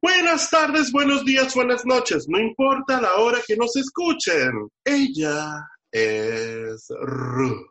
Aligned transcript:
Buenas 0.00 0.48
tardes, 0.48 0.92
buenos 0.92 1.24
días, 1.24 1.52
buenas 1.56 1.84
noches, 1.84 2.26
no 2.28 2.38
importa 2.38 3.00
la 3.00 3.16
hora 3.16 3.40
que 3.44 3.56
nos 3.56 3.74
escuchen. 3.74 4.70
Ella 4.84 5.68
es 5.90 6.86
Ruth. 7.00 7.66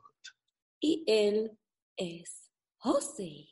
Y 0.82 1.06
él 1.08 1.58
es 1.96 2.52
José. 2.80 3.48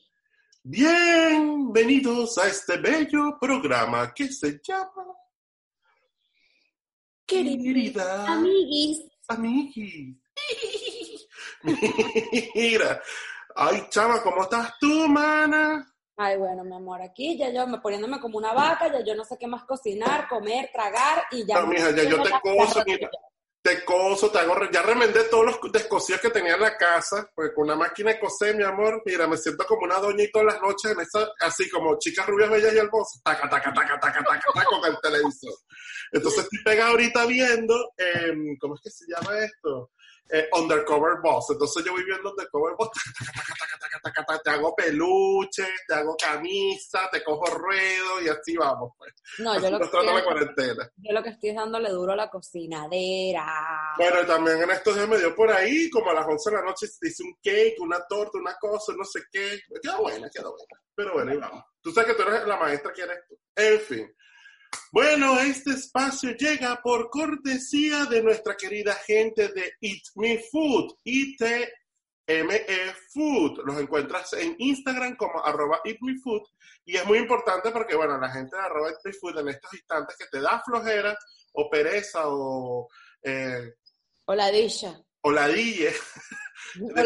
Bienvenidos 0.62 2.38
a 2.38 2.48
este 2.48 2.76
bello 2.76 3.38
programa 3.40 4.14
que 4.14 4.28
se 4.30 4.60
llama 4.62 5.06
Querida 7.26 8.26
amiguis. 8.28 9.06
Amiguis. 9.30 10.18
Mira, 12.56 13.02
ay 13.56 13.86
chama, 13.90 14.22
¿cómo 14.22 14.44
estás 14.44 14.74
tú, 14.82 15.08
mana? 15.08 15.95
Ay, 16.18 16.38
bueno, 16.38 16.64
mi 16.64 16.74
amor, 16.74 17.02
aquí 17.02 17.38
ya 17.38 17.50
yo 17.50 17.68
me 17.68 17.80
poniéndome 17.80 18.22
como 18.22 18.38
una 18.38 18.54
vaca, 18.54 18.92
ya 18.92 19.04
yo 19.04 19.16
no 19.16 19.26
sé 19.26 19.38
qué 19.38 19.48
más 19.48 19.66
cocinar, 19.66 20.30
comer, 20.30 20.70
tragar 20.72 21.26
y 21.32 21.46
ya. 21.46 21.60
No, 21.60 21.68
mija, 21.68 21.92
ya 21.92 22.04
yo 22.04 22.24
te 22.24 22.32
coso, 22.42 22.82
mira, 22.86 23.10
te 23.62 23.84
coso, 23.84 24.32
te 24.32 24.38
hago, 24.38 24.56
ya 24.72 24.82
remendé 24.82 25.24
todos 25.24 25.46
los 25.46 25.72
descosidos 25.74 26.22
que 26.22 26.30
tenía 26.30 26.54
en 26.54 26.62
la 26.62 26.78
casa, 26.78 27.30
pues 27.36 27.52
con 27.54 27.66
una 27.66 27.76
máquina 27.76 28.14
de 28.14 28.20
coser, 28.20 28.56
mi 28.56 28.64
amor, 28.64 29.02
mira, 29.06 29.28
me 29.28 29.36
siento 29.36 29.66
como 29.66 29.86
una 29.86 29.98
doña 29.98 30.24
y 30.24 30.32
todas 30.32 30.54
las 30.54 30.62
noches 30.62 30.92
en 30.92 31.02
esa, 31.02 31.28
así 31.42 31.70
como 31.70 31.98
chicas 31.98 32.28
rubias, 32.28 32.50
bellas 32.50 32.74
y 32.76 32.78
hermosas, 32.78 33.22
taca, 33.22 33.50
taca, 33.50 33.74
taca, 33.74 34.00
taca, 34.00 34.24
taca, 34.24 34.44
taca, 34.54 34.66
con 34.66 34.86
el 34.86 34.98
televisor. 35.02 35.54
Entonces 36.14 36.44
estoy 36.44 36.64
pegado 36.64 36.92
ahorita 36.92 37.26
viendo, 37.26 37.76
eh, 37.98 38.34
¿cómo 38.62 38.76
es 38.76 38.82
que 38.82 38.90
se 38.92 39.06
llama 39.08 39.40
esto? 39.40 39.90
Eh, 40.30 40.50
undercover 40.54 41.22
Boss. 41.22 41.52
Entonces 41.52 41.86
yo 41.86 41.92
voy 41.92 42.04
viendo 42.04 42.32
Undercover 42.32 42.76
Boss, 42.76 42.90
te 44.44 44.50
hago 44.50 44.76
peluche, 44.76 45.68
te 45.88 45.94
hago 45.94 46.16
camisa, 46.18 47.08
te 47.12 47.24
cojo 47.24 47.46
ruedo 47.46 48.22
y 48.24 48.30
así 48.30 48.56
vamos. 48.58 48.94
Pues. 48.98 49.14
No, 49.40 49.60
yo 49.60 49.70
lo, 49.70 49.78
que 49.78 49.86
estoy, 49.86 50.06
la 50.06 50.24
cuarentena. 50.24 50.90
yo 50.98 51.14
lo 51.14 51.24
que 51.24 51.30
estoy 51.30 51.54
dándole 51.54 51.90
duro 51.90 52.14
a 52.14 52.16
la 52.16 52.30
cocinadera. 52.30 53.46
Bueno, 53.98 54.26
también 54.26 54.64
en 54.64 54.72
estos 54.72 54.96
días 54.96 55.08
me 55.08 55.18
dio 55.18 55.36
por 55.36 55.52
ahí, 55.52 55.90
como 55.92 56.10
a 56.10 56.16
las 56.16 56.26
11 56.26 56.50
de 56.50 56.56
la 56.56 56.64
noche, 56.64 56.88
hice 57.02 57.24
un 57.24 57.36
cake, 57.44 57.80
una 57.80 58.06
torta, 58.08 58.38
una 58.40 58.56
cosa, 58.60 58.94
no 58.98 59.04
sé 59.04 59.22
qué. 59.32 59.60
Quedó 59.82 60.02
buena, 60.02 60.28
quedó 60.30 60.52
buena. 60.52 60.82
Pero 60.96 61.14
bueno, 61.14 61.32
ahí 61.32 61.38
vamos. 61.38 61.64
Tú 61.82 61.92
sabes 61.92 62.16
que 62.16 62.24
tú 62.24 62.28
eres 62.28 62.48
la 62.48 62.58
maestra 62.58 62.92
que 62.94 63.02
eres 63.04 63.20
tú. 63.28 63.38
En 63.56 63.80
fin. 63.80 64.16
Bueno, 64.92 65.40
este 65.40 65.72
espacio 65.72 66.32
llega 66.32 66.82
por 66.82 67.10
cortesía 67.10 68.06
de 68.06 68.24
nuestra 68.24 68.56
querida 68.56 68.94
gente 68.94 69.50
de 69.50 69.74
Eat 69.82 70.04
Me 70.16 70.42
Food, 70.52 70.96
ITME 71.04 72.66
Food. 73.14 73.60
Los 73.66 73.80
encuentras 73.80 74.34
en 74.34 74.56
Instagram 74.58 75.16
como 75.18 75.44
arroba 75.46 75.82
Eat 75.84 75.98
Me 76.02 76.18
Food. 76.24 76.44
Y 76.86 76.96
es 76.96 77.06
muy 77.06 77.18
importante 77.18 77.72
porque, 77.72 77.96
bueno, 77.96 78.18
la 78.18 78.30
gente 78.30 78.56
de 78.56 78.62
arroba 78.62 78.90
Eat 78.90 79.00
Me 79.04 79.14
Food 79.14 79.40
en 79.40 79.50
estos 79.50 79.74
instantes 79.74 80.16
que 80.18 80.28
te 80.32 80.40
da 80.40 80.62
flojera 80.66 81.18
o 81.54 81.70
pereza 81.70 82.22
o... 82.26 82.88
Eh, 83.22 83.74
o 84.26 84.34
ladilla. 84.34 84.98
O 85.22 85.32
ladilla. 85.32 85.92
de 86.76 87.04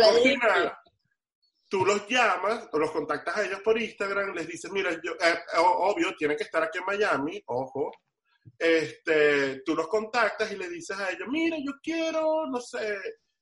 tú 1.70 1.86
los 1.86 2.08
llamas 2.08 2.68
o 2.72 2.80
los 2.80 2.92
contactas 2.92 3.38
a 3.38 3.46
ellos 3.46 3.62
por 3.64 3.80
Instagram, 3.80 4.34
les 4.34 4.48
dices, 4.48 4.72
mira, 4.72 4.92
yo, 5.04 5.14
eh, 5.14 5.40
obvio, 5.58 6.16
tienen 6.18 6.36
que 6.36 6.44
estar 6.44 6.64
aquí 6.64 6.80
en 6.80 6.86
Miami, 6.86 7.42
ojo. 7.46 7.92
Este, 8.58 9.62
tú 9.64 9.76
los 9.76 9.88
contactas 9.88 10.52
y 10.52 10.58
le 10.58 10.68
dices 10.68 10.98
a 10.98 11.12
ellos, 11.12 11.28
mira, 11.30 11.58
yo 11.58 11.74
quiero, 11.82 12.48
no 12.48 12.60
sé, 12.60 12.98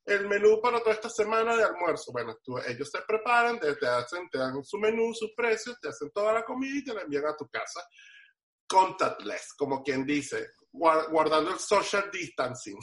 el 0.05 0.27
menú 0.27 0.59
para 0.61 0.79
toda 0.79 0.93
esta 0.93 1.09
semana 1.09 1.55
de 1.55 1.63
almuerzo. 1.63 2.11
Bueno, 2.11 2.35
ellos 2.67 2.89
se 2.89 3.01
preparan, 3.07 3.59
te, 3.59 3.87
hacen, 3.87 4.29
te 4.29 4.37
dan 4.37 4.63
su 4.63 4.77
menú, 4.77 5.13
sus 5.13 5.33
precios, 5.35 5.79
te 5.79 5.89
hacen 5.89 6.11
toda 6.11 6.33
la 6.33 6.43
comida 6.43 6.77
y 6.77 6.83
te 6.83 6.93
la 6.93 7.01
envían 7.01 7.25
a 7.25 7.35
tu 7.35 7.47
casa. 7.47 7.81
Contactless, 8.67 9.53
como 9.57 9.81
quien 9.81 10.05
dice, 10.05 10.47
guardando 10.71 11.51
el 11.51 11.59
social 11.59 12.09
distancing. 12.11 12.77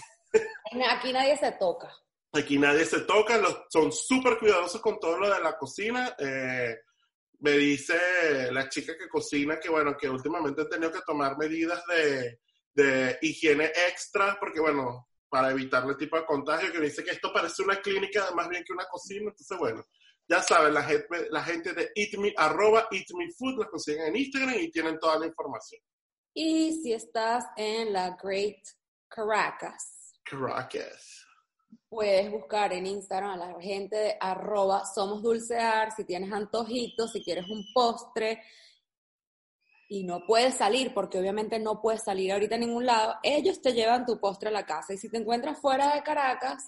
Aquí 0.90 1.12
nadie 1.12 1.36
se 1.36 1.52
toca. 1.52 1.94
Aquí 2.34 2.58
nadie 2.58 2.84
se 2.84 3.02
toca, 3.02 3.38
los, 3.38 3.66
son 3.70 3.92
súper 3.92 4.38
cuidadosos 4.38 4.80
con 4.80 4.98
todo 4.98 5.20
lo 5.20 5.32
de 5.32 5.40
la 5.40 5.56
cocina. 5.56 6.16
Eh, 6.18 6.76
me 7.38 7.52
dice 7.52 8.50
la 8.50 8.68
chica 8.68 8.98
que 8.98 9.08
cocina 9.08 9.60
que, 9.60 9.68
bueno, 9.68 9.96
que 9.96 10.10
últimamente 10.10 10.62
he 10.62 10.66
tenido 10.66 10.90
que 10.90 11.02
tomar 11.06 11.38
medidas 11.38 11.80
de, 11.86 12.40
de 12.72 13.18
higiene 13.22 13.66
extra, 13.88 14.36
porque, 14.40 14.58
bueno, 14.58 15.08
para 15.28 15.52
evitar 15.52 15.84
el 15.88 15.96
tipo 15.96 16.16
de 16.16 16.26
contagio, 16.26 16.72
que 16.72 16.80
me 16.80 16.86
dice 16.86 17.04
que 17.04 17.12
esto 17.12 17.32
parece 17.32 17.62
una 17.62 17.80
clínica 17.80 18.28
más 18.32 18.48
bien 18.48 18.64
que 18.64 18.72
una 18.72 18.86
cocina. 18.86 19.30
Entonces, 19.30 19.56
bueno, 19.56 19.84
ya 20.26 20.42
saben, 20.42 20.74
la 20.74 20.82
gente, 20.82 21.28
la 21.30 21.44
gente 21.44 21.72
de 21.72 21.92
Eat 21.94 22.14
Me, 22.18 22.34
arroba 22.36 22.88
Eat 22.90 23.06
Me 23.16 23.30
Food, 23.30 23.58
los 23.58 23.68
consiguen 23.68 24.06
en 24.06 24.16
Instagram 24.16 24.58
y 24.58 24.72
tienen 24.72 24.98
toda 24.98 25.20
la 25.20 25.26
información. 25.26 25.80
Y 26.34 26.82
si 26.82 26.92
estás 26.94 27.44
en 27.56 27.92
la 27.92 28.16
Great 28.20 28.58
Caracas. 29.08 30.14
Caracas 30.24 31.23
puedes 31.88 32.30
buscar 32.30 32.72
en 32.72 32.86
Instagram 32.86 33.30
a 33.30 33.36
la 33.36 33.60
gente 33.60 33.96
de 33.96 34.16
arroba 34.20 34.84
somos 34.84 35.22
dulcear, 35.22 35.92
si 35.92 36.04
tienes 36.04 36.32
antojitos, 36.32 37.12
si 37.12 37.22
quieres 37.22 37.48
un 37.48 37.64
postre 37.72 38.42
y 39.88 40.04
no 40.04 40.26
puedes 40.26 40.54
salir, 40.54 40.92
porque 40.94 41.18
obviamente 41.18 41.58
no 41.58 41.80
puedes 41.80 42.02
salir 42.02 42.32
ahorita 42.32 42.56
a 42.56 42.58
ningún 42.58 42.86
lado, 42.86 43.14
ellos 43.22 43.60
te 43.60 43.72
llevan 43.72 44.06
tu 44.06 44.18
postre 44.18 44.48
a 44.48 44.52
la 44.52 44.66
casa. 44.66 44.94
Y 44.94 44.98
si 44.98 45.08
te 45.08 45.18
encuentras 45.18 45.60
fuera 45.60 45.94
de 45.94 46.02
Caracas, 46.02 46.64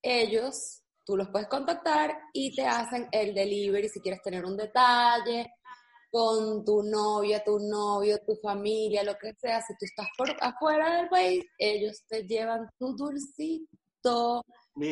ellos, 0.00 0.82
tú 1.04 1.16
los 1.16 1.28
puedes 1.28 1.48
contactar 1.48 2.16
y 2.32 2.54
te 2.54 2.66
hacen 2.66 3.08
el 3.12 3.34
delivery 3.34 3.88
si 3.88 4.00
quieres 4.00 4.22
tener 4.22 4.44
un 4.44 4.56
detalle 4.56 5.52
con 6.10 6.64
tu 6.64 6.82
novia, 6.82 7.42
tu 7.42 7.58
novio, 7.58 8.18
tu 8.26 8.36
familia, 8.36 9.02
lo 9.02 9.16
que 9.16 9.34
sea. 9.34 9.60
Si 9.62 9.72
tú 9.78 9.86
estás 9.86 10.08
por 10.16 10.30
afuera 10.40 10.96
del 10.96 11.08
país, 11.08 11.44
ellos 11.58 12.04
te 12.06 12.22
llevan 12.24 12.68
tu 12.78 12.94
dulcito 12.94 13.81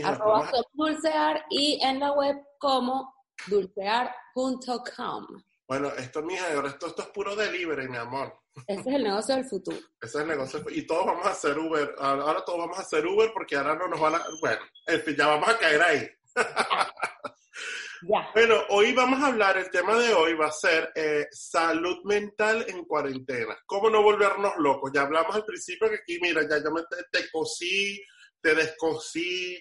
arroba 0.04 0.50
dulcear 0.72 1.44
y 1.50 1.80
en 1.82 2.00
la 2.00 2.12
web 2.12 2.36
como 2.58 3.14
dulcear.com. 3.46 5.26
Bueno, 5.70 5.88
esto, 5.96 6.22
mija, 6.22 6.52
ahora 6.52 6.70
esto, 6.70 6.88
esto 6.88 7.02
es 7.02 7.08
puro 7.08 7.36
delivery, 7.36 7.88
mi 7.88 7.96
amor. 7.96 8.36
Ese 8.66 8.80
es 8.80 8.86
el 8.96 9.04
negocio 9.04 9.36
del 9.36 9.44
futuro. 9.44 9.76
Ese 10.02 10.18
es 10.18 10.22
el 10.22 10.26
negocio. 10.26 10.64
Y 10.70 10.84
todos 10.84 11.06
vamos 11.06 11.24
a 11.26 11.30
hacer 11.30 11.56
Uber. 11.56 11.94
Ahora 11.98 12.44
todos 12.44 12.58
vamos 12.58 12.76
a 12.76 12.82
hacer 12.82 13.06
Uber 13.06 13.30
porque 13.32 13.56
ahora 13.56 13.76
no 13.76 13.86
nos 13.86 14.00
van 14.00 14.16
a... 14.16 14.24
Bueno, 14.40 14.60
en 14.86 15.00
fin, 15.00 15.14
ya 15.16 15.28
vamos 15.28 15.48
a 15.48 15.58
caer 15.58 15.82
ahí. 15.82 16.08
Ya. 16.34 18.30
Bueno, 18.34 18.54
hoy 18.70 18.94
vamos 18.94 19.22
a 19.22 19.26
hablar, 19.26 19.58
el 19.58 19.70
tema 19.70 19.94
de 19.98 20.14
hoy 20.14 20.32
va 20.32 20.46
a 20.46 20.52
ser 20.52 20.90
eh, 20.94 21.26
salud 21.30 21.98
mental 22.04 22.64
en 22.66 22.86
cuarentena. 22.86 23.54
¿Cómo 23.66 23.90
no 23.90 24.02
volvernos 24.02 24.56
locos? 24.56 24.90
Ya 24.94 25.02
hablamos 25.02 25.36
al 25.36 25.44
principio 25.44 25.86
que 25.90 25.96
aquí, 25.96 26.18
mira, 26.18 26.40
ya 26.48 26.64
yo 26.64 26.70
me 26.70 26.80
te 27.12 27.30
cosí, 27.30 28.02
te 28.40 28.54
descosí, 28.54 29.58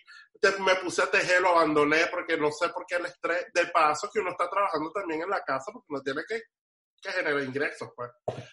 me 0.59 0.75
puse 0.75 1.01
a 1.01 1.12
tejer, 1.12 1.41
lo 1.41 1.50
abandoné 1.50 2.07
porque 2.09 2.38
no 2.38 2.51
sé 2.51 2.69
por 2.69 2.85
qué 2.85 2.95
el 2.95 3.06
estrés, 3.06 3.47
de 3.53 3.67
paso 3.67 4.09
que 4.12 4.19
uno 4.19 4.31
está 4.31 4.50
trabajando 4.50 4.91
también 4.91 5.22
en 5.22 5.29
la 5.29 5.41
casa 5.41 5.72
porque 5.72 5.88
uno 5.90 6.01
tiene 6.01 6.22
que, 6.28 6.41
generar 7.02 7.41
ingresos, 7.41 7.90
pues. 7.96 8.11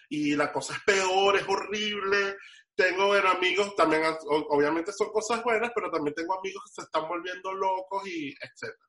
Y 0.09 0.35
la 0.35 0.51
cosa 0.51 0.73
es 0.73 0.79
peor, 0.85 1.35
es 1.35 1.45
horrible. 1.47 2.37
Tengo 2.75 3.13
amigos, 3.13 3.75
también, 3.75 4.03
obviamente 4.49 4.93
son 4.93 5.11
cosas 5.11 5.43
buenas, 5.43 5.71
pero 5.73 5.89
también 5.89 6.13
tengo 6.13 6.37
amigos 6.37 6.63
que 6.65 6.81
se 6.81 6.85
están 6.85 7.07
volviendo 7.09 7.53
locos 7.53 8.07
y 8.07 8.29
etcétera. 8.29 8.87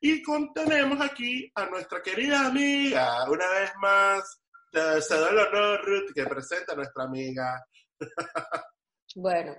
Y 0.00 0.22
contenemos 0.22 1.00
aquí 1.00 1.50
a 1.54 1.66
nuestra 1.66 2.02
querida 2.02 2.46
amiga, 2.46 3.28
una 3.30 3.48
vez 3.50 3.72
más, 3.80 4.40
se 4.72 5.14
da 5.14 5.30
el 5.30 5.38
honor, 5.38 5.84
Ruth, 5.84 6.12
que 6.14 6.26
presenta 6.26 6.72
a 6.72 6.76
nuestra 6.76 7.04
amiga. 7.04 7.64
Bueno, 9.16 9.56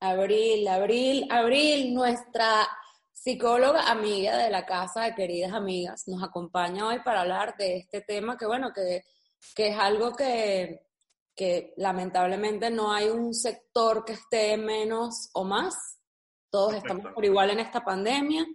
Abril, 0.00 0.66
Abril, 0.68 1.26
Abril, 1.30 1.94
nuestra 1.94 2.68
psicóloga 3.12 3.90
amiga 3.90 4.36
de 4.38 4.50
la 4.50 4.64
casa 4.64 5.02
de 5.02 5.14
queridas 5.14 5.52
amigas, 5.52 6.08
nos 6.08 6.22
acompaña 6.22 6.88
hoy 6.88 7.00
para 7.00 7.20
hablar 7.20 7.54
de 7.56 7.76
este 7.76 8.00
tema 8.00 8.36
que, 8.36 8.46
bueno, 8.46 8.72
que, 8.72 9.04
que 9.54 9.68
es 9.68 9.78
algo 9.78 10.12
que, 10.12 10.80
que 11.36 11.74
lamentablemente 11.76 12.70
no 12.70 12.92
hay 12.92 13.08
un 13.08 13.34
sector 13.34 14.04
que 14.04 14.14
esté 14.14 14.56
menos 14.56 15.28
o 15.34 15.44
más. 15.44 15.98
Todos 16.50 16.74
estamos 16.74 17.12
por 17.12 17.24
igual 17.24 17.50
en 17.50 17.60
esta 17.60 17.84
pandemia. 17.84 18.46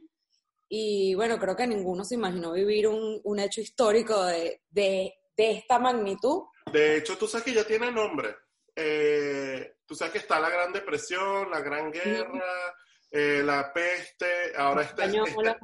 Y 0.68 1.14
bueno, 1.14 1.38
creo 1.38 1.56
que 1.56 1.68
ninguno 1.68 2.04
se 2.04 2.16
imaginó 2.16 2.54
vivir 2.54 2.88
un, 2.88 3.22
un 3.24 3.40
hecho 3.40 3.62
histórico 3.62 4.26
de, 4.26 4.64
de 4.70 5.14
de 5.38 5.52
esta 5.52 5.80
magnitud. 5.80 6.44
De 6.72 6.98
hecho, 6.98 7.18
tú 7.18 7.28
sabes 7.28 7.46
que 7.46 7.54
ya 7.54 7.66
tiene 7.66 7.92
nombre. 7.92 8.36
Eh, 8.76 9.78
tú 9.86 9.96
sabes 9.96 10.14
que 10.14 10.20
está 10.20 10.40
la 10.40 10.50
Gran 10.50 10.74
Depresión, 10.74 11.50
la 11.50 11.62
Gran 11.62 11.92
Guerra, 11.92 12.76
eh, 13.12 13.42
la 13.44 13.72
peste, 13.72 14.54
ahora 14.58 14.82
está... 14.84 15.06
Este, 15.06 15.58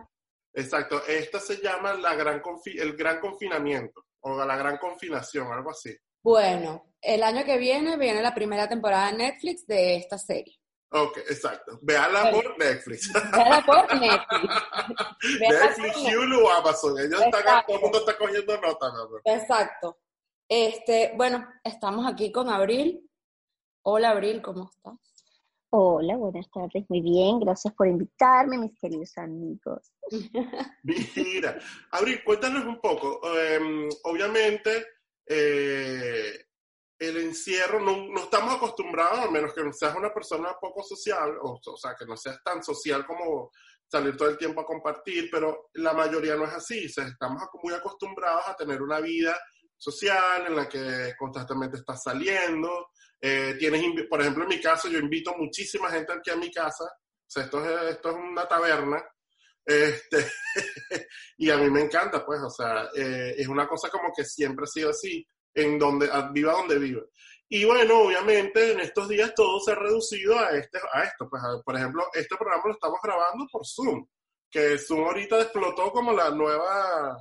exacto, 0.53 1.03
esta 1.07 1.39
se 1.39 1.57
llama 1.57 1.93
la 1.93 2.15
gran 2.15 2.41
el 2.65 2.95
Gran 2.95 3.19
Confinamiento 3.19 4.05
o 4.21 4.43
la 4.45 4.55
Gran 4.55 4.77
Confinación, 4.77 5.51
algo 5.51 5.71
así. 5.71 5.95
Bueno, 6.23 6.93
el 7.01 7.23
año 7.23 7.43
que 7.43 7.57
viene 7.57 7.97
viene 7.97 8.21
la 8.21 8.33
primera 8.33 8.69
temporada 8.69 9.11
de 9.11 9.17
Netflix 9.17 9.65
de 9.65 9.95
esta 9.97 10.17
serie. 10.17 10.61
Ok, 10.93 11.17
exacto. 11.19 11.79
Véala 11.81 12.31
por 12.31 12.57
Netflix. 12.59 13.11
Véala 13.31 13.63
por 13.65 13.99
Netflix. 13.99 14.55
Netflix, 15.39 15.97
Hulu, 16.15 16.49
Amazon. 16.49 16.99
Ellos 16.99 17.21
están, 17.21 17.65
todo 17.65 17.77
el 17.77 17.81
mundo 17.81 17.99
está 17.99 18.17
cogiendo 18.17 18.57
nota. 18.59 18.91
Exacto. 19.25 19.97
Este, 20.53 21.13
bueno, 21.15 21.47
estamos 21.63 22.05
aquí 22.05 22.29
con 22.29 22.49
Abril. 22.49 23.09
Hola 23.85 24.09
Abril, 24.09 24.41
¿cómo 24.41 24.69
estás? 24.69 24.99
Hola, 25.69 26.17
buenas 26.17 26.51
tardes. 26.51 26.83
Muy 26.89 26.99
bien, 26.99 27.39
gracias 27.39 27.73
por 27.73 27.87
invitarme, 27.87 28.57
mis 28.57 28.77
queridos 28.77 29.17
amigos. 29.17 29.93
Mira, 30.83 31.57
Abril, 31.91 32.21
cuéntanos 32.25 32.65
un 32.65 32.81
poco. 32.81 33.21
Em, 33.33 33.87
obviamente, 34.03 34.87
eh, 35.25 36.47
el 36.99 37.17
encierro, 37.19 37.79
no, 37.79 38.19
estamos 38.21 38.53
acostumbrados, 38.55 39.19
a 39.19 39.31
menos 39.31 39.53
que 39.53 39.61
seas 39.71 39.95
una 39.95 40.13
persona 40.13 40.57
poco 40.59 40.83
social, 40.83 41.31
o, 41.43 41.61
o 41.65 41.77
sea, 41.77 41.95
que 41.97 42.05
no 42.05 42.17
seas 42.17 42.43
tan 42.43 42.61
social 42.61 43.05
como 43.05 43.51
salir 43.89 44.17
todo 44.17 44.27
el 44.27 44.37
tiempo 44.37 44.59
a 44.59 44.65
compartir, 44.65 45.29
pero 45.31 45.69
la 45.75 45.93
mayoría 45.93 46.35
no 46.35 46.43
es 46.43 46.53
así. 46.55 46.87
O 46.87 46.89
sea, 46.89 47.07
estamos 47.07 47.41
muy 47.63 47.73
acostumbrados 47.73 48.49
a 48.49 48.55
tener 48.57 48.81
una 48.81 48.99
vida 48.99 49.39
social 49.81 50.45
en 50.45 50.55
la 50.55 50.69
que 50.69 51.15
constantemente 51.17 51.77
estás 51.77 52.03
saliendo. 52.03 52.89
Eh, 53.19 53.55
tienes, 53.57 53.83
por 54.07 54.21
ejemplo, 54.21 54.43
en 54.43 54.49
mi 54.49 54.61
caso, 54.61 54.87
yo 54.87 54.99
invito 54.99 55.33
muchísima 55.35 55.89
gente 55.89 56.13
aquí 56.13 56.29
a 56.29 56.35
mi 56.35 56.51
casa. 56.51 56.83
O 56.83 57.27
sea, 57.27 57.43
esto 57.43 57.65
es, 57.65 57.95
esto 57.95 58.09
es 58.11 58.15
una 58.15 58.47
taberna. 58.47 59.03
Este, 59.65 60.31
y 61.37 61.49
a 61.49 61.57
mí 61.57 61.69
me 61.71 61.81
encanta, 61.81 62.23
pues, 62.23 62.41
o 62.41 62.49
sea, 62.49 62.89
eh, 62.95 63.33
es 63.37 63.47
una 63.47 63.67
cosa 63.67 63.89
como 63.89 64.13
que 64.15 64.23
siempre 64.23 64.65
ha 64.65 64.67
sido 64.67 64.91
así, 64.91 65.25
en 65.55 65.79
donde, 65.79 66.09
viva 66.31 66.53
donde 66.53 66.77
vive. 66.77 67.01
Y 67.49 67.65
bueno, 67.65 68.01
obviamente 68.01 68.73
en 68.73 68.81
estos 68.81 69.09
días 69.09 69.33
todo 69.35 69.59
se 69.59 69.71
ha 69.71 69.75
reducido 69.75 70.37
a, 70.37 70.51
este, 70.51 70.77
a 70.93 71.03
esto. 71.03 71.27
Pues, 71.27 71.41
por 71.65 71.75
ejemplo, 71.75 72.05
este 72.13 72.35
programa 72.37 72.63
lo 72.67 72.73
estamos 72.73 72.99
grabando 73.01 73.47
por 73.51 73.65
Zoom, 73.65 74.05
que 74.49 74.77
Zoom 74.77 75.05
ahorita 75.05 75.41
explotó 75.41 75.91
como 75.91 76.13
la 76.13 76.29
nueva 76.29 77.17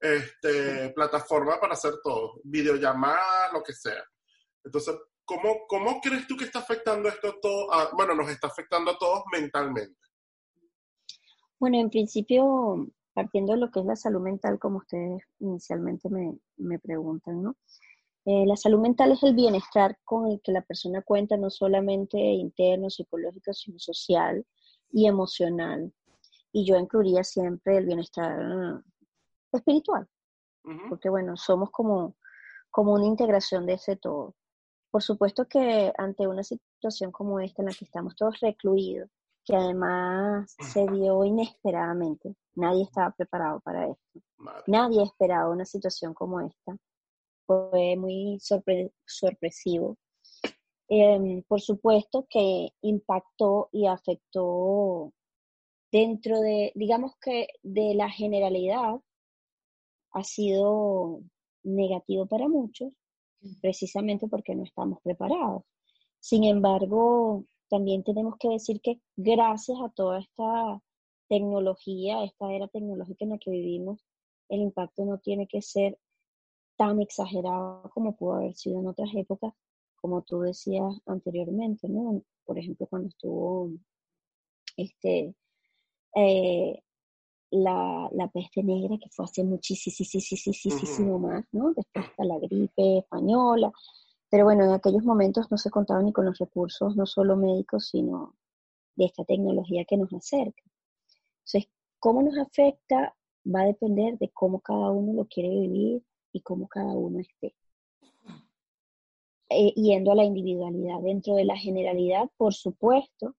este, 0.00 0.90
plataforma 0.90 1.58
para 1.60 1.74
hacer 1.74 1.94
todo, 2.02 2.40
videollamada, 2.44 3.52
lo 3.52 3.62
que 3.62 3.72
sea. 3.72 4.02
Entonces, 4.64 4.96
¿cómo, 5.24 5.66
¿cómo 5.68 6.00
crees 6.00 6.26
tú 6.26 6.36
que 6.36 6.44
está 6.44 6.60
afectando 6.60 7.08
esto 7.08 7.38
todo? 7.40 7.68
bueno, 7.96 8.14
nos 8.14 8.28
está 8.28 8.48
afectando 8.48 8.90
a 8.90 8.98
todos 8.98 9.24
mentalmente. 9.32 9.98
Bueno, 11.58 11.78
en 11.78 11.88
principio, 11.88 12.86
partiendo 13.14 13.54
de 13.54 13.60
lo 13.60 13.70
que 13.70 13.80
es 13.80 13.86
la 13.86 13.96
salud 13.96 14.20
mental, 14.20 14.58
como 14.58 14.78
ustedes 14.78 15.22
inicialmente 15.38 16.10
me, 16.10 16.38
me 16.56 16.78
preguntan, 16.78 17.42
¿no? 17.42 17.56
Eh, 18.26 18.44
la 18.44 18.56
salud 18.56 18.80
mental 18.80 19.12
es 19.12 19.22
el 19.22 19.36
bienestar 19.36 19.96
con 20.04 20.26
el 20.26 20.40
que 20.42 20.50
la 20.50 20.60
persona 20.60 21.00
cuenta, 21.00 21.36
no 21.36 21.48
solamente 21.48 22.18
interno, 22.18 22.90
psicológico, 22.90 23.52
sino 23.54 23.78
social 23.78 24.44
y 24.90 25.06
emocional. 25.06 25.92
Y 26.50 26.66
yo 26.66 26.76
incluiría 26.76 27.22
siempre 27.22 27.78
el 27.78 27.86
bienestar 27.86 28.82
espiritual, 29.56 30.08
porque 30.88 31.08
bueno, 31.08 31.36
somos 31.36 31.70
como, 31.70 32.16
como 32.70 32.94
una 32.94 33.06
integración 33.06 33.66
de 33.66 33.74
ese 33.74 33.96
todo. 33.96 34.34
Por 34.90 35.02
supuesto 35.02 35.46
que 35.46 35.92
ante 35.98 36.26
una 36.26 36.42
situación 36.42 37.12
como 37.12 37.40
esta 37.40 37.62
en 37.62 37.66
la 37.66 37.74
que 37.74 37.84
estamos 37.84 38.16
todos 38.16 38.40
recluidos, 38.40 39.10
que 39.44 39.54
además 39.54 40.54
se 40.58 40.86
dio 40.88 41.24
inesperadamente, 41.24 42.34
nadie 42.54 42.82
estaba 42.82 43.10
preparado 43.12 43.60
para 43.60 43.88
esto, 43.88 44.20
nadie 44.66 45.02
esperaba 45.02 45.50
una 45.50 45.64
situación 45.64 46.14
como 46.14 46.40
esta, 46.40 46.76
fue 47.46 47.96
muy 47.96 48.38
sorpresivo. 49.06 49.96
Em, 50.88 51.42
por 51.48 51.60
supuesto 51.60 52.26
que 52.30 52.68
impactó 52.82 53.68
y 53.72 53.86
afectó 53.86 55.12
dentro 55.90 56.40
de, 56.40 56.72
digamos 56.74 57.16
que 57.20 57.48
de 57.62 57.94
la 57.94 58.08
generalidad, 58.08 59.00
ha 60.16 60.24
sido 60.24 61.20
negativo 61.62 62.24
para 62.26 62.48
muchos, 62.48 62.90
precisamente 63.60 64.28
porque 64.28 64.54
no 64.54 64.64
estamos 64.64 64.98
preparados. 65.02 65.64
Sin 66.20 66.44
embargo, 66.44 67.44
también 67.68 68.02
tenemos 68.02 68.36
que 68.38 68.48
decir 68.48 68.80
que 68.80 68.98
gracias 69.14 69.78
a 69.78 69.90
toda 69.90 70.20
esta 70.20 70.80
tecnología, 71.28 72.24
esta 72.24 72.50
era 72.50 72.66
tecnológica 72.68 73.26
en 73.26 73.30
la 73.32 73.38
que 73.38 73.50
vivimos, 73.50 74.00
el 74.48 74.60
impacto 74.62 75.04
no 75.04 75.18
tiene 75.18 75.46
que 75.46 75.60
ser 75.60 75.98
tan 76.76 77.02
exagerado 77.02 77.90
como 77.92 78.16
pudo 78.16 78.36
haber 78.36 78.54
sido 78.54 78.80
en 78.80 78.86
otras 78.86 79.10
épocas, 79.14 79.52
como 79.96 80.22
tú 80.22 80.40
decías 80.40 80.94
anteriormente, 81.04 81.90
¿no? 81.90 82.22
Por 82.46 82.58
ejemplo, 82.58 82.86
cuando 82.86 83.08
estuvo 83.08 83.70
este, 84.78 85.34
eh, 86.14 86.82
la, 87.50 88.08
la, 88.12 88.28
peste 88.28 88.62
negra, 88.62 88.96
que 88.98 89.08
fue 89.10 89.24
hace 89.24 89.44
muchísimo 89.44 91.18
más, 91.18 91.44
¿no? 91.52 91.72
Después 91.74 92.06
está 92.06 92.24
la 92.24 92.38
gripe 92.38 92.98
española. 92.98 93.72
Pero 94.28 94.44
bueno, 94.44 94.64
en 94.64 94.72
aquellos 94.72 95.04
momentos 95.04 95.50
no 95.50 95.56
se 95.56 95.70
contaba 95.70 96.02
ni 96.02 96.12
con 96.12 96.24
los 96.26 96.38
recursos, 96.38 96.96
no 96.96 97.06
solo 97.06 97.36
médicos, 97.36 97.88
sino 97.88 98.34
de 98.96 99.04
esta 99.04 99.24
tecnología 99.24 99.84
que 99.84 99.96
nos 99.96 100.12
acerca. 100.12 100.62
Entonces, 101.44 101.70
¿cómo 102.00 102.22
nos 102.22 102.36
afecta? 102.38 103.14
Va 103.46 103.60
a 103.62 103.66
depender 103.66 104.18
de 104.18 104.30
cómo 104.30 104.60
cada 104.60 104.90
uno 104.90 105.12
lo 105.12 105.26
quiere 105.26 105.48
vivir 105.48 106.02
y 106.32 106.40
cómo 106.40 106.66
cada 106.66 106.92
uno 106.94 107.20
esté. 107.20 107.54
Eh, 109.48 109.72
yendo 109.76 110.10
a 110.10 110.16
la 110.16 110.24
individualidad. 110.24 111.00
Dentro 111.02 111.36
de 111.36 111.44
la 111.44 111.56
generalidad, 111.56 112.28
por 112.36 112.52
supuesto, 112.52 113.36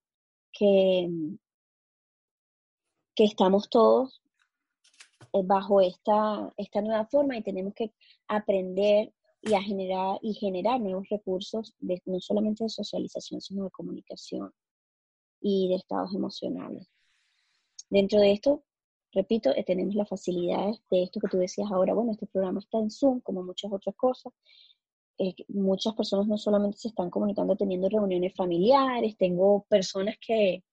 que 0.53 1.09
que 3.17 3.23
estamos 3.23 3.67
todos 3.67 4.21
eh, 5.33 5.41
bajo 5.43 5.81
esta, 5.81 6.53
esta 6.55 6.81
nueva 6.81 7.07
forma 7.07 7.35
y 7.35 7.41
tenemos 7.41 7.73
que 7.73 7.91
aprender 8.27 9.11
y 9.41 9.55
a 9.55 9.61
generar 9.61 10.19
y 10.21 10.35
generar 10.35 10.79
nuevos 10.79 11.09
recursos 11.09 11.73
no 12.05 12.19
solamente 12.19 12.63
de 12.63 12.69
socialización 12.69 13.41
sino 13.41 13.63
de 13.63 13.71
comunicación 13.71 14.53
y 15.41 15.67
de 15.67 15.75
estados 15.75 16.13
emocionales. 16.13 16.87
Dentro 17.89 18.19
de 18.19 18.33
esto 18.33 18.63
repito 19.11 19.49
eh, 19.55 19.63
tenemos 19.63 19.95
las 19.95 20.07
facilidades 20.07 20.79
de 20.91 21.01
esto 21.01 21.19
que 21.19 21.27
tú 21.27 21.37
decías 21.37 21.71
ahora. 21.71 21.95
Bueno 21.95 22.11
este 22.11 22.27
programa 22.27 22.59
está 22.59 22.77
en 22.77 22.91
Zoom 22.91 23.21
como 23.21 23.41
muchas 23.41 23.71
otras 23.71 23.95
cosas. 23.95 24.31
Eh, 25.17 25.33
muchas 25.47 25.95
personas 25.95 26.27
no 26.27 26.37
solamente 26.37 26.77
se 26.77 26.89
están 26.89 27.09
comunicando 27.09 27.55
teniendo 27.55 27.89
reuniones 27.89 28.35
familiares 28.35 29.17
tengo 29.17 29.65
personas 29.67 30.17
que 30.21 30.63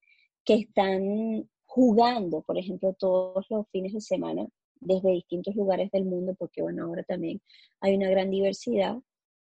que 0.43 0.53
están 0.53 1.49
jugando, 1.75 2.41
por 2.41 2.57
ejemplo, 2.57 2.93
todos 2.93 3.45
los 3.49 3.67
fines 3.69 3.91
de 3.91 3.99
semana 3.99 4.47
desde 4.79 5.11
distintos 5.11 5.53
lugares 5.57 5.91
del 5.91 6.05
mundo, 6.05 6.33
porque 6.39 6.61
bueno, 6.61 6.85
ahora 6.85 7.03
también 7.03 7.41
hay 7.81 7.95
una 7.95 8.09
gran 8.09 8.31
diversidad, 8.31 8.97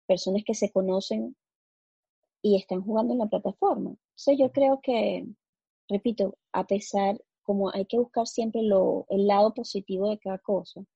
personas 0.06 0.42
que 0.46 0.54
se 0.54 0.72
conocen 0.72 1.36
y 2.40 2.56
están 2.56 2.80
jugando 2.80 3.12
en 3.12 3.18
la 3.18 3.26
plataforma. 3.26 3.90
Entonces 3.90 4.38
yo 4.38 4.50
creo 4.50 4.80
que, 4.82 5.26
repito, 5.90 6.38
a 6.52 6.66
pesar, 6.66 7.22
como 7.42 7.70
hay 7.70 7.84
que 7.84 7.98
buscar 7.98 8.26
siempre 8.26 8.62
lo, 8.62 9.04
el 9.10 9.26
lado 9.26 9.52
positivo 9.52 10.08
de 10.08 10.18
cada 10.18 10.38
cosa, 10.38 10.86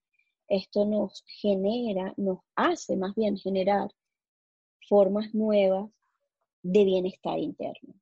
esto 0.47 0.85
nos 0.85 1.23
genera, 1.27 2.15
nos 2.17 2.39
hace 2.55 2.97
más 2.97 3.13
bien 3.13 3.37
generar 3.37 3.91
formas 4.89 5.35
nuevas 5.35 5.87
de 6.63 6.83
bienestar 6.83 7.37
interno. 7.37 8.00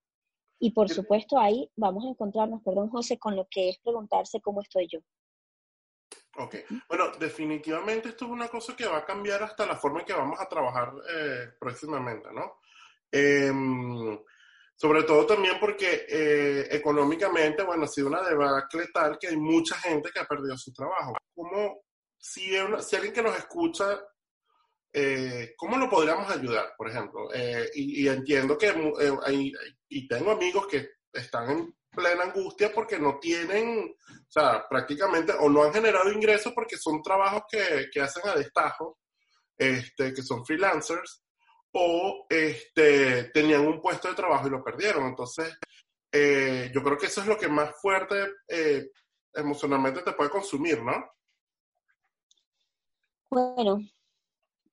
Y 0.60 0.72
por 0.72 0.90
supuesto 0.90 1.40
ahí 1.40 1.70
vamos 1.76 2.06
a 2.06 2.10
encontrarnos, 2.10 2.62
perdón 2.64 2.90
José, 2.90 3.18
con 3.18 3.36
lo 3.36 3.48
que 3.50 3.70
es 3.70 3.80
preguntarse 3.80 4.42
cómo 4.42 4.62
estoy 4.62 4.88
yo. 4.92 5.00
Ok, 6.38 6.56
bueno, 6.88 7.12
definitivamente 7.20 8.10
esto 8.10 8.26
es 8.26 8.32
una 8.32 8.48
cosa 8.48 8.76
que 8.76 8.86
va 8.86 9.00
a 9.00 9.06
cambiar 9.06 9.42
hasta 9.44 9.66
la 9.66 9.76
forma 9.76 10.02
en 10.02 10.06
que 10.06 10.14
vamos 10.14 10.40
a 10.40 10.48
trabajar 10.48 10.94
eh, 11.14 11.48
próximamente, 11.60 12.30
¿no? 12.32 12.60
Em, 13.12 14.18
sobre 14.76 15.04
todo 15.04 15.26
también 15.26 15.58
porque 15.60 16.06
eh, 16.08 16.68
económicamente, 16.72 17.64
bueno, 17.64 17.84
ha 17.84 17.88
sido 17.88 18.08
una 18.08 18.22
debacle 18.22 18.88
tal 18.94 19.18
que 19.18 19.28
hay 19.28 19.38
mucha 19.38 19.76
gente 19.76 20.12
que 20.14 20.20
ha 20.20 20.26
perdido 20.26 20.58
su 20.58 20.72
trabajo. 20.72 21.16
¿Cómo, 21.34 21.82
si, 22.18 22.52
si 22.82 22.96
alguien 22.96 23.14
que 23.14 23.24
nos 23.24 23.38
escucha 23.38 24.00
eh, 24.94 25.54
¿cómo 25.58 25.78
lo 25.78 25.90
podríamos 25.90 26.30
ayudar, 26.30 26.74
por 26.78 26.90
ejemplo? 26.90 27.30
Eh, 27.34 27.70
y, 27.76 28.08
entiendo 28.08 28.58
que 28.58 28.68
eh, 28.68 29.18
hay, 29.26 29.52
y 29.88 30.08
tengo 30.08 30.32
amigos 30.32 30.68
que 30.68 30.90
están 31.12 31.50
en 31.50 31.76
plena 31.90 32.24
angustia 32.24 32.72
porque 32.74 33.00
no 33.00 33.20
tienen, 33.20 33.96
o 34.10 34.32
sea, 34.32 34.66
prácticamente, 34.70 35.34
o 35.40 35.50
no 35.50 35.64
han 35.64 35.74
generado 35.74 36.12
ingresos 36.12 36.54
porque 36.54 36.78
son 36.78 37.02
trabajos 37.02 37.44
que, 37.50 37.90
que 37.92 38.02
hacen 38.02 38.28
a 38.28 38.36
destajo 38.36 39.00
este, 39.60 40.14
que 40.14 40.24
son 40.24 40.46
freelancers, 40.46 41.22
o 41.74 42.26
este, 42.30 43.26
tenían 43.26 43.68
un 43.68 43.82
puesto 43.82 44.08
de 44.08 44.16
trabajo 44.16 44.48
y 44.48 44.52
lo 44.52 44.64
perdieron. 44.64 45.06
Entonces, 45.06 45.60
eh, 46.12 46.72
yo 46.74 46.82
creo 46.82 46.98
que 46.98 47.08
eso 47.08 47.22
es 47.22 47.28
lo 47.28 47.38
que 47.38 47.50
más 47.50 47.80
fuerte 47.82 48.26
eh, 48.48 48.90
emocionalmente 49.34 50.02
te 50.02 50.14
puede 50.14 50.30
consumir, 50.30 50.82
¿no? 50.82 51.12
Bueno, 53.30 53.80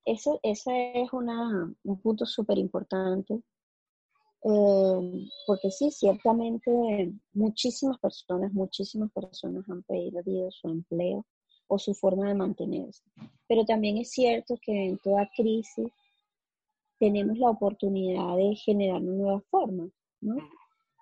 eso, 0.07 0.39
ese 0.43 1.03
es 1.03 1.13
una, 1.13 1.75
un 1.83 2.01
punto 2.01 2.25
súper 2.25 2.59
importante, 2.59 3.43
eh, 4.45 5.29
porque 5.47 5.71
sí, 5.73 5.91
ciertamente 5.91 7.13
muchísimas 7.33 7.99
personas, 7.99 8.53
muchísimas 8.53 9.11
personas 9.11 9.69
han 9.69 9.83
perdido 9.83 10.51
su 10.53 10.69
empleo 10.69 11.27
o 11.67 11.79
su 11.79 11.93
forma 11.93 12.29
de 12.29 12.35
mantenerse. 12.37 13.03
Pero 13.49 13.65
también 13.65 13.99
es 13.99 14.13
cierto 14.13 14.57
que 14.63 14.91
en 14.91 14.99
toda 14.99 15.29
crisis 15.37 15.89
tenemos 17.01 17.37
la 17.39 17.51
oportunidad 17.51 18.37
de 18.37 18.55
generar 18.55 19.03
una 19.03 19.13
nueva 19.13 19.41
forma, 19.51 19.91
¿no? 20.21 20.37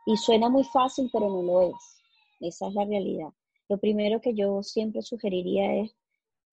Y 0.06 0.16
suena 0.16 0.48
muy 0.48 0.64
fácil, 0.64 1.10
pero 1.12 1.28
no 1.28 1.42
lo 1.42 1.62
es. 1.62 2.02
Esa 2.40 2.68
es 2.68 2.74
la 2.74 2.84
realidad. 2.86 3.28
Lo 3.68 3.76
primero 3.76 4.20
que 4.20 4.34
yo 4.34 4.62
siempre 4.62 5.02
sugeriría 5.02 5.82
es, 5.82 5.94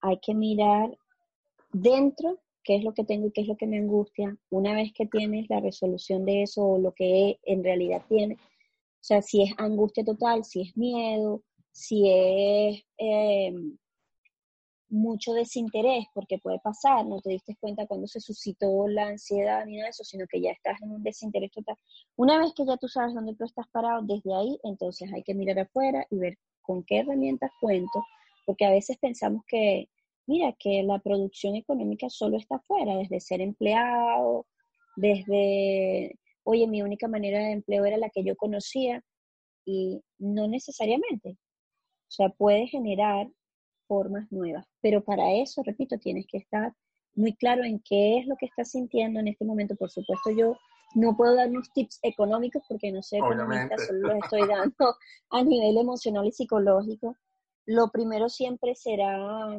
hay 0.02 0.20
que 0.20 0.34
mirar 0.34 0.98
dentro 1.74 2.40
qué 2.64 2.76
es 2.76 2.84
lo 2.84 2.94
que 2.94 3.04
tengo 3.04 3.28
y 3.28 3.32
qué 3.32 3.42
es 3.42 3.48
lo 3.48 3.58
que 3.58 3.68
me 3.68 3.78
angustia. 3.78 4.38
Una 4.50 4.74
vez 4.74 4.92
que 4.94 5.06
tienes 5.06 5.50
la 5.50 5.60
resolución 5.60 6.26
de 6.26 6.44
eso 6.44 6.64
o 6.64 6.78
lo 6.78 6.94
que 6.94 7.40
en 7.44 7.64
realidad 7.64 8.04
tiene, 8.08 8.36
o 8.36 9.04
sea, 9.04 9.22
si 9.22 9.42
es 9.44 9.52
angustia 9.58 10.04
total, 10.04 10.46
si 10.46 10.62
es 10.62 10.78
miedo, 10.78 11.44
si 11.72 12.08
es 12.08 12.84
eh, 13.00 13.54
mucho 14.90 15.34
desinterés, 15.34 16.06
porque 16.14 16.38
puede 16.38 16.60
pasar, 16.60 17.06
no 17.06 17.20
te 17.22 17.32
diste 17.32 17.56
cuenta 17.60 17.88
cuando 17.88 18.08
se 18.08 18.20
suscitó 18.20 18.88
la 18.88 19.08
ansiedad 19.08 19.66
ni 19.66 19.78
nada 19.78 19.86
de 19.86 19.90
eso, 19.90 20.04
sino 20.04 20.26
que 20.28 20.42
ya 20.42 20.52
estás 20.52 20.80
en 20.82 20.92
un 20.92 21.02
desinterés 21.02 21.52
total. 21.52 21.78
Una 22.16 22.38
vez 22.38 22.54
que 22.56 22.66
ya 22.66 22.78
tú 22.78 22.88
sabes 22.88 23.16
dónde 23.16 23.36
tú 23.36 23.46
estás 23.46 23.66
parado, 23.72 24.04
desde 24.04 24.36
ahí, 24.36 24.60
entonces 24.64 25.12
hay 25.12 25.24
que 25.24 25.34
mirar 25.34 25.60
afuera 25.60 26.06
y 26.12 26.18
ver 26.18 26.38
con 26.62 26.84
qué 26.84 27.00
herramientas 27.00 27.52
cuento, 27.60 28.04
porque 28.46 28.66
a 28.66 28.72
veces 28.72 28.98
pensamos 29.00 29.44
que, 29.48 29.90
mira, 30.28 30.56
que 30.60 30.84
la 30.84 31.00
producción 31.00 31.56
económica 31.56 32.10
solo 32.10 32.38
está 32.38 32.56
afuera, 32.56 32.96
desde 32.96 33.20
ser 33.20 33.42
empleado, 33.42 34.46
desde, 34.96 36.18
oye, 36.44 36.68
mi 36.68 36.82
única 36.82 37.08
manera 37.08 37.40
de 37.40 37.52
empleo 37.52 37.86
era 37.86 37.98
la 37.98 38.10
que 38.10 38.24
yo 38.24 38.36
conocía, 38.36 39.04
y 39.66 40.02
no 40.18 40.48
necesariamente. 40.48 41.32
O 41.32 42.14
sea, 42.14 42.30
puede 42.30 42.68
generar 42.68 43.30
formas 43.88 44.32
nuevas. 44.32 44.66
Pero 44.82 45.04
para 45.04 45.34
eso, 45.34 45.62
repito, 45.64 45.98
tienes 45.98 46.26
que 46.28 46.38
estar 46.38 46.74
muy 47.16 47.36
claro 47.36 47.64
en 47.64 47.80
qué 47.80 48.20
es 48.20 48.28
lo 48.28 48.36
que 48.38 48.46
estás 48.46 48.72
sintiendo 48.72 49.20
en 49.20 49.28
este 49.28 49.46
momento. 49.46 49.76
Por 49.76 49.92
supuesto, 49.92 50.32
yo 50.32 50.58
no 50.96 51.16
puedo 51.16 51.36
dar 51.36 51.50
unos 51.50 51.72
tips 51.74 52.00
económicos 52.02 52.64
porque 52.68 52.92
no 52.92 53.02
soy 53.02 53.20
economista, 53.20 53.78
solo 53.78 54.14
los 54.14 54.24
estoy 54.24 54.42
dando 54.48 54.96
a 55.30 55.44
nivel 55.44 55.78
emocional 55.78 56.26
y 56.26 56.32
psicológico. 56.32 57.16
Lo 57.66 57.90
primero 57.92 58.28
siempre 58.30 58.76
será, 58.76 59.58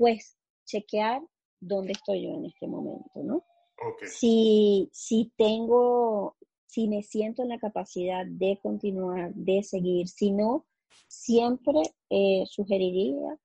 pues, 0.00 0.38
chequear 0.64 1.20
dónde 1.60 1.92
estoy 1.92 2.22
yo 2.22 2.30
en 2.30 2.46
este 2.46 2.66
momento, 2.66 3.22
¿no? 3.22 3.44
Si, 4.06 4.88
si 4.94 5.30
tengo, 5.36 6.36
si 6.64 6.88
me 6.88 7.02
siento 7.02 7.42
en 7.42 7.50
la 7.50 7.58
capacidad 7.58 8.24
de 8.24 8.58
continuar, 8.62 9.34
de 9.34 9.62
seguir, 9.62 10.08
si 10.08 10.32
no, 10.32 10.64
siempre 11.06 11.82
eh, 12.08 12.44
sugeriría 12.46 13.38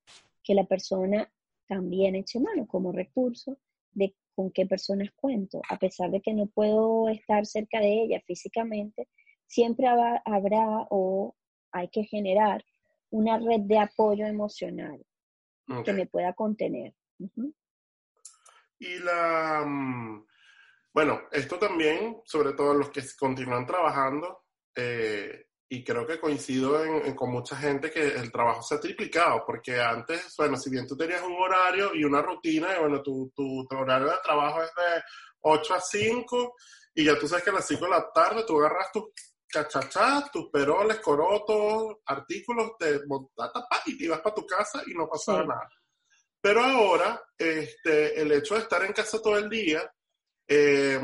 que 0.46 0.56
la 0.56 0.64
persona 0.64 1.30
también 1.68 2.16
eche 2.16 2.40
mano 2.40 2.66
como 2.68 2.94
recurso 2.94 3.58
de 3.92 4.16
con 4.34 4.50
qué 4.50 4.66
personas 4.66 5.10
cuento. 5.14 5.62
A 5.70 5.78
pesar 5.78 6.10
de 6.10 6.22
que 6.22 6.34
no 6.34 6.46
puedo 6.46 7.10
estar 7.10 7.46
cerca 7.46 7.82
de 7.82 8.04
ella 8.04 8.24
físicamente, 8.26 9.10
siempre 9.46 9.88
habrá, 9.88 10.88
o 10.90 11.36
hay 11.74 11.90
que 11.90 12.06
generar 12.06 12.64
una 13.10 13.40
red 13.40 13.60
de 13.60 13.78
apoyo 13.78 14.26
emocional 14.26 15.06
que 15.84 15.94
me 15.94 16.08
pueda 16.08 16.34
contener. 16.34 16.94
Y 18.80 19.00
la, 19.00 19.64
mm, 19.66 20.26
bueno, 20.94 21.22
esto 21.32 21.58
también, 21.58 22.22
sobre 22.26 22.54
todo 22.54 22.74
los 22.74 22.90
que 22.90 23.02
continúan 23.18 23.66
trabajando, 23.66 24.46
eh, 24.76 25.46
y 25.68 25.84
creo 25.84 26.06
que 26.06 26.20
coincido 26.20 26.80
con 27.16 27.32
mucha 27.32 27.56
gente 27.56 27.90
que 27.90 28.06
el 28.06 28.32
trabajo 28.32 28.62
se 28.62 28.76
ha 28.76 28.80
triplicado, 28.80 29.44
porque 29.46 29.82
antes, 29.82 30.34
bueno, 30.38 30.58
si 30.58 30.70
bien 30.70 30.88
tú 30.88 30.96
tenías 30.96 31.24
un 31.24 31.34
horario 31.34 31.96
y 31.96 32.04
una 32.04 32.22
rutina, 32.22 32.76
y 32.76 32.80
bueno, 32.80 33.02
tu, 33.02 33.32
tu, 33.36 33.68
horario 33.72 34.08
de 34.08 34.18
trabajo 34.24 34.62
es 34.62 34.70
de 34.76 35.02
8 35.42 35.74
a 35.74 35.82
5, 35.82 36.56
y 36.94 37.06
ya 37.06 37.18
tú 37.18 37.28
sabes 37.28 37.44
que 37.44 37.50
a 37.50 37.54
las 37.54 37.68
5 37.68 37.84
de 37.84 37.92
la 37.92 38.12
tarde 38.14 38.44
tú 38.46 38.60
agarras 38.60 38.92
tus 38.94 39.06
cachachas, 39.48 40.32
tus 40.32 40.50
peroles, 40.50 41.00
corotos, 41.00 41.98
artículos, 42.06 42.72
te 42.78 43.06
montas 43.06 43.52
y 43.86 43.98
te 43.98 44.06
ibas 44.06 44.22
para 44.22 44.36
tu 44.36 44.46
casa 44.46 44.84
y 44.86 44.94
no 44.94 45.08
pasaba 45.08 45.46
nada. 45.46 45.70
Pero 46.42 46.64
ahora, 46.64 47.22
este, 47.38 48.22
el 48.22 48.32
hecho 48.32 48.56
de 48.56 48.62
estar 48.62 48.84
en 48.84 48.94
casa 48.94 49.22
todo 49.22 49.38
el 49.38 49.50
día, 49.50 49.92
eh, 50.48 51.00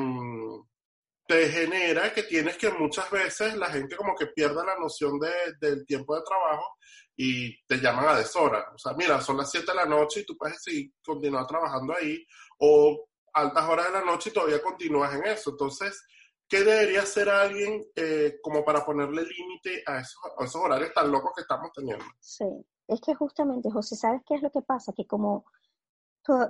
te 1.28 1.50
genera 1.50 2.14
que 2.14 2.24
tienes 2.24 2.58
que 2.58 2.70
muchas 2.72 3.10
veces 3.10 3.56
la 3.56 3.70
gente 3.70 3.96
como 3.96 4.14
que 4.16 4.28
pierda 4.28 4.66
la 4.66 4.78
noción 4.78 5.18
de, 5.20 5.32
del 5.60 5.86
tiempo 5.86 6.16
de 6.16 6.24
trabajo 6.24 6.76
y 7.16 7.58
te 7.66 7.78
llaman 7.78 8.10
a 8.10 8.18
deshora. 8.18 8.72
O 8.76 8.78
sea, 8.78 8.94
mira, 8.94 9.22
son 9.22 9.38
las 9.38 9.50
7 9.50 9.66
de 9.66 9.76
la 9.76 9.86
noche 9.86 10.20
y 10.20 10.26
tú 10.26 10.36
puedes 10.36 10.62
seguir, 10.62 10.92
continuar 11.04 11.48
trabajando 11.48 11.96
ahí 11.96 12.26
o 12.60 13.08
altas 13.34 13.70
horas 13.70 13.88
de 13.88 13.94
la 13.94 14.06
noche 14.06 14.30
y 14.30 14.34
todavía 14.34 14.62
continúas 14.62 15.14
en 15.14 15.26
eso. 15.26 15.52
Entonces, 15.52 16.04
¿qué 16.52 16.66
debería 16.66 17.04
hacer 17.04 17.30
alguien 17.30 17.82
eh, 17.96 18.40
como 18.44 18.66
para 18.66 18.86
ponerle 18.86 19.24
límite 19.24 19.82
a 19.88 20.00
esos, 20.00 20.20
a 20.38 20.44
esos 20.44 20.62
horarios 20.62 20.94
tan 20.94 21.10
locos 21.10 21.32
que 21.34 21.44
estamos 21.44 21.72
teniendo? 21.74 22.04
Sí, 22.20 22.46
es 22.88 23.00
que 23.00 23.16
justamente, 23.16 23.72
José, 23.72 23.96
¿sabes 23.96 24.22
qué 24.28 24.36
es 24.36 24.42
lo 24.42 24.52
que 24.52 24.62
pasa? 24.62 24.92
Que 24.92 25.08
como 25.08 25.46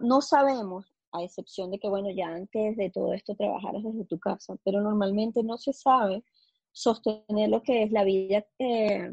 no 0.01 0.21
sabemos 0.21 0.91
a 1.11 1.23
excepción 1.23 1.69
de 1.69 1.79
que, 1.79 1.87
bueno, 1.87 2.09
ya 2.09 2.29
antes 2.29 2.75
de 2.77 2.89
todo 2.89 3.13
esto 3.13 3.35
trabajaras 3.35 3.83
desde 3.83 4.05
tu 4.05 4.19
casa, 4.19 4.55
pero 4.63 4.81
normalmente 4.81 5.43
no 5.43 5.57
se 5.57 5.71
sabe 5.71 6.23
sostener 6.71 7.49
lo 7.49 7.61
que 7.61 7.83
es 7.83 7.91
la 7.91 8.03
vida 8.03 8.45
eh, 8.57 9.11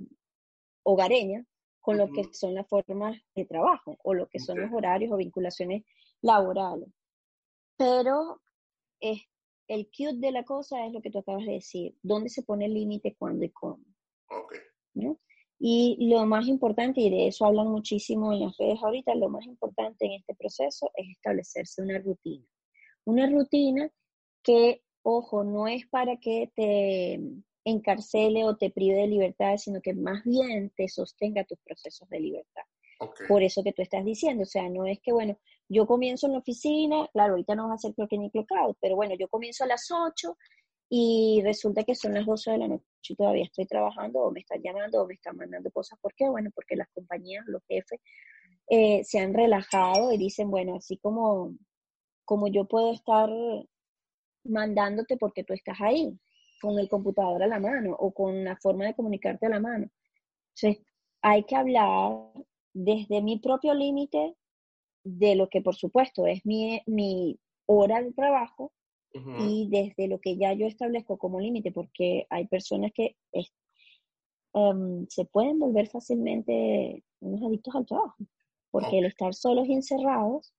hogareña 0.85 1.45
con 1.81 1.99
lo 1.99 2.11
que 2.13 2.25
son 2.33 2.55
las 2.55 2.67
formas 2.67 3.17
de 3.35 3.45
trabajo 3.45 3.97
o 4.05 4.15
lo 4.15 4.27
que 4.29 4.39
son 4.39 4.61
los 4.61 4.73
horarios 4.73 5.13
o 5.13 5.17
vinculaciones 5.17 5.85
laborales. 6.23 6.89
Pero 7.77 8.41
es, 9.01 9.23
el 9.69 9.87
cute 9.87 10.19
de 10.19 10.33
la 10.33 10.45
cosa 10.45 10.85
es 10.87 10.93
lo 10.93 11.01
que 11.01 11.11
tú 11.11 11.19
acabas 11.19 11.47
de 11.47 11.53
decir, 11.53 11.95
dónde 12.03 12.31
se 12.31 12.43
pone 12.43 12.65
el 12.67 12.75
límite, 12.75 13.15
cuándo 13.17 13.45
y 13.45 13.51
cómo. 13.51 13.85
¿no? 14.95 15.19
Y 15.61 16.09
lo 16.09 16.25
más 16.25 16.47
importante, 16.47 17.01
y 17.01 17.11
de 17.11 17.29
eso 17.29 17.45
hablan 17.45 17.69
muchísimo 17.69 18.33
en 18.33 18.41
las 18.41 18.57
redes 18.57 18.79
ahorita, 18.83 19.15
lo 19.15 19.29
más 19.29 19.45
importante 19.45 20.07
en 20.07 20.13
este 20.13 20.35
proceso 20.35 20.91
es 20.95 21.09
establecerse 21.11 21.83
una 21.83 21.99
rutina. 21.99 22.47
Una 23.05 23.29
rutina 23.29 23.91
que, 24.43 24.83
ojo, 25.03 25.45
no 25.45 25.67
es 25.67 25.87
para 25.89 26.17
que 26.19 26.51
te 26.55 27.21
encarcele 27.65 28.45
o 28.45 28.57
te 28.57 28.71
prive 28.71 28.97
de 28.97 29.09
libertad, 29.09 29.57
sino 29.57 29.81
que 29.81 29.95
más 29.95 30.23
bien 30.25 30.71
te 30.77 30.89
sostenga 30.89 31.45
tus 31.45 31.59
procesos 31.61 32.09
de 32.09 32.21
libertad. 32.21 32.63
Por 33.29 33.43
eso 33.43 33.63
que 33.63 33.73
tú 33.73 33.83
estás 33.83 34.05
diciendo, 34.05 34.43
o 34.45 34.47
sea, 34.47 34.69
no 34.69 34.87
es 34.87 35.01
que, 35.01 35.13
bueno, 35.13 35.39
yo 35.69 35.87
comienzo 35.87 36.27
en 36.27 36.33
la 36.33 36.39
oficina, 36.39 37.09
claro, 37.13 37.33
ahorita 37.33 37.55
no 37.55 37.69
vas 37.69 37.85
a 37.85 37.93
que 38.09 38.19
ni 38.19 38.31
clockout, 38.31 38.79
pero 38.81 38.97
bueno, 38.97 39.15
yo 39.19 39.29
comienzo 39.29 39.65
a 39.65 39.67
las 39.67 39.91
8 39.91 40.37
y 40.91 41.43
resulta 41.45 41.85
que 41.85 41.95
son 41.95 42.15
las 42.15 42.25
12 42.25 42.53
de 42.53 42.59
la 42.59 42.69
noche 42.69 42.85
y 43.11 43.17
todavía 43.17 43.45
estoy 43.45 43.67
trabajando 43.67 44.21
o 44.21 44.31
me 44.31 44.41
están 44.41 44.63
llamando 44.63 45.03
o 45.03 45.07
me 45.07 45.15
están 45.15 45.37
mandando 45.37 45.71
cosas. 45.71 45.99
¿Por 46.01 46.15
qué? 46.15 46.29
Bueno, 46.29 46.51
porque 46.55 46.77
las 46.77 46.89
compañías, 46.89 47.45
los 47.47 47.63
jefes, 47.69 48.01
eh, 48.69 49.05
se 49.05 49.19
han 49.19 49.35
relajado 49.35 50.13
y 50.13 50.19
dicen, 50.19 50.51
bueno, 50.51 50.77
así 50.77 50.97
como, 50.99 51.55
como 52.25 52.49
yo 52.49 52.65
puedo 52.67 52.93
estar 52.93 53.29
mandándote 54.45 55.17
porque 55.19 55.45
tú 55.45 55.53
estás 55.53 55.79
ahí, 55.81 56.19
con 56.61 56.79
el 56.79 56.89
computador 56.89 57.43
a 57.43 57.47
la 57.47 57.61
mano 57.61 57.95
o 57.99 58.13
con 58.13 58.35
una 58.35 58.57
forma 58.57 58.87
de 58.87 58.95
comunicarte 58.95 59.47
a 59.47 59.51
la 59.51 59.61
mano. 59.61 59.89
Entonces, 60.55 60.85
hay 61.23 61.45
que 61.45 61.57
hablar 61.57 62.33
desde 62.73 63.23
mi 63.23 63.39
propio 63.39 63.75
límite 63.75 64.35
de 65.05 65.35
lo 65.35 65.49
que 65.49 65.63
por 65.63 65.75
supuesto 65.75 66.27
es 66.27 66.45
mi, 66.45 66.81
mi 66.87 67.39
hora 67.67 68.03
de 68.03 68.13
trabajo, 68.13 68.73
y 69.41 69.69
desde 69.71 70.07
lo 70.07 70.21
que 70.21 70.37
ya 70.37 70.53
yo 70.53 70.67
establezco 70.67 71.17
como 71.17 71.41
límite, 71.41 71.73
porque 71.73 72.27
hay 72.31 72.47
personas 72.47 72.93
que 72.93 73.17
em, 74.53 75.07
se 75.09 75.25
pueden 75.25 75.59
volver 75.59 75.89
fácilmente 75.89 77.03
unos 77.21 77.43
adictos 77.43 77.75
al 77.75 77.87
trabajo, 77.87 78.17
porque 78.71 78.99
el 78.99 79.07
estar 79.07 79.35
solos 79.35 79.67
y 79.67 79.73
encerrados, 79.73 80.55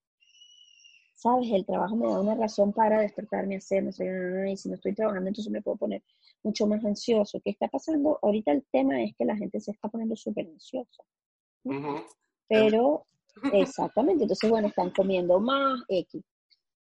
sabes, 1.14 1.52
el 1.52 1.66
trabajo 1.66 1.96
me 1.96 2.08
da 2.08 2.20
una 2.20 2.36
razón 2.36 2.74
para 2.74 3.02
despertarme, 3.02 3.58
hacerme, 3.58 4.52
y 4.52 4.58
si 4.58 4.70
no 4.70 4.76
estoy 4.76 4.94
trabajando, 4.94 5.28
entonces 5.30 5.52
me 5.52 5.62
puedo 5.62 5.78
poner 5.78 6.04
mucho 6.44 6.66
más 6.66 6.84
ansioso. 6.84 7.40
¿Qué 7.42 7.52
está 7.52 7.68
pasando? 7.68 8.20
Ahorita 8.22 8.52
el 8.52 8.66
tema 8.72 9.02
es 9.04 9.16
que 9.16 9.26
la 9.26 9.36
gente 9.36 9.60
se 9.60 9.72
está 9.72 9.90
poniendo 9.90 10.16
súper 10.16 10.48
ansiosa. 10.48 11.04
Pero 12.48 13.06
Exactamente, 13.54 14.24
entonces, 14.24 14.50
bueno, 14.50 14.68
están 14.68 14.92
comiendo 14.92 15.40
más 15.40 15.82
X. 15.88 16.24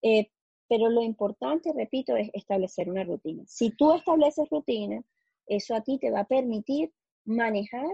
Eh, 0.02 0.30
pero 0.68 0.88
lo 0.88 1.02
importante, 1.02 1.72
repito, 1.74 2.16
es 2.16 2.28
establecer 2.32 2.90
una 2.90 3.04
rutina. 3.04 3.44
Si 3.46 3.70
tú 3.70 3.94
estableces 3.94 4.48
rutina, 4.50 5.02
eso 5.46 5.74
a 5.74 5.82
ti 5.82 5.98
te 5.98 6.10
va 6.10 6.20
a 6.20 6.26
permitir 6.26 6.92
manejar 7.24 7.86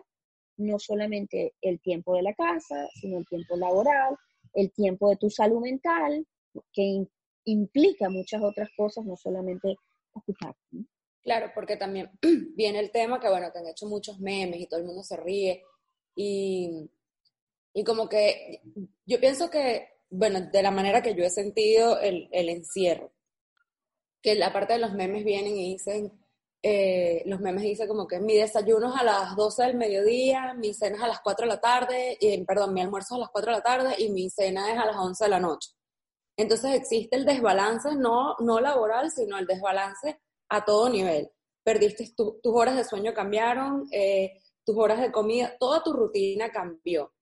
no 0.56 0.78
solamente 0.78 1.54
el 1.60 1.80
tiempo 1.80 2.14
de 2.14 2.22
la 2.22 2.34
casa, 2.34 2.88
sino 3.00 3.18
el 3.18 3.26
tiempo 3.26 3.56
laboral, 3.56 4.16
el 4.54 4.72
tiempo 4.72 5.10
de 5.10 5.16
tu 5.16 5.30
salud 5.30 5.60
mental, 5.60 6.26
que 6.72 7.06
implica 7.44 8.08
muchas 8.08 8.42
otras 8.42 8.68
cosas, 8.76 9.04
no 9.04 9.16
solamente 9.16 9.76
ocuparte. 10.12 10.86
Claro, 11.22 11.50
porque 11.54 11.76
también 11.76 12.10
viene 12.56 12.80
el 12.80 12.90
tema 12.90 13.20
que, 13.20 13.28
bueno, 13.28 13.50
te 13.52 13.58
han 13.58 13.66
hecho 13.66 13.86
muchos 13.86 14.18
memes 14.20 14.60
y 14.60 14.66
todo 14.66 14.80
el 14.80 14.86
mundo 14.86 15.02
se 15.02 15.16
ríe. 15.16 15.62
Y, 16.14 16.90
y 17.74 17.84
como 17.84 18.08
que 18.08 18.60
yo 19.06 19.20
pienso 19.20 19.50
que, 19.50 19.88
bueno, 20.10 20.40
de 20.52 20.62
la 20.62 20.70
manera 20.70 21.02
que 21.02 21.14
yo 21.14 21.24
he 21.24 21.30
sentido 21.30 21.98
el, 22.00 22.28
el 22.32 22.48
encierro, 22.48 23.12
que 24.22 24.34
la 24.34 24.52
parte 24.52 24.74
de 24.74 24.78
los 24.78 24.92
memes 24.92 25.24
vienen 25.24 25.56
y 25.56 25.72
dicen, 25.72 26.12
eh, 26.64 27.24
los 27.26 27.40
memes 27.40 27.64
dicen 27.64 27.88
como 27.88 28.06
que 28.06 28.20
mi 28.20 28.36
desayuno 28.36 28.94
es 28.94 29.00
a 29.00 29.04
las 29.04 29.36
12 29.36 29.64
del 29.64 29.76
mediodía, 29.76 30.54
mi 30.54 30.72
cena 30.72 30.96
es 30.96 31.02
a 31.02 31.08
las 31.08 31.20
4 31.20 31.44
de 31.44 31.54
la 31.54 31.60
tarde, 31.60 32.16
y, 32.20 32.44
perdón, 32.44 32.72
mi 32.72 32.80
almuerzo 32.80 33.14
es 33.14 33.18
a 33.18 33.22
las 33.22 33.30
4 33.30 33.50
de 33.50 33.58
la 33.58 33.62
tarde 33.64 33.94
y 33.98 34.10
mi 34.10 34.30
cena 34.30 34.72
es 34.72 34.78
a 34.78 34.86
las 34.86 34.96
11 34.96 35.24
de 35.24 35.30
la 35.30 35.40
noche. 35.40 35.70
Entonces 36.36 36.74
existe 36.74 37.16
el 37.16 37.24
desbalance 37.24 37.94
no, 37.96 38.36
no 38.38 38.60
laboral, 38.60 39.10
sino 39.10 39.38
el 39.38 39.46
desbalance 39.46 40.20
a 40.48 40.64
todo 40.64 40.88
nivel. 40.88 41.30
Perdiste 41.64 42.12
tus 42.16 42.36
horas 42.44 42.76
de 42.76 42.84
sueño 42.84 43.12
cambiaron, 43.12 43.86
eh, 43.92 44.40
tus 44.64 44.76
horas 44.76 45.00
de 45.00 45.10
comida, 45.10 45.56
toda 45.58 45.82
tu 45.82 45.92
rutina 45.92 46.50
cambió. 46.50 47.12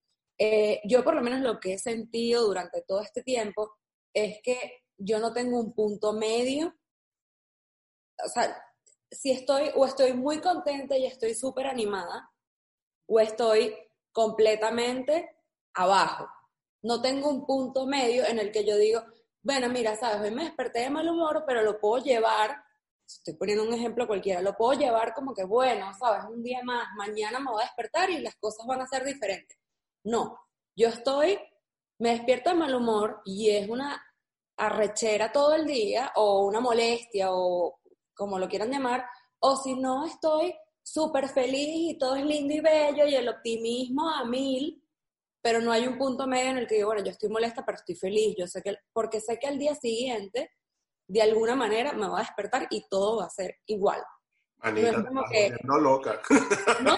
Eh, 0.43 0.81
yo 0.85 1.03
por 1.03 1.13
lo 1.13 1.21
menos 1.21 1.41
lo 1.41 1.59
que 1.59 1.73
he 1.73 1.77
sentido 1.77 2.47
durante 2.47 2.81
todo 2.81 3.01
este 3.01 3.21
tiempo 3.21 3.77
es 4.11 4.39
que 4.41 4.85
yo 4.97 5.19
no 5.19 5.31
tengo 5.33 5.59
un 5.59 5.71
punto 5.71 6.13
medio. 6.13 6.73
O 8.25 8.27
sea, 8.27 8.57
si 9.11 9.29
estoy 9.29 9.69
o 9.75 9.85
estoy 9.85 10.13
muy 10.13 10.39
contenta 10.39 10.97
y 10.97 11.05
estoy 11.05 11.35
súper 11.35 11.67
animada, 11.67 12.31
o 13.05 13.19
estoy 13.19 13.75
completamente 14.11 15.29
abajo. 15.75 16.27
No 16.81 17.03
tengo 17.03 17.29
un 17.29 17.45
punto 17.45 17.85
medio 17.85 18.25
en 18.25 18.39
el 18.39 18.51
que 18.51 18.65
yo 18.65 18.77
digo, 18.77 19.03
bueno, 19.43 19.69
mira, 19.69 19.95
sabes, 19.95 20.21
hoy 20.21 20.31
me 20.31 20.45
desperté 20.45 20.79
de 20.79 20.89
mal 20.89 21.07
humor, 21.07 21.43
pero 21.45 21.61
lo 21.61 21.79
puedo 21.79 22.03
llevar, 22.03 22.63
estoy 23.05 23.35
poniendo 23.35 23.63
un 23.63 23.73
ejemplo 23.75 24.07
cualquiera, 24.07 24.41
lo 24.41 24.57
puedo 24.57 24.79
llevar 24.79 25.13
como 25.13 25.35
que, 25.35 25.43
bueno, 25.43 25.93
sabes, 25.99 26.23
un 26.25 26.41
día 26.41 26.63
más, 26.63 26.87
mañana 26.95 27.39
me 27.39 27.51
voy 27.51 27.61
a 27.61 27.65
despertar 27.65 28.09
y 28.09 28.21
las 28.21 28.35
cosas 28.37 28.65
van 28.65 28.81
a 28.81 28.87
ser 28.87 29.03
diferentes. 29.05 29.61
No, 30.03 30.39
yo 30.75 30.87
estoy, 30.87 31.37
me 31.99 32.11
despierto 32.11 32.49
de 32.49 32.55
mal 32.55 32.73
humor 32.73 33.21
y 33.25 33.49
es 33.49 33.69
una 33.69 34.03
arrechera 34.57 35.31
todo 35.31 35.55
el 35.55 35.65
día 35.65 36.11
o 36.15 36.45
una 36.45 36.59
molestia 36.59 37.29
o 37.31 37.79
como 38.13 38.37
lo 38.37 38.47
quieran 38.47 38.71
llamar, 38.71 39.05
o 39.39 39.55
si 39.55 39.75
no 39.75 40.05
estoy 40.05 40.53
súper 40.83 41.29
feliz 41.29 41.91
y 41.91 41.97
todo 41.97 42.15
es 42.15 42.25
lindo 42.25 42.53
y 42.53 42.59
bello 42.59 43.07
y 43.07 43.15
el 43.15 43.29
optimismo 43.29 44.09
a 44.09 44.25
mil, 44.25 44.83
pero 45.41 45.59
no 45.61 45.71
hay 45.71 45.87
un 45.87 45.97
punto 45.97 46.27
medio 46.27 46.51
en 46.51 46.59
el 46.59 46.67
que 46.67 46.75
digo, 46.75 46.87
bueno, 46.89 47.03
yo 47.03 47.11
estoy 47.11 47.29
molesta, 47.29 47.65
pero 47.65 47.77
estoy 47.77 47.95
feliz, 47.95 48.35
yo 48.37 48.47
sé 48.47 48.61
que, 48.61 48.75
porque 48.93 49.19
sé 49.19 49.39
que 49.39 49.47
al 49.47 49.57
día 49.57 49.73
siguiente, 49.75 50.51
de 51.07 51.21
alguna 51.21 51.55
manera, 51.55 51.93
me 51.93 52.07
va 52.07 52.19
a 52.19 52.23
despertar 52.23 52.67
y 52.69 52.87
todo 52.87 53.17
va 53.17 53.25
a 53.25 53.29
ser 53.29 53.57
igual. 53.65 54.01
Anita, 54.59 54.91
no, 54.91 54.99
es 54.99 55.05
como 55.07 55.23
que, 55.31 55.55
no 55.63 55.79
loca. 55.79 56.21
No, 56.83 56.97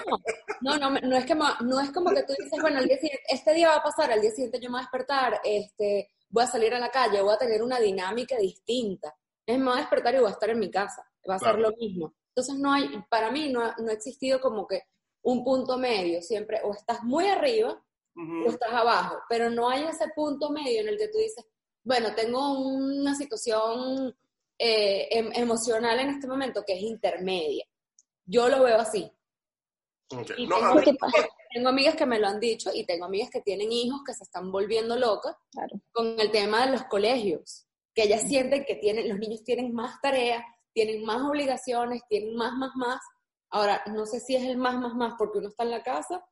no, 0.64 0.78
no, 0.78 0.90
no, 0.90 1.18
es 1.18 1.26
que, 1.26 1.36
no 1.36 1.80
es 1.80 1.92
como 1.92 2.10
que 2.12 2.24
tú 2.24 2.34
dices, 2.38 2.60
bueno, 2.62 2.80
el 2.80 2.88
día 2.88 2.98
siguiente, 2.98 3.24
este 3.30 3.54
día 3.54 3.70
va 3.70 3.76
a 3.76 3.84
pasar, 3.84 4.12
al 4.12 4.22
día 4.22 4.32
siguiente 4.32 4.60
yo 4.60 4.70
me 4.70 4.78
voy 4.78 4.80
a 4.80 4.84
despertar, 4.84 5.42
este, 5.44 6.12
voy 6.30 6.44
a 6.44 6.48
salir 6.48 6.74
a 6.74 6.80
la 6.80 6.90
calle, 6.90 7.22
voy 7.22 7.34
a 7.34 7.38
tener 7.38 7.62
una 7.62 7.80
dinámica 7.80 8.38
distinta. 8.38 9.16
Es 9.46 9.60
me 9.60 9.66
voy 9.66 9.76
a 9.76 9.82
despertar 9.82 10.16
y 10.16 10.20
voy 10.20 10.30
a 10.30 10.32
estar 10.32 10.50
en 10.50 10.60
mi 10.60 10.72
casa, 10.72 11.06
va 11.30 11.36
a 11.36 11.40
ser 11.40 11.60
lo 11.60 11.72
mismo. 11.72 12.14
Entonces 12.30 12.56
no 12.56 12.72
hay, 12.72 12.90
para 13.10 13.30
mí 13.30 13.50
no 13.50 13.62
ha, 13.62 13.76
no 13.78 13.90
ha 13.90 13.94
existido 13.94 14.40
como 14.40 14.66
que 14.66 14.84
un 15.24 15.44
punto 15.44 15.78
medio, 15.78 16.22
siempre 16.22 16.62
o 16.64 16.74
estás 16.74 17.04
muy 17.04 17.28
arriba 17.28 17.82
o 18.16 18.50
estás 18.50 18.72
abajo, 18.72 19.18
pero 19.28 19.50
no 19.50 19.70
hay 19.70 19.84
ese 19.86 20.08
punto 20.16 20.52
medio 20.52 20.82
en 20.82 20.90
el 20.90 20.98
que 20.98 21.08
tú 21.08 21.18
dices, 21.18 21.46
bueno, 21.84 22.14
tengo 22.16 22.60
una 22.60 23.16
situación 23.16 24.16
eh, 24.58 25.08
em, 25.12 25.32
emocional 25.34 26.00
en 26.00 26.10
este 26.10 26.28
momento 26.28 26.64
que 26.66 26.74
es 26.74 26.82
intermedia. 26.82 27.66
Yo 28.26 28.48
lo 28.50 28.64
veo 28.64 28.78
así. 28.78 29.12
Y 30.38 30.48
tengo, 30.48 31.70
amigas, 31.70 31.96
que 31.96 32.06
me 32.06 32.20
lo 32.20 32.28
han 32.28 32.40
dicho 32.40 32.72
y 32.74 32.86
tengo 32.86 33.06
amigas 33.06 33.30
que 33.30 33.42
tienen 33.42 33.72
hijos 33.72 34.02
que 34.06 34.14
se 34.14 34.24
están 34.24 34.52
volviendo 34.52 34.96
locas 34.96 35.36
con 35.92 36.20
el 36.20 36.32
tema 36.32 36.66
de 36.66 36.72
los 36.72 36.84
colegios, 36.86 37.68
que 37.94 38.04
ellas 38.04 38.24
sienten 38.28 38.66
que 38.66 38.76
tienen, 38.76 39.10
los 39.10 39.20
niños 39.20 39.44
tienen 39.44 39.74
más 39.74 40.00
tareas, 40.02 40.44
tienen 40.74 41.04
más 41.04 41.22
obligaciones, 41.22 42.02
tienen 42.10 42.36
más, 42.36 42.54
más, 42.54 42.72
más. 42.76 43.00
Ahora, 43.50 43.84
no 43.88 44.06
sé 44.06 44.20
si 44.20 44.36
es 44.36 44.44
el 44.44 44.58
más, 44.58 44.76
más, 44.78 44.96
más 44.96 45.14
porque 45.18 45.40
uno 45.40 45.50
está 45.50 45.64
en 45.64 45.72
la 45.72 45.84
casa 45.84 46.24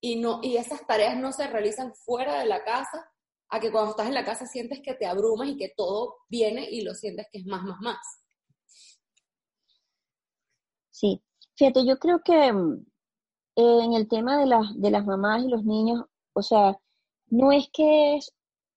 y, 0.00 0.16
no, 0.16 0.40
y 0.42 0.56
esas 0.56 0.86
tareas 0.86 1.16
no 1.16 1.32
se 1.32 1.46
realizan 1.46 1.94
fuera 1.94 2.40
de 2.40 2.46
la 2.46 2.64
casa, 2.64 3.10
a 3.50 3.60
que 3.60 3.72
cuando 3.72 3.92
estás 3.92 4.08
en 4.08 4.14
la 4.14 4.24
casa 4.24 4.46
sientes 4.46 4.80
que 4.82 4.94
te 4.94 5.06
abrumas 5.06 5.48
y 5.48 5.56
que 5.56 5.72
todo 5.74 6.16
viene 6.28 6.68
y 6.70 6.82
lo 6.82 6.94
sientes 6.94 7.26
que 7.32 7.38
es 7.38 7.46
más, 7.46 7.62
más, 7.62 7.80
más. 7.80 7.98
Sí, 10.90 11.22
fíjate, 11.56 11.86
yo 11.86 11.98
creo 11.98 12.20
que 12.22 12.52
en 13.58 13.92
el 13.94 14.08
tema 14.08 14.38
de, 14.38 14.46
de 14.76 14.90
las 14.90 15.04
mamás 15.04 15.44
y 15.44 15.48
los 15.48 15.64
niños, 15.64 16.04
o 16.32 16.42
sea, 16.42 16.78
no 17.26 17.50
es 17.52 17.68
que 17.72 18.16
es 18.16 18.32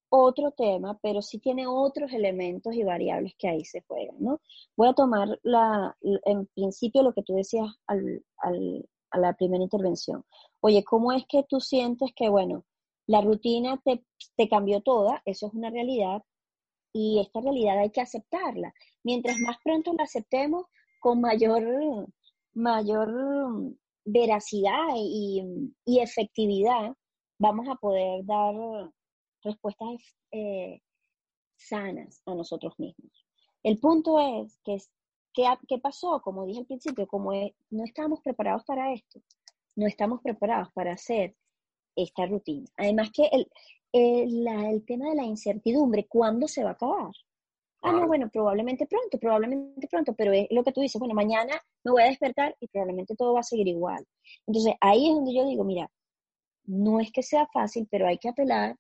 otro 0.10 0.52
tema, 0.52 0.98
pero 1.02 1.22
sí 1.22 1.40
tiene 1.40 1.68
otros 1.68 2.12
elementos 2.12 2.74
y 2.74 2.84
variables 2.84 3.34
que 3.38 3.48
ahí 3.48 3.64
se 3.64 3.82
juegan, 3.88 4.16
¿no? 4.20 4.42
Voy 4.76 4.90
a 4.90 4.94
tomar 4.94 5.40
la, 5.44 5.96
en 6.02 6.48
principio 6.48 7.04
lo 7.04 7.14
que 7.14 7.24
tú 7.24 7.36
decías 7.36 7.68
al, 7.88 8.24
al, 8.38 8.90
a 9.12 9.20
la 9.20 9.34
primera 9.34 9.64
intervención. 9.64 10.26
Oye, 10.62 10.84
¿cómo 10.84 11.12
es 11.12 11.26
que 11.28 11.44
tú 11.44 11.60
sientes 11.60 12.12
que, 12.16 12.30
bueno, 12.30 12.66
la 13.08 13.22
rutina 13.22 13.80
te, 13.86 14.04
te 14.36 14.50
cambió 14.50 14.82
toda? 14.82 15.22
Eso 15.26 15.48
es 15.48 15.54
una 15.54 15.70
realidad 15.70 16.24
y 16.92 17.20
esta 17.20 17.40
realidad 17.40 17.80
hay 17.80 17.92
que 17.92 18.02
aceptarla. 18.02 18.74
Mientras 19.04 19.38
más 19.40 19.58
pronto 19.64 19.94
la 19.94 20.04
aceptemos, 20.04 20.66
con 21.00 21.22
mayor, 21.22 21.64
mayor 22.54 23.76
veracidad 24.06 24.90
y, 24.96 25.70
efectividad, 25.86 26.94
vamos 27.40 27.68
a 27.70 27.76
poder 27.76 28.26
dar 28.26 28.56
respuestas 29.44 30.18
eh, 30.32 30.82
sanas 31.56 32.22
a 32.26 32.36
nosotros 32.36 32.74
mismos. 32.80 33.12
El 33.64 33.80
punto 33.80 34.20
es 34.20 34.60
que, 34.64 34.78
¿qué, 35.34 35.78
pasó? 35.80 36.22
Como 36.22 36.46
dije 36.46 36.60
al 36.60 36.66
principio, 36.66 37.08
como 37.08 37.32
no 37.70 37.84
estamos 37.84 38.22
preparados 38.22 38.64
para 38.66 38.94
esto, 38.94 39.22
no 39.76 39.88
estamos 39.88 40.22
preparados 40.22 40.70
para 40.74 40.94
hacer 40.94 41.36
esta 41.96 42.26
rutina. 42.26 42.68
Además 42.78 43.12
que 43.12 43.30
el, 43.32 43.48
el, 43.94 44.86
tema 44.86 45.10
de 45.10 45.16
la 45.16 45.24
incertidumbre, 45.24 46.08
¿cuándo 46.08 46.48
se 46.48 46.64
va 46.64 46.72
a 46.72 46.74
acabar? 46.74 47.12
Ah, 47.84 47.92
no, 47.92 48.08
bueno, 48.08 48.30
probablemente 48.30 48.86
pronto, 48.86 49.18
probablemente 49.18 49.88
pronto, 49.88 50.14
pero 50.14 50.32
es 50.34 50.48
lo 50.52 50.64
que 50.64 50.72
tú 50.72 50.82
dices, 50.82 51.00
bueno, 51.00 51.16
mañana 51.16 51.60
me 51.84 51.92
voy 51.92 52.04
a 52.04 52.08
despertar 52.08 52.56
y 52.60 52.68
probablemente 52.68 53.16
todo 53.16 53.34
va 53.34 53.40
a 53.40 53.44
seguir 53.44 53.68
igual. 53.68 54.06
Entonces, 54.46 54.76
ahí 54.82 55.08
es 55.08 55.16
donde 55.16 55.34
yo 55.34 55.46
digo, 55.48 55.64
mira, 55.64 55.90
no 56.66 57.00
es 57.00 57.12
que 57.12 57.24
sea 57.24 57.48
fácil, 57.54 57.88
pero 57.90 58.08
hay 58.08 58.18
que 58.20 58.30
apelar 58.30 58.76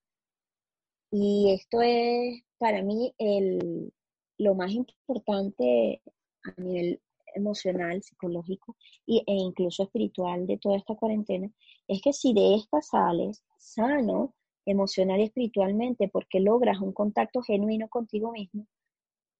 y 1.11 1.51
esto 1.53 1.81
es 1.81 2.41
para 2.57 2.81
mí 2.83 3.13
el, 3.17 3.91
lo 4.37 4.55
más 4.55 4.71
importante 4.71 6.01
a 6.43 6.61
nivel 6.61 7.01
emocional, 7.35 8.01
psicológico 8.03 8.75
e 9.07 9.23
incluso 9.27 9.83
espiritual 9.83 10.47
de 10.47 10.57
toda 10.57 10.77
esta 10.77 10.95
cuarentena, 10.95 11.49
es 11.87 12.01
que 12.01 12.13
si 12.13 12.33
de 12.33 12.55
esta 12.55 12.81
sales 12.81 13.43
sano 13.57 14.33
emocional 14.65 15.19
y 15.19 15.23
espiritualmente 15.23 16.07
porque 16.07 16.39
logras 16.39 16.79
un 16.79 16.93
contacto 16.93 17.41
genuino 17.41 17.89
contigo 17.89 18.31
mismo, 18.31 18.67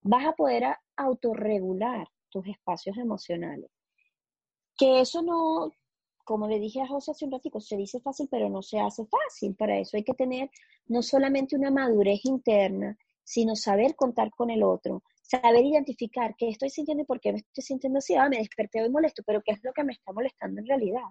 vas 0.02 0.26
a 0.26 0.34
poder 0.34 0.64
autorregular 0.96 2.08
tus 2.30 2.48
espacios 2.48 2.98
emocionales. 2.98 3.70
Que 4.78 5.02
eso 5.02 5.22
no, 5.22 5.72
como 6.24 6.48
le 6.48 6.60
dije 6.60 6.82
a 6.82 6.88
José 6.88 7.12
hace 7.12 7.26
un 7.26 7.32
ratito, 7.32 7.60
se 7.60 7.78
dice 7.78 8.00
fácil, 8.00 8.28
pero 8.30 8.50
no 8.50 8.62
se 8.62 8.80
hace 8.80 9.06
fácil. 9.06 9.56
Para 9.56 9.78
eso 9.78 9.98
hay 9.98 10.04
que 10.04 10.14
tener 10.14 10.50
no 10.88 11.02
solamente 11.02 11.56
una 11.56 11.72
madurez 11.72 12.26
interna, 12.26 12.98
sino 13.24 13.56
saber 13.56 13.96
contar 13.96 14.32
con 14.32 14.50
el 14.50 14.64
otro, 14.64 15.04
saber 15.22 15.66
identificar 15.66 16.36
qué 16.38 16.50
estoy 16.50 16.70
sintiendo 16.70 17.04
y 17.04 17.06
por 17.06 17.20
qué 17.20 17.32
me 17.32 17.40
estoy 17.40 17.64
sintiendo 17.64 18.00
así. 18.00 18.16
Ah, 18.16 18.30
me 18.30 18.38
desperté 18.38 18.82
hoy 18.82 18.90
molesto, 18.90 19.24
pero 19.26 19.42
¿qué 19.42 19.52
es 19.52 19.64
lo 19.64 19.74
que 19.74 19.84
me 19.84 19.94
está 19.94 20.12
molestando 20.12 20.60
en 20.62 20.68
realidad? 20.68 21.04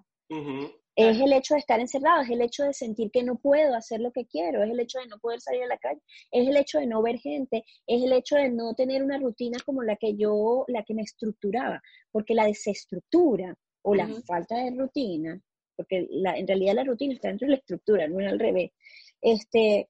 Es 0.95 1.19
el 1.19 1.31
hecho 1.31 1.53
de 1.53 1.61
estar 1.61 1.79
encerrado, 1.79 2.21
es 2.21 2.29
el 2.29 2.41
hecho 2.41 2.63
de 2.63 2.73
sentir 2.73 3.11
que 3.11 3.23
no 3.23 3.35
puedo 3.35 3.75
hacer 3.75 4.01
lo 4.01 4.11
que 4.11 4.25
quiero, 4.25 4.63
es 4.63 4.69
el 4.69 4.79
hecho 4.79 4.99
de 4.99 5.07
no 5.07 5.19
poder 5.19 5.39
salir 5.39 5.63
a 5.63 5.67
la 5.67 5.77
calle, 5.77 6.01
es 6.31 6.47
el 6.47 6.57
hecho 6.57 6.79
de 6.79 6.87
no 6.87 7.01
ver 7.01 7.17
gente, 7.17 7.63
es 7.87 8.03
el 8.03 8.11
hecho 8.11 8.35
de 8.35 8.49
no 8.49 8.73
tener 8.73 9.01
una 9.01 9.17
rutina 9.17 9.57
como 9.65 9.83
la 9.83 9.95
que 9.95 10.15
yo, 10.15 10.65
la 10.67 10.83
que 10.83 10.93
me 10.93 11.03
estructuraba, 11.03 11.81
porque 12.11 12.35
la 12.35 12.45
desestructura 12.45 13.55
o 13.83 13.95
la 13.95 14.07
falta 14.27 14.55
de 14.57 14.71
rutina, 14.71 15.41
porque 15.75 16.07
la, 16.09 16.37
en 16.37 16.47
realidad 16.47 16.75
la 16.75 16.83
rutina 16.83 17.13
está 17.13 17.29
dentro 17.29 17.47
de 17.47 17.53
la 17.53 17.57
estructura, 17.57 18.07
no 18.07 18.19
es 18.19 18.27
al 18.27 18.39
revés. 18.39 18.71
Este, 19.21 19.89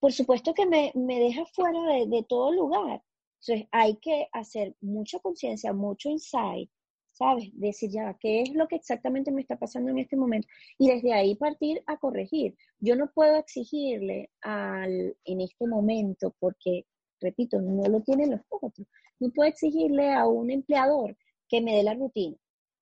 por 0.00 0.12
supuesto 0.12 0.54
que 0.54 0.66
me, 0.66 0.92
deja 0.94 1.44
fuera 1.46 1.80
de, 1.94 2.06
de, 2.06 2.24
todo 2.24 2.52
lugar. 2.52 3.02
Entonces 3.40 3.68
hay 3.72 3.96
que 3.96 4.28
hacer 4.32 4.74
mucha 4.80 5.18
conciencia, 5.18 5.72
mucho 5.72 6.08
insight, 6.08 6.70
¿sabes? 7.14 7.48
Decir 7.54 7.90
ya, 7.90 8.16
¿qué 8.20 8.42
es 8.42 8.54
lo 8.54 8.68
que 8.68 8.76
exactamente 8.76 9.30
me 9.30 9.40
está 9.40 9.56
pasando 9.56 9.90
en 9.90 9.98
este 9.98 10.16
momento? 10.16 10.48
Y 10.78 10.88
desde 10.88 11.12
ahí 11.14 11.36
partir 11.36 11.82
a 11.86 11.96
corregir. 11.96 12.56
Yo 12.80 12.96
no 12.96 13.10
puedo 13.12 13.36
exigirle 13.36 14.30
al, 14.42 15.16
en 15.24 15.40
este 15.40 15.66
momento, 15.66 16.34
porque, 16.40 16.86
repito, 17.20 17.60
no 17.60 17.88
lo 17.88 18.02
tienen 18.02 18.32
los 18.32 18.40
otros, 18.50 18.86
no 19.20 19.30
puedo 19.30 19.48
exigirle 19.48 20.12
a 20.12 20.26
un 20.26 20.50
empleador 20.50 21.16
que 21.48 21.60
me 21.60 21.76
dé 21.76 21.82
la 21.84 21.94
rutina. 21.94 22.36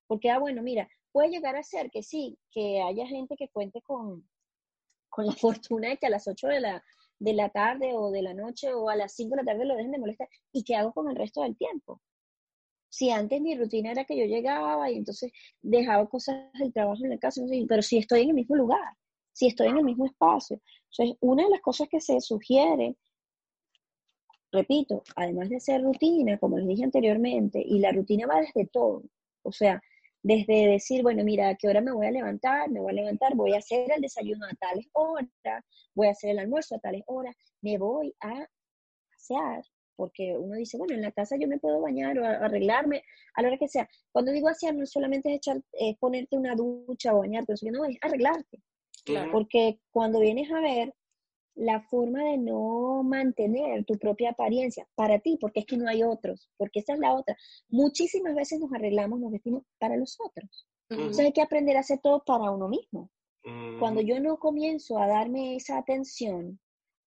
Porque, 0.07 0.31
ah, 0.31 0.39
bueno, 0.39 0.63
mira, 0.63 0.89
puede 1.13 1.31
llegar 1.31 1.57
a 1.57 1.63
ser 1.63 1.91
que 1.91 2.03
sí, 2.03 2.39
que 2.51 2.81
haya 2.81 3.07
gente 3.07 3.37
que 3.37 3.49
cuente 3.49 3.83
con, 3.83 4.29
con 5.11 5.27
la 5.27 5.33
fortuna 5.37 5.91
de 5.91 5.99
que 5.99 6.07
a 6.07 6.11
las 6.11 6.27
8 6.27 6.49
de 6.49 6.61
la, 6.61 6.85
de 7.19 7.35
la 7.35 7.51
tarde 7.51 7.93
o 7.95 8.11
de 8.11 8.23
la 8.23 8.35
noche 8.35 8.73
o 8.73 8.89
a 8.89 8.97
las 8.97 9.15
5 9.15 9.37
de 9.37 9.43
la 9.43 9.53
tarde 9.53 9.67
lo 9.67 9.77
dejen 9.77 9.93
de 9.93 9.99
molestar. 9.99 10.29
¿Y 10.53 10.65
qué 10.65 10.75
hago 10.77 10.93
con 10.93 11.11
el 11.11 11.17
resto 11.17 11.43
del 11.43 11.57
tiempo? 11.57 12.01
Si 12.93 13.09
antes 13.11 13.41
mi 13.41 13.55
rutina 13.55 13.91
era 13.91 14.05
que 14.05 14.19
yo 14.19 14.27
llegaba 14.27 14.91
y 14.91 14.99
entonces 14.99 15.33
dejaba 15.63 16.07
cosas 16.11 16.53
del 16.59 16.75
trabajo 16.75 17.03
en 17.03 17.11
la 17.11 17.19
casa, 17.19 17.41
pero 17.67 17.81
si 17.81 17.97
estoy 17.97 18.21
en 18.21 18.29
el 18.29 18.35
mismo 18.35 18.55
lugar, 18.55 18.97
si 19.33 19.47
estoy 19.47 19.69
en 19.69 19.79
el 19.79 19.85
mismo 19.85 20.05
espacio. 20.05 20.61
Entonces, 20.91 21.17
una 21.23 21.45
de 21.45 21.49
las 21.49 21.63
cosas 21.63 21.89
que 21.89 22.03
se 22.03 22.21
sugiere, 22.21 22.95
repito, 24.53 25.03
además 25.17 25.49
de 25.49 25.57
hacer 25.57 25.83
rutina, 25.83 26.37
como 26.37 26.59
les 26.59 26.69
dije 26.69 26.85
anteriormente, 26.85 27.63
y 27.65 27.79
la 27.79 27.93
rutina 27.93 28.27
va 28.27 28.43
desde 28.43 28.67
todo, 28.67 29.03
o 29.43 29.53
sea, 29.53 29.81
desde 30.23 30.67
decir, 30.67 31.03
bueno, 31.03 31.25
mira, 31.25 31.49
¿a 31.49 31.55
qué 31.55 31.69
hora 31.69 31.81
me 31.81 31.93
voy 31.93 32.07
a 32.07 32.11
levantar? 32.11 32.71
Me 32.71 32.81
voy 32.81 32.93
a 32.93 32.97
levantar, 32.97 33.35
voy 33.35 33.55
a 33.55 33.59
hacer 33.59 33.91
el 33.91 34.03
desayuno 34.03 34.45
a 34.45 34.55
tales 34.57 34.87
horas, 34.93 35.65
voy 35.95 36.09
a 36.09 36.11
hacer 36.11 36.33
el 36.33 36.41
almuerzo 36.41 36.77
a 36.77 36.79
tales 36.79 37.05
horas, 37.07 37.35
me 37.63 37.79
voy 37.79 38.15
a 38.21 38.47
pasear, 39.11 39.65
porque 39.97 40.37
uno 40.37 40.57
dice, 40.57 40.79
bueno, 40.79 40.95
en 40.95 41.03
la 41.03 41.13
casa 41.13 41.37
yo 41.39 41.49
me 41.49 41.59
puedo 41.59 41.81
bañar 41.81 42.19
o 42.19 42.25
arreglarme 42.25 43.03
a 43.35 43.43
la 43.43 43.49
hora 43.49 43.59
que 43.59 43.69
sea. 43.69 43.89
Cuando 44.11 44.33
digo 44.33 44.49
hacer, 44.49 44.75
no 44.75 44.87
solamente 44.87 45.31
es 45.31 45.37
echar, 45.37 45.61
ponerte 46.01 46.37
una 46.37 46.55
ducha 46.55 47.15
o 47.15 47.21
bañarte, 47.21 47.57
sino 47.57 47.79
no, 47.79 47.85
es 47.85 47.97
arreglarte. 48.01 48.63
Porque 49.31 49.81
cuando 49.91 50.21
vienes 50.21 50.51
a 50.51 50.61
ver 50.61 50.95
la 51.55 51.83
forma 51.83 52.25
de 52.25 52.39
no 52.39 53.03
mantener 53.03 53.85
tu 53.85 53.99
propia 53.99 54.31
apariencia 54.31 54.89
para 54.95 55.19
ti, 55.19 55.37
porque 55.41 55.61
es 55.61 55.67
que 55.67 55.77
no 55.77 55.89
hay 55.89 56.03
otros, 56.03 56.49
porque 56.57 56.81
esa 56.81 56.95
es 56.95 56.99
la 56.99 57.13
otra. 57.15 57.37
Muchísimas 57.69 58.35
veces 58.35 58.61
nos 58.61 58.73
arreglamos, 58.73 59.21
nos 59.21 59.33
vestimos 59.33 59.63
para 59.79 59.97
los 59.97 60.19
otros. 60.21 60.67
Entonces 60.89 61.27
hay 61.27 61.33
que 61.33 61.43
aprender 61.43 61.77
a 61.77 61.81
hacer 61.81 62.01
todo 62.03 62.23
para 62.25 62.51
uno 62.51 62.69
mismo. 62.69 63.11
Cuando 63.79 64.01
yo 64.01 64.21
no 64.21 64.39
comienzo 64.39 64.99
a 64.99 65.09
darme 65.09 65.57
esa 65.57 65.77
atención, 65.79 66.61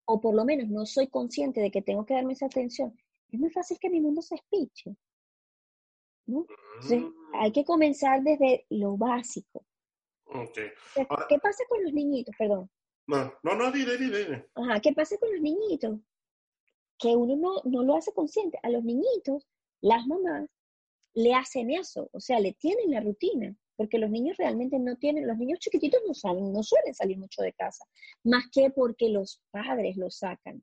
o 0.06 0.20
por 0.20 0.34
lo 0.34 0.44
menos 0.44 0.68
no 0.68 0.86
soy 0.86 1.08
consciente 1.08 1.60
de 1.60 1.70
que 1.70 1.82
tengo 1.82 2.04
que 2.04 2.14
darme 2.14 2.34
esa 2.34 2.46
atención, 2.46 2.96
es 3.30 3.40
muy 3.40 3.50
fácil 3.50 3.78
que 3.80 3.90
mi 3.90 4.00
mundo 4.00 4.22
se 4.22 4.36
espiche. 4.36 4.96
¿no? 6.26 6.46
Entonces, 6.74 7.02
mm. 7.02 7.34
hay 7.34 7.52
que 7.52 7.64
comenzar 7.64 8.22
desde 8.22 8.66
lo 8.70 8.96
básico. 8.96 9.64
¿Qué 10.54 11.38
pasa 11.38 11.64
con 11.68 11.82
los 11.84 11.92
niñitos? 11.92 12.34
Perdón. 12.38 12.70
No, 13.06 13.32
no, 13.42 13.54
no, 13.54 13.70
dile, 13.70 13.96
dile. 13.98 14.48
Ajá, 14.54 14.80
¿qué 14.80 14.92
pasa 14.92 15.18
con 15.18 15.30
los 15.32 15.40
niñitos? 15.40 16.00
Que 16.98 17.14
uno 17.14 17.36
no, 17.36 17.60
no 17.64 17.82
lo 17.82 17.96
hace 17.96 18.12
consciente. 18.12 18.58
A 18.62 18.70
los 18.70 18.82
niñitos, 18.82 19.46
las 19.80 20.06
mamás 20.06 20.48
le 21.12 21.34
hacen 21.34 21.70
eso, 21.70 22.08
o 22.12 22.20
sea, 22.20 22.40
le 22.40 22.54
tienen 22.54 22.90
la 22.90 23.00
rutina 23.00 23.54
porque 23.76 23.98
los 23.98 24.10
niños 24.10 24.36
realmente 24.36 24.78
no 24.78 24.96
tienen, 24.96 25.26
los 25.26 25.36
niños 25.36 25.58
chiquititos 25.58 26.00
no 26.06 26.14
salen, 26.14 26.52
no 26.52 26.62
suelen 26.62 26.94
salir 26.94 27.18
mucho 27.18 27.42
de 27.42 27.52
casa, 27.52 27.84
más 28.22 28.44
que 28.52 28.70
porque 28.70 29.08
los 29.08 29.40
padres 29.50 29.96
los 29.96 30.18
sacan. 30.18 30.62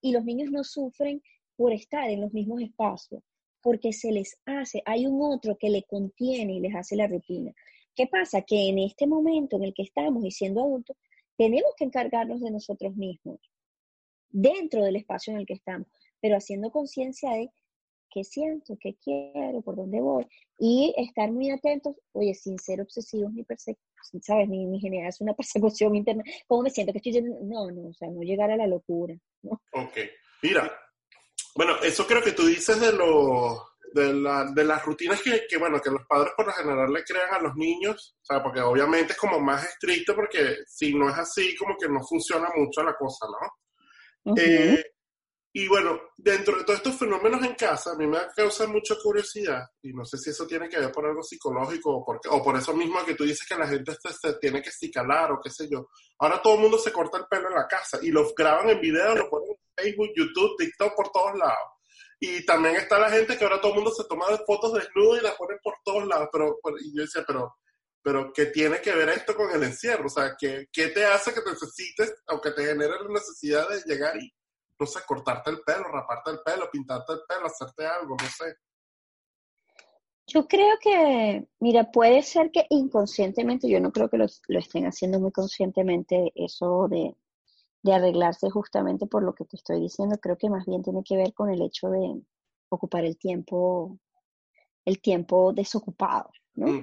Y 0.00 0.12
los 0.12 0.24
niños 0.24 0.50
no 0.50 0.64
sufren 0.64 1.22
por 1.56 1.72
estar 1.72 2.10
en 2.10 2.20
los 2.20 2.32
mismos 2.32 2.60
espacios, 2.60 3.22
porque 3.62 3.92
se 3.92 4.12
les 4.12 4.36
hace, 4.44 4.82
hay 4.84 5.06
un 5.06 5.20
otro 5.22 5.56
que 5.58 5.70
le 5.70 5.82
contiene 5.84 6.54
y 6.54 6.60
les 6.60 6.74
hace 6.74 6.96
la 6.96 7.06
rutina. 7.06 7.52
¿Qué 7.94 8.06
pasa? 8.06 8.42
Que 8.42 8.68
en 8.68 8.78
este 8.78 9.06
momento 9.06 9.56
en 9.56 9.64
el 9.64 9.74
que 9.74 9.82
estamos 9.82 10.24
y 10.24 10.30
siendo 10.30 10.62
adultos, 10.62 10.96
tenemos 11.36 11.72
que 11.76 11.84
encargarnos 11.84 12.40
de 12.40 12.50
nosotros 12.50 12.94
mismos, 12.96 13.40
dentro 14.30 14.84
del 14.84 14.96
espacio 14.96 15.32
en 15.32 15.40
el 15.40 15.46
que 15.46 15.54
estamos, 15.54 15.88
pero 16.20 16.36
haciendo 16.36 16.70
conciencia 16.70 17.30
de 17.32 17.50
qué 18.14 18.22
siento, 18.22 18.78
qué 18.80 18.96
quiero, 19.02 19.60
por 19.62 19.74
dónde 19.74 20.00
voy, 20.00 20.24
y 20.58 20.94
estar 20.96 21.30
muy 21.32 21.50
atentos, 21.50 21.96
oye, 22.12 22.32
sin 22.32 22.58
ser 22.60 22.80
obsesivos 22.80 23.32
ni 23.32 23.44
¿sabes? 24.22 24.48
Ni, 24.48 24.66
ni 24.66 24.80
generarse 24.80 25.24
una 25.24 25.34
persecución 25.36 25.96
interna, 25.96 26.22
¿cómo 26.46 26.62
me 26.62 26.70
siento? 26.70 26.92
que 26.92 26.98
estoy 26.98 27.20
No, 27.22 27.70
no, 27.72 27.88
o 27.88 27.94
sea, 27.94 28.08
no 28.08 28.22
llegar 28.22 28.50
a 28.52 28.56
la 28.56 28.68
locura, 28.68 29.14
¿no? 29.42 29.60
Ok, 29.72 29.98
mira, 30.42 30.72
bueno, 31.56 31.76
eso 31.82 32.06
creo 32.06 32.22
que 32.22 32.32
tú 32.32 32.46
dices 32.46 32.80
de 32.80 32.92
los 32.92 33.60
de, 33.92 34.12
la, 34.12 34.44
de, 34.52 34.64
las 34.64 34.84
rutinas 34.84 35.22
que, 35.22 35.46
que, 35.48 35.56
bueno, 35.56 35.80
que 35.80 35.90
los 35.90 36.04
padres 36.06 36.32
por 36.36 36.46
lo 36.46 36.52
general 36.52 36.92
le 36.92 37.04
crean 37.04 37.32
a 37.32 37.38
los 37.38 37.54
niños, 37.54 38.16
o 38.22 38.24
sea, 38.24 38.42
porque 38.42 38.60
obviamente 38.60 39.12
es 39.12 39.18
como 39.18 39.38
más 39.38 39.64
estricto, 39.64 40.16
porque 40.16 40.58
si 40.66 40.94
no 40.94 41.08
es 41.08 41.16
así, 41.16 41.54
como 41.56 41.76
que 41.76 41.88
no 41.88 42.00
funciona 42.02 42.48
mucho 42.56 42.82
la 42.82 42.96
cosa, 42.96 43.26
¿no? 43.26 44.34
Y 45.56 45.68
bueno, 45.68 46.00
dentro 46.16 46.58
de 46.58 46.64
todos 46.64 46.80
estos 46.80 46.98
fenómenos 46.98 47.40
en 47.44 47.54
casa, 47.54 47.92
a 47.92 47.94
mí 47.94 48.08
me 48.08 48.18
causa 48.34 48.66
mucha 48.66 48.96
curiosidad, 49.00 49.62
y 49.82 49.92
no 49.92 50.04
sé 50.04 50.18
si 50.18 50.30
eso 50.30 50.48
tiene 50.48 50.68
que 50.68 50.80
ver 50.80 50.90
por 50.90 51.06
algo 51.06 51.22
psicológico 51.22 51.98
o, 51.98 52.04
porque, 52.04 52.28
o 52.28 52.42
por 52.42 52.56
eso 52.56 52.74
mismo 52.74 53.04
que 53.04 53.14
tú 53.14 53.22
dices 53.22 53.46
que 53.46 53.54
la 53.54 53.68
gente 53.68 53.92
se, 53.94 54.32
tiene 54.40 54.60
que 54.60 54.72
cicalar 54.72 55.30
o 55.30 55.40
qué 55.40 55.50
sé 55.50 55.68
yo. 55.70 55.90
Ahora 56.18 56.42
todo 56.42 56.54
el 56.56 56.60
mundo 56.62 56.76
se 56.76 56.90
corta 56.90 57.18
el 57.18 57.26
pelo 57.26 57.50
en 57.50 57.54
la 57.54 57.68
casa 57.68 58.00
y 58.02 58.08
lo 58.08 58.34
graban 58.36 58.68
en 58.68 58.80
video, 58.80 59.14
lo 59.14 59.30
ponen 59.30 59.50
en 59.50 59.84
Facebook, 59.84 60.10
YouTube, 60.16 60.56
TikTok, 60.58 60.96
por 60.96 61.12
todos 61.12 61.38
lados. 61.38 61.70
Y 62.18 62.44
también 62.44 62.74
está 62.74 62.98
la 62.98 63.10
gente 63.10 63.38
que 63.38 63.44
ahora 63.44 63.60
todo 63.60 63.74
el 63.74 63.76
mundo 63.76 63.92
se 63.92 64.08
toma 64.08 64.26
fotos 64.44 64.72
desnudo 64.72 65.18
y 65.18 65.20
las 65.20 65.36
pone 65.36 65.54
por 65.62 65.74
todos 65.84 66.04
lados. 66.08 66.30
Pero, 66.32 66.58
y 66.80 66.96
yo 66.96 67.02
decía, 67.02 67.22
pero, 67.24 67.58
pero 68.02 68.32
¿qué 68.32 68.46
tiene 68.46 68.80
que 68.80 68.92
ver 68.92 69.10
esto 69.10 69.36
con 69.36 69.52
el 69.52 69.62
encierro? 69.62 70.06
O 70.06 70.10
sea, 70.10 70.34
¿qué, 70.36 70.66
qué 70.72 70.88
te 70.88 71.04
hace 71.04 71.32
que 71.32 71.48
necesites, 71.48 72.12
aunque 72.26 72.50
te 72.50 72.64
genere 72.64 72.94
la 73.00 73.08
necesidad 73.08 73.68
de 73.68 73.80
llegar 73.86 74.16
y 74.16 74.34
no 74.84 74.86
sé, 74.86 75.00
cortarte 75.06 75.50
el 75.50 75.60
pelo, 75.62 75.84
raparte 75.84 76.30
el 76.30 76.40
pelo, 76.40 76.70
pintarte 76.70 77.14
el 77.14 77.20
pelo, 77.26 77.46
hacerte 77.46 77.86
algo, 77.86 78.16
no 78.20 78.28
sé. 78.28 78.56
Yo 80.26 80.46
creo 80.46 80.74
que, 80.82 81.46
mira, 81.60 81.90
puede 81.90 82.22
ser 82.22 82.50
que 82.50 82.66
inconscientemente, 82.68 83.68
yo 83.68 83.80
no 83.80 83.92
creo 83.92 84.08
que 84.08 84.18
lo, 84.18 84.26
estén 84.26 84.86
haciendo 84.86 85.20
muy 85.20 85.32
conscientemente 85.32 86.32
eso 86.34 86.88
de, 86.88 87.14
de, 87.82 87.92
arreglarse 87.94 88.50
justamente 88.50 89.06
por 89.06 89.22
lo 89.22 89.34
que 89.34 89.44
te 89.44 89.56
estoy 89.56 89.80
diciendo, 89.80 90.18
creo 90.20 90.36
que 90.36 90.50
más 90.50 90.66
bien 90.66 90.82
tiene 90.82 91.02
que 91.02 91.16
ver 91.16 91.32
con 91.32 91.50
el 91.50 91.62
hecho 91.62 91.88
de 91.88 92.22
ocupar 92.68 93.04
el 93.04 93.18
tiempo, 93.18 93.98
el 94.84 95.00
tiempo 95.00 95.52
desocupado, 95.52 96.30
¿no? 96.54 96.82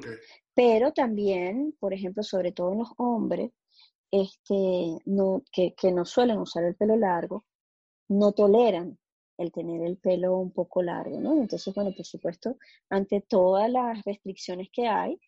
Pero 0.56 0.92
también, 0.92 1.76
por 1.80 1.94
ejemplo, 1.94 2.24
sobre 2.24 2.52
todo 2.52 2.72
en 2.74 2.80
los 2.80 2.94
hombres, 2.98 3.52
este, 4.12 4.98
no, 5.06 5.44
que, 5.52 5.74
que 5.76 5.92
no 5.92 6.06
suelen 6.06 6.40
usar 6.40 6.64
el 6.64 6.76
pelo 6.76 6.96
largo, 6.96 7.46
no 8.12 8.34
toleran 8.34 8.98
el 9.38 9.52
tener 9.52 9.82
el 9.82 9.98
pelo 9.98 10.38
un 10.38 10.52
poco 10.52 10.84
largo, 10.84 11.20
¿no? 11.20 11.34
Entonces, 11.34 11.74
bueno, 11.74 11.92
por 11.96 12.06
supuesto, 12.06 12.58
ante 12.90 13.22
todas 13.22 13.70
las 13.72 14.04
restricciones 14.04 14.70
que 14.72 14.88
hay 14.88 15.20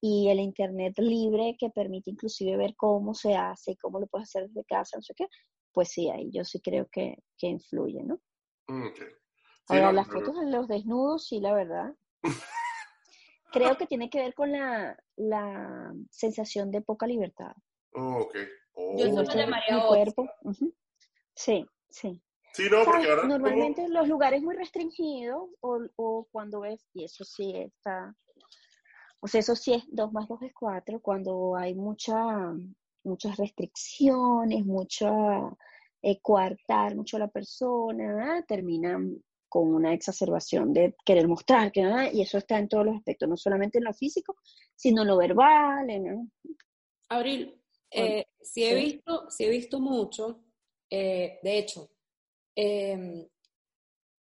y 0.00 0.28
el 0.28 0.40
Internet 0.40 0.98
libre 0.98 1.56
que 1.58 1.70
permite 1.70 2.10
inclusive 2.10 2.56
ver 2.56 2.74
cómo 2.76 3.14
se 3.14 3.34
hace 3.36 3.72
y 3.72 3.76
cómo 3.76 4.00
lo 4.00 4.06
puedes 4.06 4.28
hacer 4.28 4.48
desde 4.48 4.64
casa, 4.64 4.96
no 4.96 5.02
sé 5.02 5.14
qué, 5.14 5.26
pues 5.72 5.90
sí, 5.90 6.10
ahí 6.10 6.30
yo 6.32 6.44
sí 6.44 6.60
creo 6.60 6.88
que, 6.90 7.22
que 7.38 7.46
influye, 7.46 8.02
¿no? 8.02 8.20
Mm, 8.66 8.88
Ahora, 9.68 9.92
las 9.92 10.08
fotos 10.08 10.38
de 10.38 10.50
los 10.50 10.66
desnudos, 10.66 11.26
sí, 11.26 11.40
la 11.40 11.52
verdad. 11.52 11.94
creo 13.52 13.76
que 13.76 13.86
tiene 13.86 14.10
que 14.10 14.18
ver 14.20 14.34
con 14.34 14.50
la, 14.50 14.98
la 15.16 15.92
sensación 16.10 16.70
de 16.70 16.80
poca 16.80 17.06
libertad. 17.06 17.52
Oh, 17.94 18.22
ok. 18.22 18.36
Yo 18.96 19.06
eso 19.06 19.22
lo 19.22 19.34
llamaría 19.34 19.86
cuerpo. 19.86 20.28
Sí, 21.34 21.66
Sí. 21.90 22.22
Sí, 22.52 22.64
no, 22.70 22.84
porque 22.84 23.08
ahora 23.08 23.24
Normalmente 23.24 23.82
en 23.82 23.92
los 23.92 24.08
lugares 24.08 24.42
muy 24.42 24.56
restringidos 24.56 25.48
o, 25.60 25.78
o, 25.96 26.26
cuando 26.30 26.60
ves, 26.60 26.88
y 26.92 27.04
eso 27.04 27.24
sí 27.24 27.52
está, 27.54 28.16
o 29.20 29.28
sea, 29.28 29.40
eso 29.40 29.54
sí 29.54 29.74
es 29.74 29.84
2 29.88 30.12
más 30.12 30.28
2 30.28 30.42
es 30.42 30.54
4, 30.54 31.00
cuando 31.00 31.56
hay 31.56 31.74
mucha, 31.74 32.52
muchas 33.04 33.36
restricciones, 33.36 34.64
mucha 34.64 35.10
eh, 36.02 36.20
coartar 36.20 36.94
mucho 36.94 37.16
a 37.16 37.20
la 37.20 37.28
persona, 37.28 38.44
terminan 38.46 39.22
con 39.48 39.74
una 39.74 39.92
exacerbación 39.92 40.72
de 40.72 40.94
querer 41.04 41.26
mostrar, 41.26 41.72
que, 41.72 41.80
y 42.12 42.22
eso 42.22 42.38
está 42.38 42.58
en 42.58 42.68
todos 42.68 42.86
los 42.86 42.96
aspectos, 42.96 43.28
no 43.28 43.36
solamente 43.36 43.78
en 43.78 43.84
lo 43.84 43.94
físico, 43.94 44.36
sino 44.74 45.02
en 45.02 45.08
lo 45.08 45.16
verbal. 45.16 45.86
¿no? 46.02 46.28
Abril, 47.08 47.60
eh, 47.90 48.26
sí, 48.40 48.64
he 48.64 48.74
visto, 48.74 49.30
sí 49.30 49.44
he 49.44 49.50
visto 49.50 49.80
mucho 49.80 50.44
eh, 50.90 51.38
de 51.42 51.58
hecho, 51.58 51.90
em, 52.54 53.26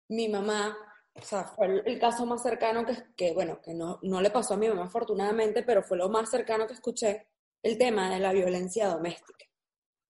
mi 0.08 0.28
mamá, 0.28 0.76
o 1.14 1.22
sea, 1.22 1.44
fue 1.44 1.82
el, 1.84 1.98
caso 1.98 2.26
más 2.26 2.42
cercano 2.42 2.84
que, 2.84 2.96
que 3.16 3.32
bueno, 3.32 3.60
que 3.60 3.74
no, 3.74 3.98
no, 4.02 4.20
le 4.20 4.30
pasó 4.30 4.54
a 4.54 4.56
mi 4.56 4.68
mamá 4.68 4.84
afortunadamente, 4.84 5.62
pero 5.62 5.82
fue 5.82 5.96
lo 5.96 6.08
más 6.08 6.30
cercano 6.30 6.66
que 6.66 6.74
escuché, 6.74 7.28
el 7.62 7.78
tema 7.78 8.10
de 8.10 8.20
la 8.20 8.32
violencia 8.32 8.88
doméstica. 8.88 9.46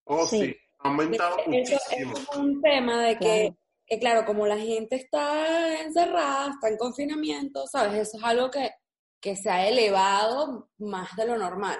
Oh, 0.05 0.25
sí, 0.25 0.55
ha 0.79 0.89
aumentado 0.89 1.37
eso, 1.47 1.77
es 1.91 2.37
un 2.37 2.61
tema 2.61 3.03
de 3.03 3.17
que, 3.17 3.55
que, 3.85 3.99
claro, 3.99 4.25
como 4.25 4.47
la 4.47 4.57
gente 4.57 4.95
está 4.95 5.81
encerrada, 5.81 6.51
está 6.51 6.69
en 6.69 6.77
confinamiento, 6.77 7.67
¿sabes? 7.67 8.07
Eso 8.07 8.17
es 8.17 8.23
algo 8.23 8.49
que, 8.49 8.71
que 9.19 9.35
se 9.35 9.49
ha 9.49 9.67
elevado 9.67 10.69
más 10.79 11.15
de 11.15 11.27
lo 11.27 11.37
normal. 11.37 11.79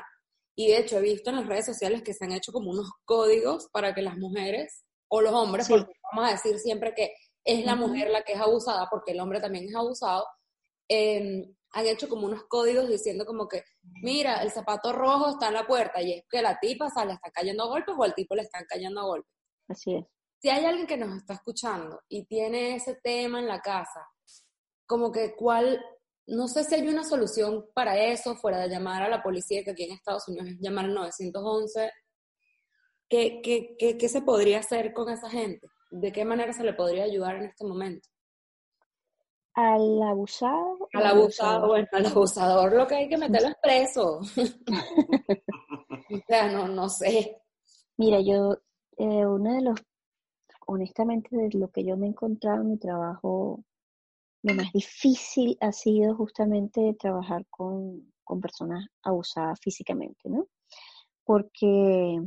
Y 0.55 0.67
de 0.67 0.77
hecho 0.79 0.97
he 0.97 1.01
visto 1.01 1.29
en 1.29 1.37
las 1.37 1.47
redes 1.47 1.65
sociales 1.65 2.03
que 2.03 2.13
se 2.13 2.25
han 2.25 2.33
hecho 2.33 2.51
como 2.51 2.71
unos 2.71 2.89
códigos 3.05 3.69
para 3.71 3.93
que 3.93 4.01
las 4.01 4.17
mujeres 4.17 4.83
o 5.09 5.21
los 5.21 5.33
hombres, 5.33 5.67
porque 5.67 5.91
vamos 6.11 6.29
a 6.29 6.33
decir 6.33 6.59
siempre 6.59 6.93
que 6.95 7.13
es 7.43 7.65
la 7.65 7.75
mujer 7.75 8.09
la 8.09 8.23
que 8.23 8.33
es 8.33 8.39
abusada, 8.39 8.87
porque 8.89 9.11
el 9.11 9.19
hombre 9.19 9.41
también 9.41 9.65
es 9.67 9.75
abusado, 9.75 10.25
eh, 10.89 11.45
han 11.73 11.87
hecho 11.87 12.09
como 12.09 12.27
unos 12.27 12.43
códigos 12.45 12.89
diciendo 12.89 13.25
como 13.25 13.47
que, 13.47 13.63
mira, 14.01 14.41
el 14.43 14.51
zapato 14.51 14.91
rojo 14.91 15.29
está 15.29 15.47
en 15.47 15.53
la 15.53 15.65
puerta 15.65 16.01
y 16.01 16.13
es 16.13 16.23
que 16.29 16.41
la 16.41 16.59
tipa 16.59 16.87
o 16.87 17.05
le 17.05 17.13
está 17.13 17.31
cayendo 17.31 17.63
a 17.63 17.67
golpes 17.67 17.95
o 17.97 18.03
al 18.03 18.13
tipo 18.13 18.35
le 18.35 18.41
están 18.43 18.65
cayendo 18.67 19.01
a 19.01 19.05
golpes. 19.05 19.31
Así 19.69 19.95
es. 19.95 20.05
Si 20.41 20.49
hay 20.49 20.65
alguien 20.65 20.87
que 20.87 20.97
nos 20.97 21.15
está 21.15 21.35
escuchando 21.35 22.01
y 22.09 22.25
tiene 22.25 22.75
ese 22.75 22.95
tema 22.95 23.39
en 23.39 23.47
la 23.47 23.61
casa, 23.61 24.05
como 24.87 25.11
que 25.11 25.35
cuál, 25.35 25.81
no 26.27 26.47
sé 26.47 26.63
si 26.63 26.75
hay 26.75 26.88
una 26.88 27.03
solución 27.03 27.65
para 27.73 27.97
eso, 27.97 28.36
fuera 28.36 28.60
de 28.60 28.69
llamar 28.69 29.03
a 29.03 29.10
la 29.10 29.23
policía, 29.23 29.63
que 29.63 29.71
aquí 29.71 29.84
en 29.84 29.93
Estados 29.93 30.27
Unidos 30.27 30.49
es 30.49 30.60
llamar 30.60 30.86
al 30.86 30.93
911, 30.93 31.91
¿qué, 33.10 33.41
qué, 33.43 33.75
qué, 33.77 33.97
qué 33.97 34.10
se 34.10 34.21
podría 34.21 34.60
hacer 34.60 34.93
con 34.93 35.10
esa 35.10 35.29
gente? 35.29 35.67
¿De 35.89 36.12
qué 36.12 36.23
manera 36.23 36.53
se 36.53 36.63
le 36.63 36.73
podría 36.73 37.03
ayudar 37.03 37.36
en 37.36 37.45
este 37.45 37.65
momento? 37.65 38.07
Al 39.53 40.01
abusado. 40.03 40.88
Al 40.93 41.05
abusado, 41.05 41.67
bueno, 41.67 41.88
al 41.91 42.05
abusador 42.05 42.73
lo 42.73 42.88
que 42.88 42.95
hay 42.95 43.10
que 43.10 43.17
meterlo 43.17 43.49
es 43.49 43.57
preso. 43.62 44.19
o 46.10 46.17
sea, 46.25 46.49
no, 46.49 46.69
no 46.69 46.88
sé. 46.88 47.41
Mira, 47.97 48.21
yo, 48.21 48.53
eh, 48.97 49.25
uno 49.25 49.53
de 49.53 49.62
los, 49.62 49.79
honestamente, 50.67 51.36
de 51.36 51.49
lo 51.60 51.69
que 51.69 51.84
yo 51.84 51.97
me 51.97 52.07
he 52.07 52.10
encontrado 52.10 52.62
en 52.62 52.69
mi 52.69 52.77
trabajo, 52.77 53.65
lo 54.43 54.54
más 54.56 54.71
difícil 54.73 55.58
ha 55.62 55.71
sido 55.71 56.15
justamente 56.15 56.95
trabajar 56.99 57.45
con, 57.49 58.12
con 58.23 58.41
personas 58.41 58.86
abusadas 59.04 59.60
físicamente, 59.62 60.30
¿no? 60.30 60.47
Porque 61.23 62.19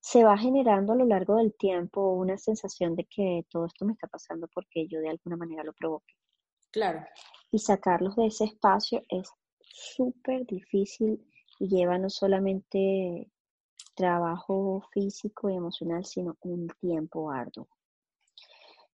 se 0.00 0.24
va 0.24 0.36
generando 0.38 0.92
a 0.92 0.96
lo 0.96 1.04
largo 1.04 1.36
del 1.36 1.54
tiempo 1.54 2.12
una 2.12 2.38
sensación 2.38 2.96
de 2.96 3.04
que 3.04 3.44
todo 3.50 3.66
esto 3.66 3.84
me 3.84 3.92
está 3.92 4.08
pasando 4.08 4.48
porque 4.52 4.86
yo 4.88 5.00
de 5.00 5.10
alguna 5.10 5.36
manera 5.36 5.62
lo 5.62 5.72
provoqué. 5.74 6.14
Claro. 6.70 7.04
Y 7.50 7.58
sacarlos 7.58 8.16
de 8.16 8.26
ese 8.26 8.44
espacio 8.44 9.02
es 9.08 9.30
súper 9.60 10.46
difícil 10.46 11.26
y 11.58 11.68
lleva 11.68 11.98
no 11.98 12.08
solamente 12.08 13.30
trabajo 13.94 14.82
físico 14.92 15.50
y 15.50 15.56
emocional, 15.56 16.04
sino 16.04 16.36
un 16.40 16.68
tiempo 16.80 17.30
arduo. 17.30 17.68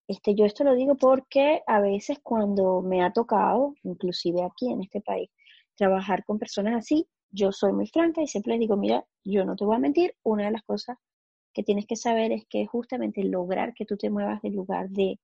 Este, 0.09 0.35
yo 0.35 0.45
esto 0.45 0.63
lo 0.65 0.75
digo 0.75 0.95
porque 0.95 1.63
a 1.67 1.81
veces 1.81 2.19
cuando 2.23 2.81
me 2.81 3.03
ha 3.03 3.13
tocado, 3.13 3.75
inclusive 3.83 4.43
aquí 4.45 4.71
en 4.71 4.83
este 4.83 5.01
país, 5.01 5.31
trabajar 5.75 6.25
con 6.25 6.39
personas 6.39 6.77
así, 6.77 7.09
yo 7.31 7.53
soy 7.53 7.73
muy 7.73 7.87
franca 7.89 8.23
y 8.23 8.29
siempre 8.29 8.53
les 8.53 8.61
digo, 8.61 8.77
mira, 8.77 9.05
yo 9.25 9.45
no 9.45 9.57
te 9.57 9.65
voy 9.65 9.77
a 9.77 9.81
mentir, 9.81 10.15
una 10.23 10.45
de 10.45 10.53
las 10.53 10.63
cosas 10.63 10.97
que 11.53 11.63
tienes 11.63 11.87
que 11.87 11.97
saber 11.97 12.33
es 12.33 12.47
que 12.49 12.67
justamente 12.67 13.25
lograr 13.25 13.75
que 13.75 13.85
tú 13.85 13.97
te 13.97 14.11
muevas 14.11 14.43
del 14.43 14.55
lugar 14.55 14.89
de 14.91 15.19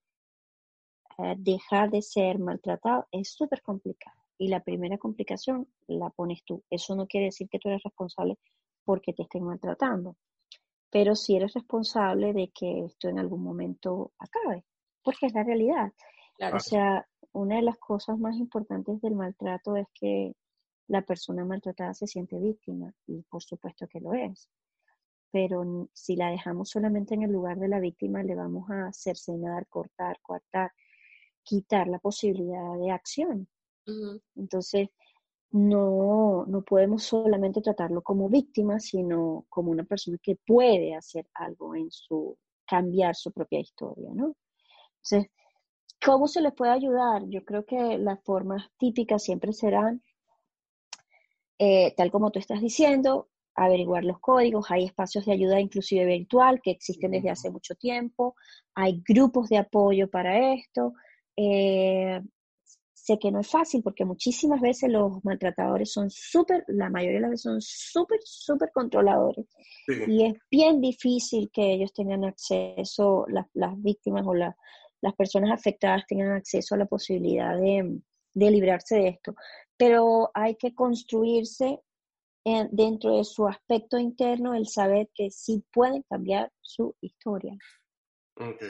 eh, 1.18 1.34
dejar 1.38 1.90
de 1.90 2.02
ser 2.02 2.38
maltratado 2.38 3.06
es 3.12 3.30
súper 3.32 3.62
complicado. 3.62 4.16
Y 4.38 4.48
la 4.48 4.60
primera 4.60 4.98
complicación 4.98 5.68
la 5.86 6.10
pones 6.10 6.42
tú. 6.44 6.64
Eso 6.70 6.96
no 6.96 7.06
quiere 7.06 7.26
decir 7.26 7.48
que 7.48 7.58
tú 7.58 7.68
eres 7.68 7.82
responsable 7.84 8.38
porque 8.84 9.12
te 9.12 9.22
estén 9.22 9.44
maltratando, 9.44 10.16
pero 10.90 11.14
sí 11.14 11.36
eres 11.36 11.52
responsable 11.54 12.32
de 12.32 12.50
que 12.52 12.86
esto 12.86 13.08
en 13.08 13.18
algún 13.18 13.42
momento 13.42 14.12
acabe, 14.18 14.64
porque 15.02 15.26
es 15.26 15.34
la 15.34 15.42
realidad. 15.42 15.92
O 16.52 16.60
sea, 16.60 17.06
una 17.32 17.56
de 17.56 17.62
las 17.62 17.78
cosas 17.78 18.18
más 18.18 18.36
importantes 18.36 19.00
del 19.00 19.14
maltrato 19.14 19.76
es 19.76 19.86
que 19.94 20.34
la 20.88 21.02
persona 21.02 21.44
maltratada 21.44 21.94
se 21.94 22.06
siente 22.06 22.38
víctima 22.38 22.92
y 23.06 23.22
por 23.22 23.42
supuesto 23.42 23.86
que 23.86 24.00
lo 24.00 24.12
es. 24.12 24.48
Pero 25.30 25.88
si 25.92 26.16
la 26.16 26.30
dejamos 26.30 26.68
solamente 26.68 27.14
en 27.14 27.22
el 27.22 27.32
lugar 27.32 27.58
de 27.58 27.68
la 27.68 27.80
víctima, 27.80 28.22
le 28.22 28.34
vamos 28.34 28.68
a 28.70 28.92
cercenar, 28.92 29.66
cortar, 29.68 30.18
coartar, 30.20 30.72
quitar 31.42 31.88
la 31.88 31.98
posibilidad 31.98 32.78
de 32.78 32.90
acción. 32.90 33.48
Entonces, 34.36 34.90
no, 35.50 36.44
no 36.46 36.62
podemos 36.62 37.04
solamente 37.04 37.60
tratarlo 37.60 38.02
como 38.02 38.28
víctima, 38.28 38.78
sino 38.78 39.46
como 39.48 39.70
una 39.70 39.84
persona 39.84 40.18
que 40.22 40.36
puede 40.36 40.94
hacer 40.94 41.26
algo 41.34 41.74
en 41.74 41.90
su, 41.90 42.36
cambiar 42.66 43.14
su 43.14 43.32
propia 43.32 43.60
historia, 43.60 44.10
¿no? 44.14 44.36
Entonces, 45.04 45.30
¿cómo 46.04 46.28
se 46.28 46.40
les 46.40 46.52
puede 46.54 46.72
ayudar? 46.72 47.22
Yo 47.28 47.44
creo 47.44 47.64
que 47.64 47.98
las 47.98 48.22
formas 48.22 48.68
típicas 48.78 49.22
siempre 49.22 49.52
serán 49.52 50.02
eh, 51.64 51.94
tal 51.96 52.10
como 52.10 52.32
tú 52.32 52.40
estás 52.40 52.60
diciendo, 52.60 53.28
averiguar 53.54 54.04
los 54.04 54.18
códigos, 54.18 54.68
hay 54.70 54.84
espacios 54.86 55.26
de 55.26 55.32
ayuda 55.32 55.60
inclusive 55.60 56.04
virtual 56.04 56.60
que 56.60 56.72
existen 56.72 57.12
desde 57.12 57.30
hace 57.30 57.50
mucho 57.50 57.76
tiempo, 57.76 58.34
hay 58.74 59.00
grupos 59.06 59.48
de 59.48 59.58
apoyo 59.58 60.10
para 60.10 60.54
esto. 60.54 60.94
Eh, 61.36 62.20
sé 62.92 63.16
que 63.20 63.30
no 63.30 63.38
es 63.38 63.48
fácil 63.48 63.80
porque 63.84 64.04
muchísimas 64.04 64.60
veces 64.60 64.90
los 64.90 65.24
maltratadores 65.24 65.92
son 65.92 66.10
súper, 66.10 66.64
la 66.66 66.90
mayoría 66.90 67.18
de 67.18 67.20
las 67.20 67.30
veces 67.30 67.42
son 67.42 67.60
súper, 67.60 68.18
súper 68.24 68.70
controladores. 68.72 69.46
Y 70.08 70.26
es 70.26 70.34
bien 70.50 70.80
difícil 70.80 71.48
que 71.52 71.74
ellos 71.74 71.92
tengan 71.92 72.24
acceso, 72.24 73.24
las, 73.28 73.46
las 73.54 73.80
víctimas 73.80 74.24
o 74.26 74.34
las 75.02 75.14
personas 75.14 75.50
afectadas 75.50 76.06
tengan 76.06 76.32
acceso 76.32 76.74
a 76.74 76.78
la 76.78 76.86
posibilidad 76.86 77.58
de, 77.58 78.00
de 78.34 78.50
librarse 78.50 78.96
de 78.96 79.08
esto 79.08 79.34
pero 79.82 80.30
hay 80.32 80.54
que 80.54 80.76
construirse 80.76 81.80
dentro 82.70 83.16
de 83.16 83.24
su 83.24 83.48
aspecto 83.48 83.98
interno 83.98 84.54
el 84.54 84.68
saber 84.68 85.08
que 85.12 85.28
sí 85.32 85.64
pueden 85.72 86.02
cambiar 86.02 86.52
su 86.60 86.94
historia. 87.00 87.56
Ok. 88.36 88.62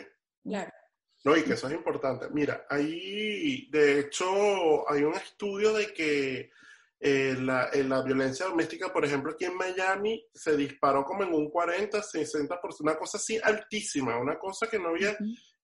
No, 1.25 1.37
y 1.37 1.43
que 1.43 1.53
eso 1.53 1.69
es 1.69 1.75
importante. 1.75 2.31
Mira, 2.31 2.67
ahí, 2.71 3.69
de 3.71 4.01
hecho, 4.01 4.89
hay 4.91 5.03
un 5.03 5.13
estudio 5.13 5.75
de 5.75 5.93
que 5.93 6.51
eh, 6.99 7.37
la, 7.39 7.67
eh, 7.75 7.85
la, 7.85 8.01
violencia 8.03 8.47
doméstica, 8.47 8.91
por 8.91 9.05
ejemplo, 9.05 9.33
aquí 9.33 9.45
en 9.45 9.57
Miami, 9.57 10.27
se 10.33 10.57
disparó 10.57 11.05
como 11.05 11.25
en 11.25 11.35
un 11.35 11.51
40, 11.51 12.01
60%, 12.01 12.81
una 12.81 12.97
cosa 12.97 13.19
así 13.19 13.39
altísima, 13.43 14.19
una 14.19 14.39
cosa 14.39 14.67
que 14.67 14.79
no 14.79 14.89
había, 14.89 15.15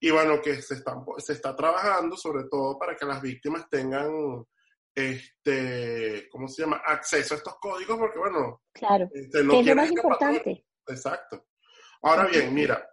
y 0.00 0.10
bueno, 0.10 0.40
que 0.40 0.62
se, 0.62 0.74
está, 0.74 0.94
se 1.18 1.32
está 1.32 1.56
trabajando 1.56 2.16
sobre 2.16 2.44
todo 2.44 2.78
para 2.78 2.96
que 2.96 3.04
las 3.04 3.20
víctimas 3.20 3.68
tengan 3.68 4.44
este, 4.94 6.28
¿cómo 6.30 6.48
se 6.48 6.62
llama? 6.62 6.82
Acceso 6.84 7.34
a 7.34 7.36
estos 7.36 7.54
códigos, 7.60 7.96
porque 7.98 8.18
bueno, 8.18 8.62
claro, 8.72 9.08
este, 9.12 9.44
no 9.44 9.60
es 9.60 9.66
lo 9.66 9.76
más 9.76 9.90
importante. 9.90 10.66
Exacto. 10.86 11.46
Ahora 12.02 12.26
bien, 12.26 12.52
mira. 12.52 12.88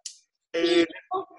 Eh, 0.54 0.86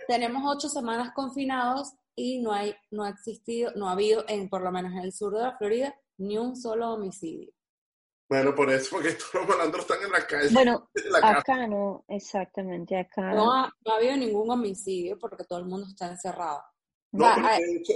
tenemos 0.09 0.43
ocho 0.45 0.69
semanas 0.69 1.13
confinados 1.15 1.95
y 2.17 2.41
no 2.41 2.53
hay, 2.53 2.75
no 2.91 3.05
ha 3.05 3.11
existido, 3.11 3.73
no 3.77 3.89
ha 3.89 3.93
habido, 3.93 4.25
en, 4.29 4.49
por 4.49 4.63
lo 4.63 4.73
menos 4.73 4.93
en 4.93 4.99
el 4.99 5.13
sur 5.13 5.35
de 5.35 5.43
la 5.43 5.57
Florida, 5.57 5.95
ni 6.19 6.37
un 6.37 6.57
solo 6.57 6.95
homicidio. 6.95 7.53
Bueno, 8.29 8.55
por 8.55 8.71
eso, 8.71 8.89
porque 8.91 9.13
todos 9.13 9.35
los 9.35 9.49
malandros 9.49 9.83
están 9.83 10.03
en 10.03 10.13
la 10.13 10.27
calle. 10.27 10.49
Bueno, 10.53 10.91
acá 11.23 11.67
no, 11.67 12.05
exactamente, 12.09 12.99
acá. 12.99 13.33
No 13.33 13.53
ha, 13.53 13.73
no 13.85 13.93
ha 13.93 13.97
habido 13.97 14.17
ningún 14.17 14.51
homicidio 14.51 15.19
porque 15.19 15.45
todo 15.45 15.61
el 15.61 15.67
mundo 15.67 15.87
está 15.89 16.09
encerrado. 16.09 16.63
No, 17.13 17.35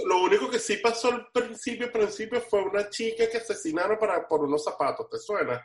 lo 0.05 0.23
único 0.23 0.49
que 0.49 0.57
sí 0.57 0.77
pasó 0.77 1.09
al 1.09 1.27
principio, 1.31 1.91
principio 1.91 2.41
fue 2.41 2.63
una 2.63 2.89
chica 2.89 3.29
que 3.29 3.37
asesinaron 3.37 3.99
para, 3.99 4.27
por 4.27 4.43
unos 4.43 4.63
zapatos, 4.63 5.09
¿te 5.09 5.17
suena? 5.19 5.61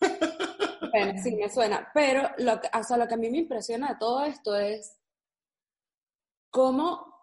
Bueno, 0.92 1.20
sí, 1.22 1.34
me 1.34 1.50
suena. 1.50 1.90
Pero 1.92 2.22
lo 2.38 2.58
que, 2.58 2.68
o 2.68 2.96
lo 2.96 3.06
que 3.06 3.14
a 3.14 3.18
mí 3.18 3.28
me 3.28 3.38
impresiona 3.38 3.88
de 3.88 3.96
todo 3.98 4.24
esto 4.24 4.56
es 4.56 4.96
cómo, 6.50 7.15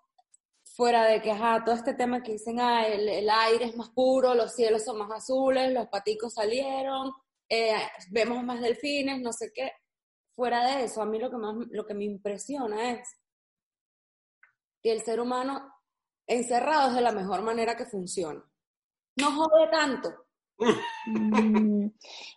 fuera 0.76 1.06
de 1.06 1.22
que, 1.22 1.32
ajá, 1.32 1.64
todo 1.64 1.76
este 1.76 1.94
tema 1.94 2.24
que 2.24 2.34
dicen, 2.34 2.60
ah, 2.60 2.88
el, 2.88 3.30
aire 3.30 3.66
es 3.66 3.76
más 3.76 3.90
puro, 3.90 4.34
los 4.34 4.54
cielos 4.54 4.84
son 4.84 4.98
más 4.98 5.12
azules, 5.12 5.72
los 5.72 5.88
paticos 5.88 6.34
salieron, 6.34 7.12
eh, 7.48 7.76
vemos 8.10 8.44
más 8.44 8.60
delfines, 8.60 9.22
no 9.22 9.32
sé 9.32 9.52
qué. 9.54 9.72
Fuera 10.36 10.66
de 10.66 10.86
eso, 10.86 11.02
a 11.02 11.06
mí 11.06 11.20
lo 11.20 11.30
que 11.30 11.38
más, 11.38 11.56
lo 11.70 11.86
que 11.86 11.94
me 11.94 12.06
impresiona 12.06 12.92
es 12.92 13.08
que 14.82 14.92
el 14.92 15.04
ser 15.04 15.20
humano 15.20 15.62
encerrado 16.26 16.90
es 16.90 16.96
de 16.96 17.02
la 17.02 17.12
mejor 17.12 17.44
manera 17.44 17.78
que 17.78 17.86
funciona. 17.86 18.44
No 19.18 19.32
jode 19.32 19.70
tanto. 19.70 20.10
Mm, 21.06 21.88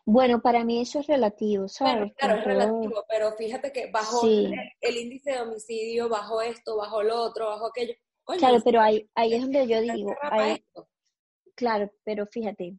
bueno, 0.04 0.42
para 0.42 0.64
mí 0.64 0.80
eso 0.80 1.00
es 1.00 1.06
relativo, 1.06 1.68
¿sabes? 1.68 2.12
claro, 2.16 2.38
es 2.38 2.44
relativo, 2.44 3.04
pero 3.08 3.32
fíjate 3.32 3.72
que 3.72 3.90
bajo 3.90 4.26
el, 4.26 4.96
índice 4.96 5.32
de 5.32 5.40
homicidio, 5.40 6.08
bajo 6.08 6.42
esto, 6.42 6.76
bajo 6.76 7.02
lo 7.02 7.16
otro, 7.22 7.46
bajo 7.46 7.66
aquello. 7.66 7.94
Claro, 8.38 8.58
pero 8.64 8.80
ahí, 8.80 9.08
ahí 9.14 9.34
es 9.34 9.42
donde 9.42 9.66
yo 9.66 9.80
digo, 9.80 10.14
claro, 11.54 11.90
pero 12.04 12.26
fíjate, 12.26 12.76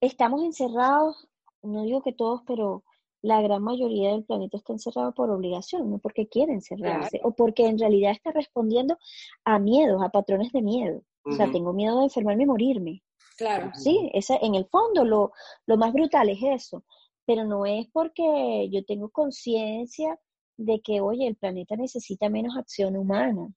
estamos 0.00 0.42
encerrados, 0.42 1.28
no 1.62 1.84
digo 1.84 2.02
que 2.02 2.12
todos, 2.12 2.42
pero 2.46 2.84
la 3.22 3.40
gran 3.40 3.62
mayoría 3.62 4.10
del 4.10 4.24
planeta 4.24 4.56
está 4.56 4.72
encerrado 4.72 5.14
por 5.14 5.30
obligación, 5.30 5.90
no 5.90 5.98
porque 5.98 6.28
quiere 6.28 6.52
encerrarse, 6.52 7.20
o 7.22 7.32
porque 7.32 7.66
en 7.66 7.78
realidad 7.78 8.10
está 8.10 8.32
respondiendo 8.32 8.98
a 9.44 9.58
miedos, 9.60 10.02
a 10.02 10.10
patrones 10.10 10.52
de 10.52 10.62
miedo. 10.62 11.02
O 11.24 11.30
sea, 11.30 11.50
tengo 11.52 11.72
miedo 11.72 11.98
de 11.98 12.04
enfermarme 12.06 12.42
y 12.42 12.46
morirme. 12.46 13.02
Claro. 13.36 13.70
Sí, 13.74 14.10
ese, 14.12 14.40
en 14.42 14.56
el 14.56 14.66
fondo 14.66 15.04
lo, 15.04 15.32
lo 15.66 15.76
más 15.76 15.92
brutal 15.92 16.28
es 16.28 16.42
eso, 16.42 16.84
pero 17.24 17.44
no 17.44 17.64
es 17.64 17.86
porque 17.92 18.68
yo 18.72 18.84
tengo 18.84 19.08
conciencia 19.08 20.18
de 20.64 20.80
que, 20.80 21.00
oye, 21.00 21.26
el 21.26 21.36
planeta 21.36 21.76
necesita 21.76 22.28
menos 22.28 22.56
acción 22.56 22.96
humana. 22.96 23.52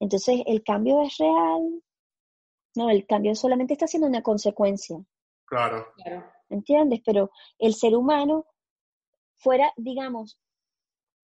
Entonces, 0.00 0.42
¿el 0.46 0.62
cambio 0.62 1.02
es 1.02 1.16
real? 1.18 1.82
No, 2.76 2.90
el 2.90 3.06
cambio 3.06 3.34
solamente 3.34 3.72
está 3.74 3.86
siendo 3.86 4.06
una 4.06 4.22
consecuencia. 4.22 4.96
Claro. 5.46 5.86
¿Entiendes? 6.48 7.00
Pero 7.04 7.30
el 7.58 7.74
ser 7.74 7.96
humano 7.96 8.46
fuera, 9.38 9.72
digamos, 9.76 10.38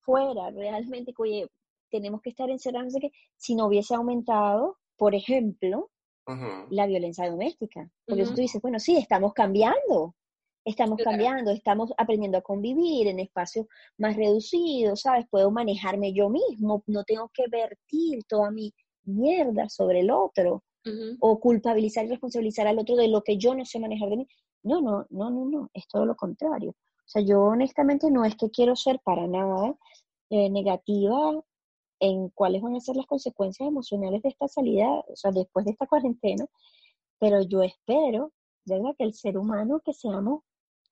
fuera 0.01 0.51
realmente, 0.51 1.15
oye, 1.17 1.49
tenemos 1.91 2.21
que 2.23 2.31
estar 2.31 2.51
encerrados, 2.51 2.95
que 3.01 3.13
si 3.37 3.55
no 3.55 3.67
hubiese 3.67 3.95
aumentado, 3.95 4.79
por 4.97 5.15
ejemplo, 5.15 5.91
la 6.71 6.87
violencia 6.87 7.31
doméstica. 7.31 7.89
Porque 8.07 8.23
eso 8.23 8.35
tú 8.35 8.41
dices, 8.41 8.61
bueno, 8.61 8.79
sí, 8.81 8.97
estamos 8.97 9.33
cambiando, 9.33 10.15
estamos 10.65 10.99
cambiando, 11.03 11.51
estamos 11.51 11.93
aprendiendo 11.97 12.39
a 12.39 12.43
convivir 12.43 13.07
en 13.07 13.21
espacios 13.21 13.67
más 13.99 14.17
reducidos, 14.17 15.03
¿sabes? 15.03 15.27
Puedo 15.31 15.51
manejarme 15.51 16.13
yo 16.13 16.29
mismo, 16.29 16.83
no 16.87 17.05
tengo 17.05 17.31
que 17.33 17.45
vertir 17.49 18.25
toda 18.25 18.51
mi 18.51 18.73
mierda 19.05 19.69
sobre 19.69 20.01
el 20.01 20.11
otro 20.11 20.63
o 21.21 21.41
culpabilizar 21.41 22.05
y 22.05 22.09
responsabilizar 22.09 22.67
al 22.67 22.79
otro 22.79 22.95
de 22.97 23.09
lo 23.09 23.23
que 23.23 23.39
yo 23.39 23.55
no 23.55 23.65
sé 23.65 23.79
manejar 23.79 24.11
de 24.11 24.19
mí. 24.19 24.29
No, 24.63 24.83
no, 24.83 25.07
no, 25.11 25.31
no, 25.31 25.45
no, 25.47 25.71
es 25.73 25.87
todo 25.89 26.05
lo 26.05 26.15
contrario. 26.15 26.71
O 26.71 27.07
sea, 27.07 27.23
yo 27.23 27.43
honestamente 27.43 28.11
no 28.11 28.25
es 28.25 28.35
que 28.37 28.51
quiero 28.51 28.77
ser 28.77 29.01
para 29.03 29.27
nada 29.27 29.75
eh, 30.31 30.51
negativa 30.51 31.43
en 32.01 32.29
cuáles 32.31 32.61
van 32.61 32.77
a 32.77 32.81
ser 32.81 32.97
las 32.97 33.07
consecuencias 33.07 33.67
emocionales 33.67 34.23
de 34.23 34.29
esta 34.29 34.49
salida, 34.49 34.89
o 35.09 35.17
sea, 35.17 35.31
después 35.31 35.65
de 35.65 35.73
esta 35.73 35.87
cuarentena, 35.87 36.47
pero 37.19 37.41
yo 37.43 37.63
espero, 37.63 38.33
¿verdad?, 38.67 38.95
que 38.99 39.05
el 39.05 39.15
ser 39.15 39.39
humano 39.39 39.81
que 39.85 39.93
seamos 39.93 40.43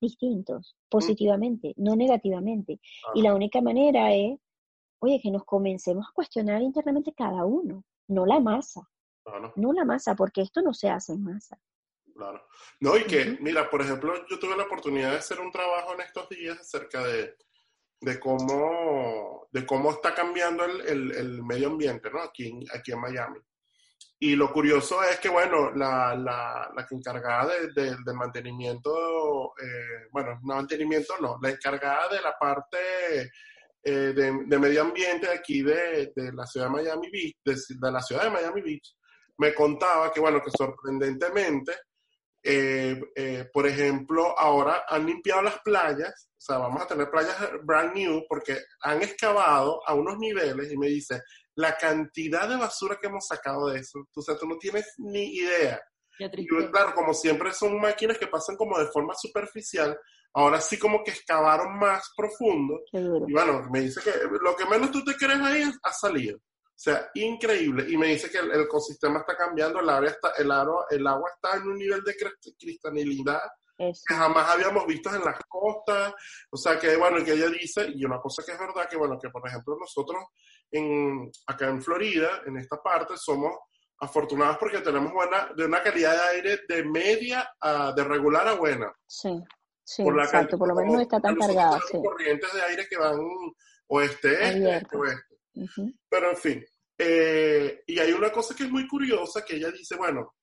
distintos, 0.03 0.77
positivamente, 0.91 1.73
no 1.77 1.97
negativamente. 1.97 2.81
Y 3.15 3.23
la 3.23 3.35
única 3.35 3.62
manera 3.62 4.12
es, 4.12 4.38
oye, 4.99 5.21
que 5.23 5.31
nos 5.31 5.45
comencemos 5.45 6.07
a 6.07 6.12
cuestionar 6.12 6.61
internamente 6.61 7.15
cada 7.17 7.47
uno, 7.47 7.85
no 8.09 8.27
la 8.27 8.41
masa. 8.41 8.87
No 9.57 9.73
la 9.73 9.85
masa, 9.85 10.17
porque 10.17 10.43
esto 10.43 10.61
no 10.61 10.75
se 10.75 10.91
hace 10.91 11.12
en 11.12 11.23
masa. 11.23 11.59
Claro. 12.15 12.43
No, 12.81 12.97
y 12.97 13.05
que, 13.05 13.38
mira, 13.41 13.71
por 13.71 13.81
ejemplo, 13.81 14.12
yo 14.29 14.38
tuve 14.38 14.57
la 14.57 14.65
oportunidad 14.65 15.12
de 15.12 15.19
hacer 15.19 15.41
un 15.41 15.53
trabajo 15.53 15.95
en 15.95 16.01
estos 16.01 16.29
días 16.29 16.59
acerca 16.59 17.03
de, 17.05 17.37
de 18.01 18.21
cómo, 18.21 19.47
de 19.53 19.65
cómo 19.65 19.93
está 19.93 20.15
cambiando 20.15 20.65
el, 20.65 21.12
el, 21.12 21.43
medio 21.45 21.69
ambiente, 21.69 22.11
¿no? 22.11 22.21
Aquí 22.21 22.49
en, 22.49 22.65
aquí 22.75 22.93
en 22.93 23.01
Miami. 23.01 23.38
Y 24.25 24.37
lo 24.37 24.53
curioso 24.53 25.03
es 25.03 25.19
que, 25.19 25.29
bueno, 25.29 25.73
la, 25.73 26.15
la, 26.15 26.71
la 26.73 26.87
encargada 26.89 27.55
de, 27.75 27.97
del 28.05 28.15
mantenimiento, 28.15 29.53
eh, 29.61 30.07
bueno, 30.13 30.39
no 30.45 30.55
mantenimiento, 30.55 31.15
no, 31.21 31.41
la 31.43 31.51
encargada 31.51 32.09
de 32.09 32.21
la 32.23 32.39
parte 32.39 32.79
eh, 33.83 33.91
de, 33.91 34.45
de, 34.47 34.59
medio 34.61 34.83
ambiente 34.83 35.29
aquí 35.29 35.63
de, 35.63 36.13
de, 36.15 36.33
la 36.33 36.47
ciudad 36.47 36.67
de 36.67 36.73
Miami 36.73 37.11
Beach, 37.11 37.35
de, 37.45 37.91
la 37.91 38.01
ciudad 38.01 38.23
de 38.23 38.31
Miami 38.31 38.63
Beach, 38.63 38.95
me 39.39 39.53
contaba 39.53 40.13
que, 40.13 40.21
bueno, 40.21 40.41
que 40.41 40.53
sorprendentemente, 40.57 41.73
eh, 42.45 43.01
por 43.53 43.67
ejemplo, 43.67 44.39
ahora 44.39 44.85
han 44.89 45.05
limpiado 45.05 45.43
las 45.43 45.59
playas, 45.65 46.29
o 46.31 46.41
sea, 46.41 46.59
vamos 46.59 46.81
a 46.81 46.87
tener 46.87 47.11
playas 47.11 47.37
brand 47.65 47.93
new 47.93 48.25
porque 48.29 48.57
han 48.83 49.03
excavado 49.03 49.81
a 49.85 49.95
unos 49.95 50.17
niveles 50.19 50.71
y 50.71 50.79
me 50.79 50.87
dice, 50.87 51.23
la 51.55 51.77
cantidad 51.77 52.49
de 52.49 52.57
basura 52.57 52.99
que 53.01 53.09
hemos 53.09 53.27
sacado 53.27 53.69
de 53.69 53.81
eso. 53.81 54.07
O 54.15 54.23
sea, 54.23 54.37
tú 54.37 54.47
no 54.47 54.57
tienes 54.59 54.95
ni 54.99 55.37
idea. 55.37 55.81
Y 56.19 56.47
claro, 56.47 56.95
como 56.95 57.15
siempre 57.15 57.53
son 57.53 57.81
máquinas 57.81 58.19
que 58.19 58.27
pasan 58.27 58.57
como 58.57 58.79
de 58.79 58.87
forma 58.87 59.15
superficial, 59.15 59.99
ahora 60.35 60.61
sí 60.61 60.79
como 60.79 61.03
que 61.03 61.11
excavaron 61.11 61.79
más 61.79 62.12
profundo. 62.17 62.81
Y 62.93 63.33
bueno, 63.33 63.69
me 63.71 63.81
dice 63.81 64.01
que 64.03 64.12
lo 64.41 64.55
que 64.55 64.67
menos 64.67 64.91
tú 64.91 65.05
te 65.05 65.15
crees 65.15 65.41
ahí 65.41 65.62
ha 65.83 65.93
salido. 65.93 66.37
O 66.37 66.85
sea, 66.85 67.11
increíble. 67.15 67.87
Y 67.88 67.97
me 67.97 68.09
dice 68.09 68.31
que 68.31 68.38
el, 68.38 68.51
ecosistema 68.62 69.21
está 69.21 69.37
cambiando, 69.37 69.81
el, 69.81 69.88
agua 69.88 70.09
está, 70.09 70.33
el, 70.38 70.51
agua, 70.51 70.87
el 70.91 71.07
agua 71.07 71.31
está 71.35 71.57
en 71.57 71.69
un 71.69 71.79
nivel 71.79 72.03
de 72.03 72.15
cristalinidad 72.59 73.41
que 73.79 74.15
jamás 74.15 74.51
habíamos 74.51 74.87
visto 74.87 75.15
en 75.15 75.25
las 75.25 75.38
costas. 75.49 76.12
O 76.51 76.57
sea, 76.57 76.79
que 76.79 76.97
bueno, 76.97 77.25
que 77.25 77.33
ella 77.33 77.49
dice, 77.49 77.91
y 77.95 78.05
una 78.05 78.21
cosa 78.21 78.43
que 78.45 78.53
es 78.53 78.59
verdad, 78.59 78.88
que 78.88 78.97
bueno, 78.97 79.19
que 79.21 79.31
por 79.31 79.47
ejemplo 79.47 79.77
nosotros 79.79 80.25
en, 80.73 81.31
acá 81.47 81.69
en 81.69 81.83
Florida, 81.83 82.43
en 82.47 82.57
esta 82.57 82.83
parte, 82.83 83.15
somos 83.17 83.55
afortunados 83.99 84.57
porque 84.59 84.81
tenemos 84.81 85.13
buena, 85.13 85.53
de 85.57 85.65
una 85.65 85.83
calidad 85.83 86.13
de 86.15 86.37
aire 86.37 86.61
de 86.69 86.85
media 86.85 87.55
a 87.61 87.93
de 87.93 88.03
regular 88.03 88.49
a 88.49 88.55
buena. 88.55 88.93
Sí, 89.07 89.41
sí, 89.85 90.03
por 90.03 90.19
exacto, 90.19 90.59
por 90.59 90.69
lo 90.69 90.75
menos 90.75 90.95
no 90.95 91.01
está 91.01 91.21
tan 91.21 91.37
cargada. 91.37 91.81
Sí. 91.89 91.99
corrientes 92.03 92.53
de 92.53 92.63
aire 92.63 92.87
que 92.89 92.97
van 92.97 93.21
oeste, 93.87 94.33
este, 94.75 94.97
oeste. 94.97 95.95
Pero 96.09 96.31
en 96.31 96.37
fin, 96.37 96.65
eh, 96.99 97.85
y 97.87 97.99
hay 97.99 98.13
una 98.13 98.33
cosa 98.33 98.55
que 98.57 98.65
es 98.65 98.71
muy 98.71 98.89
curiosa, 98.89 99.45
que 99.45 99.57
ella 99.57 99.71
dice, 99.71 99.97
bueno, 99.97 100.35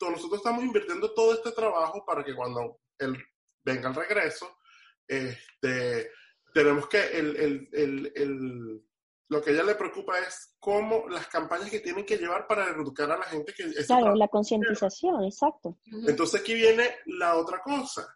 nosotros 0.00 0.38
estamos 0.38 0.64
invirtiendo 0.64 1.12
todo 1.14 1.34
este 1.34 1.52
trabajo 1.52 2.04
para 2.04 2.24
que 2.24 2.34
cuando 2.34 2.80
él 2.98 3.16
venga 3.64 3.88
el 3.88 3.94
regreso, 3.94 4.58
este, 5.06 6.10
tenemos 6.52 6.88
que 6.88 7.18
el, 7.18 7.36
el, 7.36 8.12
el, 8.14 8.82
lo 9.28 9.42
que 9.42 9.50
a 9.50 9.52
ella 9.54 9.64
le 9.64 9.74
preocupa 9.74 10.18
es 10.18 10.56
cómo 10.58 11.08
las 11.08 11.26
campañas 11.28 11.70
que 11.70 11.80
tienen 11.80 12.04
que 12.04 12.16
llevar 12.16 12.46
para 12.46 12.70
educar 12.70 13.10
a 13.10 13.18
la 13.18 13.24
gente 13.24 13.52
que... 13.56 13.64
Claro, 13.86 14.14
la 14.14 14.28
concientización, 14.28 15.24
exacto. 15.24 15.78
Entonces 16.06 16.40
aquí 16.40 16.54
viene 16.54 16.84
la 17.06 17.36
otra 17.36 17.60
cosa. 17.60 18.06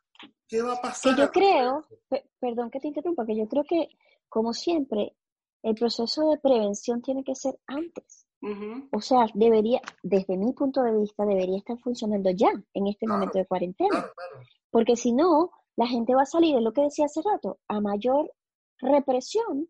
¿Qué 0.47 0.63
va 0.63 0.75
a 0.75 0.81
pasar? 0.81 1.15
Que 1.15 1.23
yo 1.23 1.31
creo, 1.31 1.87
perdón 2.39 2.71
que 2.71 2.81
te 2.81 2.89
interrumpa, 2.89 3.27
que 3.27 3.37
yo 3.37 3.49
creo 3.49 3.65
que, 3.65 3.89
como 4.29 4.53
siempre, 4.53 5.17
el 5.63 5.75
proceso 5.75 6.31
de 6.31 6.39
prevención 6.39 7.03
tiene 7.03 7.25
que 7.25 7.35
ser 7.35 7.59
antes. 7.67 8.27
O 8.93 9.01
sea, 9.03 9.27
debería, 9.35 9.81
desde 10.03 10.37
mi 10.37 10.53
punto 10.53 10.83
de 10.83 10.97
vista, 10.97 11.27
debería 11.27 11.59
estar 11.59 11.79
funcionando 11.79 12.31
ya 12.31 12.51
en 12.73 12.87
este 12.87 13.07
momento 13.07 13.39
de 13.39 13.47
cuarentena. 13.47 14.07
Porque 14.71 14.97
si 14.97 15.13
no, 15.13 15.51
la 15.77 15.87
gente 15.87 16.15
va 16.15 16.23
a 16.23 16.27
salir, 16.27 16.57
es 16.57 16.63
lo 16.63 16.73
que 16.73 16.83
decía 16.83 17.05
hace 17.05 17.21
rato, 17.23 17.59
a 17.69 17.81
mayor 17.81 18.33
represión. 18.79 19.69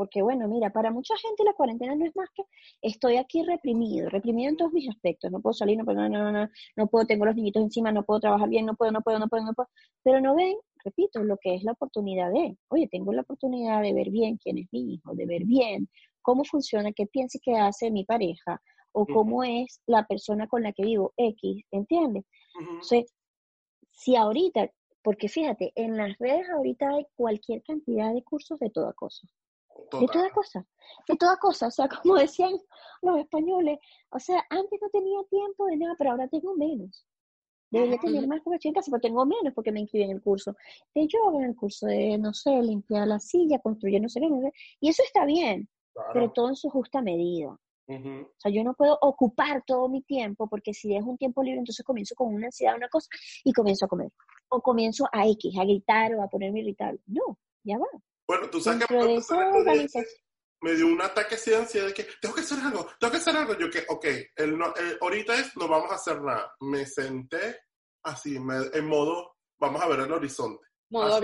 Porque 0.00 0.22
bueno, 0.22 0.48
mira, 0.48 0.70
para 0.70 0.90
mucha 0.90 1.14
gente 1.18 1.44
la 1.44 1.52
cuarentena 1.52 1.94
no 1.94 2.06
es 2.06 2.16
más 2.16 2.30
que 2.34 2.42
estoy 2.80 3.18
aquí 3.18 3.42
reprimido, 3.42 4.08
reprimido 4.08 4.48
en 4.48 4.56
todos 4.56 4.72
mis 4.72 4.88
aspectos. 4.88 5.30
No 5.30 5.42
puedo 5.42 5.52
salir, 5.52 5.76
no 5.76 5.84
puedo, 5.84 6.00
no, 6.00 6.08
no, 6.08 6.32
no, 6.32 6.48
no 6.74 6.86
puedo, 6.86 7.04
tengo 7.04 7.26
los 7.26 7.36
niñitos 7.36 7.62
encima, 7.62 7.92
no 7.92 8.02
puedo 8.02 8.18
trabajar 8.18 8.48
bien, 8.48 8.64
no 8.64 8.76
puedo, 8.76 8.92
no 8.92 9.02
puedo, 9.02 9.18
no 9.18 9.28
puedo, 9.28 9.44
no 9.44 9.52
puedo. 9.52 9.68
Pero 10.02 10.22
no 10.22 10.34
ven, 10.34 10.56
repito, 10.82 11.22
lo 11.22 11.36
que 11.36 11.54
es 11.54 11.64
la 11.64 11.72
oportunidad 11.72 12.32
de, 12.32 12.56
oye, 12.68 12.88
tengo 12.90 13.12
la 13.12 13.20
oportunidad 13.20 13.82
de 13.82 13.92
ver 13.92 14.08
bien 14.08 14.38
quién 14.38 14.56
es 14.56 14.68
mi 14.72 14.94
hijo, 14.94 15.14
de 15.14 15.26
ver 15.26 15.44
bien 15.44 15.86
cómo 16.22 16.44
funciona, 16.44 16.92
qué 16.92 17.04
piensa 17.06 17.36
y 17.36 17.42
qué 17.42 17.56
hace 17.56 17.90
mi 17.90 18.06
pareja, 18.06 18.62
o 18.92 19.04
cómo 19.04 19.44
es 19.44 19.82
la 19.84 20.06
persona 20.06 20.48
con 20.48 20.62
la 20.62 20.72
que 20.72 20.82
vivo, 20.82 21.12
X, 21.18 21.62
¿entiendes? 21.72 22.24
Entonces, 22.58 23.12
si 23.90 24.16
ahorita, 24.16 24.70
porque 25.02 25.28
fíjate, 25.28 25.72
en 25.74 25.98
las 25.98 26.16
redes 26.16 26.48
ahorita 26.48 26.88
hay 26.88 27.06
cualquier 27.14 27.62
cantidad 27.62 28.14
de 28.14 28.24
cursos 28.24 28.58
de 28.60 28.70
toda 28.70 28.94
cosa. 28.94 29.28
De 29.92 30.06
toda 30.06 30.30
cosa, 30.30 30.66
de 31.08 31.16
toda 31.16 31.36
cosa, 31.36 31.66
o 31.68 31.70
sea, 31.70 31.88
como 32.02 32.16
decían 32.16 32.52
los 33.02 33.18
españoles, 33.18 33.78
o 34.10 34.18
sea, 34.18 34.44
antes 34.50 34.78
no 34.80 34.88
tenía 34.90 35.18
tiempo 35.30 35.66
de 35.66 35.76
nada, 35.76 35.94
pero 35.98 36.12
ahora 36.12 36.28
tengo 36.28 36.54
menos. 36.56 37.06
Debería 37.70 37.98
tener 37.98 38.26
más 38.26 38.40
cobertura 38.42 38.70
en 38.70 38.74
casa, 38.74 38.90
pero 38.90 39.00
tengo 39.00 39.24
menos 39.24 39.54
porque 39.54 39.70
me 39.70 39.80
inscribí 39.80 40.04
en 40.04 40.10
el 40.10 40.22
curso 40.22 40.56
de 40.92 41.06
yoga, 41.06 41.38
en 41.38 41.50
el 41.50 41.56
curso 41.56 41.86
de, 41.86 42.18
no 42.18 42.34
sé, 42.34 42.50
limpiar 42.62 43.06
la 43.06 43.20
silla, 43.20 43.60
construir 43.60 44.02
no 44.02 44.08
sé 44.08 44.20
qué, 44.20 44.28
y 44.80 44.88
eso 44.88 45.04
está 45.04 45.24
bien, 45.24 45.68
pero 46.12 46.32
todo 46.32 46.48
en 46.48 46.56
su 46.56 46.68
justa 46.68 47.00
medida. 47.00 47.56
O 47.90 48.28
sea, 48.36 48.52
yo 48.52 48.62
no 48.62 48.74
puedo 48.74 48.96
ocupar 49.00 49.64
todo 49.66 49.88
mi 49.88 50.02
tiempo 50.02 50.48
porque 50.48 50.72
si 50.72 50.88
dejo 50.88 51.10
un 51.10 51.18
tiempo 51.18 51.42
libre, 51.42 51.58
entonces 51.58 51.84
comienzo 51.84 52.14
con 52.14 52.32
una 52.32 52.46
ansiedad, 52.46 52.76
una 52.76 52.88
cosa, 52.88 53.08
y 53.42 53.52
comienzo 53.52 53.86
a 53.86 53.88
comer. 53.88 54.12
O 54.48 54.60
comienzo 54.60 55.08
a 55.12 55.26
X, 55.26 55.58
a 55.58 55.64
gritar 55.64 56.14
o 56.14 56.22
a 56.22 56.28
ponerme 56.28 56.60
irritable. 56.60 57.00
No, 57.06 57.36
ya 57.64 57.78
va. 57.78 57.86
Bueno, 58.30 58.48
tú 58.48 58.60
sabes 58.60 58.86
que 58.86 58.94
me 60.62 60.74
dio 60.74 60.86
un 60.86 61.02
ataque 61.02 61.34
así 61.34 61.50
de 61.50 61.56
ansiedad 61.56 61.88
de 61.88 61.94
que 61.94 62.06
tengo 62.20 62.32
que 62.32 62.42
hacer 62.42 62.60
algo, 62.60 62.86
tengo 63.00 63.10
que 63.10 63.16
hacer 63.16 63.36
algo. 63.36 63.58
Yo 63.58 63.68
que, 63.68 63.84
ok, 63.88 64.06
el 64.36 64.56
no, 64.56 64.72
ahorita 65.00 65.34
es 65.34 65.56
no 65.56 65.66
vamos 65.66 65.90
a 65.90 65.96
hacer 65.96 66.22
nada. 66.22 66.54
Me 66.60 66.86
senté 66.86 67.58
así, 68.04 68.36
en 68.36 68.86
modo, 68.86 69.34
vamos 69.58 69.82
a 69.82 69.88
ver 69.88 69.98
el 69.98 70.12
horizonte. 70.12 70.64
Modo 70.90 71.20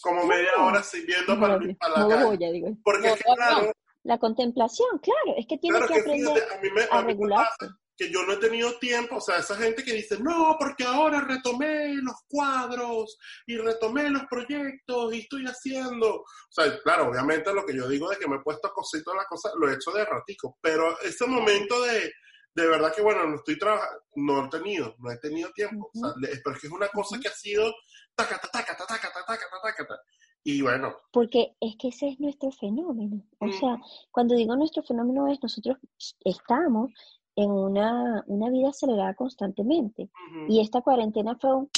Como 0.00 0.24
media 0.24 0.56
hora 0.60 0.78
así 0.78 1.04
viendo 1.04 1.38
para, 1.38 1.58
para 1.78 2.08
la 2.08 2.24
calle. 2.24 2.52
digo. 2.52 2.68
Porque 2.82 3.12
claro, 3.36 3.70
la 4.04 4.18
contemplación, 4.18 4.98
claro, 5.00 5.36
es 5.36 5.46
que 5.46 5.58
tiene 5.58 5.78
que, 5.86 6.00
aprender 6.00 6.88
a, 6.90 7.02
regularse. 7.02 7.66
Que 8.00 8.10
yo 8.10 8.24
no 8.24 8.32
he 8.32 8.36
tenido 8.38 8.78
tiempo, 8.78 9.16
o 9.16 9.20
sea, 9.20 9.36
esa 9.36 9.54
gente 9.56 9.84
que 9.84 9.92
dice, 9.92 10.18
no, 10.20 10.56
porque 10.58 10.84
ahora 10.84 11.20
retomé 11.20 11.94
los 11.96 12.16
cuadros 12.26 13.18
y 13.46 13.58
retomé 13.58 14.08
los 14.08 14.22
proyectos 14.24 15.12
y 15.12 15.18
estoy 15.18 15.44
haciendo. 15.44 16.20
O 16.20 16.24
sea, 16.48 16.80
claro, 16.82 17.10
obviamente 17.10 17.52
lo 17.52 17.66
que 17.66 17.76
yo 17.76 17.86
digo 17.86 18.08
de 18.08 18.16
que 18.16 18.26
me 18.26 18.36
he 18.36 18.40
puesto 18.40 18.68
a 18.68 18.72
coser 18.72 19.02
toda 19.02 19.18
la 19.18 19.26
cosa, 19.26 19.50
lo 19.54 19.68
he 19.68 19.74
hecho 19.74 19.90
de 19.90 20.06
ratico, 20.06 20.56
pero 20.62 20.98
ese 21.02 21.26
momento 21.26 21.82
de, 21.82 22.10
de 22.54 22.66
verdad 22.68 22.94
que, 22.94 23.02
bueno, 23.02 23.26
no 23.26 23.36
estoy 23.36 23.58
trabajando, 23.58 24.00
no 24.14 24.46
he 24.46 24.48
tenido, 24.48 24.96
no 24.98 25.10
he 25.10 25.18
tenido 25.18 25.50
tiempo. 25.50 25.90
o 25.92 25.98
sea, 25.98 26.14
pero 26.42 26.56
es 26.56 26.60
que 26.62 26.68
es 26.68 26.72
una 26.72 26.88
cosa 26.88 27.20
que 27.20 27.28
ha 27.28 27.34
sido 27.34 27.70
taca, 28.14 28.38
taca, 28.38 28.78
taca, 28.78 28.86
taca, 28.86 29.12
taca, 29.12 29.26
taca, 29.62 29.86
taca, 29.86 30.00
y 30.42 30.62
bueno. 30.62 30.96
Porque 31.12 31.54
es 31.60 31.76
que 31.78 31.88
ese 31.88 32.08
es 32.08 32.18
nuestro 32.18 32.50
fenómeno. 32.50 33.22
O 33.40 33.46
mm. 33.46 33.52
sea, 33.52 33.76
cuando 34.10 34.34
digo 34.34 34.56
nuestro 34.56 34.82
fenómeno 34.82 35.28
es 35.28 35.38
nosotros 35.42 35.76
estamos 36.24 36.92
en 37.36 37.50
una, 37.50 38.24
una 38.26 38.50
vida 38.50 38.70
acelerada 38.70 39.14
constantemente. 39.14 40.10
Y 40.48 40.60
esta 40.60 40.82
cuarentena 40.82 41.36
fue 41.40 41.54
un, 41.54 41.70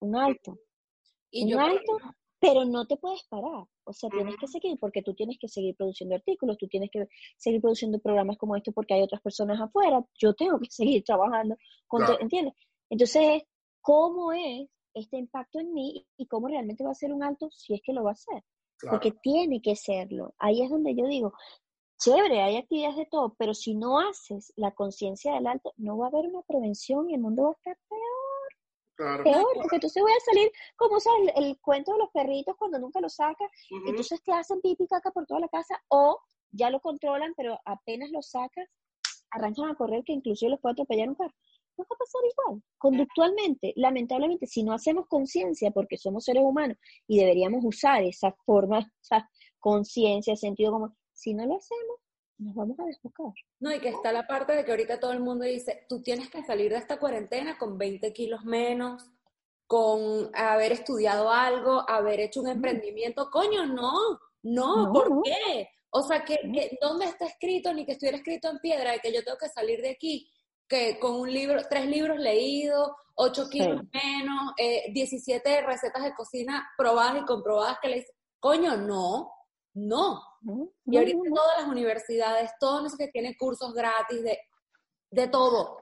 un 0.00 0.16
alto. 0.16 0.58
¿Y 1.30 1.52
un 1.52 1.60
alto, 1.60 1.98
pero 2.40 2.64
no 2.64 2.86
te 2.86 2.96
puedes 2.96 3.22
parar. 3.28 3.64
O 3.84 3.92
sea, 3.92 4.08
tienes 4.10 4.36
que 4.36 4.48
seguir 4.48 4.78
porque 4.80 5.02
tú 5.02 5.14
tienes 5.14 5.36
que 5.38 5.48
seguir 5.48 5.76
produciendo 5.76 6.14
artículos, 6.16 6.56
tú 6.56 6.66
tienes 6.68 6.90
que 6.90 7.06
seguir 7.36 7.60
produciendo 7.60 7.98
programas 7.98 8.38
como 8.38 8.56
este 8.56 8.72
porque 8.72 8.94
hay 8.94 9.02
otras 9.02 9.20
personas 9.20 9.60
afuera. 9.60 10.02
Yo 10.18 10.34
tengo 10.34 10.58
que 10.58 10.70
seguir 10.70 11.04
trabajando, 11.04 11.56
con 11.86 12.02
¿entiendes? 12.20 12.54
Entonces, 12.88 13.42
¿cómo 13.80 14.32
es 14.32 14.68
este 14.94 15.18
impacto 15.18 15.60
en 15.60 15.72
mí 15.72 16.06
y 16.16 16.26
cómo 16.26 16.48
realmente 16.48 16.82
va 16.82 16.90
a 16.90 16.94
ser 16.94 17.12
un 17.12 17.22
alto 17.22 17.48
si 17.50 17.74
es 17.74 17.80
que 17.84 17.92
lo 17.92 18.04
va 18.04 18.10
a 18.10 18.14
hacer? 18.14 18.42
Porque 18.88 19.12
tiene 19.22 19.60
que 19.60 19.76
serlo. 19.76 20.34
Ahí 20.38 20.62
es 20.62 20.70
donde 20.70 20.94
yo 20.96 21.06
digo, 21.06 21.34
chévere, 22.00 22.42
hay 22.42 22.56
actividades 22.56 22.96
de 22.96 23.06
todo, 23.06 23.34
pero 23.38 23.54
si 23.54 23.74
no 23.74 24.00
haces 24.00 24.52
la 24.56 24.72
conciencia 24.72 25.34
del 25.34 25.46
alto, 25.46 25.72
no 25.76 25.98
va 25.98 26.06
a 26.06 26.08
haber 26.08 26.26
una 26.26 26.42
prevención 26.42 27.08
y 27.10 27.14
el 27.14 27.20
mundo 27.20 27.44
va 27.44 27.50
a 27.50 27.52
estar 27.52 27.78
peor. 27.88 29.22
Peor, 29.24 29.46
porque 29.54 29.76
entonces 29.76 30.02
voy 30.02 30.12
a 30.12 30.20
salir, 30.20 30.50
como 30.76 31.00
sabes, 31.00 31.32
el, 31.36 31.58
cuento 31.60 31.92
de 31.92 31.98
los 31.98 32.10
perritos 32.10 32.54
cuando 32.58 32.78
nunca 32.78 33.00
lo 33.00 33.08
sacas, 33.08 33.50
entonces 33.86 34.22
te 34.22 34.32
hacen 34.32 34.60
pipi 34.60 34.86
caca 34.86 35.10
por 35.10 35.26
toda 35.26 35.40
la 35.40 35.48
casa, 35.48 35.82
o 35.88 36.20
ya 36.50 36.68
lo 36.68 36.80
controlan, 36.80 37.32
pero 37.34 37.58
apenas 37.64 38.10
lo 38.10 38.20
sacas, 38.20 38.68
arrancan 39.30 39.70
a 39.70 39.74
correr 39.74 40.04
que 40.04 40.12
inclusive 40.12 40.50
los 40.50 40.60
puede 40.60 40.72
atropellar 40.72 41.08
un 41.08 41.14
carro. 41.14 41.34
No 41.78 41.84
va 41.84 41.94
a 41.94 41.98
pasar 41.98 42.20
igual, 42.30 42.62
conductualmente. 42.76 43.72
Lamentablemente, 43.76 44.46
si 44.46 44.62
no 44.62 44.74
hacemos 44.74 45.06
conciencia, 45.06 45.70
porque 45.70 45.96
somos 45.96 46.24
seres 46.24 46.42
humanos 46.42 46.76
y 47.06 47.20
deberíamos 47.20 47.64
usar 47.64 48.02
esa 48.02 48.32
forma, 48.44 48.92
esa 49.02 49.30
conciencia, 49.60 50.36
sentido 50.36 50.72
como 50.72 50.96
si 51.20 51.34
no 51.34 51.44
lo 51.44 51.56
hacemos, 51.56 51.98
nos 52.38 52.54
vamos 52.54 52.80
a 52.80 52.84
desbocar. 52.84 53.34
No, 53.58 53.74
y 53.74 53.78
que 53.78 53.90
está 53.90 54.10
la 54.10 54.26
parte 54.26 54.54
de 54.54 54.64
que 54.64 54.70
ahorita 54.70 54.98
todo 54.98 55.12
el 55.12 55.20
mundo 55.20 55.44
dice, 55.44 55.84
tú 55.86 56.02
tienes 56.02 56.30
que 56.30 56.42
salir 56.42 56.72
de 56.72 56.78
esta 56.78 56.98
cuarentena 56.98 57.58
con 57.58 57.76
20 57.76 58.10
kilos 58.14 58.44
menos, 58.44 59.04
con 59.66 60.30
haber 60.34 60.72
estudiado 60.72 61.30
algo, 61.30 61.84
haber 61.88 62.20
hecho 62.20 62.40
un 62.40 62.48
emprendimiento. 62.48 63.30
Coño, 63.30 63.66
no, 63.66 63.92
no, 64.42 64.90
¿por 64.92 65.22
qué? 65.22 65.68
O 65.90 66.02
sea, 66.02 66.24
que, 66.24 66.38
¿dónde 66.80 67.04
está 67.04 67.26
escrito, 67.26 67.74
ni 67.74 67.84
que 67.84 67.92
estuviera 67.92 68.16
escrito 68.16 68.48
en 68.48 68.58
piedra, 68.58 68.92
de 68.92 69.00
que 69.00 69.12
yo 69.12 69.22
tengo 69.22 69.36
que 69.36 69.48
salir 69.48 69.82
de 69.82 69.90
aquí 69.90 70.30
que 70.66 70.98
con 71.00 71.16
un 71.16 71.30
libro, 71.30 71.60
tres 71.68 71.86
libros 71.86 72.18
leídos, 72.18 72.92
8 73.16 73.48
kilos 73.50 73.82
menos, 73.92 74.52
eh, 74.56 74.84
17 74.92 75.62
recetas 75.62 76.04
de 76.04 76.14
cocina 76.14 76.70
probadas 76.78 77.22
y 77.22 77.26
comprobadas 77.26 77.78
que 77.82 77.88
le 77.88 77.96
dicen, 77.96 78.14
coño, 78.38 78.76
no, 78.76 79.32
no. 79.74 80.29
Y 80.86 80.96
ahorita 80.96 81.18
todas 81.34 81.60
las 81.60 81.68
universidades, 81.68 82.50
todos 82.58 82.82
los 82.82 82.96
que 82.96 83.08
tienen 83.08 83.34
cursos 83.38 83.74
gratis 83.74 84.22
de, 84.22 84.38
de 85.10 85.28
todo. 85.28 85.78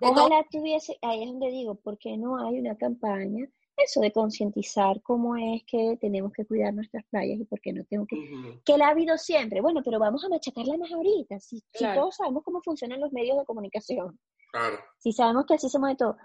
Ojalá 0.00 0.44
tuviese, 0.50 0.96
ahí 1.02 1.24
es 1.24 1.30
donde 1.30 1.50
digo, 1.50 1.74
¿por 1.74 1.98
qué 1.98 2.16
no 2.16 2.38
hay 2.38 2.60
una 2.60 2.76
campaña? 2.76 3.46
Eso 3.76 4.00
de 4.00 4.12
concientizar 4.12 5.00
cómo 5.02 5.36
es 5.36 5.62
que 5.64 5.96
tenemos 6.00 6.32
que 6.32 6.44
cuidar 6.44 6.74
nuestras 6.74 7.04
playas 7.10 7.38
y 7.38 7.44
por 7.44 7.60
qué 7.60 7.72
no 7.72 7.84
tengo 7.84 8.06
que... 8.06 8.60
Que 8.64 8.76
la 8.76 8.88
ha 8.88 8.90
habido 8.90 9.16
siempre, 9.16 9.60
bueno, 9.60 9.82
pero 9.84 9.98
vamos 9.98 10.24
a 10.24 10.28
machacarla 10.28 10.76
más 10.76 10.90
ahorita, 10.92 11.38
si, 11.40 11.62
todos 11.72 12.16
sabemos 12.16 12.42
cómo 12.44 12.60
funcionan 12.62 13.00
los 13.00 13.12
medios 13.12 13.38
de 13.38 13.44
comunicación. 13.44 14.18
Claro. 14.52 14.78
Si 14.98 15.12
sabemos 15.12 15.46
que 15.46 15.54
así 15.54 15.68
se 15.68 15.78
mueve 15.78 15.96
todo. 15.96 16.16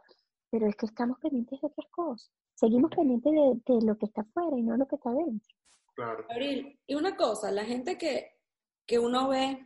Pero 0.50 0.68
es 0.68 0.76
que 0.76 0.86
estamos 0.86 1.20
pendientes 1.20 1.60
de 1.62 1.68
otras 1.68 1.88
cosas. 1.92 2.32
Seguimos 2.56 2.92
pendientes 2.96 3.32
de, 3.32 3.74
de 3.74 3.86
lo 3.86 3.98
que 3.98 4.06
está 4.06 4.22
afuera 4.22 4.58
y 4.58 4.62
no 4.62 4.78
lo 4.78 4.88
que 4.88 4.96
está 4.96 5.12
dentro. 5.12 5.56
Abril, 6.30 6.80
y 6.88 6.96
una 6.96 7.16
cosa, 7.16 7.52
la 7.52 7.66
gente 7.66 7.98
que, 7.98 8.40
que 8.86 9.00
uno 9.00 9.30
ve 9.30 9.66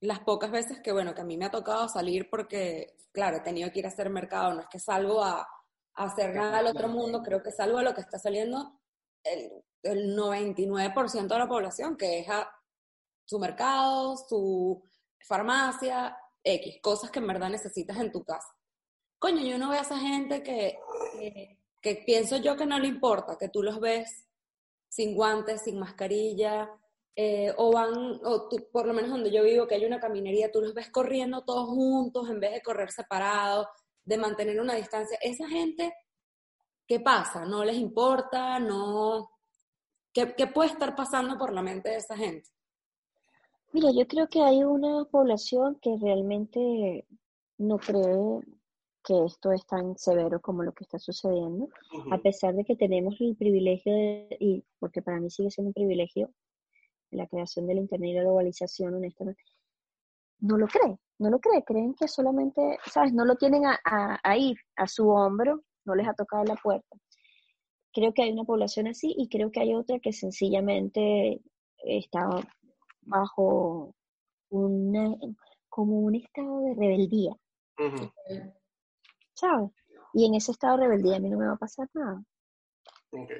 las 0.00 0.20
pocas 0.20 0.50
veces 0.50 0.80
que, 0.80 0.92
bueno, 0.92 1.14
que 1.14 1.22
a 1.22 1.24
mí 1.24 1.36
me 1.36 1.46
ha 1.46 1.50
tocado 1.50 1.88
salir 1.88 2.28
porque, 2.30 2.96
claro, 3.12 3.38
he 3.38 3.40
tenido 3.40 3.70
que 3.72 3.80
ir 3.80 3.86
a 3.86 3.88
hacer 3.88 4.10
mercado, 4.10 4.54
no 4.54 4.60
es 4.60 4.68
que 4.68 4.78
salgo 4.78 5.22
a, 5.22 5.46
hacer 5.94 6.34
nada 6.34 6.58
al 6.58 6.66
otro 6.66 6.88
mundo, 6.88 7.22
creo 7.22 7.42
que 7.42 7.50
salgo 7.50 7.78
a 7.78 7.82
lo 7.82 7.94
que 7.94 8.02
está 8.02 8.18
saliendo 8.18 8.78
el, 9.24 9.50
el 9.82 10.14
99% 10.14 11.26
de 11.26 11.38
la 11.38 11.48
población, 11.48 11.96
que 11.96 12.20
es 12.20 12.28
a 12.28 12.50
su 13.24 13.38
mercado, 13.38 14.14
su 14.16 14.82
farmacia, 15.26 16.14
X, 16.44 16.80
cosas 16.82 17.10
que 17.10 17.18
en 17.18 17.26
verdad 17.26 17.48
necesitas 17.48 17.96
en 17.96 18.12
tu 18.12 18.22
casa. 18.22 18.48
Coño, 19.18 19.42
yo 19.42 19.56
no 19.56 19.70
veo 19.70 19.78
a 19.78 19.82
esa 19.82 19.98
gente 19.98 20.42
que, 20.42 20.78
que, 21.18 21.58
que 21.80 22.02
pienso 22.04 22.36
yo 22.36 22.56
que 22.56 22.66
no 22.66 22.78
le 22.78 22.88
importa, 22.88 23.38
que 23.38 23.48
tú 23.48 23.62
los 23.62 23.80
ves 23.80 24.25
sin 24.96 25.14
guantes, 25.14 25.60
sin 25.60 25.78
mascarilla, 25.78 26.70
eh, 27.14 27.52
o 27.58 27.70
van, 27.70 28.18
o 28.24 28.48
tú, 28.48 28.66
por 28.72 28.86
lo 28.86 28.94
menos 28.94 29.10
donde 29.10 29.30
yo 29.30 29.42
vivo, 29.42 29.66
que 29.66 29.74
hay 29.74 29.84
una 29.84 30.00
caminería, 30.00 30.50
tú 30.50 30.62
los 30.62 30.72
ves 30.72 30.88
corriendo 30.90 31.44
todos 31.44 31.68
juntos 31.68 32.30
en 32.30 32.40
vez 32.40 32.52
de 32.52 32.62
correr 32.62 32.90
separados, 32.90 33.66
de 34.02 34.16
mantener 34.16 34.58
una 34.58 34.74
distancia. 34.74 35.18
Esa 35.20 35.46
gente, 35.48 35.92
¿qué 36.86 36.98
pasa? 36.98 37.44
¿No 37.44 37.62
les 37.62 37.76
importa? 37.76 38.58
¿No? 38.58 39.28
¿Qué, 40.14 40.34
qué 40.34 40.46
puede 40.46 40.70
estar 40.70 40.96
pasando 40.96 41.36
por 41.36 41.52
la 41.52 41.60
mente 41.60 41.90
de 41.90 41.96
esa 41.96 42.16
gente? 42.16 42.48
Mira, 43.72 43.90
yo 43.90 44.08
creo 44.08 44.28
que 44.28 44.40
hay 44.40 44.64
una 44.64 45.04
población 45.04 45.78
que 45.82 45.94
realmente 46.00 47.06
no 47.58 47.76
cree 47.76 48.40
que 49.06 49.24
esto 49.24 49.52
es 49.52 49.64
tan 49.66 49.96
severo 49.96 50.40
como 50.40 50.64
lo 50.64 50.72
que 50.72 50.82
está 50.82 50.98
sucediendo, 50.98 51.68
a 52.10 52.18
pesar 52.18 52.54
de 52.56 52.64
que 52.64 52.74
tenemos 52.74 53.14
el 53.20 53.36
privilegio, 53.36 53.92
de, 53.94 54.36
y 54.40 54.64
porque 54.80 55.00
para 55.00 55.20
mí 55.20 55.30
sigue 55.30 55.50
siendo 55.50 55.68
un 55.68 55.74
privilegio, 55.74 56.32
la 57.12 57.28
creación 57.28 57.68
del 57.68 57.78
Internet 57.78 58.10
y 58.10 58.14
la 58.14 58.22
globalización, 58.22 58.94
honestamente, 58.94 59.40
no 60.40 60.58
lo 60.58 60.66
cree, 60.66 60.98
no 61.20 61.30
lo 61.30 61.38
cree, 61.38 61.62
creen 61.62 61.94
que 61.94 62.08
solamente, 62.08 62.78
¿sabes? 62.92 63.12
No 63.12 63.24
lo 63.24 63.36
tienen 63.36 63.62
ahí, 64.24 64.54
a 64.74 64.88
su 64.88 65.08
hombro, 65.08 65.62
no 65.84 65.94
les 65.94 66.08
ha 66.08 66.14
tocado 66.14 66.42
la 66.42 66.56
puerta. 66.56 66.96
Creo 67.92 68.12
que 68.12 68.22
hay 68.22 68.32
una 68.32 68.44
población 68.44 68.88
así 68.88 69.14
y 69.16 69.28
creo 69.28 69.52
que 69.52 69.60
hay 69.60 69.74
otra 69.74 70.00
que 70.00 70.12
sencillamente 70.12 71.40
está 71.78 72.28
bajo 73.02 73.94
una, 74.50 75.14
como 75.68 76.00
un 76.00 76.16
estado 76.16 76.60
de 76.62 76.74
rebeldía. 76.74 77.36
¿Sabes? 79.36 79.70
Y 80.14 80.26
en 80.26 80.34
ese 80.34 80.52
estado 80.52 80.78
de 80.78 80.84
rebeldía 80.84 81.16
a 81.16 81.20
mí 81.20 81.28
no 81.28 81.38
me 81.38 81.46
va 81.46 81.52
a 81.52 81.58
pasar 81.58 81.88
nada. 81.92 82.22
Ok. 83.10 83.30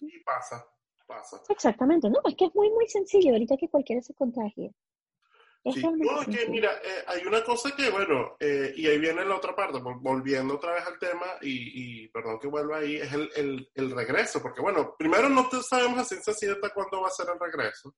Y 0.00 0.20
pasa, 0.20 0.66
pasa. 1.06 1.40
Exactamente, 1.50 2.08
no, 2.08 2.18
es 2.24 2.34
que 2.34 2.46
es 2.46 2.54
muy, 2.54 2.70
muy 2.70 2.88
sencillo, 2.88 3.32
ahorita 3.32 3.56
que 3.56 3.68
cualquiera 3.68 4.02
se 4.02 4.14
contagie. 4.14 4.72
Sí. 5.74 5.82
No, 5.82 6.22
es 6.22 6.28
que 6.28 6.48
mira, 6.48 6.70
eh, 6.76 7.04
hay 7.08 7.26
una 7.26 7.42
cosa 7.42 7.74
que, 7.74 7.90
bueno, 7.90 8.36
eh, 8.38 8.72
y 8.76 8.86
ahí 8.86 8.98
viene 8.98 9.24
la 9.24 9.34
otra 9.34 9.54
parte, 9.54 9.80
volviendo 10.00 10.54
otra 10.54 10.74
vez 10.74 10.86
al 10.86 10.96
tema, 10.98 11.26
y, 11.42 12.06
perdón 12.08 12.38
que 12.38 12.46
vuelva 12.46 12.78
ahí, 12.78 12.96
es 12.96 13.12
el, 13.12 13.68
el, 13.74 13.90
regreso, 13.90 14.40
porque 14.40 14.60
bueno, 14.60 14.94
primero 14.96 15.28
no 15.28 15.50
sabemos 15.68 15.98
a 15.98 16.04
ciencia 16.04 16.32
cierta 16.34 16.70
cuándo 16.70 17.00
va 17.00 17.08
a 17.08 17.10
ser 17.10 17.26
el 17.32 17.40
regreso. 17.40 17.96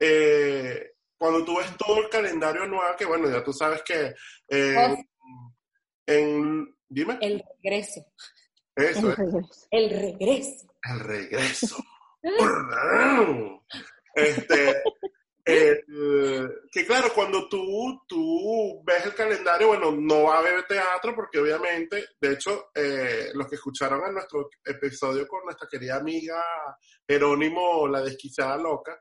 eh, 0.00 0.90
cuando 1.16 1.44
tú 1.44 1.58
ves 1.58 1.76
todo 1.76 1.98
el 1.98 2.08
calendario 2.08 2.62
anual, 2.62 2.96
que 2.96 3.04
bueno, 3.04 3.30
ya 3.30 3.44
tú 3.44 3.52
sabes 3.52 3.82
que 3.82 4.14
eh, 4.48 4.96
en, 6.08 6.74
dime. 6.88 7.18
El 7.20 7.44
regreso. 7.62 8.00
Eso 8.74 9.14
el 9.70 9.90
regreso. 9.90 10.66
El 10.82 11.00
regreso. 11.00 11.76
este, 14.14 14.82
eh, 15.44 15.84
que 16.70 16.86
claro, 16.86 17.08
cuando 17.14 17.48
tú, 17.48 18.02
tú 18.06 18.82
ves 18.84 19.04
el 19.06 19.14
calendario, 19.14 19.68
bueno, 19.68 19.90
no 19.92 20.24
va 20.24 20.36
a 20.36 20.38
haber 20.38 20.64
teatro 20.64 21.14
porque 21.14 21.38
obviamente, 21.38 22.04
de 22.20 22.32
hecho, 22.32 22.70
eh, 22.74 23.30
los 23.34 23.46
que 23.48 23.56
escucharon 23.56 24.06
en 24.06 24.14
nuestro 24.14 24.48
episodio 24.64 25.26
con 25.26 25.44
nuestra 25.44 25.68
querida 25.68 25.96
amiga 25.96 26.42
Jerónimo, 27.06 27.86
la 27.88 28.00
desquiciada 28.00 28.56
loca, 28.56 28.98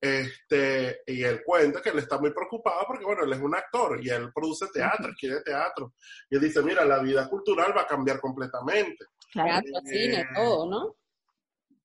este, 0.00 1.00
y 1.06 1.22
él 1.22 1.42
cuenta 1.44 1.80
que 1.80 1.90
él 1.90 1.98
está 1.98 2.18
muy 2.18 2.32
preocupado 2.32 2.84
porque, 2.86 3.04
bueno, 3.04 3.24
él 3.24 3.32
es 3.32 3.40
un 3.40 3.54
actor 3.54 3.98
y 4.02 4.10
él 4.10 4.30
produce 4.32 4.66
teatro, 4.72 5.12
quiere 5.18 5.40
teatro. 5.42 5.94
Y 6.30 6.36
él 6.36 6.42
dice, 6.42 6.62
mira, 6.62 6.84
la 6.84 6.98
vida 6.98 7.28
cultural 7.28 7.76
va 7.76 7.82
a 7.82 7.86
cambiar 7.86 8.20
completamente. 8.20 9.06
Teatro, 9.32 9.72
cine, 9.84 10.26
todo, 10.34 10.66
¿no? 10.68 10.96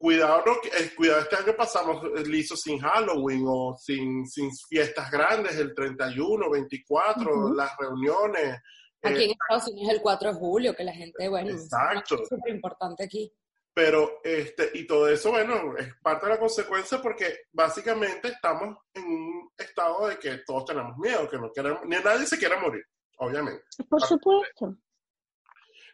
cuidado, 0.02 0.44
no, 0.46 0.54
eh, 0.54 0.92
cuidado 0.98 1.22
este 1.22 1.36
año 1.36 1.56
pasamos 1.56 2.04
liso 2.28 2.56
sin 2.58 2.80
Halloween 2.80 3.46
o 3.48 3.78
sin, 3.78 4.26
sin 4.26 4.50
fiestas 4.68 5.12
grandes, 5.12 5.56
el 5.58 5.76
31, 5.76 6.50
24, 6.50 7.54
las 7.54 7.78
reuniones. 7.78 8.58
Aquí 9.04 9.24
en 9.26 9.32
Estados 9.32 9.68
Unidos 9.68 9.94
el 9.94 10.02
4 10.02 10.34
de 10.34 10.40
julio, 10.40 10.76
que 10.76 10.84
la 10.84 10.94
gente, 10.94 11.30
bueno, 11.30 11.52
exacto. 11.52 12.16
es 12.16 12.28
súper 12.28 12.54
importante 12.54 13.04
aquí. 13.04 13.32
Pero, 13.74 14.20
este, 14.24 14.70
y 14.74 14.86
todo 14.86 15.08
eso, 15.08 15.32
bueno, 15.32 15.78
es 15.78 15.96
parte 16.02 16.26
de 16.26 16.34
la 16.34 16.40
consecuencia 16.40 17.02
porque 17.02 17.46
básicamente 17.54 18.28
estamos 18.28 18.78
en 18.94 19.04
un 19.04 19.52
estado 19.58 20.08
de 20.08 20.20
que 20.20 20.40
todos 20.40 20.66
tenemos 20.66 20.98
miedo, 20.98 21.30
que 21.30 21.38
no 21.38 21.52
queremos, 21.54 21.82
ni 21.86 21.96
nadie 21.98 22.26
se 22.26 22.38
quiere 22.38 22.60
morir, 22.60 22.84
obviamente. 23.18 23.64
Por 23.90 24.02
supuesto. 24.02 24.76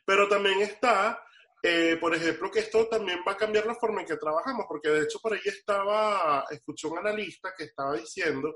Pero 0.04 0.28
también 0.28 0.62
está, 0.62 1.24
eh, 1.62 1.98
por 2.02 2.16
ejemplo, 2.16 2.50
que 2.50 2.62
esto 2.62 2.88
también 2.88 3.20
va 3.28 3.34
a 3.34 3.38
cambiar 3.38 3.68
la 3.68 3.76
forma 3.76 4.02
en 4.02 4.08
que 4.08 4.18
trabajamos, 4.18 4.66
porque 4.68 4.90
de 4.90 5.04
hecho 5.04 5.20
por 5.20 5.34
ahí 5.34 5.42
estaba, 5.46 6.46
escuché 6.50 6.88
un 6.88 6.98
analista 6.98 7.54
que 7.56 7.66
estaba 7.66 7.94
diciendo 7.94 8.56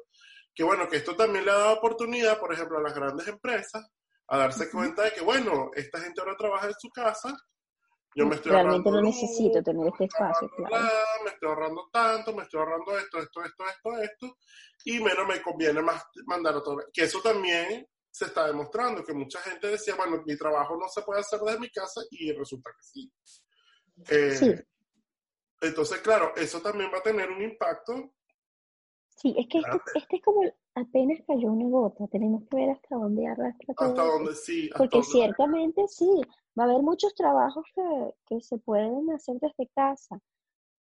que, 0.54 0.64
bueno, 0.64 0.88
que 0.90 0.98
esto 0.98 1.16
también 1.16 1.46
le 1.46 1.52
ha 1.52 1.58
dado 1.58 1.74
oportunidad, 1.74 2.40
por 2.40 2.54
ejemplo, 2.54 2.80
a 2.80 2.82
las 2.82 2.96
grandes 2.96 3.28
empresas 3.28 3.88
a 4.28 4.38
darse 4.38 4.72
cuenta 4.72 5.04
de 5.04 5.12
que, 5.12 5.22
bueno, 5.22 5.70
esta 5.76 6.00
gente 6.00 6.22
ahora 6.22 6.38
trabaja 6.38 6.68
en 6.68 6.74
su 6.80 6.90
casa 6.90 7.38
yo 8.16 8.26
me 8.26 8.36
estoy 8.36 8.52
Realmente 8.52 8.92
no 8.92 9.02
necesito 9.02 9.64
tener 9.64 9.88
este 9.88 10.06
espacio, 10.06 10.50
claro. 10.50 10.86
me 11.24 11.30
estoy 11.32 11.50
ahorrando 11.50 11.90
tanto, 11.92 12.34
me 12.34 12.44
estoy 12.44 12.60
ahorrando 12.60 12.98
esto, 12.98 13.20
esto, 13.20 13.44
esto, 13.44 13.64
esto, 13.66 14.02
esto, 14.02 14.38
y 14.86 15.00
menos 15.00 15.28
me 15.28 15.42
conviene 15.42 15.82
más 15.82 16.04
mandar 16.26 16.56
a 16.56 16.64
todo. 16.64 16.84
Que 16.92 17.04
eso 17.04 17.22
también 17.22 17.88
se 18.10 18.26
está 18.26 18.48
demostrando, 18.48 19.04
que 19.04 19.14
mucha 19.14 19.40
gente 19.42 19.68
decía, 19.68 19.96
bueno, 19.96 20.22
mi 20.26 20.38
trabajo 20.38 20.78
no 20.78 20.90
se 20.90 21.02
puede 21.02 21.22
hacer 21.22 21.40
desde 21.40 21.60
mi 21.60 21.70
casa, 21.70 22.02
y 22.12 22.32
resulta 22.34 22.72
que 22.72 22.84
sí. 22.84 23.14
Eh, 24.10 24.36
sí. 24.36 24.56
Entonces, 25.62 26.00
claro, 26.00 26.34
eso 26.36 26.62
también 26.62 26.92
va 26.94 26.98
a 26.98 27.04
tener 27.04 27.30
un 27.30 27.42
impacto. 27.42 28.16
Sí, 29.22 29.36
es 29.38 29.48
que 29.50 29.60
este, 29.60 29.78
este, 30.00 30.16
es 30.16 30.24
como 30.24 30.42
apenas 30.74 31.20
cayó 31.28 31.52
una 31.52 31.70
gota, 31.70 32.08
tenemos 32.08 32.44
que 32.50 32.58
ver 32.58 32.72
hasta 32.72 32.96
dónde 32.96 33.28
arrastra 33.28 33.76
todo. 33.76 33.90
Hasta 33.90 34.04
dónde 34.04 34.34
sí. 34.34 34.70
Porque 34.76 35.04
ciertamente 35.04 35.88
sí, 35.88 36.10
va 36.58 36.64
a 36.64 36.68
haber 36.68 36.82
muchos 36.82 37.14
trabajos 37.14 37.64
que, 37.76 38.16
que 38.26 38.42
se 38.42 38.58
pueden 38.58 39.12
hacer 39.12 39.38
desde 39.40 39.70
casa, 39.76 40.20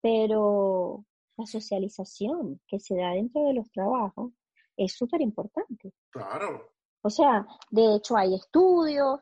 pero 0.02 1.06
la 1.38 1.46
socialización 1.46 2.60
que 2.68 2.80
se 2.80 2.96
da 2.96 3.12
dentro 3.12 3.44
de 3.44 3.54
los 3.54 3.70
trabajos 3.72 4.32
es 4.76 4.94
súper 4.94 5.22
importante. 5.22 5.94
Claro. 6.10 6.68
O 7.04 7.12
sea, 7.12 7.46
de 7.70 7.96
hecho 7.96 8.18
hay 8.18 8.34
estudios, 8.34 9.20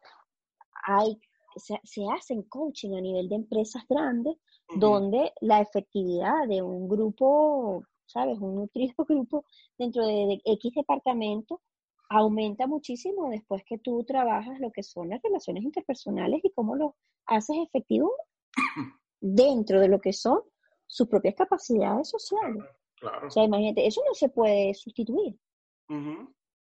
hay 0.85 1.19
se, 1.57 1.77
se 1.83 2.05
hacen 2.15 2.43
coaching 2.43 2.95
a 2.95 3.01
nivel 3.01 3.27
de 3.27 3.35
empresas 3.35 3.83
grandes, 3.89 4.37
donde 4.77 5.33
la 5.41 5.59
efectividad 5.59 6.47
de 6.47 6.61
un 6.61 6.87
grupo 6.87 7.83
¿sabes? 8.09 8.39
Un 8.39 8.55
nutrido 8.55 9.05
grupo 9.05 9.45
dentro 9.77 10.05
de, 10.05 10.41
X 10.43 10.73
departamento 10.75 11.61
aumenta 12.09 12.65
muchísimo 12.65 13.29
después 13.29 13.63
que 13.63 13.77
tú 13.77 14.03
trabajas 14.03 14.59
lo 14.59 14.71
que 14.71 14.81
son 14.81 15.09
las 15.09 15.21
relaciones 15.21 15.63
interpersonales 15.63 16.41
y 16.43 16.51
cómo 16.51 16.75
lo 16.75 16.95
haces 17.27 17.57
efectivo 17.67 18.11
dentro 19.21 19.79
de 19.79 19.89
lo 19.89 20.01
que 20.01 20.11
son 20.11 20.41
sus 20.87 21.07
propias 21.07 21.35
capacidades 21.35 22.09
sociales. 22.09 22.63
Claro. 22.95 23.27
O 23.27 23.29
sea, 23.29 23.43
imagínate, 23.43 23.85
eso 23.85 24.01
no 24.07 24.13
se 24.15 24.29
puede 24.29 24.73
sustituir. 24.73 25.37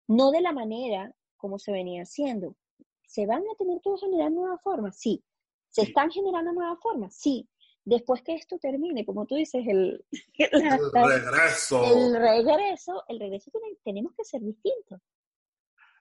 No 0.07 0.31
de 0.31 0.41
la 0.41 0.53
manera 0.53 1.13
como 1.37 1.57
se 1.57 1.71
venía 1.71 2.03
haciendo. 2.03 2.55
¿Se 3.07 3.25
van 3.25 3.41
a 3.41 3.55
tener 3.57 3.79
que 3.81 3.89
generar 3.99 4.31
nuevas 4.31 4.61
formas? 4.61 4.97
Sí. 4.97 5.23
¿Se 5.69 5.81
están 5.81 6.11
generando 6.11 6.53
nuevas 6.53 6.79
formas? 6.79 7.15
Sí 7.15 7.47
después 7.89 8.21
que 8.21 8.35
esto 8.35 8.57
termine, 8.59 9.05
como 9.05 9.25
tú 9.25 9.35
dices, 9.35 9.65
el, 9.67 10.05
regreso. 10.93 11.83
El 11.83 12.15
regreso, 12.15 13.03
el 13.07 13.19
regreso 13.19 13.51
tenemos 13.83 14.13
que 14.15 14.23
ser 14.23 14.41
distintos. 14.41 14.99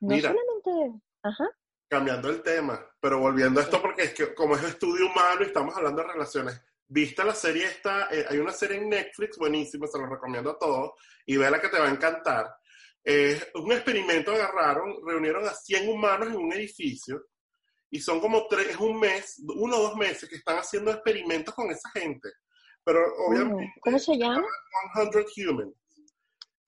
No 0.00 0.16
solamente, 0.16 1.00
ajá. 1.22 1.48
Cambiando 1.88 2.28
el 2.28 2.42
tema, 2.42 2.86
pero 3.00 3.18
volviendo 3.18 3.60
a 3.60 3.62
esto 3.62 3.80
porque 3.80 4.02
es 4.02 4.14
que 4.14 4.34
como 4.34 4.54
es 4.54 4.62
estudio 4.62 5.06
humano 5.06 5.40
y 5.40 5.46
estamos 5.46 5.74
hablando 5.74 6.02
de 6.02 6.08
relaciones, 6.08 6.60
vista 6.86 7.24
la 7.24 7.34
serie 7.34 7.64
esta, 7.64 8.08
eh, 8.10 8.26
hay 8.28 8.38
una 8.38 8.52
serie 8.52 8.76
en 8.76 8.90
Netflix 8.90 9.38
buenísima, 9.38 9.86
se 9.86 9.98
lo 9.98 10.06
recomiendo 10.06 10.50
a 10.50 10.58
todos, 10.58 10.92
y 11.24 11.36
ve 11.36 11.50
la 11.50 11.60
que 11.60 11.68
te 11.68 11.78
va 11.78 11.86
a 11.86 11.90
encantar. 11.90 12.54
Es 13.02 13.48
un 13.54 13.72
experimento 13.72 14.32
agarraron, 14.32 14.96
reunieron 15.04 15.46
a 15.46 15.54
100 15.54 15.88
humanos 15.88 16.28
en 16.28 16.36
un 16.36 16.52
edificio 16.52 17.24
y 17.90 18.00
son 18.00 18.20
como 18.20 18.46
tres, 18.48 18.76
un 18.78 19.00
mes, 19.00 19.42
uno 19.56 19.76
o 19.76 19.82
dos 19.82 19.96
meses 19.96 20.28
que 20.28 20.36
están 20.36 20.56
haciendo 20.56 20.90
experimentos 20.90 21.54
con 21.54 21.70
esa 21.70 21.88
gente. 21.90 22.28
Pero 22.84 23.00
obviamente... 23.26 23.74
¿Cómo 23.80 23.98
se 23.98 24.16
llama? 24.16 24.44
100 24.94 25.48
Humans. 25.48 25.74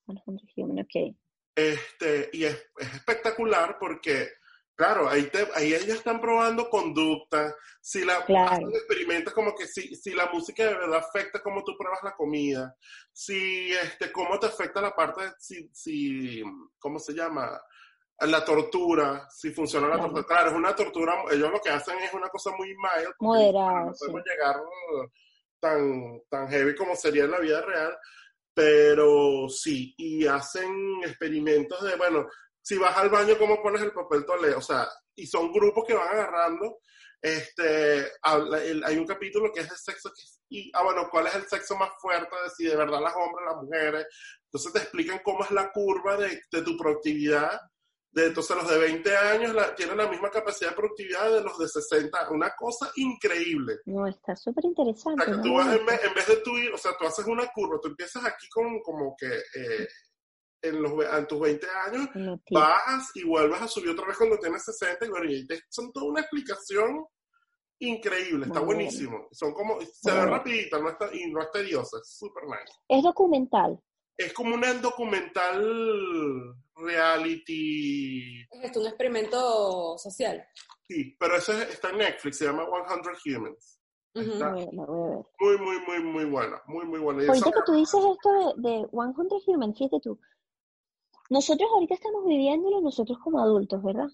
100 0.06 0.22
Humans, 0.56 0.86
ok. 0.86 1.16
Este, 1.54 2.30
y 2.32 2.44
es, 2.44 2.70
espectacular 2.78 3.76
porque, 3.78 4.28
claro, 4.74 5.08
ahí, 5.08 5.24
te, 5.24 5.46
ahí 5.54 5.74
ellos 5.74 5.96
están 5.96 6.20
probando 6.20 6.70
conducta, 6.70 7.54
si 7.80 8.04
la 8.04 8.24
claro. 8.24 8.68
experimentos 8.70 9.34
como 9.34 9.54
que 9.54 9.66
si, 9.66 9.94
si 9.94 10.12
la 10.12 10.26
música 10.32 10.64
de 10.64 10.74
verdad 10.74 10.98
afecta 10.98 11.42
cómo 11.42 11.62
tú 11.64 11.76
pruebas 11.76 12.02
la 12.02 12.14
comida, 12.14 12.74
si 13.12 13.72
este, 13.72 14.10
cómo 14.12 14.38
te 14.38 14.46
afecta 14.46 14.80
la 14.80 14.94
parte, 14.94 15.22
si, 15.38 15.68
si, 15.72 16.42
¿cómo 16.78 16.98
se 16.98 17.12
llama? 17.12 17.60
La 18.20 18.44
tortura, 18.44 19.28
si 19.30 19.50
funciona 19.50 19.88
la 19.88 19.98
tortura. 19.98 20.24
Claro, 20.24 20.50
es 20.50 20.56
una 20.56 20.74
tortura, 20.74 21.24
ellos 21.30 21.50
lo 21.50 21.60
que 21.60 21.70
hacen 21.70 21.98
es 22.00 22.12
una 22.12 22.28
cosa 22.28 22.50
muy 22.56 22.68
mild. 22.68 23.14
Moderada. 23.20 23.86
No 23.86 23.92
podemos 23.98 24.22
llegar 24.24 24.56
tan, 25.58 26.22
tan 26.28 26.48
heavy 26.48 26.74
como 26.74 26.94
sería 26.96 27.24
en 27.24 27.30
la 27.30 27.38
vida 27.38 27.62
real, 27.62 27.96
pero 28.54 29.48
sí, 29.48 29.94
y 29.96 30.26
hacen 30.26 31.00
experimentos 31.02 31.82
de, 31.82 31.96
bueno, 31.96 32.26
si 32.60 32.76
vas 32.76 32.96
al 32.96 33.08
baño, 33.08 33.38
¿cómo 33.38 33.62
pones 33.62 33.82
el 33.82 33.92
papel 33.92 34.26
toalé? 34.26 34.54
O 34.54 34.60
sea, 34.60 34.88
y 35.14 35.26
son 35.26 35.52
grupos 35.52 35.84
que 35.86 35.94
van 35.94 36.08
agarrando. 36.08 36.78
Este, 37.22 38.06
hay 38.22 38.96
un 38.96 39.06
capítulo 39.06 39.52
que 39.52 39.60
es 39.60 39.70
el 39.70 39.76
sexo 39.76 40.10
que 40.10 40.22
y, 40.52 40.70
ah, 40.74 40.82
bueno, 40.82 41.08
¿cuál 41.08 41.28
es 41.28 41.34
el 41.36 41.46
sexo 41.46 41.76
más 41.76 41.90
fuerte? 42.00 42.34
De 42.42 42.50
si 42.50 42.64
de 42.64 42.74
verdad 42.74 43.00
las 43.00 43.14
hombres, 43.14 43.46
las 43.46 43.62
mujeres. 43.62 44.06
Entonces 44.46 44.72
te 44.72 44.78
explican 44.80 45.20
cómo 45.22 45.44
es 45.44 45.50
la 45.52 45.70
curva 45.70 46.16
de, 46.16 46.42
de 46.50 46.62
tu 46.62 46.76
productividad 46.76 47.60
de, 48.12 48.26
entonces 48.26 48.56
los 48.56 48.68
de 48.68 48.78
20 48.78 49.16
años 49.16 49.56
tienen 49.76 49.96
la 49.96 50.08
misma 50.08 50.30
capacidad 50.30 50.70
de 50.70 50.76
productividad 50.76 51.32
de 51.32 51.42
los 51.42 51.58
de 51.58 51.68
60. 51.68 52.30
Una 52.30 52.50
cosa 52.56 52.90
increíble. 52.96 53.78
No, 53.86 54.06
está 54.06 54.34
súper 54.34 54.64
interesante. 54.64 55.22
O 55.22 55.24
sea, 55.24 55.34
que 55.34 55.42
tú 55.42 55.54
vas 55.54 55.76
en 55.76 55.86
vez, 55.86 56.26
de 56.26 56.36
tú 56.38 56.56
ir, 56.58 56.72
o 56.72 56.78
sea, 56.78 56.92
tú 56.98 57.06
haces 57.06 57.24
una 57.26 57.46
curva, 57.52 57.78
tú 57.80 57.88
empiezas 57.88 58.24
aquí 58.24 58.48
con 58.48 58.80
como 58.80 59.14
que 59.16 59.28
eh, 59.28 59.88
en, 60.62 60.82
los, 60.82 60.92
en 61.04 61.26
tus 61.28 61.40
20 61.40 61.66
años, 61.86 62.08
bajas 62.50 63.10
y 63.14 63.24
vuelves 63.24 63.62
a 63.62 63.68
subir 63.68 63.90
otra 63.90 64.06
vez 64.06 64.16
cuando 64.16 64.38
tienes 64.38 64.64
60 64.64 65.06
y 65.06 65.08
bueno, 65.08 65.30
y 65.30 65.46
son 65.68 65.92
toda 65.92 66.06
una 66.06 66.20
explicación 66.20 67.06
increíble, 67.78 68.46
está 68.46 68.60
buenísimo. 68.60 69.28
Son 69.30 69.54
como, 69.54 69.78
se 69.80 70.10
ve 70.10 70.26
rapidita 70.26 70.78
no 70.80 70.90
está, 70.90 71.14
y 71.14 71.30
no 71.30 71.40
es 71.40 71.50
tediosa, 71.52 71.98
es 71.98 72.18
súper 72.18 72.42
nice. 72.44 72.74
Es 72.88 73.02
documental 73.02 73.80
es 74.20 74.34
como 74.34 74.54
un 74.54 74.82
documental 74.82 76.54
reality. 76.80 78.40
Es 78.62 78.76
un 78.76 78.86
experimento 78.86 79.96
social. 79.98 80.44
Sí, 80.88 81.16
pero 81.18 81.36
eso 81.36 81.52
está 81.52 81.90
en 81.90 81.98
Netflix, 81.98 82.38
se 82.38 82.46
llama 82.46 82.66
100 82.66 83.36
Humans. 83.36 83.80
Muy, 84.14 85.58
muy, 85.58 85.80
muy, 85.86 86.02
muy 86.02 86.24
buena, 86.24 86.60
muy, 86.66 86.84
muy 86.84 86.98
buena. 86.98 87.22
Ahorita 87.28 87.52
que 87.52 87.62
tú 87.64 87.72
dices 87.74 88.00
esto 88.00 88.54
de, 88.56 88.70
de 88.70 88.88
100 88.90 89.14
Humans, 89.46 89.78
fíjate 89.78 90.00
tú, 90.00 90.18
nosotros 91.30 91.70
ahorita 91.72 91.94
estamos 91.94 92.24
viviéndolo 92.26 92.80
nosotros 92.80 93.18
como 93.22 93.40
adultos, 93.40 93.82
¿verdad? 93.82 94.08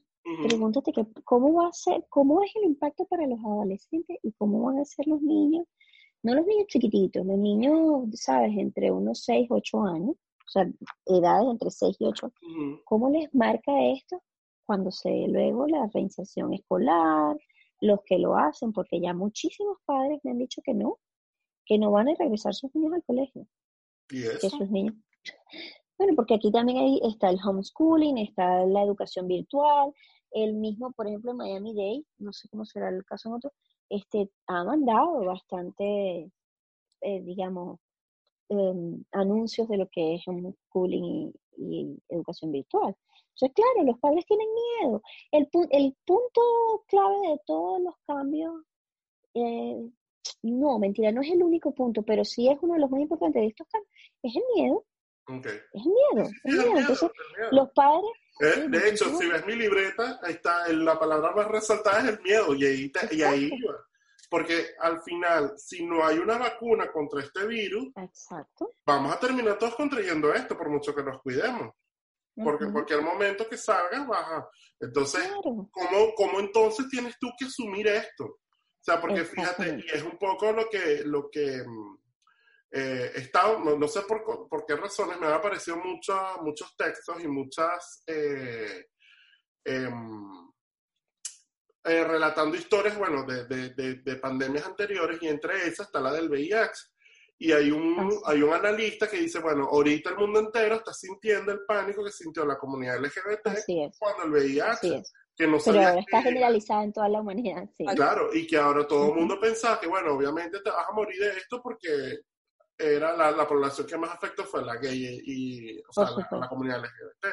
Pregúntate 0.49 0.93
que, 0.93 1.07
cómo 1.25 1.55
va 1.55 1.69
a 1.69 1.73
ser, 1.73 2.05
cómo 2.09 2.43
es 2.43 2.51
el 2.57 2.65
impacto 2.65 3.07
para 3.07 3.27
los 3.27 3.39
adolescentes 3.39 4.19
y 4.23 4.33
cómo 4.33 4.63
van 4.65 4.81
a 4.81 4.85
ser 4.85 5.07
los 5.07 5.23
niños 5.23 5.67
no 6.27 6.35
los 6.35 6.47
niños 6.47 6.67
chiquititos, 6.67 7.25
los 7.25 7.39
niños, 7.39 8.09
¿sabes? 8.15 8.51
Entre 8.57 8.91
unos 8.91 9.23
6, 9.25 9.47
8 9.49 9.83
años, 9.85 10.17
o 10.47 10.51
sea, 10.51 10.67
edades 11.07 11.49
entre 11.51 11.71
6 11.71 11.97
y 11.99 12.05
8, 12.05 12.33
¿cómo 12.85 13.11
les 13.11 13.35
marca 13.35 13.73
esto 13.91 14.23
cuando 14.65 14.91
se 14.91 15.11
luego 15.29 15.67
la 15.67 15.89
reinserción 15.93 16.53
escolar, 16.53 17.37
los 17.81 18.01
que 18.05 18.19
lo 18.19 18.37
hacen, 18.37 18.73
porque 18.73 19.01
ya 19.01 19.15
muchísimos 19.15 19.79
padres 19.85 20.21
me 20.25 20.33
han 20.33 20.39
dicho 20.39 20.61
que 20.65 20.75
no, 20.75 20.99
que 21.65 21.79
no 21.79 21.91
van 21.91 22.09
a 22.09 22.15
regresar 22.19 22.55
sus 22.55 22.75
niños 22.75 22.95
al 22.95 23.05
colegio. 23.05 23.47
¿Y 24.11 24.23
eso? 24.23 24.51
sus 24.51 24.71
niños. 24.71 24.95
Bueno, 25.99 26.13
porque 26.15 26.35
aquí 26.35 26.53
también 26.53 26.77
hay, 26.77 27.01
está 27.05 27.31
el 27.31 27.39
homeschooling, 27.43 28.19
está 28.19 28.67
la 28.67 28.83
educación 28.83 29.27
virtual, 29.29 29.95
el 30.31 30.53
mismo, 30.53 30.93
por 30.93 31.07
ejemplo, 31.07 31.31
en 31.31 31.39
Miami 31.39 31.75
Day, 31.75 32.07
no 32.19 32.35
sé 32.35 32.51
cómo 32.51 32.67
será 32.67 32.91
el 32.91 33.03
caso 33.07 33.31
en 33.31 33.37
otro, 33.37 33.53
este, 33.89 34.31
ha 34.47 34.63
mandado 34.63 35.25
bastante, 35.25 36.31
eh, 37.01 37.21
digamos, 37.23 37.81
em, 38.49 39.03
anuncios 39.13 39.69
de 39.69 39.77
lo 39.77 39.89
que 39.89 40.15
es 40.15 40.23
homeschooling 40.27 41.05
y, 41.05 41.33
y 41.57 41.99
educación 42.09 42.53
virtual. 42.53 42.95
Entonces, 43.35 43.55
claro, 43.55 43.87
los 43.87 43.99
padres 43.99 44.25
tienen 44.27 44.49
miedo. 44.81 45.03
El, 45.31 45.49
el 45.71 45.97
punto 46.07 46.41
clave 46.87 47.29
de 47.29 47.41
todos 47.47 47.81
los 47.81 47.95
cambios 48.07 48.55
eh, 49.35 49.91
no, 50.43 50.79
mentira, 50.79 51.13
no 51.13 51.23
es 51.23 51.31
el 51.31 51.43
único 51.43 51.75
punto, 51.75 52.03
pero 52.03 52.25
sí 52.25 52.49
es 52.49 52.59
uno 52.61 52.75
de 52.75 52.81
los 52.81 52.91
más 52.91 53.01
importantes 53.01 53.43
de 53.43 53.49
estos 53.49 53.67
cambios, 53.69 53.93
es 54.23 54.37
el 54.37 54.43
miedo. 54.55 54.85
Okay. 55.29 55.59
Es 55.73 55.83
el 55.85 55.93
miedo, 55.93 56.31
es 56.45 56.55
miedo. 56.55 56.79
Entonces, 56.79 57.11
los 57.51 57.71
padres... 57.73 58.11
Eh, 58.39 58.69
de 58.69 58.91
hecho, 58.91 59.07
si 59.19 59.27
ves 59.29 59.47
mi 59.47 59.55
libreta, 59.55 60.21
ahí 60.23 60.35
está, 60.35 60.69
la 60.69 60.99
palabra 60.99 61.33
más 61.35 61.49
resaltada 61.49 62.01
es 62.01 62.09
el 62.09 62.23
miedo, 62.23 62.55
y 62.55 62.65
ahí, 62.67 62.93
y 63.11 63.23
ahí 63.23 63.51
iba. 63.53 63.86
Porque 64.29 64.75
al 64.81 65.03
final, 65.03 65.55
si 65.57 65.85
no 65.85 66.05
hay 66.05 66.19
una 66.19 66.37
vacuna 66.37 66.91
contra 66.91 67.21
este 67.21 67.47
virus, 67.47 67.89
Exacto. 67.97 68.73
vamos 68.85 69.15
a 69.15 69.21
terminar 69.21 69.59
todos 69.59 69.77
contrayendo 69.77 70.33
esto, 70.35 70.57
por 70.57 70.69
mucho 70.69 70.95
que 70.95 71.03
nos 71.03 71.23
cuidemos. 71.23 71.75
Porque 72.35 72.65
en 72.65 72.73
cualquier 72.73 73.01
momento 73.01 73.49
que 73.49 73.57
salga, 73.57 74.05
baja. 74.05 74.49
Entonces, 74.79 75.27
¿cómo, 75.43 75.71
¿cómo, 76.15 76.41
entonces 76.41 76.87
tienes 76.91 77.19
tú 77.19 77.31
que 77.39 77.47
asumir 77.47 77.87
esto? 77.87 78.25
O 78.25 78.83
sea, 78.83 79.01
porque 79.01 79.25
fíjate, 79.25 79.79
y 79.79 79.97
es 79.97 80.03
un 80.03 80.19
poco 80.19 80.53
lo 80.53 80.69
que, 80.69 81.03
lo 81.05 81.31
que 81.31 81.63
mm, 81.67 81.99
eh, 82.73 83.13
he 83.15 83.21
estado, 83.21 83.59
no, 83.59 83.89
sé 83.89 84.03
por, 84.03 84.49
por, 84.49 84.67
qué 84.67 84.77
razones, 84.77 85.19
me 85.19 85.27
han 85.27 85.33
aparecido 85.33 85.79
muchos 85.79 86.19
muchos 86.43 86.77
textos 86.77 87.23
y 87.23 87.27
muchas... 87.27 88.03
Eh, 88.07 88.87
em, 89.65 90.46
eh, 91.87 92.05
relatando 92.05 92.57
historias, 92.57 92.99
bueno, 92.99 93.25
de, 93.25 93.45
de, 93.47 93.95
de, 93.95 94.17
pandemias 94.17 94.67
anteriores 94.67 95.19
y 95.23 95.29
entre 95.29 95.67
esas 95.67 95.87
está 95.87 96.01
la 96.01 96.13
del 96.13 96.29
VIH. 96.29 96.73
Y 97.39 97.53
hay 97.53 97.71
un, 97.71 98.19
hay 98.25 98.43
un 98.43 98.53
analista 98.53 99.09
que 99.09 99.19
dice, 99.19 99.41
bueno, 99.41 99.69
ahorita 99.71 100.11
el 100.11 100.17
mundo 100.17 100.41
entero 100.41 100.77
está 100.77 100.93
sintiendo 100.93 101.53
el 101.53 101.61
pánico 101.67 102.03
que 102.03 102.11
sintió 102.11 102.45
la 102.45 102.59
comunidad 102.59 102.99
LGBT 102.99 103.49
cuando 103.99 104.25
el 104.25 104.31
VIH. 104.31 105.03
Que 105.37 105.47
no 105.47 105.59
Pero 105.63 105.79
ahora 105.79 106.01
está 106.01 106.23
generalizado 106.23 106.83
en 106.83 106.93
toda 106.95 107.09
la 107.11 107.21
humanidad, 107.21 107.69
sí. 107.77 107.85
Claro, 107.95 108.31
y 108.33 108.47
que 108.47 108.57
ahora 108.57 108.87
todo 108.87 109.09
el 109.11 109.15
mundo 109.15 109.39
pensaba 109.39 109.79
que, 109.79 109.87
bueno, 109.87 110.15
obviamente 110.15 110.61
te 110.61 110.71
vas 110.71 110.89
a 110.89 110.93
morir 110.93 111.21
de 111.21 111.37
esto 111.37 111.61
porque 111.63 112.21
era 112.79 113.15
la, 113.15 113.31
la 113.31 113.47
población 113.47 113.87
que 113.87 113.99
más 113.99 114.13
afectó 114.13 114.45
fue 114.45 114.65
la 114.65 114.77
gay 114.77 115.21
y, 115.25 115.79
o 115.79 115.93
sea, 115.93 116.05
la, 116.05 116.39
la, 116.39 116.49
comunidad 116.49 116.81
LGBT 116.81 117.27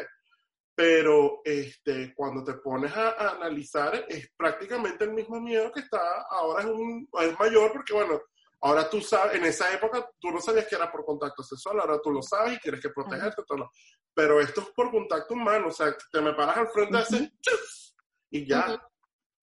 pero 0.76 1.42
este, 1.44 2.14
cuando 2.16 2.44
te 2.44 2.54
pones 2.54 2.92
a, 2.96 3.36
analizar 3.36 4.06
es 4.08 4.32
prácticamente 4.36 5.04
el 5.04 5.14
mismo 5.14 5.40
miedo 5.40 5.72
que 5.72 5.82
está 5.82 6.00
ahora 6.30 6.64
es, 6.64 6.70
un, 6.70 7.08
es 7.22 7.40
mayor 7.40 7.72
porque 7.72 7.94
bueno, 7.94 8.20
ahora 8.62 8.90
tú 8.90 9.00
sabes, 9.02 9.36
en 9.36 9.46
esa 9.46 9.72
época 9.74 10.10
tú 10.20 10.32
no 10.32 10.42
sabías 10.42 10.68
que 10.68 10.76
era 10.76 10.92
por 10.92 11.06
contacto 11.06 11.44
sexual, 11.44 11.80
ahora 11.80 12.00
tú 12.02 12.12
lo 12.12 12.22
sabes 12.22 12.58
y 12.58 12.60
quieres 12.60 12.82
que 12.82 12.90
protegerte, 12.90 13.44
todo, 13.48 13.70
pero 14.14 14.40
esto 14.40 14.62
es 14.62 14.68
por 14.70 14.90
contacto 14.90 15.36
humano, 15.36 15.68
o 15.68 15.72
sea, 15.72 15.96
te 16.12 16.22
me 16.22 16.34
paras 16.34 16.58
al 16.58 16.70
frente 16.70 16.98
de 16.98 17.04
ese 17.04 17.32
chus 17.40 17.96
y 18.32 18.48
ya, 18.48 18.82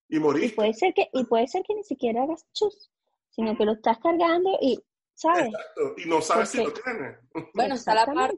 y 0.08 0.18
moriste. 0.18 0.48
Y 0.48 0.56
puede, 0.56 0.74
ser 0.74 0.92
que, 0.94 1.08
y 1.12 1.24
puede 1.24 1.46
ser 1.46 1.62
que 1.62 1.74
ni 1.74 1.84
siquiera 1.84 2.24
hagas 2.24 2.44
chus, 2.52 2.90
sino 3.30 3.56
que 3.56 3.64
lo 3.64 3.72
estás 3.72 3.98
cargando 3.98 4.58
y 4.60 4.82
¿sabes? 5.14 5.46
Exacto, 5.46 5.94
y 5.98 6.08
no 6.08 6.20
sabes 6.20 6.48
si 6.48 6.64
lo 6.64 6.72
tienes. 6.72 7.18
Bueno, 7.54 7.74
está 7.74 7.94
la 7.94 8.06
parte... 8.06 8.36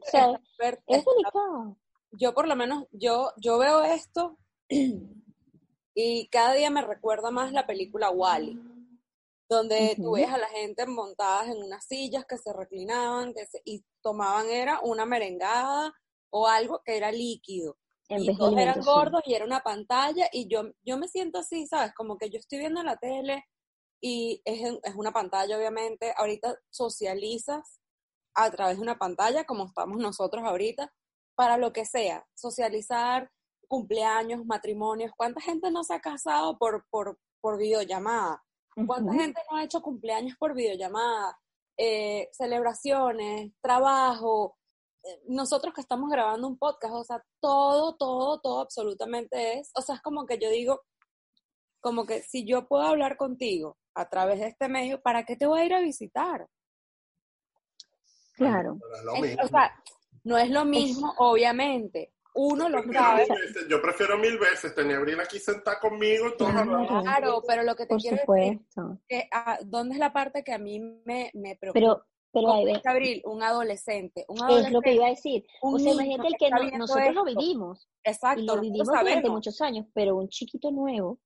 es 0.85 1.05
delicado 1.05 1.77
yo 2.13 2.33
por 2.33 2.47
lo 2.47 2.55
menos, 2.55 2.85
yo, 2.91 3.31
yo 3.37 3.57
veo 3.57 3.83
esto 3.83 4.37
y 5.95 6.27
cada 6.27 6.53
día 6.53 6.69
me 6.69 6.81
recuerda 6.81 7.31
más 7.31 7.51
la 7.51 7.65
película 7.65 8.09
Wally, 8.09 8.59
donde 9.49 9.95
tú 9.97 10.13
ves 10.13 10.29
a 10.29 10.37
la 10.37 10.47
gente 10.47 10.85
montadas 10.85 11.47
en 11.49 11.61
unas 11.61 11.85
sillas 11.85 12.25
que 12.25 12.37
se 12.37 12.53
reclinaban 12.53 13.33
que 13.33 13.47
y 13.65 13.83
tomaban 14.01 14.49
era 14.49 14.79
una 14.81 15.05
merengada 15.05 15.93
o 16.29 16.47
algo 16.47 16.81
que 16.83 16.97
era 16.97 17.11
líquido. 17.11 17.77
y 18.09 18.35
todos 18.35 18.57
eran 18.57 18.81
gordos 18.81 19.21
y 19.25 19.33
era 19.33 19.45
una 19.45 19.61
pantalla 19.61 20.27
y 20.31 20.47
yo, 20.47 20.71
yo 20.83 20.97
me 20.97 21.07
siento 21.07 21.39
así, 21.39 21.67
¿sabes? 21.67 21.93
Como 21.95 22.17
que 22.17 22.29
yo 22.29 22.39
estoy 22.39 22.59
viendo 22.59 22.83
la 22.83 22.97
tele 22.97 23.45
y 24.01 24.41
es, 24.43 24.61
es 24.83 24.95
una 24.95 25.11
pantalla, 25.11 25.57
obviamente. 25.57 26.13
Ahorita 26.17 26.57
socializas 26.69 27.79
a 28.33 28.51
través 28.51 28.77
de 28.77 28.83
una 28.83 28.97
pantalla, 28.97 29.45
como 29.45 29.65
estamos 29.65 29.97
nosotros 29.97 30.43
ahorita, 30.43 30.91
para 31.35 31.57
lo 31.57 31.73
que 31.73 31.85
sea, 31.85 32.25
socializar, 32.33 33.29
cumpleaños, 33.67 34.45
matrimonios. 34.45 35.11
¿Cuánta 35.15 35.41
gente 35.41 35.71
no 35.71 35.83
se 35.83 35.93
ha 35.93 35.99
casado 35.99 36.57
por, 36.57 36.85
por, 36.89 37.19
por 37.41 37.57
videollamada? 37.57 38.43
¿Cuánta 38.87 39.13
gente 39.13 39.41
no 39.49 39.57
ha 39.57 39.63
hecho 39.63 39.81
cumpleaños 39.81 40.35
por 40.37 40.53
videollamada? 40.53 41.37
Eh, 41.77 42.29
celebraciones, 42.31 43.51
trabajo. 43.61 44.57
Eh, 45.03 45.21
nosotros 45.27 45.73
que 45.73 45.81
estamos 45.81 46.09
grabando 46.09 46.47
un 46.47 46.57
podcast, 46.57 46.93
o 46.93 47.03
sea, 47.03 47.23
todo, 47.39 47.95
todo, 47.95 48.39
todo 48.41 48.61
absolutamente 48.61 49.59
es, 49.59 49.71
o 49.75 49.81
sea, 49.81 49.95
es 49.95 50.01
como 50.01 50.25
que 50.25 50.37
yo 50.37 50.49
digo, 50.49 50.81
como 51.81 52.05
que 52.05 52.21
si 52.21 52.45
yo 52.45 52.67
puedo 52.67 52.83
hablar 52.83 53.17
contigo 53.17 53.77
a 53.95 54.07
través 54.07 54.39
de 54.39 54.47
este 54.47 54.69
medio, 54.69 55.01
¿para 55.01 55.25
qué 55.25 55.35
te 55.35 55.45
voy 55.45 55.61
a 55.61 55.65
ir 55.65 55.73
a 55.73 55.81
visitar? 55.81 56.47
Claro. 58.35 58.77
o 59.43 59.47
sea, 59.47 59.83
no 60.23 60.37
es 60.37 60.49
lo 60.49 60.65
mismo, 60.65 61.13
obviamente. 61.17 62.13
Uno 62.35 62.67
lo 62.67 62.81
sabe. 62.91 63.27
Yo 63.69 63.81
prefiero 63.81 64.17
mil 64.17 64.39
veces 64.39 64.73
tener 64.73 64.95
a 64.95 64.99
Abril 64.99 65.19
aquí 65.19 65.37
sentada 65.37 65.79
conmigo. 65.79 66.33
Todo 66.33 66.49
claro, 67.03 67.43
pero 67.47 67.63
lo 67.63 67.75
que 67.75 67.85
te 67.85 67.95
quiero 67.97 68.17
decir 68.27 68.59
que, 69.07 69.27
ah, 69.31 69.59
¿dónde 69.63 69.93
es 69.93 69.99
la 69.99 70.11
parte 70.11 70.43
que 70.43 70.53
a 70.53 70.57
mí 70.57 70.79
me, 70.79 71.29
me 71.35 71.55
preocupa? 71.55 71.79
Pero, 71.79 72.05
pero 72.31 72.53
hay 72.53 72.81
Abril, 72.85 73.21
un 73.25 73.43
adolescente, 73.43 74.25
un 74.27 74.41
adolescente. 74.41 74.67
Es 74.67 74.73
lo 74.73 74.81
que 74.81 74.93
iba 74.93 75.05
a 75.05 75.09
decir. 75.09 75.45
O 75.61 75.77
sea, 75.77 75.93
imagínate 75.93 76.29
el 76.29 76.37
que 76.39 76.77
nosotros 76.77 77.13
lo 77.13 77.23
vivimos. 77.23 77.87
Exacto. 78.03 78.41
Y 78.41 78.45
lo 78.45 78.59
vivimos 78.59 78.87
durante 78.87 79.29
muchos 79.29 79.61
años, 79.61 79.85
pero 79.93 80.15
un 80.15 80.27
chiquito 80.27 80.71
nuevo 80.71 81.19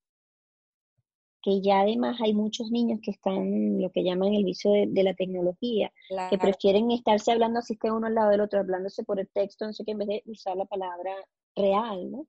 que 1.48 1.62
ya 1.62 1.80
además 1.80 2.20
hay 2.22 2.34
muchos 2.34 2.72
niños 2.72 3.00
que 3.02 3.12
están 3.12 3.82
lo 3.82 3.90
que 3.94 4.04
llaman 4.04 4.34
el 4.34 4.44
vicio 4.44 4.70
de, 4.70 5.02
la 5.02 5.14
tecnología, 5.14 5.94
que 6.30 6.38
prefieren 6.38 6.92
estarse 6.92 7.32
hablando 7.32 7.60
así 7.60 7.78
que 7.78 7.90
uno 7.90 8.08
al 8.08 8.16
lado 8.16 8.32
del 8.32 8.42
otro, 8.42 8.60
hablándose 8.60 9.06
por 9.06 9.18
el 9.18 9.30
texto, 9.30 9.66
no 9.66 9.72
sé 9.72 9.86
qué, 9.86 9.92
en 9.92 10.00
vez 10.00 10.08
de 10.10 10.24
usar 10.26 10.58
la 10.58 10.66
palabra 10.66 11.16
real, 11.56 12.12
¿no? 12.12 12.28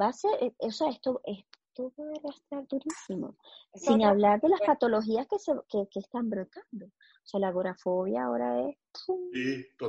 Va 0.00 0.10
a 0.10 0.12
ser, 0.12 0.30
eh, 0.40 0.54
o 0.58 0.70
sea, 0.70 0.88
esto, 0.88 1.20
esto 1.24 1.92
va 1.98 2.04
a 2.04 2.20
arrastrar 2.20 2.68
durísimo, 2.68 3.34
sin 3.74 4.04
hablar 4.04 4.40
de 4.40 4.50
las 4.50 4.60
patologías 4.60 5.26
que, 5.26 5.40
se, 5.40 5.52
que, 5.68 5.98
están 5.98 6.30
brotando. 6.30 6.86
O 6.86 7.26
sea, 7.26 7.40
la 7.40 7.48
agorafobia 7.48 8.26
ahora 8.26 8.68
es, 8.68 8.76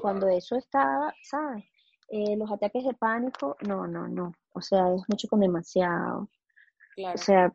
cuando 0.01 0.27
eso 0.27 0.55
está, 0.55 1.13
¿sabes? 1.21 1.65
Eh, 2.09 2.35
los 2.35 2.51
ataques 2.51 2.83
de 2.83 2.95
pánico, 2.95 3.55
no, 3.67 3.85
no, 3.85 4.07
no. 4.07 4.31
O 4.53 4.61
sea, 4.61 4.91
es 4.95 5.03
mucho 5.07 5.27
con 5.27 5.41
demasiado. 5.41 6.27
O 7.13 7.17
sea, 7.17 7.53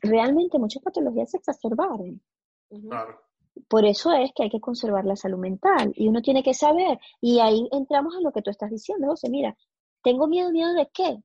realmente 0.00 0.58
muchas 0.58 0.82
patologías 0.82 1.30
se 1.30 1.38
exacerbaron. 1.38 2.20
Claro. 2.68 3.20
Por 3.68 3.84
eso 3.84 4.12
es 4.12 4.30
que 4.34 4.44
hay 4.44 4.50
que 4.50 4.60
conservar 4.60 5.04
la 5.04 5.16
salud 5.16 5.38
mental 5.38 5.92
y 5.94 6.08
uno 6.08 6.22
tiene 6.22 6.42
que 6.42 6.54
saber. 6.54 6.98
Y 7.20 7.40
ahí 7.40 7.68
entramos 7.72 8.16
a 8.16 8.20
lo 8.20 8.32
que 8.32 8.42
tú 8.42 8.50
estás 8.50 8.70
diciendo, 8.70 9.08
José. 9.08 9.28
Mira, 9.28 9.56
tengo 10.02 10.26
miedo, 10.26 10.50
miedo 10.50 10.72
de 10.74 10.88
qué? 10.92 11.22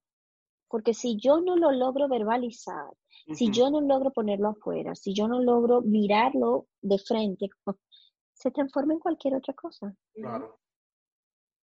Porque 0.67 0.93
si 0.93 1.17
yo 1.17 1.39
no 1.39 1.55
lo 1.55 1.71
logro 1.71 2.09
verbalizar, 2.09 2.89
si 3.33 3.51
yo 3.51 3.69
no 3.69 3.81
logro 3.81 4.11
ponerlo 4.11 4.49
afuera, 4.49 4.95
si 4.95 5.13
yo 5.13 5.27
no 5.27 5.41
logro 5.41 5.81
mirarlo 5.81 6.67
de 6.81 6.97
frente, 6.97 7.49
se 8.33 8.51
transforma 8.51 8.93
en 8.93 8.99
cualquier 8.99 9.35
otra 9.35 9.53
cosa. 9.53 9.95
Claro. 10.13 10.59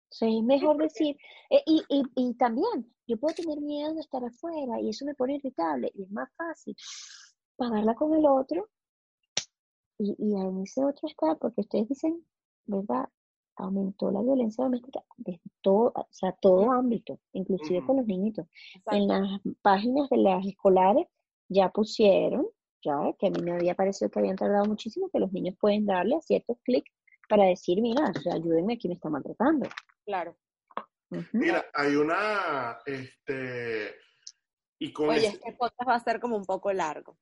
Es 0.10 0.44
mejor 0.44 0.78
decir, 0.78 1.18
eh, 1.50 1.62
y, 1.66 1.84
y, 1.90 2.04
y, 2.16 2.34
también 2.36 2.94
yo 3.08 3.18
puedo 3.18 3.36
tener 3.36 3.60
miedo 3.62 3.94
de 3.94 4.02
estar 4.02 4.24
afuera 4.24 4.80
y 4.82 4.90
eso 4.90 5.06
me 5.06 5.16
pone 5.16 5.36
irritable 5.36 5.92
y 5.94 6.04
es 6.04 6.12
más 6.12 6.30
fácil 6.36 6.76
pagarla 7.56 7.96
con 7.96 8.14
el 8.16 8.26
otro 8.26 8.70
y, 9.98 10.16
y 10.18 10.36
en 10.36 10.62
ese 10.62 10.84
otro 10.84 11.08
está, 11.08 11.36
porque 11.36 11.62
ustedes 11.62 11.90
dicen, 11.90 12.26
¿verdad? 12.66 13.10
Aumentó 13.56 14.12
la 14.12 14.22
violencia 14.22 14.64
doméstica 14.64 15.04
de 15.18 15.42
todo, 15.62 15.92
o 15.96 16.08
sea, 16.12 16.32
todo 16.34 16.72
ámbito, 16.72 17.20
inclusive 17.34 17.84
con 17.86 17.98
los 17.98 18.06
niñitos. 18.06 18.46
En 18.92 19.08
las 19.08 19.42
páginas 19.64 20.10
de 20.10 20.18
las 20.18 20.46
escolares 20.46 21.08
ya 21.50 21.70
pusieron, 21.70 22.46
ya 22.84 23.14
que 23.18 23.28
a 23.28 23.32
mí 23.32 23.42
me 23.42 23.54
había 23.54 23.74
parecido 23.74 24.12
que 24.12 24.20
habían 24.20 24.36
tardado 24.36 24.66
muchísimo, 24.66 25.10
que 25.10 25.20
los 25.20 25.32
niños 25.34 25.56
pueden 25.60 25.88
darle 25.88 26.16
a 26.16 26.22
ciertos 26.22 26.58
clics 26.64 26.92
para 27.28 27.46
decir, 27.46 27.82
mira, 27.82 28.12
o 28.16 28.22
sea, 28.22 28.36
ayúdenme 28.36 28.74
aquí 28.74 28.88
me 28.88 28.96
está 28.96 29.10
maltratando. 29.10 29.68
Claro. 30.06 30.38
Mira, 31.32 31.66
hay 31.74 31.96
una, 31.96 32.80
este, 32.86 33.96
y 34.80 34.92
con 34.92 35.10
Oye, 35.10 35.28
este 35.28 35.54
podcast 35.54 35.90
va 35.90 35.96
a 35.96 36.04
ser 36.04 36.20
como 36.20 36.36
un 36.36 36.46
poco 36.46 36.72
largo. 36.74 37.18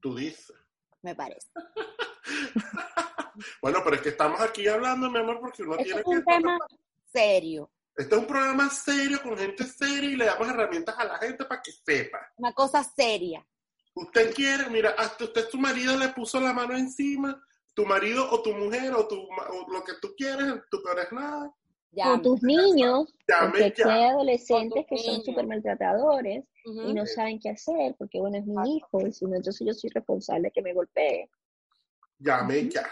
Tú 0.00 0.16
dices. 0.16 0.56
Me 1.02 1.14
parece. 1.14 1.48
bueno, 3.62 3.80
pero 3.84 3.96
es 3.96 4.02
que 4.02 4.08
estamos 4.10 4.40
aquí 4.40 4.66
hablando, 4.66 5.10
mi 5.10 5.18
amor, 5.18 5.40
porque 5.40 5.62
uno 5.62 5.76
tiene 5.76 6.00
es 6.00 6.06
un 6.06 6.24
tema 6.24 6.58
serio. 7.04 7.70
Este 7.94 8.14
es 8.14 8.20
un 8.20 8.26
programa 8.26 8.70
serio, 8.70 9.20
con 9.22 9.36
gente 9.36 9.64
seria, 9.64 10.10
y 10.10 10.16
le 10.16 10.24
damos 10.24 10.48
herramientas 10.48 10.98
a 10.98 11.04
la 11.04 11.18
gente 11.18 11.44
para 11.44 11.60
que 11.60 11.72
sepa. 11.72 12.32
Una 12.36 12.52
cosa 12.52 12.82
seria. 12.82 13.46
Usted 13.94 14.34
quiere, 14.34 14.70
mira, 14.70 14.94
hasta 14.96 15.24
usted 15.24 15.48
tu 15.50 15.58
marido 15.58 15.98
le 15.98 16.08
puso 16.08 16.40
la 16.40 16.54
mano 16.54 16.74
encima, 16.74 17.38
tu 17.74 17.86
marido 17.86 18.30
o 18.30 18.42
tu 18.42 18.52
mujer 18.54 18.92
o, 18.94 19.06
tu, 19.08 19.16
o 19.16 19.72
lo 19.72 19.82
que 19.84 19.92
tú 20.00 20.14
quieres, 20.16 20.54
tú 20.70 20.82
peor 20.82 20.98
es 21.00 21.12
nada 21.12 21.52
con 21.94 22.22
tus 22.22 22.42
niños, 22.42 23.14
porque 23.26 23.74
hay 23.84 24.04
adolescentes 24.04 24.86
que 24.88 24.98
son 24.98 25.22
súper 25.22 25.46
maltratadores 25.46 26.44
y 26.64 26.94
no 26.94 27.06
saben 27.06 27.38
qué 27.40 27.50
hacer, 27.50 27.94
porque 27.98 28.18
bueno, 28.20 28.38
es 28.38 28.46
mi 28.46 28.76
hijo, 28.76 29.06
y 29.06 29.12
si 29.12 29.26
no, 29.26 29.36
entonces 29.36 29.66
yo 29.66 29.74
soy 29.74 29.90
responsable 29.90 30.48
de 30.48 30.52
que 30.52 30.62
me 30.62 30.72
golpee. 30.72 31.28
llame 32.18 32.68
ya. 32.68 32.90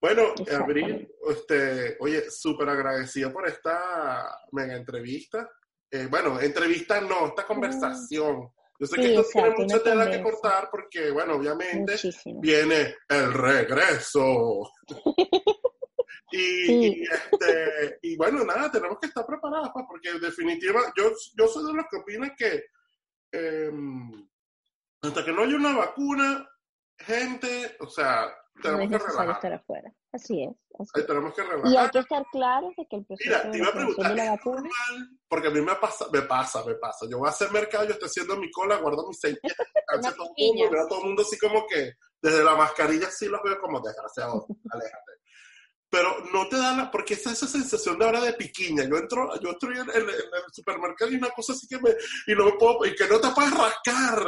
Bueno, 0.00 0.34
Abril, 0.54 1.08
este, 1.28 1.96
oye, 2.00 2.30
súper 2.30 2.68
agradecido 2.68 3.32
por 3.32 3.48
esta 3.48 4.30
mega 4.52 4.76
entrevista. 4.76 5.50
Eh, 5.90 6.06
bueno, 6.10 6.38
entrevista 6.38 7.00
no, 7.00 7.28
esta 7.28 7.46
conversación. 7.46 8.52
Yo 8.78 8.86
sé 8.86 8.96
que 8.96 9.14
esto 9.14 9.24
tiene 9.32 9.50
mucha 9.50 9.82
tela 9.82 10.10
que 10.10 10.22
cortar 10.22 10.68
porque, 10.70 11.10
bueno, 11.10 11.34
obviamente 11.34 11.96
viene 12.40 12.96
el 13.08 13.32
regreso. 13.32 14.70
y, 16.32 17.02
este, 17.02 17.98
y 18.02 18.16
bueno, 18.16 18.44
nada, 18.44 18.70
tenemos 18.70 18.98
que 18.98 19.06
estar 19.06 19.24
preparados, 19.24 19.70
pues, 19.72 19.86
porque 19.88 20.10
en 20.10 20.20
definitiva, 20.20 20.92
yo, 20.96 21.12
yo 21.34 21.48
soy 21.48 21.66
de 21.66 21.72
los 21.72 21.86
que 21.90 21.96
opinan 21.96 22.34
que 22.36 22.64
em, 23.32 24.28
hasta 25.02 25.24
que 25.24 25.32
no 25.32 25.42
haya 25.42 25.56
una 25.56 25.76
vacuna, 25.76 26.48
gente, 26.98 27.76
o 27.80 27.88
sea, 27.88 28.28
tenemos 28.62 28.88
que 28.88 28.98
relajar. 28.98 29.30
estar 29.30 29.52
afuera. 29.52 29.92
Así 30.12 30.42
es. 30.42 31.06
tenemos 31.06 31.34
que 31.34 31.42
relajar. 31.42 31.72
Y 31.72 31.76
hay 31.76 31.88
que 31.90 31.98
estar 31.98 32.24
claros 32.32 32.72
de 32.76 32.86
que 32.86 32.96
el 32.96 33.04
proceso 33.04 33.50
de, 33.50 33.58
la 33.58 34.08
de 34.08 34.14
la 34.14 34.30
vacuna... 34.32 34.70
porque 35.28 35.48
a 35.48 35.50
mí 35.50 35.60
me 35.60 35.74
pasa, 35.76 36.06
me 36.12 36.22
pasa, 36.22 36.64
me 36.64 36.74
pasa. 36.74 37.06
Yo 37.08 37.18
voy 37.18 37.28
a 37.28 37.30
hacer 37.30 37.50
mercado, 37.50 37.84
yo 37.84 37.92
estoy 37.92 38.08
haciendo 38.08 38.36
mi 38.36 38.50
cola, 38.50 38.76
guardo 38.76 39.06
mis 39.08 39.18
seis 39.18 39.38
pies, 39.40 39.54
todo, 39.56 40.32
el 40.36 40.54
mundo, 40.54 40.70
veo 40.70 40.84
a 40.84 40.88
todo 40.88 40.98
el 41.00 41.06
mundo 41.06 41.22
así 41.22 41.38
como 41.38 41.66
que, 41.66 41.92
desde 42.20 42.44
la 42.44 42.56
mascarilla 42.56 43.10
sí 43.10 43.26
los 43.26 43.42
veo 43.42 43.60
como 43.60 43.80
desgraciados, 43.80 44.44
aléjate 44.70 45.16
pero 45.88 46.24
no 46.32 46.48
te 46.48 46.56
da 46.56 46.76
la, 46.76 46.90
porque 46.90 47.14
esa, 47.14 47.32
esa 47.32 47.46
sensación 47.46 47.98
de 47.98 48.04
ahora 48.04 48.20
de 48.20 48.32
piquiña, 48.32 48.84
yo 48.88 48.96
entro, 48.96 49.30
yo 49.40 49.50
estoy 49.50 49.76
en, 49.76 49.88
el 49.88 50.06
supermercado 50.52 51.10
y 51.10 51.16
una 51.16 51.30
cosa 51.30 51.52
así 51.52 51.66
que 51.68 51.78
me, 51.78 51.90
y 52.26 52.34
no 52.34 52.46
me 52.46 52.52
puedo, 52.52 52.84
y 52.84 52.94
que 52.94 53.06
no 53.06 53.20
te 53.20 53.28
puedes 53.30 53.52
rascar, 53.52 54.18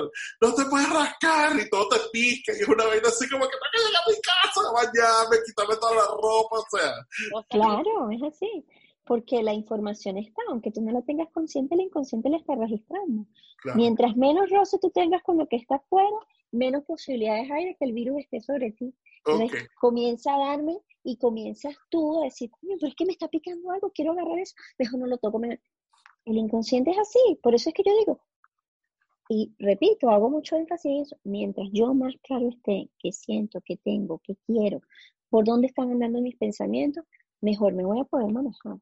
no 0.40 0.54
te 0.54 0.64
puedes 0.66 0.88
rascar, 0.88 1.58
y 1.58 1.68
todo 1.68 1.88
te 1.88 1.96
pica, 2.12 2.52
y 2.52 2.62
es 2.62 2.68
una 2.68 2.84
vaina 2.84 3.08
así 3.08 3.28
como 3.28 3.44
que 3.44 3.56
tengo 3.56 3.70
que 3.72 3.78
llegar 3.78 4.02
a 4.02 4.10
mi 4.10 4.16
casa, 4.20 4.72
bañarme, 4.72 5.36
quitarme 5.44 5.76
toda 5.76 5.94
la 5.94 6.06
ropa, 6.06 6.56
o 6.58 6.66
sea. 6.70 6.94
Claro, 7.50 8.10
es 8.10 8.22
así, 8.22 8.64
porque 9.04 9.42
la 9.42 9.52
información 9.52 10.16
está, 10.18 10.42
aunque 10.48 10.70
tú 10.70 10.80
no 10.80 10.92
la 10.92 11.02
tengas 11.02 11.28
consciente, 11.32 11.74
el 11.74 11.82
inconsciente 11.82 12.30
la 12.30 12.36
está 12.36 12.54
registrando. 12.54 13.26
Mientras 13.74 14.16
menos 14.16 14.48
roce 14.50 14.78
tú 14.78 14.90
tengas 14.90 15.22
con 15.22 15.38
lo 15.38 15.48
que 15.48 15.56
está 15.56 15.76
afuera, 15.76 16.16
menos 16.52 16.84
posibilidades 16.84 17.50
hay 17.50 17.66
de 17.66 17.74
que 17.74 17.84
el 17.84 17.92
virus 17.92 18.20
esté 18.20 18.40
sobre 18.40 18.70
ti. 18.70 18.94
Entonces, 19.24 19.68
comienza 19.80 20.34
a 20.34 20.38
darme 20.38 20.78
y 21.02 21.16
comienzas 21.16 21.76
tú 21.90 22.20
a 22.20 22.24
decir, 22.24 22.50
pero 22.60 22.86
es 22.86 22.94
que 22.94 23.06
me 23.06 23.12
está 23.12 23.28
picando 23.28 23.70
algo, 23.70 23.90
quiero 23.92 24.12
agarrar 24.12 24.38
eso, 24.38 24.54
mejor 24.78 25.00
no 25.00 25.06
lo 25.06 25.18
toco. 25.18 25.40
El 25.44 26.36
inconsciente 26.36 26.90
es 26.90 26.98
así, 26.98 27.38
por 27.42 27.54
eso 27.54 27.70
es 27.70 27.74
que 27.74 27.82
yo 27.84 27.96
digo, 27.98 28.20
y 29.28 29.54
repito, 29.58 30.10
hago 30.10 30.30
mucho 30.30 30.56
énfasis 30.56 30.90
en 30.90 31.02
eso, 31.02 31.16
mientras 31.24 31.68
yo 31.72 31.92
más 31.92 32.14
claro 32.22 32.48
esté, 32.48 32.90
que 32.98 33.12
siento, 33.12 33.60
que 33.64 33.76
tengo, 33.76 34.20
que 34.24 34.36
quiero, 34.46 34.80
por 35.28 35.44
dónde 35.44 35.66
están 35.66 35.90
andando 35.90 36.20
mis 36.20 36.36
pensamientos, 36.36 37.04
mejor 37.40 37.74
me 37.74 37.84
voy 37.84 38.00
a 38.00 38.04
poder 38.04 38.32
manejar. 38.32 38.78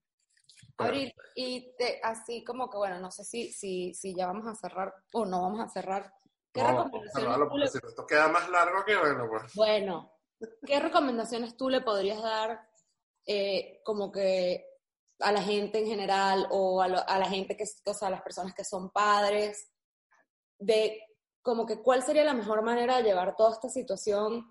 Abril, 0.78 1.12
y 1.34 1.72
así 2.02 2.44
como 2.44 2.70
que, 2.70 2.76
bueno, 2.76 3.00
no 3.00 3.10
sé 3.10 3.24
si, 3.24 3.52
si, 3.52 3.94
si 3.94 4.14
ya 4.14 4.26
vamos 4.26 4.46
a 4.46 4.54
cerrar 4.54 4.94
o 5.12 5.24
no 5.24 5.42
vamos 5.42 5.60
a 5.60 5.68
cerrar. 5.68 6.12
¿Qué 6.52 6.62
recomendaciones? 6.62 7.72
si 7.72 7.78
esto 7.86 8.06
queda 8.06 8.28
más 8.28 8.48
largo 8.48 8.84
que 8.84 8.96
bueno, 8.96 9.26
pues. 9.28 9.54
Bueno, 9.54 10.12
¿Qué 10.66 10.80
recomendaciones 10.80 11.56
tú 11.56 11.70
le 11.70 11.80
podrías 11.80 12.22
dar 12.22 12.68
eh, 13.26 13.80
como 13.84 14.12
que 14.12 14.64
a 15.20 15.32
la 15.32 15.42
gente 15.42 15.78
en 15.78 15.86
general 15.86 16.46
o 16.50 16.82
a, 16.82 16.88
la 16.88 17.28
gente 17.28 17.56
que, 17.56 17.64
o 17.86 17.94
sea, 17.94 18.08
a 18.08 18.10
las 18.10 18.22
personas 18.22 18.54
que 18.54 18.64
son 18.64 18.90
padres, 18.90 19.70
de 20.58 21.00
como 21.42 21.64
que 21.64 21.82
cuál 21.82 22.02
sería 22.02 22.24
la 22.24 22.34
mejor 22.34 22.62
manera 22.62 22.98
de 22.98 23.04
llevar 23.04 23.34
toda 23.36 23.52
esta 23.52 23.68
situación 23.68 24.46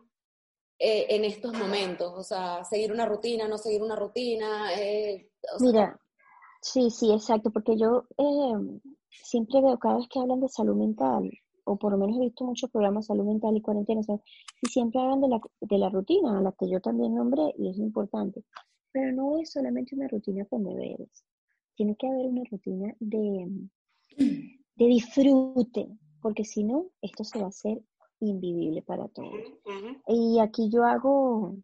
eh, 0.80 1.06
en 1.10 1.24
estos 1.24 1.54
momentos? 1.54 2.14
O 2.16 2.24
sea, 2.24 2.64
seguir 2.64 2.92
una 2.92 3.06
rutina, 3.06 3.48
no 3.48 3.58
seguir 3.58 3.84
una 3.84 3.96
rutina. 3.96 4.74
Eh, 4.74 5.32
Mira, 5.60 6.00
sí, 6.62 6.90
sí, 6.90 7.14
exacto, 7.14 7.52
porque 7.52 7.78
yo 7.78 8.08
siempre 9.10 9.62
veo 9.62 9.78
cada 9.78 9.98
vez 9.98 10.08
que 10.10 10.20
hablan 10.20 10.42
de 10.42 10.50
salud 10.50 10.76
mental, 10.76 11.30
o 11.66 11.78
por 11.78 11.92
lo 11.92 11.98
menos 11.98 12.18
he 12.18 12.22
visto 12.22 12.46
muchos 12.46 12.72
programas 12.72 13.06
de 13.06 13.08
salud 13.08 13.26
mental 13.26 13.56
y 13.58 13.62
cuarentena, 13.62 14.02
y 14.62 14.68
siempre 14.68 15.02
hablan 15.02 15.22
de 15.22 15.28
la, 15.28 15.42
de 15.62 15.78
la 15.78 15.90
rutina, 15.90 16.38
a 16.38 16.42
la 16.42 16.52
que 16.54 16.70
yo 16.70 16.80
también 16.80 17.14
nombré, 17.16 17.54
y 17.58 17.70
es 17.70 17.78
importante. 17.78 18.44
Pero 18.92 19.12
no 19.12 19.38
es 19.40 19.52
solamente 19.52 19.96
una 19.96 20.08
rutina 20.08 20.46
con 20.46 20.64
deberes. 20.64 21.26
Tiene 21.76 21.96
que 21.96 22.08
haber 22.08 22.28
una 22.28 22.44
rutina 22.50 22.96
de, 23.00 23.68
de 24.18 24.86
disfrute, 24.86 25.90
porque 26.22 26.46
si 26.46 26.64
no, 26.64 26.88
esto 27.02 27.24
se 27.24 27.40
va 27.40 27.46
a 27.46 27.50
hacer 27.50 27.82
invivible 28.20 28.82
para 28.82 29.08
todos. 29.10 29.34
Y 30.08 30.40
aquí 30.40 30.70
yo 30.70 30.86
hago, 30.86 31.58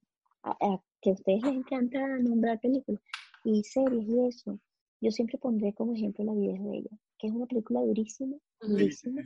que 1.01 1.11
a 1.11 1.13
ustedes 1.13 1.41
les 1.43 1.55
encanta 1.55 2.05
nombrar 2.19 2.59
películas 2.59 3.01
y 3.43 3.63
series 3.63 4.07
y 4.07 4.27
eso, 4.27 4.59
yo 4.99 5.11
siempre 5.11 5.37
pondré 5.37 5.73
como 5.73 5.93
ejemplo 5.93 6.23
La 6.23 6.33
vida 6.33 6.53
de 6.53 6.77
ella, 6.77 6.97
que 7.17 7.27
es 7.27 7.33
una 7.33 7.47
película 7.47 7.81
durísima, 7.81 8.37
durísima, 8.61 9.21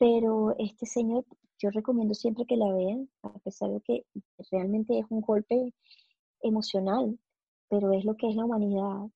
pero 0.00 0.56
este 0.58 0.86
señor, 0.86 1.26
yo 1.58 1.68
recomiendo 1.70 2.14
siempre 2.14 2.46
que 2.46 2.56
la 2.56 2.72
vean, 2.72 3.10
a 3.22 3.38
pesar 3.40 3.70
de 3.70 3.82
que 3.82 4.06
realmente 4.50 4.98
es 4.98 5.04
un 5.10 5.20
golpe 5.20 5.74
emocional, 6.40 7.18
pero 7.68 7.92
es 7.92 8.06
lo 8.06 8.16
que 8.16 8.30
es 8.30 8.34
la 8.34 8.46
humanidad 8.46 9.10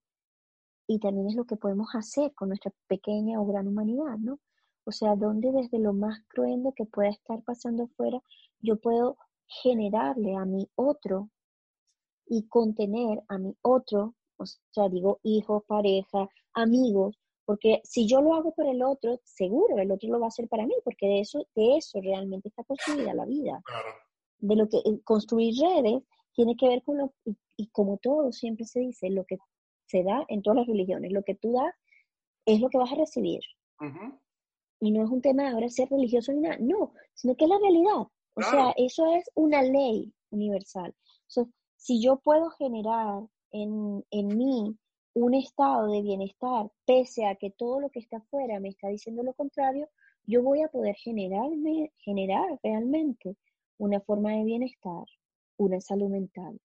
y 0.87 0.99
también 0.99 1.29
es 1.29 1.37
lo 1.37 1.47
que 1.47 1.57
podemos 1.57 1.89
hacer 1.95 2.35
con 2.35 2.49
nuestra 2.49 2.71
pequeña 2.87 3.41
o 3.41 3.47
gran 3.47 3.67
humanidad, 3.67 4.19
¿no? 4.19 4.41
O 4.85 4.93
sea, 4.93 5.17
donde 5.17 5.53
desde 5.53 5.79
lo 5.79 5.95
más 5.95 6.21
cruento 6.29 6.75
que 6.77 6.85
pueda 6.85 7.09
estar 7.09 7.43
pasando 7.45 7.85
afuera, 7.85 8.23
yo 8.61 8.77
puedo 8.77 9.17
generarle 9.47 10.37
a 10.37 10.45
mi 10.45 10.69
otro 10.75 11.31
y 12.27 12.47
contener 12.49 13.23
a 13.29 13.39
mi 13.39 13.57
otro, 13.63 14.17
o 14.37 14.45
sea, 14.45 14.91
digo 14.91 15.19
hijos, 15.23 15.65
pareja, 15.67 16.29
amigos, 16.53 17.17
porque 17.45 17.81
si 17.85 18.07
yo 18.07 18.21
lo 18.23 18.35
hago 18.35 18.55
por 18.55 18.67
el 18.67 18.83
otro, 18.83 19.21
seguro 19.25 19.79
el 19.79 19.91
otro 19.91 20.09
lo 20.09 20.21
va 20.21 20.27
a 20.27 20.29
hacer 20.29 20.49
para 20.49 20.67
mí, 20.67 20.75
porque 20.83 21.07
de 21.07 21.21
eso, 21.21 21.47
de 21.55 21.77
eso 21.77 22.01
realmente 22.01 22.49
está 22.49 22.65
construida 22.65 23.13
la 23.15 23.27
vida. 23.27 23.63
De 24.39 24.57
lo 24.57 24.69
que 24.69 24.79
eh, 24.79 25.01
construir 25.05 25.55
redes 25.61 26.03
tiene 26.35 26.57
que 26.57 26.69
ver 26.69 26.83
con 26.83 26.99
lo, 26.99 27.13
y, 27.57 27.67
como 27.69 27.99
todo 27.99 28.33
siempre 28.33 28.65
se 28.65 28.81
dice, 28.81 29.11
lo 29.11 29.25
que 29.25 29.37
se 29.87 30.03
da 30.03 30.25
en 30.29 30.43
todas 30.43 30.59
las 30.59 30.67
religiones, 30.67 31.13
lo 31.13 31.23
que 31.23 31.35
tú 31.35 31.53
das 31.53 31.75
es 32.47 32.61
lo 32.61 32.69
que 32.69 32.79
vas 32.79 32.93
a 32.93 32.97
recibir. 32.97 33.41
Y 34.81 34.91
no 34.91 35.05
es 35.05 35.11
un 35.11 35.21
tema 35.21 35.45
de 35.45 35.49
ahora 35.51 35.69
ser 35.69 35.89
religioso 35.91 36.33
ni 36.33 36.41
nada, 36.41 36.57
no, 36.59 36.93
sino 37.15 37.37
que 37.37 37.45
es 37.45 37.51
la 37.51 37.59
realidad. 37.59 38.07
O 38.37 38.43
sea, 38.43 38.75
eso 38.77 39.07
es 39.15 39.31
una 39.35 39.63
ley 39.63 40.13
universal. 40.31 40.95
si 41.77 42.03
yo 42.03 42.17
puedo 42.17 42.51
generar 42.51 43.23
en, 43.53 44.05
en 44.11 44.27
mí 44.37 44.77
un 45.15 45.35
estado 45.35 45.91
de 45.91 46.03
bienestar, 46.03 46.71
pese 46.85 47.27
a 47.27 47.37
que 47.37 47.51
todo 47.51 47.81
lo 47.81 47.91
que 47.91 48.01
está 48.01 48.19
afuera 48.19 48.59
me 48.61 48.69
está 48.69 48.89
diciendo 48.89 49.23
lo 49.23 49.33
contrario, 49.33 49.89
yo 50.27 50.43
voy 50.43 50.63
a 50.63 50.69
poder 50.69 50.97
generarme, 50.97 51.93
generar 51.99 52.59
realmente 52.63 53.37
una 53.79 54.01
forma 54.01 54.33
de 54.33 54.45
bienestar, 54.45 55.05
una 55.57 55.81
salud 55.81 56.09
mental. 56.09 56.59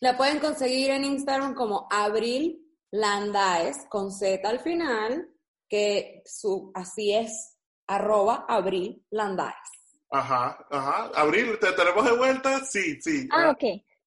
La 0.00 0.16
pueden 0.16 0.38
conseguir 0.40 0.90
en 0.90 1.04
Instagram 1.04 1.54
como 1.54 1.86
Abril 1.90 2.66
Landaes, 2.90 3.86
con 3.88 4.10
Z 4.10 4.48
al 4.48 4.60
final, 4.60 5.28
que 5.68 6.22
su, 6.24 6.72
así 6.74 7.14
es, 7.14 7.56
arroba 7.86 8.46
Abril 8.48 9.04
Landaes. 9.10 9.54
Ajá, 10.10 10.58
ajá. 10.70 11.10
Abril, 11.14 11.56
¿te 11.60 11.70
tenemos 11.72 12.04
de 12.04 12.16
vuelta? 12.16 12.64
Sí, 12.64 13.00
sí. 13.00 13.28
Ah, 13.30 13.50
ok. 13.50 13.62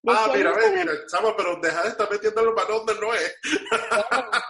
Ah, 0.05 0.29
mira, 0.35 0.51
ve, 0.51 0.61
Instagram- 0.61 0.79
mira, 0.79 0.93
chama, 1.07 1.35
pero 1.37 1.55
deja 1.61 1.83
de 1.83 1.89
estar 1.89 2.11
metiendo 2.11 2.43
los 2.43 2.53
manos 2.55 2.85
donde 2.85 3.01
no 3.01 3.13
es. 3.13 3.35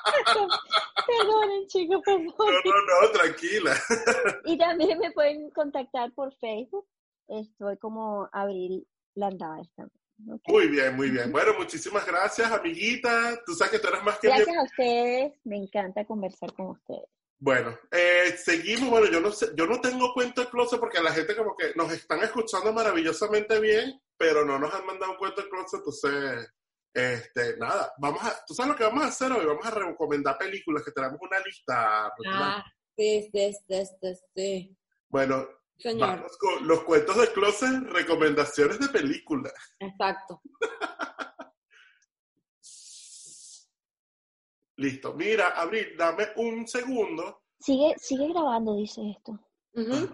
Perdonen, 1.08 1.68
chicos, 1.68 2.02
No, 2.08 2.14
perdón. 2.14 2.34
no, 2.66 3.02
no, 3.02 3.12
tranquila. 3.12 3.76
Y 4.46 4.58
también 4.58 4.98
me 5.00 5.12
pueden 5.12 5.50
contactar 5.52 6.12
por 6.14 6.34
Facebook. 6.36 6.88
Estoy 7.28 7.78
como 7.78 8.30
Abril 8.32 8.88
Landaes 9.16 9.70
también. 9.76 10.00
¿ok? 10.32 10.42
Muy 10.48 10.68
bien, 10.68 10.96
muy 10.96 11.10
bien. 11.10 11.32
Bueno, 11.32 11.54
muchísimas 11.58 12.06
gracias, 12.06 12.52
amiguita. 12.52 13.40
Tú 13.46 13.54
sabes 13.54 13.72
que 13.74 13.80
tú 13.80 13.88
eres 13.90 14.04
más 14.04 14.18
que 14.20 14.28
Gracias 14.28 14.48
bien. 14.48 14.60
a 14.60 14.64
ustedes. 14.64 15.34
Me 15.44 15.58
encanta 15.58 16.06
conversar 16.06 16.54
con 16.54 16.68
ustedes. 16.68 17.10
Bueno, 17.40 17.78
eh, 17.92 18.36
seguimos. 18.38 18.90
Bueno, 18.90 19.08
yo 19.12 19.20
no 19.20 19.32
sé, 19.32 19.48
yo 19.56 19.68
no 19.68 19.82
tengo 19.82 20.14
cuento 20.14 20.42
de 20.42 20.50
closet 20.50 20.80
porque 20.80 21.02
la 21.02 21.12
gente 21.12 21.36
como 21.36 21.56
que 21.56 21.74
nos 21.76 21.92
están 21.92 22.22
escuchando 22.22 22.72
maravillosamente 22.72 23.60
bien, 23.60 24.02
pero 24.18 24.46
no 24.46 24.58
nos 24.60 24.74
han 24.74 24.86
mandado 24.86 25.12
un 25.12 25.18
cuento 25.18 25.42
de 25.42 25.50
closet, 25.50 25.80
entonces, 25.80 26.54
este, 26.94 27.58
nada, 27.58 27.92
vamos 27.98 28.24
a, 28.24 28.46
tú 28.46 28.54
sabes 28.54 28.72
lo 28.72 28.78
que 28.78 28.84
vamos 28.86 29.04
a 29.04 29.08
hacer 29.08 29.32
hoy, 29.32 29.46
vamos 29.46 29.66
a 29.66 29.72
recomendar 29.72 30.38
películas, 30.38 30.84
que 30.84 30.92
tenemos 30.92 31.20
una 31.22 31.40
lista. 31.40 32.14
Ah, 32.28 32.64
sí, 32.96 33.30
sí, 33.34 33.52
sí, 33.68 34.14
sí. 34.36 34.78
Bueno, 35.10 35.48
Señor, 35.78 36.08
vamos 36.08 36.38
con 36.38 36.68
los 36.68 36.84
cuentos 36.84 37.18
de 37.18 37.28
closet, 37.34 37.84
recomendaciones 37.90 38.80
de 38.80 38.88
películas. 38.90 39.54
exacto. 39.80 40.42
Listo. 44.78 45.14
Mira, 45.14 45.50
Abril, 45.50 45.96
dame 45.98 46.28
un 46.38 46.68
segundo. 46.68 47.44
Sigue, 47.60 47.94
sigue 47.98 48.28
grabando, 48.30 48.76
dice 48.76 49.02
esto. 49.12 49.40
Ujú. 49.76 50.10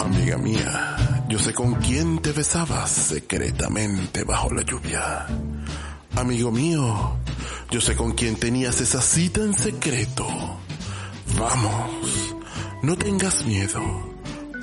Amiga 0.00 0.38
mía, 0.38 0.96
yo 1.28 1.38
sé 1.38 1.52
con 1.54 1.74
quién 1.74 2.20
te 2.20 2.32
besabas 2.32 2.90
secretamente 2.90 4.24
bajo 4.24 4.52
la 4.52 4.62
lluvia. 4.62 5.26
Amigo 6.16 6.50
mío, 6.50 7.18
yo 7.70 7.80
sé 7.80 7.94
con 7.94 8.12
quién 8.12 8.38
tenías 8.38 8.80
esa 8.80 9.00
cita 9.00 9.40
en 9.42 9.54
secreto. 9.54 10.26
Vamos, 11.38 12.34
no 12.82 12.96
tengas 12.96 13.44
miedo. 13.46 13.80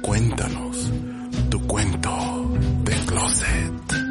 Cuéntanos 0.02 0.92
tu 1.50 1.66
cuento 1.68 2.10
de 2.84 2.94
closet. 3.06 4.07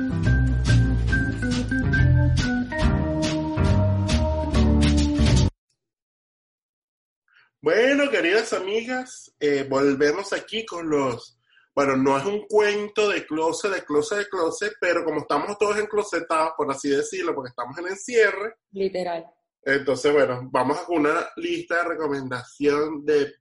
Bueno, 7.61 8.11
queridas 8.11 8.53
amigas, 8.53 9.35
eh, 9.41 9.67
volvemos 9.69 10.33
aquí 10.33 10.65
con 10.65 10.89
los, 10.89 11.39
bueno, 11.75 11.97
no 11.97 12.19
es 12.19 12.25
un 12.25 12.47
cuento 12.47 13.09
de 13.09 13.27
closet, 13.27 13.73
de 13.73 13.85
closet, 13.85 14.19
de 14.19 14.29
closet, 14.29 14.73
pero 14.81 15.05
como 15.05 15.21
estamos 15.21 15.57
todos 15.59 15.79
enclosetados, 15.79 16.53
por 16.57 16.71
así 16.71 16.91
decirlo, 16.91 17.35
porque 17.35 17.51
estamos 17.51 17.77
en 17.79 17.89
encierre, 17.89 18.57
Literal. 18.73 19.27
entonces, 19.63 20.13
bueno, 20.13 20.49
vamos 20.53 20.79
a 20.79 20.85
una 20.89 21.29
lista 21.37 21.77
de 21.77 21.89
recomendación 21.89 23.05
de 23.05 23.35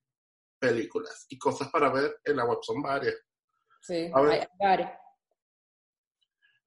películas 0.57 1.25
y 1.29 1.37
cosas 1.37 1.69
para 1.69 1.91
ver 1.91 2.19
en 2.23 2.37
la 2.37 2.45
web, 2.45 2.59
son 2.61 2.81
varias. 2.81 3.15
Sí, 3.81 4.09
A 4.13 4.21
ver. 4.21 4.49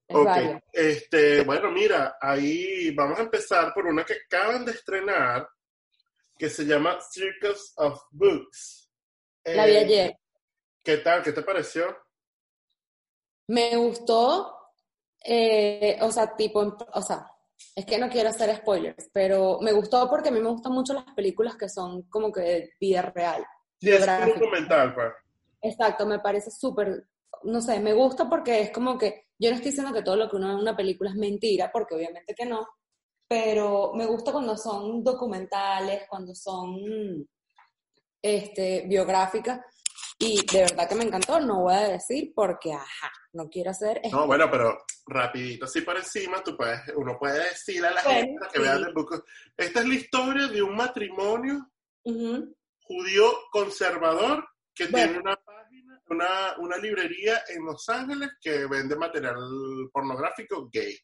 Es 0.07 0.17
Ok, 0.17 0.63
este, 0.73 1.43
bueno, 1.43 1.71
mira, 1.71 2.17
ahí 2.19 2.95
vamos 2.95 3.19
a 3.19 3.23
empezar 3.23 3.75
por 3.75 3.87
una 3.87 4.05
que 4.05 4.15
acaban 4.15 4.65
de 4.65 4.73
estrenar, 4.73 5.47
que 6.39 6.49
se 6.49 6.64
llama 6.64 6.99
Circus 7.01 7.72
of 7.76 8.01
Books. 8.12 8.91
La 9.45 9.66
vi 9.66 9.72
Eh, 9.72 9.78
ayer. 9.78 10.18
¿Qué 10.84 10.99
tal? 10.99 11.22
¿Qué 11.22 11.32
te 11.32 11.43
pareció? 11.43 11.97
Me 13.49 13.76
gustó, 13.76 14.55
eh, 15.24 15.99
o 16.01 16.12
sea, 16.12 16.36
tipo, 16.36 16.76
o 16.93 17.03
sea, 17.03 17.26
es 17.74 17.84
que 17.84 17.99
no 17.99 18.09
quiero 18.09 18.28
hacer 18.28 18.55
spoilers, 18.57 19.11
pero 19.12 19.59
me 19.61 19.72
gustó 19.72 20.09
porque 20.09 20.28
a 20.28 20.32
mí 20.32 20.41
me 20.41 20.51
gustan 20.51 20.72
mucho 20.72 20.93
las 20.93 21.05
películas 21.14 21.57
que 21.57 21.68
son 21.68 22.03
como 22.03 22.30
que 22.30 22.41
de 22.41 22.72
vida 22.80 23.03
real. 23.03 23.45
Sí, 23.80 23.91
es 23.91 24.07
un 24.07 24.39
documental, 24.39 24.95
pues. 24.95 25.12
Exacto, 25.61 26.07
me 26.07 26.20
parece 26.20 26.51
súper, 26.51 27.09
no 27.43 27.61
sé, 27.61 27.80
me 27.80 27.95
gusta 27.95 28.28
porque 28.28 28.61
es 28.61 28.70
como 28.70 28.97
que, 28.97 29.26
yo 29.39 29.51
no 29.51 29.57
estoy 29.57 29.70
diciendo 29.70 29.93
que 29.93 30.03
todo 30.03 30.16
lo 30.16 30.28
que 30.28 30.36
uno 30.36 30.49
ve 30.49 30.53
en 30.55 30.61
una 30.61 30.76
película 30.76 31.11
es 31.11 31.16
mentira, 31.16 31.70
porque 31.72 31.95
obviamente 31.97 32.34
que 32.34 32.47
no, 32.47 32.66
pero 33.29 33.93
me 33.95 34.07
gusta 34.07 34.33
cuando 34.33 34.57
son 34.57 35.05
documentales, 35.05 36.05
cuando 36.09 36.35
son 36.35 37.29
este, 38.22 38.85
biográficas, 38.89 39.61
y 40.18 40.45
de 40.51 40.61
verdad 40.62 40.89
que 40.89 40.95
me 40.97 41.05
encantó, 41.05 41.39
no 41.39 41.62
voy 41.62 41.74
a 41.74 41.89
decir 41.91 42.33
porque, 42.35 42.72
ajá, 42.72 43.12
no 43.35 43.49
quiero 43.49 43.70
hacer... 43.70 44.01
No, 44.11 44.26
bueno, 44.26 44.51
pero 44.51 44.76
rapidito, 45.07 45.66
así 45.66 45.83
por 45.83 45.97
encima, 45.97 46.43
tú 46.43 46.57
puedes, 46.57 46.81
uno 46.97 47.16
puede 47.18 47.45
decirle 47.51 47.89
a 47.89 47.93
la 47.93 48.03
Bueno, 48.03 48.18
gente 48.20 48.47
que 48.53 48.57
sí. 48.59 48.62
vean 48.62 48.85
el 48.85 48.93
book. 48.95 49.24
Esta 49.57 49.81
es 49.81 49.87
la 49.87 49.95
historia 49.95 50.49
de 50.49 50.62
un 50.62 50.74
matrimonio 50.74 51.70
judío 52.83 53.33
conservador 53.53 54.49
que 54.74 54.87
Bueno. 54.87 55.07
tiene 55.07 55.20
una 55.20 55.37
página, 55.37 56.03
una, 56.11 56.55
una 56.59 56.76
librería 56.79 57.43
en 57.49 57.64
Los 57.64 57.89
Ángeles 57.89 58.31
que 58.41 58.66
vende 58.66 58.97
material 58.97 59.37
pornográfico 59.93 60.68
gay. 60.72 60.97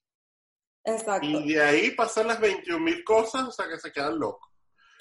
Exacto, 0.84 1.26
Y 1.26 1.54
de 1.54 1.62
ahí 1.62 1.90
pasan 1.92 2.28
las 2.28 2.40
21 2.40 2.78
mil 2.78 3.02
cosas, 3.04 3.48
o 3.48 3.50
sea 3.50 3.66
que 3.68 3.78
se 3.78 3.90
quedan 3.90 4.18
locos. 4.18 4.50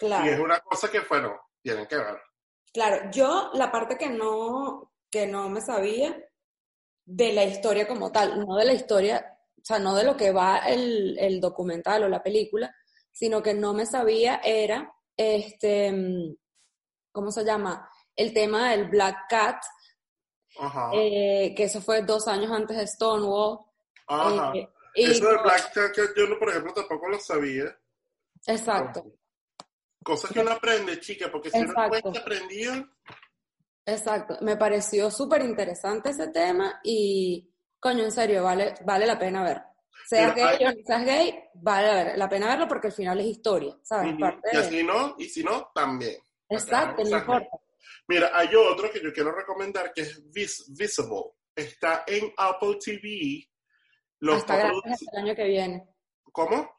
Y 0.02 0.06
es 0.06 0.10
claro. 0.10 0.44
una 0.44 0.60
cosa 0.62 0.90
que, 0.90 1.02
bueno, 1.02 1.38
tienen 1.62 1.86
que 1.88 1.98
ver. 1.98 2.18
Claro, 2.74 3.12
yo 3.12 3.52
la 3.54 3.72
parte 3.72 3.98
que 3.98 4.10
no, 4.10 4.94
que 5.12 5.28
no 5.28 5.50
me 5.50 5.62
sabía 5.62 6.18
de 7.06 7.34
la 7.34 7.44
historia 7.44 7.88
como 7.88 8.12
tal, 8.12 8.40
no 8.40 8.56
de 8.56 8.66
la 8.66 8.74
historia, 8.74 9.38
o 9.58 9.62
sea, 9.64 9.78
no 9.80 9.94
de 9.96 10.06
lo 10.06 10.16
que 10.16 10.32
va 10.32 10.60
el, 10.60 11.18
el 11.20 11.40
documental 11.40 12.04
o 12.04 12.10
la 12.10 12.24
película, 12.24 12.74
sino 13.12 13.44
que 13.44 13.54
no 13.54 13.74
me 13.74 13.86
sabía 13.86 14.42
era, 14.44 14.92
este, 15.16 15.94
¿cómo 17.12 17.32
se 17.32 17.44
llama? 17.44 17.88
El 18.16 18.34
tema 18.34 18.72
del 18.72 18.90
Black 18.90 19.28
Cat, 19.30 19.62
Ajá. 20.60 20.92
eh, 20.94 21.54
que 21.56 21.66
eso 21.66 21.82
fue 21.82 22.02
dos 22.04 22.28
años 22.28 22.52
antes 22.52 22.78
de 22.78 22.88
Stonewall. 22.88 23.60
Ajá. 24.08 24.52
eh, 24.56 24.68
y 24.96 25.06
Eso 25.12 25.28
de 25.30 25.38
Black 25.38 25.74
Cat, 25.74 25.92
yo, 26.16 26.28
no, 26.28 26.38
por 26.40 26.50
ejemplo, 26.50 26.74
tampoco 26.74 27.10
lo 27.10 27.20
sabía. 27.20 27.66
exacto, 28.48 29.04
Cosas 30.04 30.32
que 30.32 30.40
uno 30.42 30.52
aprende, 30.52 31.00
chica, 31.00 31.32
porque 31.32 31.50
si 31.50 31.60
no 31.62 31.74
aprendido, 32.20 32.74
exacto. 33.86 34.38
Me 34.42 34.58
pareció 34.58 35.10
súper 35.10 35.42
interesante 35.44 36.10
ese 36.10 36.28
tema 36.30 36.80
y, 36.84 37.50
coño, 37.80 38.04
en 38.04 38.12
serio, 38.12 38.44
vale, 38.44 38.74
vale 38.86 39.06
la 39.06 39.18
pena 39.18 39.44
ver. 39.44 39.62
Seas 40.06 40.36
gay 40.36 40.58
o 40.68 40.72
seas 40.86 41.06
gay, 41.06 41.40
vale 41.54 42.18
la 42.18 42.28
pena 42.28 42.48
verlo 42.48 42.68
porque 42.68 42.88
al 42.88 42.94
final 42.94 43.20
es 43.22 43.28
historia, 43.28 43.78
¿sabes? 43.84 44.14
Parte 44.20 44.50
y 44.52 44.56
de- 44.58 44.62
así 44.62 44.84
no, 44.84 45.16
y 45.18 45.26
si 45.30 45.42
no, 45.44 45.72
también. 45.74 46.18
Exacto, 46.50 47.02
no 47.04 47.18
importa. 47.18 47.58
Mira, 48.10 48.30
hay 48.34 48.54
otro 48.56 48.92
que 48.92 49.02
yo 49.02 49.14
quiero 49.14 49.32
recomendar 49.32 49.94
que 49.94 50.02
es 50.02 50.22
Vis- 50.32 50.66
Visible. 50.78 51.32
Está 51.56 52.04
en 52.06 52.34
Apple 52.36 52.78
TV. 52.84 53.48
Lo 54.24 54.36
Está 54.38 54.54
está 54.56 54.68
gratis 54.70 54.92
hasta 54.94 55.12
el 55.20 55.26
año 55.26 55.36
que 55.36 55.44
viene. 55.44 55.88
¿Cómo? 56.32 56.70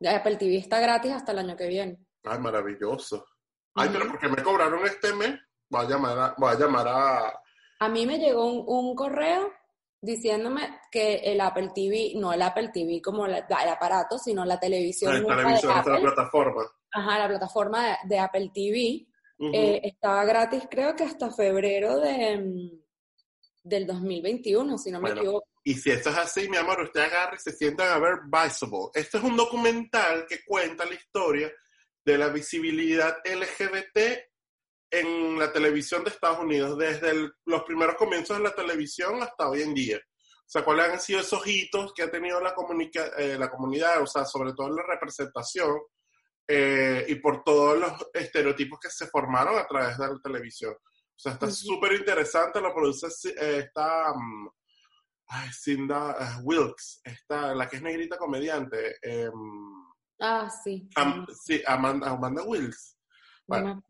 Ya 0.00 0.16
Apple 0.16 0.36
TV 0.36 0.56
está 0.56 0.80
gratis 0.80 1.12
hasta 1.12 1.32
el 1.32 1.38
año 1.40 1.54
que 1.54 1.68
viene. 1.68 1.98
Ay, 2.22 2.38
maravilloso. 2.38 3.26
Ay, 3.74 3.90
pero 3.92 4.08
porque 4.08 4.26
me 4.28 4.42
cobraron 4.42 4.86
este 4.86 5.12
mes, 5.12 5.38
voy 5.68 5.84
a 5.84 5.88
llamar 5.88 6.18
a, 6.18 6.34
voy 6.38 6.50
a, 6.54 6.58
llamar 6.58 6.88
a 6.88 7.40
A 7.80 7.88
mí 7.90 8.06
me 8.06 8.18
llegó 8.18 8.46
un, 8.50 8.64
un 8.66 8.94
correo 8.96 9.52
diciéndome 10.00 10.80
que 10.90 11.16
el 11.16 11.40
Apple 11.42 11.72
TV, 11.74 12.12
no 12.16 12.32
el 12.32 12.40
Apple 12.40 12.70
TV 12.72 13.02
como 13.02 13.26
la- 13.26 13.38
el 13.38 13.68
aparato, 13.68 14.18
sino 14.18 14.44
la 14.46 14.58
televisión 14.58 15.12
la 15.12 15.18
de 15.20 15.26
televisión, 15.26 15.72
esta 15.76 15.80
Apple, 15.80 16.00
plataforma. 16.00 16.62
ajá, 16.92 17.18
la 17.18 17.28
plataforma 17.28 17.84
de, 17.86 17.96
de 18.04 18.18
Apple 18.18 18.50
TV, 18.54 19.06
eh, 19.52 19.80
estaba 19.84 20.24
gratis 20.24 20.62
creo 20.70 20.96
que 20.96 21.04
hasta 21.04 21.30
febrero 21.30 22.00
de, 22.00 22.38
mm, 22.38 22.82
del 23.62 23.86
2021, 23.86 24.78
si 24.78 24.90
no 24.90 25.00
me 25.00 25.08
Bueno. 25.10 25.20
equivoco. 25.20 25.48
Y 25.66 25.74
si 25.74 25.90
esto 25.90 26.10
es 26.10 26.16
así, 26.18 26.48
mi 26.48 26.58
amor, 26.58 26.80
usted 26.82 27.00
agarra 27.00 27.36
y 27.36 27.38
se 27.38 27.52
sientan 27.52 27.88
a 27.88 27.98
ver 27.98 28.18
Visible. 28.26 28.90
Este 28.92 29.16
es 29.16 29.24
un 29.24 29.36
documental 29.36 30.26
que 30.28 30.44
cuenta 30.44 30.84
la 30.84 30.94
historia 30.94 31.50
de 32.04 32.18
la 32.18 32.28
visibilidad 32.28 33.16
LGBT 33.24 34.28
en 34.90 35.38
la 35.38 35.50
televisión 35.50 36.04
de 36.04 36.10
Estados 36.10 36.40
Unidos, 36.40 36.78
desde 36.78 37.10
el- 37.10 37.32
los 37.46 37.62
primeros 37.64 37.96
comienzos 37.96 38.36
de 38.36 38.44
la 38.44 38.54
televisión 38.54 39.22
hasta 39.22 39.48
hoy 39.48 39.62
en 39.62 39.74
día. 39.74 39.96
O 39.96 40.46
sea, 40.46 40.62
cuáles 40.62 40.90
han 40.90 41.00
sido 41.00 41.20
esos 41.20 41.46
hitos 41.46 41.94
que 41.94 42.02
ha 42.02 42.10
tenido 42.10 42.38
la, 42.40 42.54
comunica 42.54 43.06
eh, 43.16 43.38
la 43.38 43.50
comunidad, 43.50 44.02
o 44.02 44.06
sea, 44.06 44.26
sobre 44.26 44.52
todo 44.52 44.68
en 44.68 44.76
la 44.76 44.82
representación 44.86 45.78
eh, 46.46 47.06
y 47.08 47.14
por 47.14 47.42
todos 47.42 47.78
los 47.78 47.92
estereotipos 48.12 48.78
que 48.78 48.90
se 48.90 49.06
formaron 49.06 49.56
a 49.56 49.66
través 49.66 49.96
de 49.96 50.06
la 50.08 50.20
televisión. 50.22 50.74
O 50.74 51.18
sea, 51.18 51.32
está 51.32 51.50
súper 51.50 51.94
interesante, 51.94 52.60
lo 52.60 52.74
produce 52.74 53.06
eh, 53.40 53.60
esta 53.66 54.12
um, 54.12 54.50
Cinda 55.52 56.40
Wilkes, 56.42 57.00
esta, 57.04 57.54
la 57.54 57.68
que 57.68 57.76
es 57.76 57.82
negrita 57.82 58.16
comediante. 58.16 58.96
Em, 59.02 59.32
ah, 60.20 60.48
sí. 60.48 60.88
sí, 61.44 61.62
Amanda, 61.66 62.10
Amanda 62.10 62.42
Wilkes. 62.42 62.98
Bueno, 63.46 63.82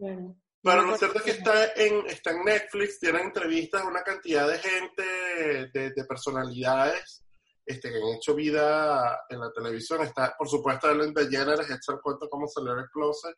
pero 0.65 0.83
lo 0.83 0.97
cierto 0.97 1.19
es 1.19 1.25
que 1.25 1.31
está 1.33 1.75
en, 1.75 2.07
está 2.07 2.31
en 2.31 2.43
Netflix, 2.43 2.99
tiene 2.99 3.21
entrevistas 3.21 3.83
a 3.83 3.87
una 3.87 4.03
cantidad 4.03 4.49
de 4.49 4.59
gente, 4.59 5.71
de, 5.73 6.05
personalidades 6.09 7.23
este, 7.67 7.91
que 7.91 7.97
han 7.97 8.17
hecho 8.17 8.35
vida 8.35 9.21
en 9.29 9.41
la 9.41 9.53
televisión. 9.53 10.01
Está, 10.03 10.35
por 10.39 10.49
supuesto, 10.49 10.91
Ellen 10.91 11.13
DeGeneres, 11.13 11.71
hecho 11.71 11.93
el 11.93 12.01
cuento 12.01 12.31
cómo 12.31 12.49
salió 12.49 12.73
el 12.73 12.89
closet. 12.89 13.37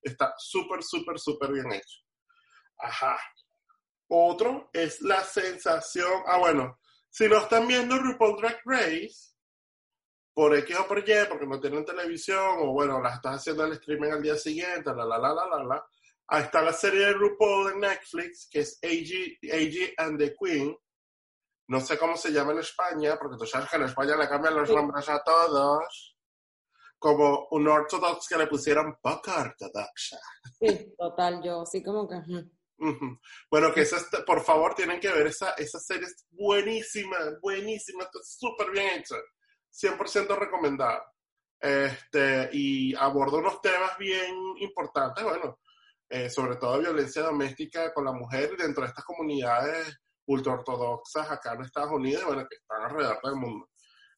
Está 0.00 0.32
súper, 0.38 0.82
súper, 0.84 1.18
súper 1.18 1.52
bien 1.52 1.72
hecho. 1.72 1.98
Ajá. 2.78 3.18
Otro 4.06 4.70
es 4.72 5.02
la 5.02 5.24
sensación. 5.24 6.22
Ah, 6.26 6.38
bueno, 6.38 6.78
si 7.10 7.28
no 7.28 7.38
están 7.38 7.66
viendo 7.66 7.98
RuPaul 7.98 8.36
Drag 8.40 8.60
Race, 8.64 9.34
por 10.34 10.56
X 10.56 10.76
o 10.78 10.86
por 10.86 10.98
Y, 10.98 11.12
porque 11.28 11.46
no 11.46 11.60
tienen 11.60 11.84
televisión, 11.84 12.58
o 12.60 12.72
bueno, 12.72 13.00
las 13.00 13.16
estás 13.16 13.36
haciendo 13.36 13.64
el 13.64 13.72
streaming 13.72 14.10
al 14.10 14.22
día 14.22 14.36
siguiente, 14.36 14.94
la, 14.94 15.04
la, 15.04 15.18
la, 15.18 15.34
la, 15.34 15.46
la, 15.46 15.64
la 15.64 15.86
Ahí 16.30 16.42
está 16.42 16.60
la 16.60 16.74
serie 16.74 17.06
de 17.06 17.12
RuPaul 17.14 17.72
de 17.72 17.78
Netflix, 17.78 18.48
que 18.50 18.60
es 18.60 18.78
AG, 18.82 19.94
and 19.96 20.18
the 20.18 20.36
Queen. 20.38 20.76
No 21.68 21.80
sé 21.80 21.98
cómo 21.98 22.16
se 22.16 22.30
llama 22.30 22.52
en 22.52 22.58
España, 22.58 23.18
porque 23.18 23.38
tú 23.38 23.46
sabes 23.46 23.70
que 23.70 23.76
en 23.76 23.84
España 23.84 24.14
le 24.14 24.28
cambian 24.28 24.54
los 24.54 24.68
nombres 24.70 25.08
a 25.08 25.22
todos. 25.24 26.16
Como 26.98 27.48
un 27.52 27.66
ortodox 27.66 28.28
que 28.28 28.36
le 28.36 28.46
pusieron 28.46 28.98
poca 29.00 29.40
ortodoxa. 29.40 30.18
Sí, 30.60 30.94
total, 30.98 31.40
yo 31.42 31.64
sí 31.64 31.82
como 31.82 32.06
que... 32.06 32.16
Bueno, 33.50 33.72
que 33.72 33.82
esa, 33.82 33.98
por 34.24 34.42
favor, 34.42 34.74
tienen 34.74 35.00
que 35.00 35.12
ver 35.12 35.26
esa, 35.26 35.52
esa 35.52 35.80
serie, 35.80 36.06
es 36.06 36.26
buenísima, 36.30 37.16
buenísima, 37.40 38.04
está 38.04 38.18
súper 38.22 38.70
bien 38.70 39.00
hecha, 39.00 39.16
100% 39.72 40.38
recomendada. 40.38 41.02
Este, 41.60 42.50
y 42.52 42.94
aborda 42.94 43.38
unos 43.38 43.60
temas 43.60 43.98
bien 43.98 44.32
importantes, 44.58 45.24
bueno, 45.24 45.58
eh, 46.08 46.30
sobre 46.30 46.56
todo 46.56 46.78
violencia 46.78 47.22
doméstica 47.22 47.92
con 47.92 48.04
la 48.04 48.12
mujer 48.12 48.56
dentro 48.56 48.82
de 48.82 48.88
estas 48.88 49.04
comunidades 49.04 49.98
ultraortodoxas 50.26 51.30
acá 51.30 51.54
en 51.54 51.62
Estados 51.62 51.92
Unidos, 51.92 52.24
bueno, 52.24 52.46
que 52.48 52.56
están 52.56 52.82
alrededor 52.82 53.20
del 53.22 53.34
mundo. 53.34 53.68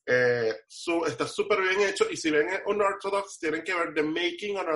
Eh, 0.07 0.55
está 1.07 1.27
súper 1.27 1.61
bien 1.61 1.81
hecho 1.83 2.11
y 2.11 2.17
si 2.17 2.31
ven 2.31 2.49
Unorthodox, 2.67 3.39
tienen 3.39 3.63
que 3.63 3.75
ver 3.75 3.95
The 3.95 4.03
Making 4.03 4.57
of 4.59 4.67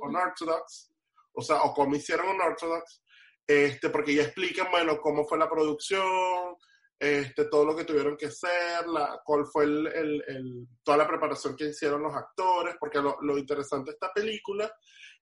Unorthodox, 0.00 0.90
o 1.32 1.42
sea, 1.42 1.62
o 1.62 1.72
cómo 1.72 1.96
hicieron 1.96 2.28
Unorthodox, 2.28 3.02
este, 3.46 3.90
porque 3.90 4.14
ya 4.14 4.22
explican, 4.22 4.70
bueno, 4.70 5.00
cómo 5.00 5.24
fue 5.24 5.38
la 5.38 5.48
producción, 5.48 6.56
este, 6.98 7.46
todo 7.46 7.64
lo 7.64 7.76
que 7.76 7.84
tuvieron 7.84 8.16
que 8.16 8.26
hacer, 8.26 8.86
la, 8.86 9.20
cuál 9.24 9.44
fue 9.46 9.64
el, 9.64 9.86
el, 9.86 10.68
toda 10.82 10.98
la 10.98 11.08
preparación 11.08 11.56
que 11.56 11.68
hicieron 11.68 12.02
los 12.02 12.14
actores, 12.14 12.76
porque 12.78 13.00
lo, 13.00 13.18
lo 13.20 13.36
interesante 13.36 13.90
de 13.90 13.94
esta 13.94 14.12
película 14.12 14.72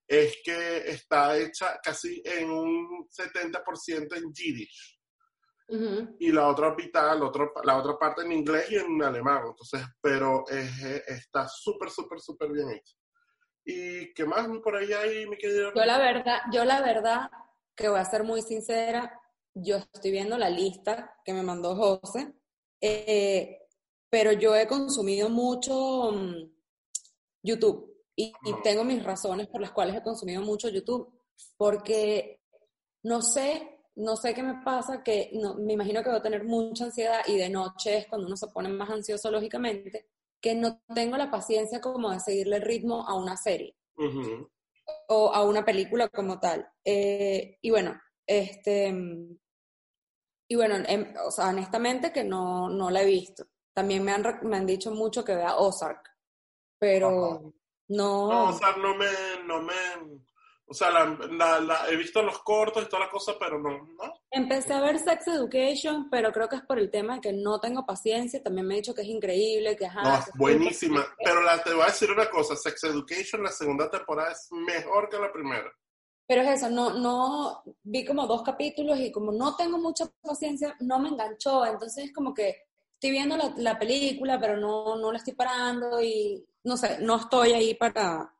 es 0.06 0.38
que 0.44 0.90
está 0.90 1.36
hecha 1.38 1.80
casi 1.82 2.22
en 2.24 2.50
un 2.50 3.08
70% 3.08 4.16
en 4.16 4.32
Yiddish. 4.32 4.98
Y 6.18 6.30
la 6.30 6.48
otra 6.48 6.74
mitad, 6.74 7.18
la, 7.18 7.24
otro, 7.24 7.50
la 7.64 7.78
otra 7.78 7.98
parte 7.98 8.22
en 8.22 8.32
inglés 8.32 8.70
y 8.70 8.76
en 8.76 9.02
alemán. 9.02 9.42
Entonces, 9.46 9.80
pero 10.02 10.44
está 10.48 11.48
súper, 11.48 11.88
súper, 11.88 12.20
súper 12.20 12.52
bien 12.52 12.70
hecha. 12.70 12.94
¿Y 13.64 14.12
qué 14.12 14.26
más 14.26 14.46
por 14.62 14.76
ahí 14.76 14.92
hay, 14.92 15.26
mi 15.26 15.38
querido? 15.38 15.72
Yo 15.74 15.84
la 15.84 15.98
verdad, 15.98 16.40
yo 16.52 16.64
la 16.64 16.82
verdad, 16.82 17.30
que 17.74 17.88
voy 17.88 17.98
a 17.98 18.04
ser 18.04 18.24
muy 18.24 18.42
sincera, 18.42 19.20
yo 19.54 19.76
estoy 19.76 20.10
viendo 20.10 20.38
la 20.38 20.50
lista 20.50 21.14
que 21.24 21.32
me 21.32 21.42
mandó 21.42 21.76
José, 21.76 22.34
eh, 22.80 23.58
pero 24.10 24.32
yo 24.32 24.54
he 24.56 24.66
consumido 24.66 25.28
mucho 25.28 26.12
mm, 26.12 26.50
YouTube. 27.42 27.88
Y, 28.14 28.32
tengo 28.62 28.84
mis 28.84 29.02
razones 29.02 29.48
por 29.48 29.60
las 29.60 29.72
cuales 29.72 29.96
he 29.96 30.02
consumido 30.02 30.42
mucho 30.42 30.68
YouTube, 30.68 31.08
porque 31.56 32.40
no 33.04 33.22
sé, 33.22 33.80
no 33.96 34.16
sé 34.16 34.34
qué 34.34 34.42
me 34.42 34.62
pasa, 34.62 35.02
que 35.02 35.30
no, 35.32 35.54
me 35.54 35.72
imagino 35.72 36.02
que 36.02 36.10
voy 36.10 36.18
a 36.18 36.22
tener 36.22 36.44
mucha 36.44 36.84
ansiedad 36.84 37.22
y 37.26 37.36
de 37.36 37.48
noche 37.48 37.98
es 37.98 38.06
cuando 38.06 38.26
uno 38.26 38.36
se 38.36 38.48
pone 38.48 38.68
más 38.68 38.90
ansioso 38.90 39.30
lógicamente, 39.30 40.08
que 40.40 40.54
no 40.54 40.82
tengo 40.94 41.16
la 41.16 41.30
paciencia 41.30 41.80
como 41.80 42.10
de 42.10 42.20
seguirle 42.20 42.56
el 42.56 42.62
ritmo 42.62 43.06
a 43.08 43.14
una 43.14 43.36
serie 43.36 43.74
o 45.08 45.32
a 45.32 45.44
una 45.44 45.64
película 45.64 46.08
como 46.08 46.38
tal. 46.38 46.68
Eh, 46.84 47.58
y 47.60 47.70
bueno, 47.70 48.00
este, 48.26 48.88
y 50.48 50.56
bueno, 50.56 50.76
em, 50.86 51.14
o 51.26 51.30
sea, 51.30 51.48
honestamente 51.48 52.12
que 52.12 52.24
no, 52.24 52.68
no 52.68 52.90
la 52.90 53.02
he 53.02 53.06
visto. 53.06 53.44
También 53.74 54.04
me 54.04 54.12
han, 54.12 54.22
me 54.42 54.56
han 54.56 54.66
dicho 54.66 54.90
mucho 54.90 55.24
que 55.24 55.34
vea 55.34 55.56
Ozark, 55.56 56.10
pero... 56.78 57.54
No. 57.88 58.48
o 58.48 58.52
sea, 58.54 58.74
no 58.76 58.94
me, 58.94 59.06
no 59.44 59.60
me, 59.60 59.72
o 60.72 60.74
sea, 60.74 60.90
la, 60.90 61.60
la, 61.60 61.90
he 61.90 61.96
visto 61.96 62.22
los 62.22 62.38
cortos 62.38 62.82
y 62.82 62.88
toda 62.88 63.04
la 63.04 63.10
cosa, 63.10 63.34
pero 63.38 63.58
no, 63.58 63.68
no. 63.70 64.14
Empecé 64.30 64.72
a 64.72 64.80
ver 64.80 64.98
Sex 64.98 65.28
Education, 65.28 66.08
pero 66.08 66.32
creo 66.32 66.48
que 66.48 66.56
es 66.56 66.62
por 66.62 66.78
el 66.78 66.90
tema 66.90 67.16
de 67.16 67.20
que 67.20 67.32
no 67.34 67.60
tengo 67.60 67.84
paciencia. 67.84 68.42
También 68.42 68.66
me 68.66 68.72
he 68.72 68.76
dicho 68.78 68.94
que 68.94 69.02
es 69.02 69.08
increíble, 69.08 69.76
que 69.76 69.86
No, 69.86 70.14
es 70.14 70.30
buenísima. 70.34 71.04
Pero 71.22 71.42
la, 71.42 71.62
te 71.62 71.74
voy 71.74 71.82
a 71.82 71.88
decir 71.88 72.10
una 72.10 72.30
cosa, 72.30 72.56
Sex 72.56 72.84
Education, 72.84 73.42
la 73.42 73.50
segunda 73.50 73.90
temporada 73.90 74.32
es 74.32 74.48
mejor 74.50 75.10
que 75.10 75.18
la 75.18 75.30
primera. 75.30 75.70
Pero 76.26 76.40
es 76.40 76.48
eso, 76.48 76.70
no, 76.70 76.94
no, 76.94 77.62
vi 77.82 78.06
como 78.06 78.26
dos 78.26 78.42
capítulos 78.42 78.98
y 78.98 79.12
como 79.12 79.30
no 79.30 79.56
tengo 79.56 79.76
mucha 79.76 80.06
paciencia, 80.22 80.74
no 80.80 81.00
me 81.00 81.10
enganchó. 81.10 81.66
Entonces 81.66 82.06
es 82.06 82.14
como 82.14 82.32
que 82.32 82.62
estoy 82.94 83.10
viendo 83.10 83.36
la, 83.36 83.52
la 83.58 83.78
película, 83.78 84.40
pero 84.40 84.56
no, 84.56 84.96
no 84.96 85.12
la 85.12 85.18
estoy 85.18 85.34
parando 85.34 86.00
y 86.00 86.42
no 86.64 86.78
sé, 86.78 86.98
no 87.00 87.16
estoy 87.16 87.52
ahí 87.52 87.74
para... 87.74 88.34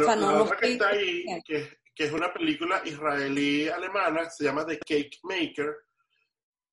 Bueno, 0.00 0.32
la 0.32 0.42
otra 0.42 0.56
que 0.56 0.72
está 0.72 0.88
ahí, 0.88 1.24
que, 1.44 1.68
que, 1.94 2.04
es 2.04 2.12
una 2.12 2.32
película 2.32 2.82
israelí-alemana, 2.84 4.28
se 4.30 4.44
llama 4.44 4.66
The 4.66 4.78
Cake 4.78 5.18
Maker. 5.22 5.74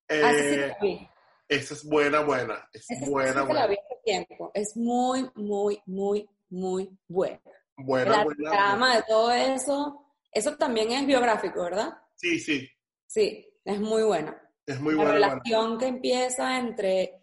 ah, 0.08 0.32
sí, 0.80 1.08
esa 1.52 1.74
es 1.74 1.84
buena, 1.84 2.20
buena. 2.20 2.66
Es 2.72 2.86
buena, 3.06 3.42
buena. 3.42 3.66
La 3.66 3.76
tiempo. 4.04 4.50
Es 4.54 4.74
muy, 4.74 5.28
muy, 5.34 5.82
muy, 5.84 6.26
muy 6.48 6.90
buena. 7.06 7.40
Buena, 7.76 8.10
la 8.10 8.24
buena. 8.24 8.50
trama 8.50 8.96
de 8.96 9.02
todo 9.06 9.30
eso, 9.32 10.06
eso 10.30 10.56
también 10.56 10.92
es 10.92 11.06
biográfico, 11.06 11.62
¿verdad? 11.64 11.92
Sí, 12.16 12.38
sí. 12.38 12.68
Sí, 13.06 13.46
es 13.64 13.80
muy 13.80 14.02
buena. 14.02 14.40
Es 14.64 14.80
muy 14.80 14.94
buena. 14.94 15.10
La 15.12 15.34
relación 15.34 15.78
que 15.78 15.86
empieza 15.88 16.58
entre... 16.58 17.20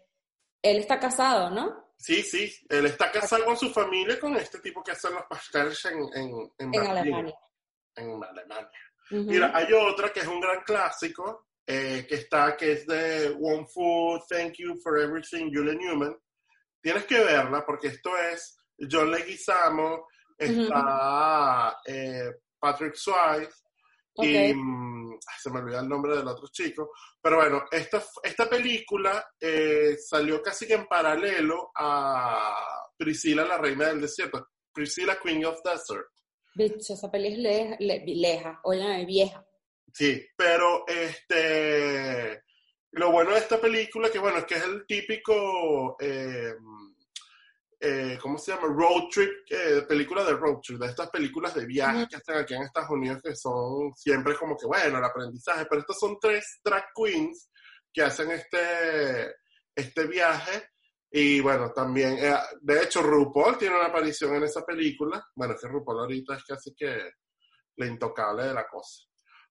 Él 0.62 0.76
está 0.76 1.00
casado, 1.00 1.50
¿no? 1.50 1.79
Sí, 2.00 2.22
sí, 2.22 2.50
él 2.70 2.86
está 2.86 3.12
casado 3.12 3.44
con 3.44 3.58
su 3.58 3.70
familia, 3.70 4.18
con 4.18 4.34
este 4.34 4.58
tipo 4.60 4.82
que 4.82 4.92
hacen 4.92 5.12
los 5.12 5.24
pasteles 5.24 5.84
en, 5.84 5.98
en, 6.14 6.50
en, 6.56 6.80
Alemania. 6.80 7.34
En 7.94 8.24
Alemania. 8.24 8.70
Mira, 9.10 9.52
hay 9.54 9.70
otra 9.74 10.10
que 10.10 10.20
es 10.20 10.26
un 10.26 10.40
gran 10.40 10.62
clásico, 10.62 11.48
eh, 11.66 12.06
que 12.08 12.14
está, 12.14 12.56
que 12.56 12.72
es 12.72 12.86
de 12.86 13.36
One 13.38 13.66
Food, 13.66 14.22
Thank 14.30 14.54
You 14.54 14.80
for 14.82 14.98
Everything, 14.98 15.50
Julia 15.52 15.74
Newman. 15.74 16.16
Tienes 16.80 17.04
que 17.04 17.22
verla 17.22 17.66
porque 17.66 17.88
esto 17.88 18.16
es 18.16 18.56
John 18.90 19.10
Leguizamo, 19.10 20.08
está 20.38 21.82
eh, 21.84 22.32
Patrick 22.58 22.94
Swayze, 22.94 23.52
y 24.16 24.54
mm, 24.54 25.18
se 25.38 25.50
me 25.50 25.60
olvidó 25.60 25.80
el 25.80 25.88
nombre 25.88 26.16
del 26.16 26.28
otro 26.28 26.48
chico. 26.48 26.92
Pero 27.20 27.36
bueno, 27.36 27.64
esta, 27.70 28.02
esta 28.22 28.48
película 28.48 29.24
eh, 29.40 29.96
salió 29.98 30.42
casi 30.42 30.66
que 30.66 30.74
en 30.74 30.86
paralelo 30.86 31.70
a 31.74 32.54
Priscila, 32.96 33.44
la 33.44 33.58
reina 33.58 33.88
del 33.88 34.00
desierto. 34.00 34.48
Priscilla, 34.72 35.18
Queen 35.20 35.44
of 35.44 35.60
Desert. 35.64 36.06
Bicho, 36.54 36.94
esa 36.94 37.10
peli 37.10 37.28
es 37.28 37.38
leja, 37.38 37.76
le, 37.78 38.04
leja, 38.06 38.60
vieja. 39.06 39.46
Sí, 39.92 40.24
pero 40.36 40.84
este 40.86 42.42
lo 42.92 43.12
bueno 43.12 43.32
de 43.32 43.38
esta 43.38 43.60
película 43.60 44.10
que 44.10 44.18
bueno 44.18 44.38
es 44.38 44.44
que 44.46 44.54
es 44.54 44.64
el 44.64 44.84
típico 44.86 45.96
eh, 46.00 46.54
eh, 47.82 48.18
¿cómo 48.20 48.36
se 48.36 48.52
llama? 48.52 48.68
Road 48.68 49.08
trip, 49.10 49.30
eh, 49.48 49.82
película 49.88 50.22
de 50.22 50.32
road 50.34 50.58
trip, 50.62 50.78
de 50.78 50.86
estas 50.88 51.08
películas 51.08 51.54
de 51.54 51.64
viaje 51.64 52.06
que 52.08 52.16
hacen 52.16 52.36
aquí 52.36 52.54
en 52.54 52.62
Estados 52.62 52.90
Unidos 52.90 53.22
que 53.22 53.34
son 53.34 53.94
siempre 53.96 54.36
como 54.36 54.54
que, 54.56 54.66
bueno, 54.66 54.98
el 54.98 55.04
aprendizaje, 55.04 55.64
pero 55.64 55.80
estos 55.80 55.98
son 55.98 56.18
tres 56.20 56.60
drag 56.62 56.84
queens 56.94 57.50
que 57.92 58.02
hacen 58.02 58.30
este, 58.32 59.34
este 59.74 60.06
viaje. 60.06 60.68
Y 61.10 61.40
bueno, 61.40 61.72
también, 61.72 62.18
eh, 62.18 62.36
de 62.60 62.82
hecho, 62.82 63.02
RuPaul 63.02 63.58
tiene 63.58 63.76
una 63.76 63.86
aparición 63.86 64.34
en 64.36 64.44
esa 64.44 64.64
película, 64.64 65.26
bueno, 65.34 65.54
es 65.54 65.60
que 65.60 65.66
RuPaul 65.68 66.00
ahorita 66.00 66.36
es 66.36 66.44
casi 66.44 66.74
que 66.74 67.12
la 67.76 67.86
intocable 67.86 68.44
de 68.44 68.54
la 68.54 68.66
cosa. 68.68 69.06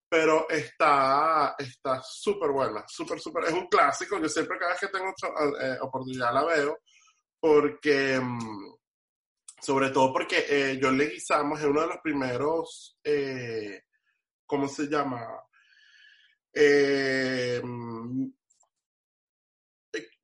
pero 0.08 0.48
está 0.50 1.56
está 1.58 2.02
súper 2.04 2.52
buena, 2.52 2.86
súper, 2.88 3.20
súper, 3.20 3.46
es 3.46 3.54
un 3.54 3.68
clásico, 3.68 4.20
yo 4.20 4.30
siempre 4.30 4.58
cada 4.58 4.72
vez 4.72 4.80
que 4.80 4.88
tengo 4.88 5.14
eh, 5.62 5.78
oportunidad 5.82 6.34
la 6.34 6.46
veo, 6.46 6.78
porque, 7.40 8.20
mm, 8.20 8.74
sobre 9.62 9.90
todo 9.90 10.14
porque 10.14 10.46
eh, 10.50 10.80
John 10.82 10.98
Leguizamo 10.98 11.58
es 11.58 11.64
uno 11.64 11.82
de 11.82 11.88
los 11.88 11.98
primeros, 11.98 12.98
eh, 13.04 13.84
¿cómo 14.46 14.68
se 14.68 14.88
llama? 14.88 15.26
Eh, 16.54 17.62
mm, 17.64 18.26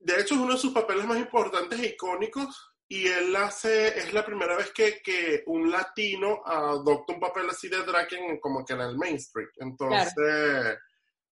de 0.05 0.21
hecho, 0.21 0.35
es 0.35 0.41
uno 0.41 0.53
de 0.53 0.59
sus 0.59 0.73
papeles 0.73 1.05
más 1.05 1.17
importantes 1.17 1.79
e 1.79 1.87
icónicos 1.87 2.75
y 2.87 3.07
él 3.07 3.35
hace, 3.35 3.97
es 3.97 4.13
la 4.13 4.23
primera 4.23 4.55
vez 4.55 4.71
que, 4.71 5.01
que 5.01 5.43
un 5.47 5.71
latino 5.71 6.43
adopta 6.45 7.13
un 7.13 7.19
papel 7.19 7.49
así 7.49 7.67
de 7.67 7.83
drag 7.83 8.07
como 8.39 8.63
que 8.63 8.73
en 8.73 8.81
el 8.81 8.97
mainstream. 8.97 9.49
Entonces, 9.57 10.77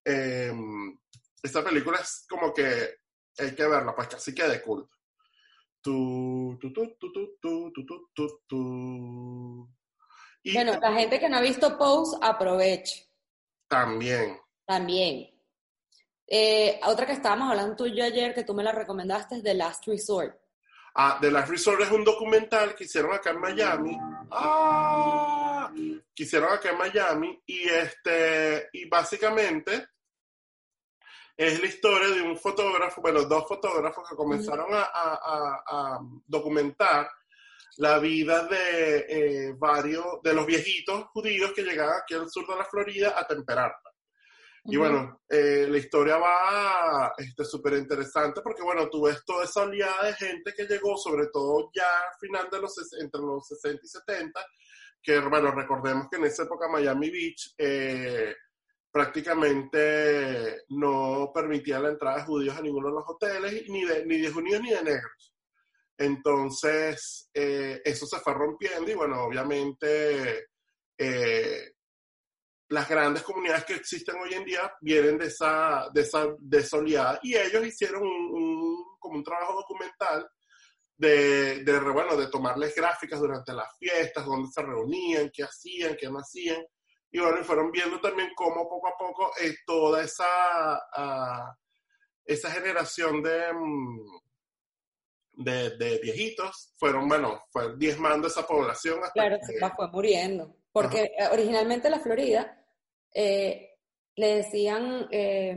em, 0.03 0.97
esta 1.43 1.63
película 1.63 1.99
es 1.99 2.25
como 2.27 2.51
que 2.51 2.97
hay 3.37 3.53
que 3.53 3.67
verla, 3.67 3.95
pues 3.95 4.07
casi 4.07 4.33
que 4.33 4.47
de 4.47 4.61
culto. 4.61 4.95
Y 10.43 10.53
bueno, 10.53 10.79
la 10.79 10.93
gente 10.93 11.19
que 11.19 11.29
no 11.29 11.37
ha 11.37 11.41
visto 11.41 11.77
Pose, 11.77 12.17
aproveche. 12.21 13.09
También. 13.67 14.39
También. 14.65 15.29
Eh, 16.27 16.79
otra 16.85 17.05
que 17.05 17.13
estábamos 17.13 17.49
hablando 17.49 17.75
tú 17.75 17.85
y 17.85 17.95
yo 17.95 18.03
ayer, 18.03 18.33
que 18.33 18.43
tú 18.43 18.53
me 18.53 18.63
la 18.63 18.71
recomendaste, 18.71 19.37
es 19.37 19.43
The 19.43 19.53
Last 19.53 19.87
Resort. 19.87 20.35
Ah, 20.95 21.17
The 21.19 21.31
Last 21.31 21.49
Resort 21.49 21.81
es 21.81 21.91
un 21.91 22.03
documental 22.03 22.75
que 22.75 22.83
hicieron 22.83 23.13
acá 23.13 23.31
en 23.31 23.39
Miami. 23.39 23.97
Ah, 24.31 25.71
que 26.15 26.23
hicieron 26.23 26.53
acá 26.53 26.71
en 26.71 26.77
Miami. 26.77 27.41
Y 27.45 27.67
este, 27.67 28.69
y 28.73 28.85
básicamente 28.87 29.87
es 31.35 31.59
la 31.59 31.67
historia 31.67 32.09
de 32.09 32.21
un 32.21 32.37
fotógrafo, 32.37 33.01
bueno, 33.01 33.23
dos 33.23 33.47
fotógrafos 33.47 34.07
que 34.07 34.15
comenzaron 34.15 34.67
a, 34.71 35.99
documentar 36.27 37.09
la 37.77 37.97
vida 37.97 38.45
de 38.45 39.05
eh, 39.09 39.53
varios, 39.57 40.21
de 40.21 40.33
los 40.33 40.45
viejitos 40.45 41.05
judíos 41.05 41.53
que 41.53 41.63
llegaban 41.63 42.01
aquí 42.01 42.13
al 42.13 42.29
sur 42.29 42.45
de 42.47 42.55
la 42.55 42.65
Florida 42.65 43.13
a 43.17 43.25
temperarla. 43.25 43.93
Y 44.65 44.77
bueno, 44.77 45.21
eh, 45.27 45.67
la 45.69 45.77
historia 45.77 46.17
va 46.17 47.13
súper 47.43 47.73
este, 47.73 47.83
interesante 47.83 48.41
porque, 48.41 48.61
bueno, 48.61 48.89
tú 48.89 49.03
ves 49.03 49.25
toda 49.25 49.43
esa 49.43 49.63
oleada 49.63 50.05
de 50.05 50.13
gente 50.13 50.53
que 50.55 50.65
llegó, 50.65 50.95
sobre 50.97 51.27
todo 51.27 51.69
ya 51.75 51.83
al 51.83 52.17
final 52.17 52.47
de 52.49 52.61
los, 52.61 52.93
entre 53.01 53.19
los 53.19 53.45
60 53.45 53.81
y 53.83 53.87
70, 53.87 54.39
que, 55.01 55.19
bueno, 55.19 55.51
recordemos 55.51 56.07
que 56.09 56.15
en 56.15 56.25
esa 56.25 56.43
época 56.43 56.69
Miami 56.69 57.09
Beach 57.09 57.55
eh, 57.57 58.33
prácticamente 58.93 60.61
no 60.69 61.31
permitía 61.33 61.79
la 61.79 61.89
entrada 61.89 62.17
de 62.17 62.25
judíos 62.25 62.55
a 62.55 62.61
ninguno 62.61 62.89
de 62.89 62.93
los 62.93 63.03
hoteles, 63.07 63.67
ni 63.67 63.83
de, 63.83 64.05
ni 64.05 64.19
de 64.19 64.31
judíos 64.31 64.61
ni 64.61 64.69
de 64.69 64.83
negros. 64.83 65.33
Entonces, 65.97 67.29
eh, 67.33 67.81
eso 67.83 68.05
se 68.05 68.19
fue 68.19 68.33
rompiendo 68.35 68.91
y, 68.91 68.93
bueno, 68.93 69.23
obviamente 69.23 70.47
las 72.69 72.87
grandes 72.87 73.23
comunidades 73.23 73.65
que 73.65 73.75
existen 73.75 74.15
hoy 74.15 74.33
en 74.33 74.45
día 74.45 74.71
vienen 74.81 75.17
de 75.17 75.27
esa, 75.27 75.89
de 75.93 76.01
esa, 76.01 76.27
de 76.39 76.65
oleada 76.71 77.19
y 77.21 77.35
ellos 77.35 77.65
hicieron 77.65 78.03
un, 78.03 78.97
como 78.99 79.17
un 79.17 79.23
trabajo 79.23 79.53
documental 79.53 80.27
de, 80.97 81.63
de, 81.63 81.79
bueno, 81.79 82.15
de 82.15 82.27
tomarles 82.27 82.73
gráficas 82.75 83.19
durante 83.19 83.53
las 83.53 83.77
fiestas, 83.77 84.25
dónde 84.25 84.49
se 84.51 84.61
reunían, 84.61 85.29
qué 85.33 85.43
hacían, 85.43 85.95
qué 85.99 86.09
no 86.09 86.19
hacían. 86.19 86.63
Y 87.15 87.19
bueno, 87.19 87.43
fueron 87.43 87.71
viendo 87.71 88.01
también 88.01 88.31
cómo 88.35 88.67
poco 88.67 88.87
a 88.87 88.97
poco 88.97 89.31
eh, 89.39 89.55
toda 89.67 90.03
esa, 90.03 90.75
uh, 90.97 91.53
esa 92.25 92.49
generación 92.49 93.21
de, 93.21 93.53
mm, 93.53 93.99
de, 95.33 95.77
de, 95.77 95.99
viejitos 95.99 96.73
fueron, 96.77 97.07
bueno, 97.07 97.43
fue 97.51 97.77
diezmando 97.77 98.27
esa 98.27 98.47
población. 98.47 98.99
Hasta 99.03 99.13
claro, 99.13 99.37
se 99.45 99.59
fue 99.75 99.91
muriendo. 99.91 100.55
Porque 100.71 101.03
eh, 101.03 101.27
originalmente 101.31 101.89
la 101.91 101.99
Florida 101.99 102.59
eh, 103.13 103.75
le 104.15 104.35
decían, 104.37 105.07
eh, 105.11 105.55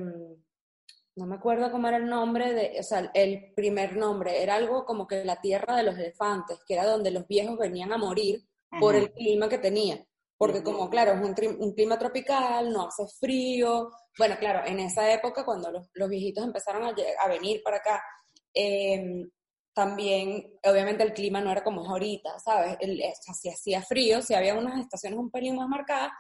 no 1.16 1.26
me 1.26 1.36
acuerdo 1.36 1.70
cómo 1.70 1.88
era 1.88 1.96
el 1.96 2.07
nombre, 2.07 2.52
de, 2.52 2.78
o 2.78 2.82
sea, 2.82 3.11
el 3.14 3.54
primer 3.54 3.96
nombre, 3.96 4.42
era 4.42 4.57
algo 4.57 4.84
como 4.84 5.07
que 5.07 5.24
la 5.24 5.40
tierra 5.40 5.74
de 5.74 5.84
los 5.84 5.96
elefantes, 5.96 6.61
que 6.66 6.74
era 6.74 6.84
donde 6.84 7.11
los 7.11 7.26
viejos 7.26 7.59
venían 7.59 7.94
a 7.94 7.98
morir 7.98 8.46
por 8.78 8.94
el 8.94 9.11
clima 9.12 9.48
que 9.48 9.57
tenía. 9.57 10.04
Porque 10.39 10.62
como, 10.62 10.91
claro, 10.91 11.12
es 11.12 11.20
un, 11.59 11.72
clima 11.72 11.99
tropical, 11.99 12.70
no 12.70 12.89
hace 12.89 13.05
frío. 13.18 13.91
Bueno, 14.18 14.37
claro, 14.39 14.66
en 14.66 14.80
esa 14.80 15.11
época, 15.12 15.45
cuando 15.45 15.70
los, 15.70 16.09
viejitos 16.09 16.45
empezaron 16.45 16.84
a, 16.84 17.28
venir 17.28 17.62
para 17.62 17.78
acá, 17.78 18.03
em, 18.53 19.30
también, 19.74 20.59
obviamente 20.64 21.03
el 21.05 21.12
clima 21.12 21.41
no 21.41 21.51
era 21.53 21.64
como 21.64 21.82
es 21.82 21.89
ahorita, 21.89 22.39
¿sabes? 22.39 22.76
El, 22.80 23.03
si 23.22 23.51
hacía 23.51 23.82
frío, 23.82 24.22
si 24.22 24.34
había 24.34 24.55
unas 24.55 24.80
estaciones 24.80 25.18
un 25.18 25.30
pelín 25.30 25.57
más 25.57 25.68
marcadas, 25.68 26.12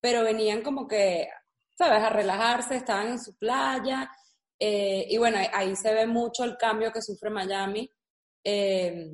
pero 0.00 0.24
venían 0.24 0.62
como 0.62 0.86
que, 0.88 1.28
¿sabes?, 1.76 2.02
a 2.02 2.10
relajarse, 2.10 2.76
estaban 2.76 3.08
en 3.08 3.20
su 3.20 3.36
playa. 3.36 4.10
Eh, 4.58 5.06
y 5.10 5.18
bueno, 5.18 5.38
ahí 5.52 5.76
se 5.76 5.92
ve 5.94 6.06
mucho 6.06 6.44
el 6.44 6.56
cambio 6.56 6.92
que 6.92 7.02
sufre 7.02 7.30
Miami 7.30 7.90
eh, 8.44 9.10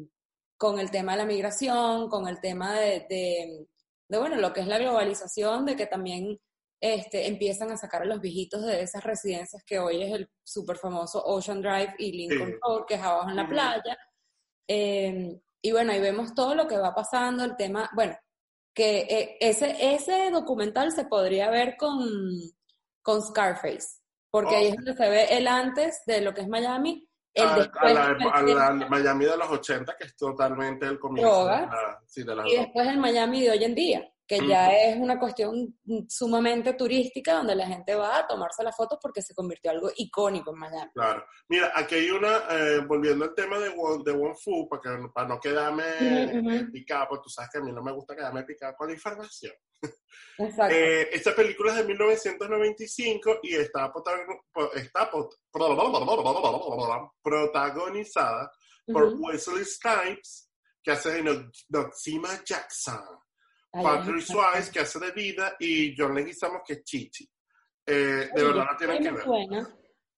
con 0.56 0.78
el 0.78 0.90
tema 0.90 1.12
de 1.12 1.18
la 1.18 1.26
migración, 1.26 2.08
con 2.08 2.28
el 2.28 2.40
tema 2.40 2.74
de, 2.74 3.06
de, 3.08 3.66
bueno, 4.08 4.36
lo 4.36 4.52
que 4.52 4.60
es 4.60 4.66
la 4.66 4.78
globalización, 4.78 5.66
de 5.66 5.76
que 5.76 5.86
también 5.86 6.38
este, 6.80 7.26
empiezan 7.26 7.70
a 7.70 7.76
sacar 7.76 8.02
a 8.02 8.06
los 8.06 8.20
viejitos 8.20 8.64
de 8.64 8.82
esas 8.82 9.02
residencias 9.04 9.62
que 9.64 9.78
hoy 9.78 10.02
es 10.02 10.12
el 10.12 10.30
súper 10.42 10.76
famoso 10.76 11.22
Ocean 11.24 11.60
Drive 11.60 11.94
y 11.98 12.12
Lincoln 12.12 12.54
Road, 12.62 12.86
que 12.86 12.94
es 12.94 13.02
abajo 13.02 13.30
en 13.30 13.36
la 13.36 13.48
playa. 13.48 13.98
Eh, 14.68 15.40
y 15.60 15.72
bueno, 15.72 15.92
ahí 15.92 16.00
vemos 16.00 16.34
todo 16.34 16.54
lo 16.54 16.68
que 16.68 16.78
va 16.78 16.94
pasando, 16.94 17.44
el 17.44 17.56
tema, 17.56 17.90
bueno, 17.94 18.16
que 18.74 19.00
eh, 19.00 19.36
ese, 19.40 19.94
ese 19.94 20.30
documental 20.30 20.92
se 20.92 21.06
podría 21.06 21.50
ver 21.50 21.76
con, 21.76 21.98
con 23.02 23.22
Scarface, 23.22 24.00
porque 24.30 24.54
ahí 24.54 24.66
es 24.68 24.76
donde 24.76 24.94
se 24.94 25.08
ve 25.08 25.36
el 25.36 25.48
antes 25.48 26.02
de 26.06 26.20
lo 26.20 26.32
que 26.32 26.42
es 26.42 26.48
Miami, 26.48 27.07
el 27.34 27.46
a, 27.46 27.56
después. 27.56 27.96
A 28.32 28.42
la, 28.42 28.86
Miami 28.88 29.24
de 29.24 29.36
los 29.36 29.50
80, 29.50 29.96
que 29.96 30.04
es 30.04 30.16
totalmente 30.16 30.86
el 30.86 30.98
comienzo. 30.98 31.46
de 31.46 32.34
la, 32.34 32.48
y 32.48 32.56
después 32.56 32.88
el 32.88 32.98
Miami 32.98 33.42
de 33.42 33.50
hoy 33.50 33.64
en 33.64 33.74
día 33.74 34.12
que 34.28 34.46
ya 34.46 34.70
es 34.76 34.96
una 34.96 35.18
cuestión 35.18 35.74
sumamente 36.06 36.74
turística 36.74 37.32
donde 37.32 37.56
la 37.56 37.66
gente 37.66 37.94
va 37.94 38.18
a 38.18 38.26
tomarse 38.26 38.62
las 38.62 38.76
fotos 38.76 38.98
porque 39.00 39.22
se 39.22 39.34
convirtió 39.34 39.70
en 39.70 39.78
algo 39.78 39.90
icónico 39.96 40.52
en 40.52 40.58
Miami. 40.58 40.90
Claro. 40.92 41.24
Mira, 41.48 41.72
aquí 41.74 41.94
hay 41.94 42.10
una, 42.10 42.44
eh, 42.50 42.80
volviendo 42.86 43.24
al 43.24 43.34
tema 43.34 43.58
de, 43.58 43.70
de 43.70 44.12
One 44.12 44.34
Fu, 44.34 44.68
para, 44.68 45.10
para 45.14 45.28
no 45.28 45.40
quedarme 45.40 46.68
picado, 46.70 47.06
porque 47.08 47.22
tú 47.24 47.30
sabes 47.30 47.50
que 47.50 47.58
a 47.58 47.62
mí 47.62 47.72
no 47.72 47.82
me 47.82 47.92
gusta 47.92 48.14
quedarme 48.14 48.44
picado 48.44 48.74
con 48.76 48.88
la 48.88 48.92
información. 48.92 49.54
Exacto. 50.36 50.74
Eh, 50.74 51.08
esta 51.10 51.34
película 51.34 51.70
es 51.72 51.78
de 51.78 51.84
1995 51.84 53.40
y 53.44 53.54
está, 53.54 53.90
está 54.74 55.10
protagonizada 57.22 58.52
por 58.92 59.14
Wesley 59.14 59.64
Snipes, 59.64 60.50
que 60.82 60.90
hace 60.90 61.22
de 61.22 61.50
Noxima 61.70 62.28
Jackson. 62.44 63.18
Patrick 63.70 64.20
Swayze, 64.20 64.70
que 64.70 64.80
hace 64.80 64.98
de 64.98 65.12
vida, 65.12 65.56
y 65.58 65.94
John 65.96 66.14
Leguizamo, 66.14 66.62
que 66.64 66.74
es 66.74 66.84
Chichi. 66.84 67.28
Eh, 67.86 68.30
de 68.34 68.44
verdad 68.44 68.66
no 68.70 68.76
tienen 68.76 69.02
que 69.02 69.10
ver. 69.10 69.24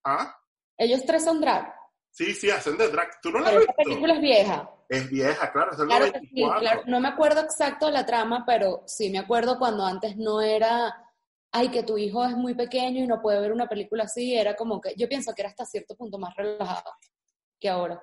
¿Ah? 0.05 0.37
Ellos 0.77 1.05
tres 1.05 1.25
son 1.25 1.41
drag. 1.41 1.75
Sí, 2.11 2.35
sí, 2.35 2.51
hacen 2.51 2.77
de 2.77 2.89
drag. 2.89 3.21
¿Tú 3.21 3.31
no 3.31 3.41
la 3.41 3.51
has 3.51 3.57
visto? 3.57 3.71
Esta 3.71 3.83
película 3.83 4.15
es 4.15 4.21
vieja. 4.21 4.71
Es 4.89 5.09
vieja, 5.09 5.53
claro, 5.53 5.71
es 5.71 5.79
del 5.79 5.87
claro 5.87 6.07
Sí, 6.07 6.43
claro. 6.59 6.83
No 6.87 6.99
me 7.01 7.09
acuerdo 7.09 7.41
exacto 7.43 7.91
la 7.91 8.05
trama, 8.05 8.45
pero 8.45 8.83
sí 8.87 9.11
me 9.11 9.21
acuerdo 9.21 9.59
cuando 9.59 9.87
antes 9.87 10.17
no 10.17 10.41
era, 10.41 10.93
ay, 11.53 11.71
que 11.71 11.85
tu 11.85 11.97
hijo 11.97 12.25
es 12.25 12.37
muy 12.37 12.55
pequeño 12.55 13.05
y 13.05 13.07
no 13.07 13.23
puede 13.23 13.41
ver 13.41 13.53
una 13.53 13.69
película 13.69 14.05
así, 14.05 14.35
era 14.35 14.57
como 14.57 14.81
que, 14.81 14.95
yo 14.97 15.09
pienso 15.09 15.33
que 15.33 15.43
era 15.43 15.51
hasta 15.51 15.65
cierto 15.65 15.95
punto 15.95 16.19
más 16.19 16.35
relajada 16.35 16.93
que 17.61 17.69
ahora. 17.69 18.03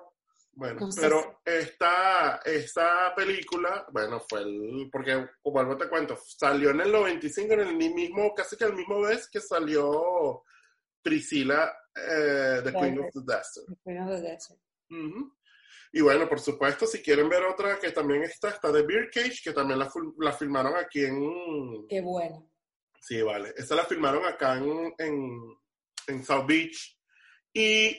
Bueno, 0.58 0.88
pero 1.00 1.40
esta, 1.44 2.40
esta 2.44 3.14
película, 3.14 3.86
bueno, 3.92 4.18
fue 4.28 4.40
el, 4.40 4.88
porque 4.90 5.28
como 5.40 5.76
te 5.76 5.88
cuento, 5.88 6.18
salió 6.20 6.70
en 6.70 6.80
el 6.80 6.90
95, 6.90 7.54
en 7.54 7.60
el 7.60 7.76
mismo, 7.76 8.34
casi 8.34 8.56
que 8.56 8.64
el 8.64 8.74
mismo 8.74 9.02
vez 9.02 9.28
que 9.30 9.40
salió 9.40 10.42
Priscila, 11.00 11.72
eh, 11.94 12.60
The 12.64 12.72
Queen 12.72 12.98
of 12.98 13.12
the 13.12 13.20
Desert. 13.24 13.68
Queen 13.84 13.98
of 14.00 14.08
the 14.08 14.20
Desert. 14.20 14.58
Y 15.92 16.00
bueno, 16.00 16.28
por 16.28 16.40
supuesto, 16.40 16.88
si 16.88 17.02
quieren 17.02 17.28
ver 17.28 17.44
otra 17.44 17.78
que 17.78 17.92
también 17.92 18.24
está, 18.24 18.48
está 18.48 18.72
de 18.72 18.82
Beer 18.82 19.10
Cage, 19.12 19.40
que 19.44 19.52
también 19.52 19.78
la, 19.78 19.88
la 20.18 20.32
filmaron 20.32 20.74
aquí 20.74 21.04
en... 21.04 21.86
Qué 21.88 22.00
bueno. 22.00 22.50
Sí, 23.00 23.22
vale. 23.22 23.54
Esta 23.56 23.76
la 23.76 23.84
filmaron 23.84 24.26
acá 24.26 24.58
en, 24.58 24.92
en, 24.98 25.56
en 26.08 26.24
South 26.24 26.46
Beach. 26.48 26.98
Y 27.54 27.96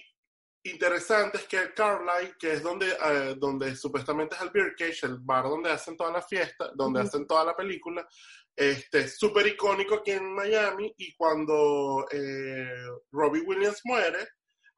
interesante 0.64 1.38
es 1.38 1.48
que 1.48 1.74
Carlisle, 1.74 2.36
que 2.40 2.54
es 2.54 2.64
donde, 2.64 2.88
eh, 2.88 3.36
donde 3.38 3.76
supuestamente 3.76 4.36
es 4.36 4.42
el 4.42 4.50
Beer 4.50 4.76
Cage, 4.78 5.06
el 5.06 5.18
bar 5.20 5.46
donde 5.46 5.72
hacen 5.72 5.96
toda 5.96 6.12
la 6.12 6.22
fiesta, 6.22 6.72
donde 6.76 7.02
hacen 7.02 7.26
toda 7.26 7.46
la 7.46 7.56
película, 7.56 8.08
este, 8.56 9.08
súper 9.08 9.48
icónico 9.48 9.96
aquí 9.96 10.12
en 10.12 10.34
Miami 10.34 10.94
y 10.98 11.16
cuando 11.16 12.06
eh, 12.12 12.84
Robbie 13.12 13.42
Williams 13.42 13.80
muere, 13.86 14.28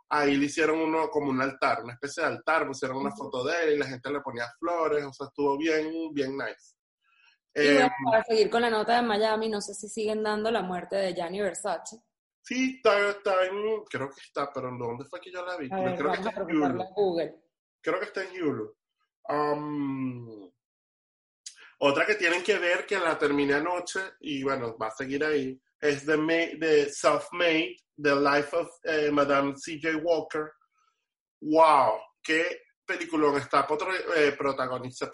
ahí 0.10 0.36
le 0.36 0.46
hicieron 0.46 0.80
uno 0.80 1.10
como 1.10 1.30
un 1.32 1.42
altar, 1.42 1.84
una 1.84 1.94
especie 1.94 2.22
de 2.22 2.30
altar, 2.30 2.68
pusieron 2.68 2.98
una 2.98 3.12
foto 3.12 3.44
de 3.44 3.64
él 3.64 3.74
y 3.74 3.78
la 3.80 3.88
gente 3.88 4.12
le 4.12 4.22
ponía 4.22 4.46
flores, 4.60 5.04
o 5.06 5.14
sea, 5.14 5.28
estuvo 5.28 5.58
bien, 5.58 6.14
bien 6.14 6.38
nice. 6.38 6.76
Y 7.56 7.60
Eh, 7.62 7.74
bueno, 7.74 7.90
para 8.06 8.24
seguir 8.24 8.50
con 8.50 8.62
la 8.62 8.70
nota 8.70 8.96
de 8.96 9.02
Miami, 9.02 9.50
no 9.50 9.62
sé 9.62 9.74
si 9.74 9.90
siguen 9.90 10.22
dando 10.22 10.52
la 10.52 10.62
muerte 10.62 10.96
de 10.98 11.14
Gianni 11.14 11.42
Versace. 11.42 12.02
Sí, 12.42 12.76
está, 12.78 13.10
está 13.10 13.46
en, 13.46 13.84
creo 13.86 14.10
que 14.10 14.22
está, 14.22 14.52
pero 14.54 14.70
¿dónde 14.78 15.06
fue 15.06 15.20
que 15.22 15.32
yo 15.32 15.46
la 15.46 15.58
vi? 15.58 15.70
A 15.72 15.76
ver, 15.82 15.98
creo 15.98 16.12
que 16.12 16.18
a 16.18 16.22
está 16.30 16.42
en 16.42 16.46
Hulu. 16.58 16.84
Google. 16.96 17.36
Creo 17.82 18.00
que 18.00 18.06
está 18.06 18.24
en 18.24 18.44
Hulu. 18.44 18.76
Um, 19.30 20.52
otra 21.80 22.06
que 22.06 22.16
tienen 22.16 22.44
que 22.44 22.58
ver, 22.60 22.86
que 22.86 23.00
la 23.00 23.18
terminé 23.18 23.54
anoche, 23.56 24.00
y 24.20 24.44
bueno, 24.44 24.78
va 24.78 24.88
a 24.88 24.92
seguir 24.92 25.24
ahí, 25.24 25.60
es 25.80 26.06
The, 26.06 26.18
Ma- 26.18 26.58
The 26.60 26.90
Self-Made, 26.90 27.76
The 28.02 28.16
Life 28.16 28.56
of 28.56 28.70
eh, 28.84 29.10
Madame 29.12 29.56
C.J. 29.58 29.98
Walker. 30.04 30.52
¡Wow! 31.42 31.94
¡Qué 32.22 32.62
peliculón 32.86 33.38
está 33.38 33.66
potro- 33.68 33.92
eh, 34.16 34.34
protagonizado! 34.34 35.12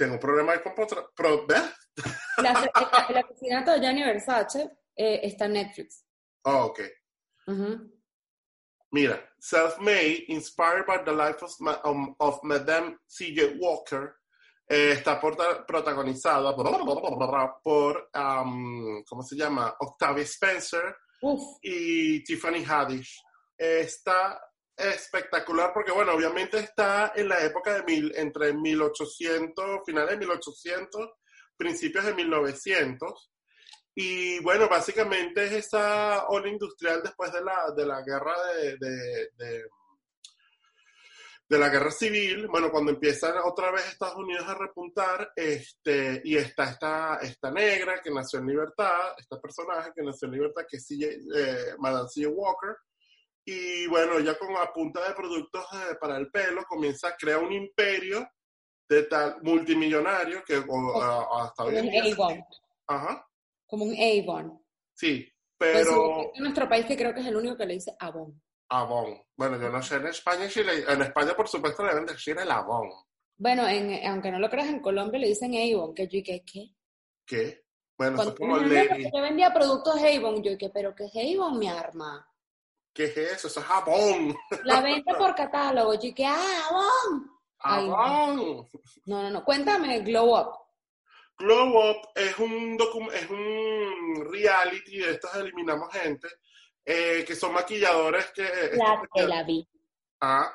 Tengo 0.00 0.14
un 0.14 0.18
problema 0.18 0.52
ahí 0.52 0.60
con... 0.60 0.72
el, 2.38 3.16
asesinato 3.18 3.72
de 3.72 3.80
Gianni 3.80 4.02
Versace 4.02 4.70
eh, 4.96 5.20
está 5.24 5.44
en 5.44 5.52
Netflix. 5.52 6.06
Oh, 6.44 6.68
ok. 6.70 6.80
Mira, 8.92 9.22
Self-Made, 9.38 10.24
inspired 10.28 10.86
by 10.86 11.04
the 11.04 11.12
life 11.12 11.44
of, 11.44 11.54
Ma- 11.60 11.82
um, 11.84 12.14
of 12.18 12.42
Madame 12.44 12.96
C.J. 13.06 13.58
Walker, 13.60 14.16
eh, 14.70 14.92
está 14.92 15.20
protagonizada 15.20 16.56
por, 17.62 18.08
um, 18.14 19.04
¿cómo 19.04 19.22
se 19.22 19.36
llama? 19.36 19.76
Octavia 19.80 20.24
Spencer 20.24 20.96
Uf, 21.20 21.58
y 21.60 22.24
Tiffany 22.24 22.64
Haddish. 22.64 23.22
Está 23.58 24.40
espectacular 24.80 25.72
porque, 25.72 25.92
bueno, 25.92 26.12
obviamente 26.12 26.58
está 26.58 27.12
en 27.14 27.28
la 27.28 27.44
época 27.44 27.74
de 27.74 27.82
mil, 27.84 28.12
entre 28.16 28.52
1800, 28.52 29.80
finales 29.84 30.10
de 30.10 30.16
1800, 30.18 31.10
principios 31.56 32.04
de 32.04 32.14
1900. 32.14 33.30
Y 33.94 34.40
bueno, 34.42 34.68
básicamente 34.68 35.44
es 35.44 35.52
esa 35.52 36.26
ola 36.28 36.48
industrial 36.48 37.02
después 37.02 37.32
de 37.32 37.42
la, 37.42 37.70
de 37.76 37.86
la 37.86 38.02
guerra 38.02 38.34
de, 38.54 38.76
de, 41.48 41.58
la 41.58 41.68
guerra 41.68 41.90
civil, 41.90 42.46
bueno, 42.46 42.70
cuando 42.70 42.92
empiezan 42.92 43.34
otra 43.44 43.72
vez 43.72 43.84
Estados 43.88 44.16
Unidos 44.16 44.46
a 44.46 44.54
repuntar, 44.54 45.32
este, 45.34 46.22
y 46.24 46.36
está 46.36 46.70
esta, 46.70 47.16
esta 47.16 47.50
negra 47.50 48.00
que 48.00 48.10
nació 48.10 48.38
en 48.38 48.46
libertad, 48.46 49.14
este 49.18 49.36
personaje 49.36 49.90
que 49.94 50.02
nació 50.02 50.28
en 50.28 50.34
libertad, 50.34 50.62
que 50.70 50.78
CJ, 50.78 51.04
eh, 51.34 51.74
Madame 51.78 52.08
C.J. 52.08 52.32
Walker, 52.32 52.76
y 53.52 53.86
bueno, 53.88 54.20
ya 54.20 54.38
con 54.38 54.54
a 54.56 54.72
punta 54.72 55.06
de 55.08 55.14
productos 55.14 55.64
eh, 55.72 55.96
para 56.00 56.16
el 56.16 56.30
pelo, 56.30 56.62
comienza 56.68 57.08
a 57.08 57.16
crear 57.16 57.38
un 57.42 57.52
imperio 57.52 58.28
de 58.88 59.04
tal 59.04 59.36
multimillonario 59.42 60.42
que 60.44 60.56
o, 60.58 61.02
a- 61.02 61.44
hasta 61.44 61.64
hoy 61.64 61.76
en 61.76 61.90
día... 61.90 62.02
Avon. 62.14 62.44
Ajá, 62.86 63.26
Como 63.66 63.84
un 63.84 63.94
Avon. 63.94 64.62
sí, 64.94 65.28
Pues 65.58 65.86
pero... 65.86 66.32
en 66.34 66.42
nuestro 66.42 66.68
país 66.68 66.86
que 66.86 66.96
creo 66.96 67.12
que 67.14 67.20
es 67.20 67.26
el 67.26 67.36
único 67.36 67.56
que 67.56 67.66
le 67.66 67.74
dice 67.74 67.94
Avon. 67.98 68.40
Avon. 68.68 69.20
Bueno, 69.36 69.60
yo 69.60 69.68
no 69.70 69.82
sé 69.82 69.96
en 69.96 70.06
España 70.06 70.48
si 70.48 70.62
le- 70.62 70.84
en 70.92 71.02
España 71.02 71.34
por 71.34 71.48
supuesto 71.48 71.82
le 71.84 71.90
deben 71.90 72.06
decir 72.06 72.36
el 72.38 72.50
Avon. 72.50 72.88
Bueno, 73.36 73.66
en, 73.66 74.06
aunque 74.06 74.30
no 74.30 74.38
lo 74.38 74.50
creas, 74.50 74.68
en 74.68 74.80
Colombia 74.80 75.18
le 75.20 75.28
dicen 75.28 75.52
Avon, 75.54 75.94
que 75.94 76.04
yo 76.04 76.10
dije, 76.18 76.44
¿qué? 76.44 76.74
¿Qué? 77.26 77.64
Bueno, 77.96 78.16
Cuando 78.16 78.34
eso 78.34 78.42
es 78.44 78.48
como 78.48 78.68
que 78.68 79.10
yo 79.14 79.22
vendía 79.22 79.52
productos 79.52 79.96
Avon, 80.02 80.42
yo 80.42 80.50
dije, 80.52 80.70
¿pero 80.72 80.94
qué 80.94 81.04
es 81.06 81.12
Avon, 81.38 81.58
mi 81.58 81.68
arma? 81.68 82.26
¿Qué 83.00 83.06
es 83.06 83.16
eso? 83.16 83.48
Eso 83.48 83.60
es 83.60 83.66
Avon. 83.70 84.36
La 84.64 84.82
venta 84.82 85.16
por 85.16 85.34
catálogo, 85.34 85.94
yo 85.94 86.00
dije, 86.00 86.26
¡ah, 86.26 86.68
Avon! 86.68 87.30
Ay, 87.60 87.88
no. 87.88 88.68
No, 89.06 89.30
no, 89.30 89.42
cuéntame, 89.42 90.00
Glow 90.00 90.38
Up. 90.38 90.52
Glow 91.38 91.90
Up 91.92 92.08
es 92.14 92.38
un 92.38 92.78
es 93.14 93.30
un 93.30 94.30
reality 94.30 94.98
de 94.98 95.12
estos 95.12 95.34
eliminamos 95.34 95.90
gente 95.94 96.28
eh, 96.84 97.24
que 97.26 97.34
son 97.34 97.54
maquilladores 97.54 98.26
que 98.32 98.42
La, 98.74 99.02
te 99.14 99.26
la 99.26 99.44
vi, 99.44 99.66
ah 100.20 100.52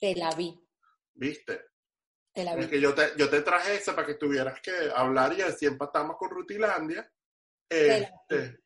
te 0.00 0.16
la 0.16 0.30
vi, 0.32 0.60
viste 1.14 1.66
te 2.32 2.42
la 2.42 2.54
es 2.54 2.58
vi. 2.58 2.66
que 2.68 2.80
yo 2.80 2.92
te 2.94 3.12
yo 3.16 3.30
te 3.30 3.42
traje 3.42 3.76
esa 3.76 3.94
para 3.94 4.08
que 4.08 4.14
tuvieras 4.14 4.60
que 4.60 4.72
hablar 4.92 5.32
y 5.38 5.42
así 5.42 5.66
empatamos 5.66 6.16
con 6.16 6.30
Rutilandia 6.30 7.08
este 7.68 8.64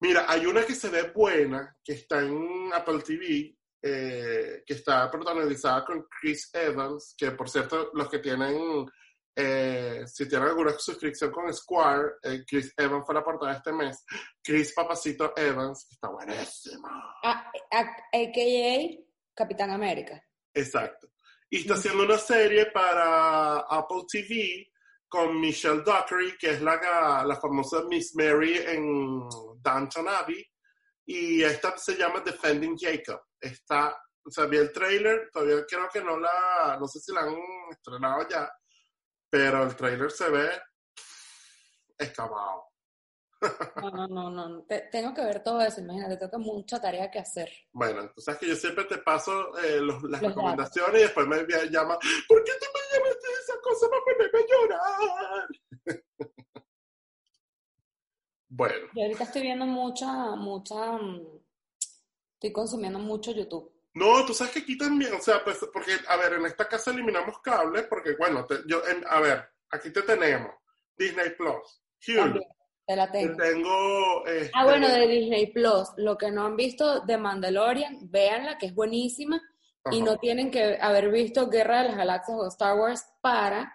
mira 0.00 0.24
hay 0.28 0.46
una 0.46 0.64
que 0.64 0.74
se 0.74 0.88
ve 0.90 1.10
buena 1.14 1.76
que 1.82 1.92
está 1.94 2.20
en 2.20 2.70
Apple 2.72 3.00
TV 3.02 3.56
eh, 3.82 4.62
que 4.66 4.74
está 4.74 5.10
protagonizada 5.10 5.84
con 5.84 6.06
Chris 6.20 6.50
Evans 6.54 7.14
que 7.16 7.30
por 7.32 7.48
cierto 7.48 7.90
los 7.94 8.08
que 8.08 8.18
tienen 8.18 8.86
eh, 9.38 10.04
si 10.06 10.26
tienen 10.26 10.48
alguna 10.48 10.72
suscripción 10.78 11.30
con 11.30 11.52
Square, 11.52 12.12
eh, 12.22 12.42
Chris 12.48 12.72
Evans 12.74 13.04
fue 13.04 13.14
la 13.16 13.22
portada 13.22 13.52
este 13.52 13.70
mes. 13.70 14.02
Chris 14.42 14.72
Papacito 14.72 15.34
Evans, 15.36 15.84
que 15.86 15.94
está 15.94 16.08
buenísima. 16.08 16.88
Ah, 17.22 17.50
a- 17.70 17.96
AKA 18.14 19.04
Capitán 19.34 19.72
América. 19.72 20.18
Exacto. 20.54 21.08
Y 21.50 21.58
está 21.58 21.74
haciendo 21.74 22.04
una 22.04 22.16
serie 22.16 22.70
para 22.72 23.58
Apple 23.58 24.04
TV 24.10 24.72
con 25.06 25.38
Michelle 25.38 25.82
Dockery, 25.82 26.38
que 26.38 26.52
es 26.52 26.62
la, 26.62 27.22
la 27.26 27.36
famosa 27.36 27.82
Miss 27.90 28.16
Mary 28.16 28.56
en 28.56 29.28
Downton 29.70 30.08
Abbey. 30.08 30.44
Y 31.08 31.42
esta 31.42 31.76
se 31.78 31.96
llama 31.96 32.20
Defending 32.20 32.76
Jacob. 32.78 33.20
Está, 33.40 33.96
o 34.24 34.30
sea, 34.30 34.46
vi 34.46 34.56
el 34.58 34.72
trailer, 34.72 35.28
todavía 35.32 35.64
creo 35.68 35.88
que 35.92 36.02
no 36.02 36.18
la, 36.18 36.76
no 36.80 36.86
sé 36.88 36.98
si 37.00 37.12
la 37.12 37.20
han 37.20 37.36
estrenado 37.70 38.26
ya, 38.28 38.50
pero 39.30 39.62
el 39.62 39.76
trailer 39.76 40.10
se 40.10 40.28
ve 40.30 40.50
excavado. 41.98 42.64
No, 43.76 43.90
no, 43.90 44.30
no, 44.30 44.48
no. 44.48 44.62
te- 44.64 44.88
tengo 44.90 45.12
que 45.12 45.20
ver 45.22 45.42
todo 45.42 45.60
eso, 45.60 45.80
imagínate, 45.82 46.16
tengo 46.16 46.38
mucha 46.38 46.80
tarea 46.80 47.10
que 47.10 47.18
hacer. 47.18 47.52
Bueno, 47.70 48.00
entonces 48.00 48.32
es 48.34 48.40
que 48.40 48.48
yo 48.48 48.56
siempre 48.56 48.84
te 48.84 48.96
paso 48.98 49.56
eh, 49.58 49.78
los- 49.80 50.02
las 50.04 50.22
Los 50.22 50.30
recomendaciones 50.34 51.00
y 51.00 51.04
después 51.04 51.26
me 51.28 51.44
llama, 51.70 51.98
¿por 52.26 52.42
qué 52.44 52.52
tú 52.58 52.66
me 52.74 52.98
llamaste 52.98 53.28
esa 53.42 53.54
cosa 53.62 53.86
para 53.90 54.02
ponerme 54.04 54.38
a 54.40 54.46
llorar? 54.50 55.48
bueno, 58.56 58.86
Yo 58.94 59.02
ahorita 59.02 59.24
estoy 59.24 59.42
viendo 59.42 59.66
mucha, 59.66 60.34
mucha, 60.36 60.92
mm, 60.92 61.20
estoy 62.34 62.52
consumiendo 62.52 62.98
mucho 62.98 63.32
YouTube. 63.32 63.70
no, 63.94 64.24
tú 64.26 64.34
sabes 64.34 64.52
que 64.52 64.60
aquí 64.60 64.76
también, 64.78 65.12
o 65.14 65.20
sea, 65.20 65.42
pues, 65.44 65.58
porque, 65.72 65.92
a 66.08 66.16
ver, 66.16 66.34
en 66.34 66.46
esta 66.46 66.68
casa 66.68 66.90
eliminamos 66.90 67.38
cables, 67.40 67.84
porque, 67.88 68.14
bueno, 68.18 68.44
te- 68.44 68.62
yo, 68.66 68.82
en- 68.86 69.04
a 69.08 69.20
ver, 69.20 69.44
aquí 69.70 69.90
te 69.90 70.02
tenemos, 70.02 70.52
Disney 70.96 71.30
Plus, 71.30 71.82
Hulu, 72.06 72.40
te 72.86 72.94
la 72.96 73.10
te 73.10 73.18
tengo. 73.20 73.36
tengo, 73.42 74.26
este, 74.26 74.50
Ah, 74.54 74.64
bueno, 74.64 74.88
de 74.88 75.06
Disney 75.06 75.46
Plus, 75.52 75.88
lo 75.96 76.16
que 76.18 76.30
no 76.30 76.44
han 76.46 76.56
visto 76.56 77.00
de 77.00 77.16
Mandalorian, 77.18 78.10
véanla, 78.10 78.58
que 78.58 78.66
es 78.66 78.74
buenísima, 78.74 79.40
y 79.90 80.02
no 80.02 80.18
tienen 80.18 80.50
que 80.50 80.78
haber 80.80 81.10
visto 81.10 81.48
Guerra 81.48 81.82
de 81.82 81.88
las 81.88 81.96
Galaxias 81.96 82.36
o 82.38 82.46
Star 82.48 82.76
Wars 82.76 83.04
para 83.20 83.72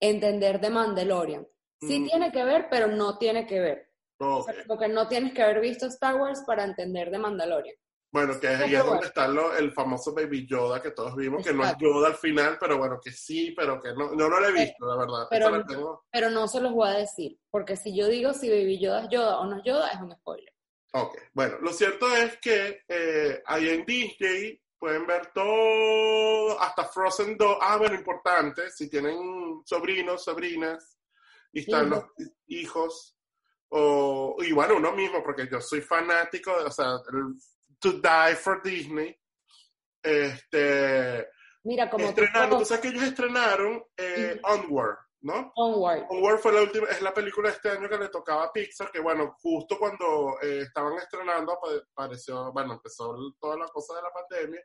entender 0.00 0.60
de 0.60 0.70
Mandalorian. 0.70 1.46
Sí 1.80 2.00
Mm. 2.00 2.04
tiene 2.08 2.32
que 2.32 2.44
ver, 2.44 2.66
pero 2.68 2.88
no 2.88 3.16
tiene 3.18 3.46
que 3.46 3.60
ver. 3.60 3.91
O 4.38 4.42
sea, 4.44 4.54
porque 4.66 4.88
no 4.88 5.08
tienes 5.08 5.32
que 5.34 5.42
haber 5.42 5.60
visto 5.60 5.86
Star 5.86 6.14
Wars 6.16 6.42
para 6.46 6.64
entender 6.64 7.10
de 7.10 7.18
Mandalorian. 7.18 7.76
Bueno, 8.10 8.38
que 8.38 8.46
ahí 8.46 8.70
Pero 8.70 8.78
es 8.78 8.84
donde 8.86 9.06
está 9.06 9.26
lo- 9.26 9.56
el 9.56 9.72
famoso 9.72 10.12
Baby 10.12 10.46
Yoda 10.46 10.82
que 10.82 10.90
todos 10.90 11.16
vimos, 11.16 11.42
que 11.42 11.54
no 11.54 11.64
es. 11.64 11.74
Yoda 11.78 12.08
al 12.08 12.14
final, 12.16 12.58
pero 12.60 12.76
bueno, 12.76 13.00
que 13.02 13.10
sí, 13.10 13.54
pero 13.56 13.80
que 13.80 13.94
no, 13.94 14.10
no, 14.12 14.28
no 14.28 14.38
lo 14.38 14.48
he 14.48 14.52
visto, 14.52 14.84
la 14.86 14.96
verdad. 14.96 15.26
pero 15.30 15.48
la 15.50 15.58
no. 15.58 15.64
tengo. 15.64 16.04
Pero 16.10 16.28
no 16.28 16.46
se 16.46 16.60
los 16.60 16.72
voy 16.72 16.88
a 16.90 16.92
decir, 16.98 17.38
porque 17.50 17.74
si 17.74 17.96
yo 17.96 18.08
digo 18.08 18.34
si 18.34 18.50
Baby 18.50 18.78
Yoda 18.78 19.04
es 19.04 19.08
Yoda 19.08 19.38
o 19.40 19.46
no 19.46 19.56
es 19.56 19.62
Yoda, 19.64 19.88
es 19.92 20.00
un 20.00 20.12
spoiler. 20.12 20.52
Ok, 20.92 21.16
bueno, 21.32 21.56
lo 21.62 21.72
cierto 21.72 22.14
es 22.14 22.36
que 22.38 22.82
eh, 22.86 23.42
ahí 23.46 23.70
en 23.70 23.86
Disney 23.86 24.60
pueden 24.78 25.06
ver 25.06 25.28
todo, 25.32 26.60
hasta 26.60 26.84
Frozen 26.84 27.38
2. 27.38 27.56
Ah, 27.62 27.78
bueno, 27.78 27.94
importante, 27.94 28.68
si 28.70 28.90
tienen 28.90 29.62
sobrinos, 29.64 30.22
sobrinas, 30.22 30.98
y 31.50 31.60
están 31.60 31.88
los 31.88 32.04
hijos, 32.48 33.16
o, 33.74 34.36
y 34.40 34.52
bueno, 34.52 34.76
uno 34.76 34.92
mismo, 34.92 35.22
porque 35.22 35.48
yo 35.50 35.60
soy 35.60 35.80
fanático, 35.80 36.56
de, 36.58 36.64
o 36.66 36.70
sea, 36.70 36.92
el 37.12 37.34
To 37.80 37.92
Die 37.92 38.36
for 38.36 38.62
Disney. 38.62 39.18
Este, 40.02 41.28
Mira, 41.64 41.88
como 41.88 42.06
estrenando, 42.08 42.56
tipo 42.56 42.58
tú 42.60 42.64
sabes 42.66 42.82
que 42.82 42.88
ellos 42.88 43.02
estrenaron 43.04 43.84
eh, 43.96 44.40
Onward, 44.42 44.98
¿no? 45.20 45.52
Onward. 45.54 46.06
Onward 46.10 46.38
fue 46.38 46.52
la 46.52 46.62
última, 46.62 46.88
es 46.88 47.00
la 47.02 47.14
película 47.14 47.48
de 47.48 47.54
este 47.54 47.70
año 47.70 47.88
que 47.88 47.98
le 47.98 48.08
tocaba 48.08 48.44
a 48.44 48.52
Pixar, 48.52 48.90
que 48.90 49.00
bueno, 49.00 49.36
justo 49.40 49.78
cuando 49.78 50.36
eh, 50.42 50.62
estaban 50.62 50.94
estrenando, 50.98 51.52
apa- 51.52 51.82
apareció, 51.94 52.52
bueno, 52.52 52.74
empezó 52.74 53.16
toda 53.40 53.56
la 53.56 53.66
cosa 53.68 53.94
de 53.94 54.02
la 54.02 54.10
pandemia, 54.12 54.60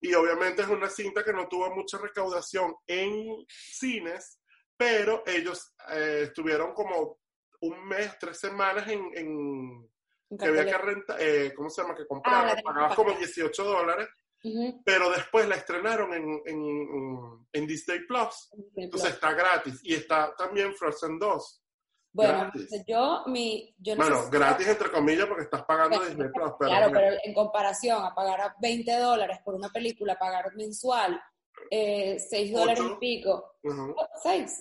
Y 0.00 0.14
obviamente 0.14 0.62
es 0.62 0.68
una 0.68 0.88
cinta 0.88 1.22
que 1.22 1.32
no 1.34 1.46
tuvo 1.46 1.74
mucha 1.74 1.98
recaudación 1.98 2.74
en 2.86 3.44
cines, 3.48 4.40
pero 4.78 5.22
ellos 5.26 5.74
eh, 5.92 6.22
estuvieron 6.28 6.72
como 6.72 7.19
un 7.60 7.86
mes, 7.86 8.18
tres 8.18 8.38
semanas 8.38 8.88
en, 8.88 9.10
en 9.14 9.90
que 10.38 10.46
había 10.46 10.64
que 10.64 10.78
rentar, 10.78 11.16
eh, 11.20 11.52
¿cómo 11.54 11.68
se 11.70 11.82
llama? 11.82 11.94
Que 11.94 12.06
comprar, 12.06 12.56
Ah, 12.56 12.60
pagabas 12.62 12.94
como 12.94 13.12
18 13.12 13.64
dólares, 13.64 14.08
pero 14.84 15.10
después 15.10 15.46
la 15.48 15.56
estrenaron 15.56 16.14
en, 16.14 16.40
en, 16.46 17.46
en 17.52 17.66
Disney 17.66 18.00
Plus. 18.06 18.50
Entonces 18.76 19.10
está 19.10 19.32
gratis. 19.34 19.80
Y 19.82 19.94
está 19.94 20.34
también 20.36 20.72
Frozen 20.74 21.18
2. 21.18 21.62
Bueno, 22.12 22.32
gratis. 22.52 22.84
yo, 22.88 23.22
mi, 23.26 23.74
yo 23.78 23.94
no 23.96 24.02
Bueno, 24.02 24.22
si- 24.24 24.30
gratis 24.30 24.66
entre 24.68 24.90
comillas 24.90 25.26
porque 25.26 25.44
estás 25.44 25.62
pagando 25.64 26.00
Disney 26.00 26.28
Plus. 26.32 26.52
Pero 26.58 26.70
Claro, 26.70 26.90
pero 26.92 27.16
en 27.22 27.34
comparación 27.34 28.02
a 28.04 28.14
pagar 28.14 28.40
a 28.40 28.56
20 28.60 28.96
dólares 28.98 29.38
por 29.44 29.54
una 29.54 29.68
película, 29.68 30.18
pagar 30.18 30.54
mensual, 30.56 31.20
eh, 31.70 32.18
6 32.18 32.52
dólares 32.52 32.82
y 32.84 32.94
pico, 32.98 33.56
Ujú. 33.62 33.94
6, 34.22 34.60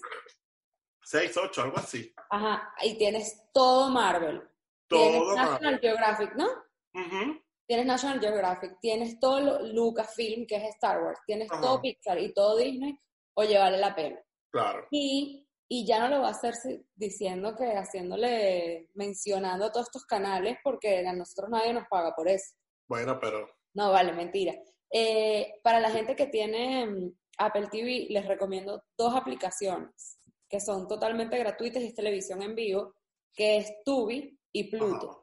6, 1.10 1.38
8, 1.38 1.62
algo 1.64 1.78
así. 1.78 2.14
ajá, 2.30 2.72
y 2.84 2.96
tienes 3.00 3.42
todo 3.52 3.90
Marvel, 3.90 4.44
Todo 4.88 5.00
tienes 5.02 5.22
Marvel. 5.22 5.36
National 5.46 5.80
Geographic, 5.80 6.36
¿no? 6.36 6.46
Ujú. 6.94 7.42
Tienes 7.68 7.86
National 7.88 8.20
Geographic, 8.20 8.78
tienes 8.80 9.20
todo 9.20 9.60
Lucasfilm, 9.74 10.46
que 10.46 10.58
es 10.58 10.64
Star 10.76 11.02
Wars, 11.04 11.20
tienes 11.26 11.52
Ajá. 11.52 11.62
todo 11.62 11.82
Pixar 11.82 12.20
y 12.20 12.32
todo 12.32 12.58
Disney, 12.58 12.96
oye, 13.36 13.58
vale 13.58 13.78
la 13.80 13.96
pena. 13.96 14.20
Claro. 14.52 14.86
Y, 14.92 15.48
y 15.68 15.86
ya 15.88 16.00
no 16.00 16.10
lo 16.10 16.22
va 16.22 16.28
a 16.28 16.32
hacer 16.32 16.54
diciendo 16.96 17.56
que, 17.56 17.74
haciéndole, 17.76 18.90
mencionando 18.94 19.66
a 19.66 19.72
todos 19.72 19.88
estos 19.88 20.06
canales, 20.06 20.58
porque 20.64 21.08
a 21.08 21.14
nosotros 21.14 21.50
nadie 21.50 21.74
nos 21.74 21.88
paga 21.88 22.14
por 22.16 22.28
eso. 22.28 22.54
Bueno, 22.88 23.20
pero 23.20 23.48
No, 23.74 23.92
vale, 23.92 24.14
mentira. 24.14 24.54
Eh, 24.92 25.60
para 25.64 25.80
la 25.80 25.90
gente 25.90 26.16
que 26.16 26.28
tiene 26.28 26.86
mm, 26.86 27.14
Apple 27.40 27.68
TV, 27.72 28.08
les 28.10 28.28
recomiendo 28.28 28.84
dos 28.98 29.16
aplicaciones 29.16 30.19
que 30.50 30.60
son 30.60 30.88
totalmente 30.88 31.38
gratuitas 31.38 31.82
y 31.84 31.88
es 31.88 31.96
televisión 31.96 32.42
en 32.42 32.56
vivo, 32.56 32.96
que 33.34 33.58
es 33.58 33.72
Tubi 33.86 34.38
y 34.52 34.64
Pluto. 34.70 35.10
ajá. 35.12 35.20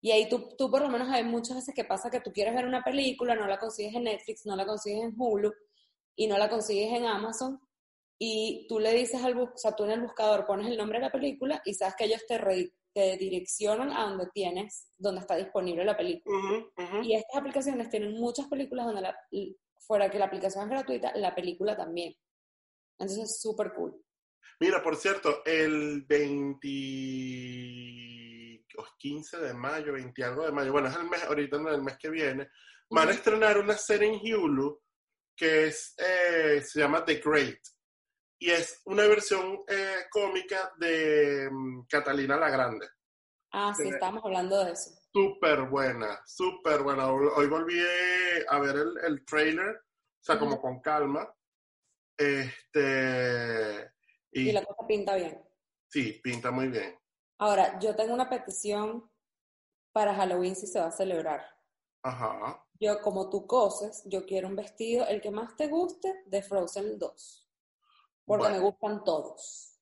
Y 0.00 0.10
ahí 0.10 0.28
tú, 0.28 0.54
tú 0.58 0.70
por 0.70 0.82
lo 0.82 0.90
menos 0.90 1.08
hay 1.08 1.24
muchas 1.24 1.56
veces 1.56 1.74
que 1.74 1.84
pasa 1.84 2.10
que 2.10 2.20
tú 2.20 2.30
quieres 2.32 2.54
ver 2.54 2.66
una 2.66 2.82
película, 2.84 3.34
no 3.34 3.46
la 3.46 3.58
consigues 3.58 3.94
en 3.94 4.04
Netflix, 4.04 4.44
no 4.44 4.54
la 4.54 4.66
consigues 4.66 5.02
en 5.02 5.14
Hulu 5.16 5.50
y 6.16 6.26
no 6.26 6.36
la 6.36 6.50
consigues 6.50 6.92
en 6.92 7.06
Amazon. 7.06 7.58
Y 8.18 8.66
tú 8.68 8.78
le 8.80 8.92
dices 8.92 9.22
al 9.24 9.34
bus, 9.34 9.48
o 9.54 9.56
sea, 9.56 9.74
tú 9.74 9.84
en 9.84 9.92
el 9.92 10.02
buscador 10.02 10.44
pones 10.46 10.66
el 10.66 10.76
nombre 10.76 10.98
de 10.98 11.06
la 11.06 11.10
película 11.12 11.62
y 11.64 11.72
sabes 11.74 11.94
que 11.96 12.04
ellos 12.04 12.22
te, 12.28 12.36
re- 12.38 12.74
te 12.92 13.16
direccionan 13.16 13.90
a 13.92 14.04
donde 14.10 14.26
tienes, 14.34 14.90
donde 14.98 15.22
está 15.22 15.36
disponible 15.36 15.84
la 15.86 15.96
película. 15.96 16.36
Ujú, 16.36 16.70
ujú. 16.82 17.02
Y 17.02 17.14
estas 17.14 17.40
aplicaciones 17.40 17.88
tienen 17.88 18.12
muchas 18.12 18.46
películas 18.48 18.84
donde 18.86 19.00
la, 19.00 19.16
fuera 19.78 20.10
que 20.10 20.18
la 20.18 20.26
aplicación 20.26 20.64
es 20.64 20.70
gratuita, 20.70 21.16
la 21.16 21.34
película 21.34 21.76
también. 21.76 22.14
Entonces 22.98 23.24
es 23.24 23.40
súper 23.40 23.72
cool. 23.74 24.03
Mira, 24.60 24.82
por 24.82 24.96
cierto, 24.96 25.42
el 25.44 26.02
20, 26.02 26.66
o 28.78 28.86
15 28.98 29.38
de 29.38 29.54
mayo, 29.54 29.92
20 29.92 30.24
algo 30.24 30.44
de 30.44 30.52
mayo, 30.52 30.72
bueno, 30.72 30.88
es 30.88 30.96
el 30.96 31.08
mes, 31.08 31.22
ahorita 31.24 31.58
no, 31.58 31.70
el 31.70 31.82
mes 31.82 31.96
que 31.98 32.10
viene, 32.10 32.48
van 32.90 33.08
a 33.08 33.12
estrenar 33.12 33.58
una 33.58 33.76
serie 33.76 34.08
en 34.08 34.20
Hulu 34.20 34.80
que 35.36 35.66
es, 35.66 35.94
eh, 35.98 36.62
se 36.62 36.80
llama 36.80 37.04
The 37.04 37.16
Great. 37.16 37.58
Y 38.38 38.50
es 38.50 38.82
una 38.84 39.06
versión 39.06 39.60
eh, 39.68 40.06
cómica 40.10 40.72
de 40.78 41.48
mm, 41.50 41.86
Catalina 41.88 42.36
la 42.36 42.50
Grande. 42.50 42.88
Ah, 43.52 43.72
sí, 43.74 43.88
estábamos 43.88 44.24
hablando 44.24 44.64
de 44.64 44.72
eso. 44.72 44.90
Súper 45.12 45.62
buena, 45.62 46.20
súper 46.26 46.82
buena. 46.82 47.08
Hoy 47.08 47.46
volví 47.46 47.80
a 48.48 48.58
ver 48.58 48.76
el, 48.76 48.98
el 49.06 49.24
trailer, 49.24 49.76
o 49.76 50.24
sea, 50.24 50.38
como 50.38 50.60
con 50.60 50.80
calma. 50.80 51.32
Este. 52.16 53.93
Y 54.34 54.48
Y 54.50 54.52
la 54.52 54.64
cosa 54.64 54.86
pinta 54.86 55.14
bien. 55.14 55.42
sí, 55.88 56.20
pinta 56.22 56.50
muy 56.50 56.68
bien. 56.68 56.98
Ahora, 57.38 57.78
yo 57.80 57.94
tengo 57.96 58.12
una 58.14 58.28
petición 58.28 59.10
para 59.92 60.14
Halloween 60.14 60.54
si 60.56 60.66
se 60.66 60.80
va 60.80 60.86
a 60.86 60.92
celebrar. 60.92 61.42
Ajá. 62.02 62.64
Yo, 62.80 63.00
como 63.00 63.30
tú 63.30 63.46
coses, 63.46 64.02
yo 64.06 64.26
quiero 64.26 64.48
un 64.48 64.56
vestido, 64.56 65.06
el 65.06 65.20
que 65.20 65.30
más 65.30 65.56
te 65.56 65.68
guste, 65.68 66.22
de 66.26 66.42
Frozen 66.42 66.98
2. 66.98 67.50
Porque 68.26 68.40
Bueno. 68.48 68.56
me 68.56 68.60
gustan 68.62 69.04
todos. 69.04 69.78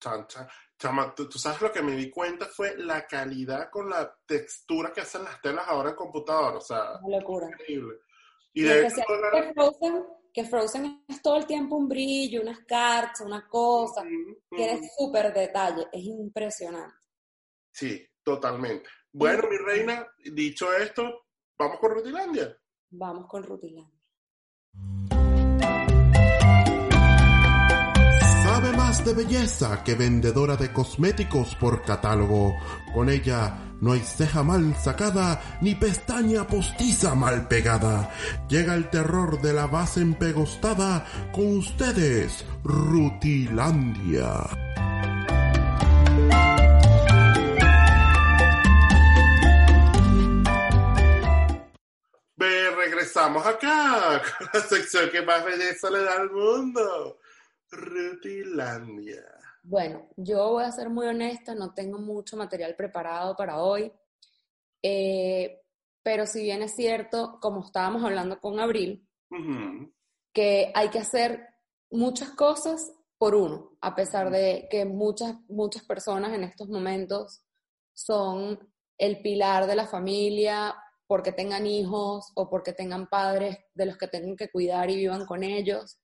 Chan, 0.00 0.26
chan. 0.26 0.48
Chama, 0.78 1.14
¿tú, 1.14 1.28
tú 1.28 1.38
sabes 1.38 1.60
lo 1.62 1.72
que 1.72 1.80
me 1.82 1.92
di 1.92 2.10
cuenta 2.10 2.46
fue 2.46 2.76
la 2.76 3.06
calidad 3.06 3.70
con 3.70 3.88
la 3.88 4.14
textura 4.26 4.92
que 4.92 5.00
hacen 5.00 5.24
las 5.24 5.40
telas 5.40 5.66
ahora 5.68 5.90
en 5.90 5.96
computador. 5.96 6.56
O 6.56 6.60
sea, 6.60 6.98
Una 7.02 7.18
locura. 7.20 7.46
increíble. 7.48 7.94
Y 8.52 8.62
Y 8.62 8.64
de 8.68 8.86
hecho, 8.86 9.02
Frozen, 9.54 10.06
que 10.34 10.44
Frozen 10.44 11.04
es 11.06 11.22
todo 11.22 11.36
el 11.36 11.46
tiempo 11.46 11.76
un 11.76 11.88
brillo, 11.88 12.42
unas 12.42 12.58
cartas, 12.66 13.20
una 13.20 13.48
cosa. 13.48 14.02
Tiene 14.50 14.80
súper 14.98 15.32
detalle, 15.32 15.86
es 15.92 16.02
impresionante. 16.02 16.96
Sí, 17.70 18.04
totalmente. 18.24 18.90
Bueno, 19.12 19.44
mi 19.48 19.56
reina, 19.56 20.04
dicho 20.32 20.74
esto, 20.74 21.26
vamos 21.56 21.78
con 21.78 21.92
Rutilandia. 21.92 22.58
Vamos 22.90 23.28
con 23.28 23.44
Rutilandia. 23.44 24.00
De 29.02 29.14
belleza 29.14 29.82
que 29.82 29.94
vendedora 29.94 30.56
de 30.56 30.72
cosméticos 30.72 31.56
por 31.56 31.82
catálogo. 31.82 32.54
Con 32.92 33.08
ella 33.08 33.58
no 33.80 33.92
hay 33.92 34.00
ceja 34.00 34.42
mal 34.42 34.76
sacada 34.76 35.58
ni 35.60 35.74
pestaña 35.74 36.46
postiza 36.46 37.14
mal 37.14 37.48
pegada. 37.48 38.10
Llega 38.48 38.74
el 38.74 38.90
terror 38.90 39.40
de 39.40 39.52
la 39.52 39.66
base 39.66 40.00
empegostada 40.00 41.06
con 41.32 41.58
ustedes, 41.58 42.44
Rutilandia. 42.62 44.44
Regresamos 52.76 53.46
acá 53.46 54.22
con 54.38 54.48
la 54.52 54.60
sección 54.60 55.08
que 55.10 55.22
más 55.22 55.44
belleza 55.44 55.90
le 55.90 56.02
da 56.02 56.12
al 56.20 56.30
mundo. 56.30 57.18
Rutilandia. 57.76 59.24
Bueno, 59.62 60.08
yo 60.16 60.50
voy 60.50 60.64
a 60.64 60.72
ser 60.72 60.90
muy 60.90 61.06
honesta, 61.06 61.54
no 61.54 61.72
tengo 61.72 61.98
mucho 61.98 62.36
material 62.36 62.74
preparado 62.76 63.34
para 63.36 63.62
hoy, 63.62 63.92
Eh, 64.86 65.62
pero 66.02 66.26
si 66.26 66.42
bien 66.42 66.62
es 66.62 66.74
cierto, 66.76 67.38
como 67.40 67.64
estábamos 67.64 68.04
hablando 68.04 68.38
con 68.38 68.60
Abril, 68.60 69.08
que 70.34 70.70
hay 70.74 70.90
que 70.90 70.98
hacer 70.98 71.48
muchas 71.90 72.30
cosas 72.32 72.92
por 73.16 73.34
uno, 73.34 73.78
a 73.80 73.94
pesar 73.94 74.30
de 74.30 74.68
que 74.70 74.84
muchas, 74.84 75.36
muchas 75.48 75.84
personas 75.84 76.34
en 76.34 76.44
estos 76.44 76.68
momentos 76.68 77.42
son 77.94 78.58
el 78.98 79.22
pilar 79.22 79.66
de 79.66 79.76
la 79.76 79.86
familia 79.86 80.74
porque 81.06 81.32
tengan 81.32 81.66
hijos 81.66 82.30
o 82.34 82.50
porque 82.50 82.74
tengan 82.74 83.08
padres 83.08 83.56
de 83.74 83.86
los 83.86 83.96
que 83.96 84.08
tengan 84.08 84.36
que 84.36 84.50
cuidar 84.50 84.90
y 84.90 84.96
vivan 84.96 85.24
con 85.24 85.42
ellos. 85.42 85.98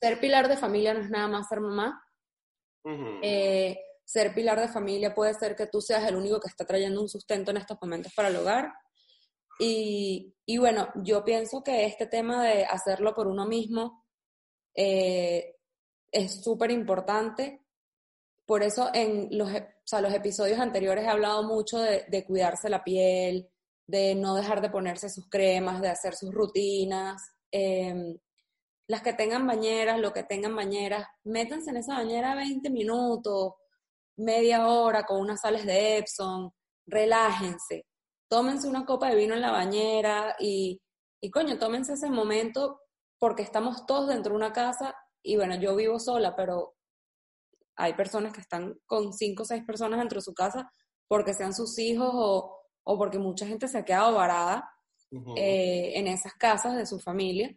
Ser 0.00 0.20
pilar 0.20 0.48
de 0.48 0.56
familia 0.56 0.94
no 0.94 1.00
es 1.00 1.10
nada 1.10 1.28
más 1.28 1.48
ser 1.48 1.60
mamá, 1.60 2.02
eh, 3.22 3.78
ser 4.04 4.34
pilar 4.34 4.60
de 4.60 4.68
familia 4.68 5.14
puede 5.14 5.34
ser 5.34 5.56
que 5.56 5.66
tú 5.66 5.80
seas 5.80 6.04
el 6.08 6.16
único 6.16 6.38
que 6.40 6.48
está 6.48 6.64
trayendo 6.64 7.00
un 7.00 7.08
sustento 7.08 7.50
en 7.50 7.56
estos 7.56 7.78
momentos 7.82 8.12
para 8.14 8.28
el 8.28 8.36
hogar. 8.36 8.72
Y, 9.58 10.34
y 10.46 10.58
bueno, 10.58 10.88
yo 11.02 11.24
pienso 11.24 11.62
que 11.62 11.86
este 11.86 12.06
tema 12.06 12.44
de 12.44 12.64
hacerlo 12.64 13.14
por 13.14 13.26
uno 13.26 13.46
mismo 13.46 14.04
eh, 14.74 15.56
es 16.12 16.42
súper 16.44 16.70
importante. 16.70 17.62
Por 18.46 18.62
eso 18.62 18.90
en 18.94 19.28
los, 19.36 19.50
ep- 19.50 19.74
o 19.78 19.86
sea, 19.86 20.00
los 20.00 20.12
episodios 20.14 20.60
anteriores 20.60 21.04
he 21.04 21.08
hablado 21.08 21.42
mucho 21.42 21.78
de, 21.78 22.04
de 22.08 22.24
cuidarse 22.24 22.68
la 22.68 22.84
piel, 22.84 23.48
de 23.88 24.14
no 24.14 24.34
dejar 24.36 24.60
de 24.60 24.70
ponerse 24.70 25.08
sus 25.08 25.28
cremas, 25.28 25.80
de 25.80 25.88
hacer 25.88 26.14
sus 26.14 26.32
rutinas. 26.32 27.20
em, 27.50 28.16
las 28.88 29.02
que 29.02 29.12
tengan 29.12 29.46
bañeras, 29.46 29.98
lo 29.98 30.12
que 30.12 30.22
tengan 30.22 30.54
bañeras, 30.54 31.06
métanse 31.24 31.70
en 31.70 31.78
esa 31.78 31.94
bañera 31.94 32.34
20 32.34 32.70
minutos, 32.70 33.54
media 34.16 34.68
hora 34.68 35.04
con 35.04 35.20
unas 35.20 35.40
sales 35.40 35.66
de 35.66 35.98
Epsom, 35.98 36.50
relájense, 36.86 37.86
tómense 38.28 38.68
una 38.68 38.84
copa 38.84 39.10
de 39.10 39.16
vino 39.16 39.34
en 39.34 39.40
la 39.40 39.50
bañera 39.50 40.36
y, 40.38 40.80
y 41.20 41.30
coño, 41.30 41.58
tómense 41.58 41.94
ese 41.94 42.10
momento 42.10 42.80
porque 43.18 43.42
estamos 43.42 43.86
todos 43.86 44.08
dentro 44.08 44.32
de 44.32 44.36
una 44.36 44.52
casa 44.52 44.94
y 45.22 45.36
bueno, 45.36 45.56
yo 45.56 45.74
vivo 45.74 45.98
sola, 45.98 46.36
pero 46.36 46.76
hay 47.76 47.94
personas 47.94 48.32
que 48.32 48.40
están 48.40 48.78
con 48.86 49.12
cinco 49.12 49.42
o 49.42 49.46
seis 49.46 49.64
personas 49.64 49.98
dentro 49.98 50.18
de 50.18 50.24
su 50.24 50.34
casa 50.34 50.70
porque 51.08 51.34
sean 51.34 51.54
sus 51.54 51.78
hijos 51.78 52.10
o, 52.12 52.56
o 52.84 52.98
porque 52.98 53.18
mucha 53.18 53.46
gente 53.46 53.68
se 53.68 53.78
ha 53.78 53.84
quedado 53.84 54.14
varada 54.14 54.70
eh, 55.36 55.92
en 55.94 56.06
esas 56.08 56.34
casas 56.34 56.76
de 56.76 56.86
su 56.86 56.98
familia. 57.00 57.54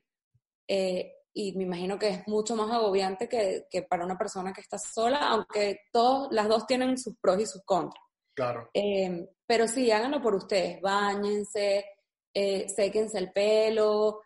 Eh, 0.68 1.14
y 1.34 1.56
me 1.56 1.64
imagino 1.64 1.98
que 1.98 2.10
es 2.10 2.28
mucho 2.28 2.56
más 2.56 2.72
agobiante 2.72 3.30
que, 3.30 3.66
que 3.70 3.84
para 3.84 4.06
una 4.06 4.18
persona 4.18 4.52
que 4.52 4.62
está 4.62 4.78
sola, 4.78 5.28
aunque 5.30 5.82
todos, 5.92 6.28
las 6.32 6.48
dos 6.48 6.66
tienen 6.66 6.98
sus 6.98 7.16
pros 7.20 7.40
y 7.40 7.46
sus 7.46 7.64
contras. 7.64 8.04
Claro. 8.34 8.70
Eh, 8.74 9.28
pero 9.46 9.68
sí, 9.68 9.92
háganlo 9.92 10.22
por 10.22 10.36
ustedes, 10.36 10.82
bañense, 10.82 11.86
eh, 12.34 12.70
séquense 12.70 13.18
el 13.18 13.32
pelo, 13.32 14.22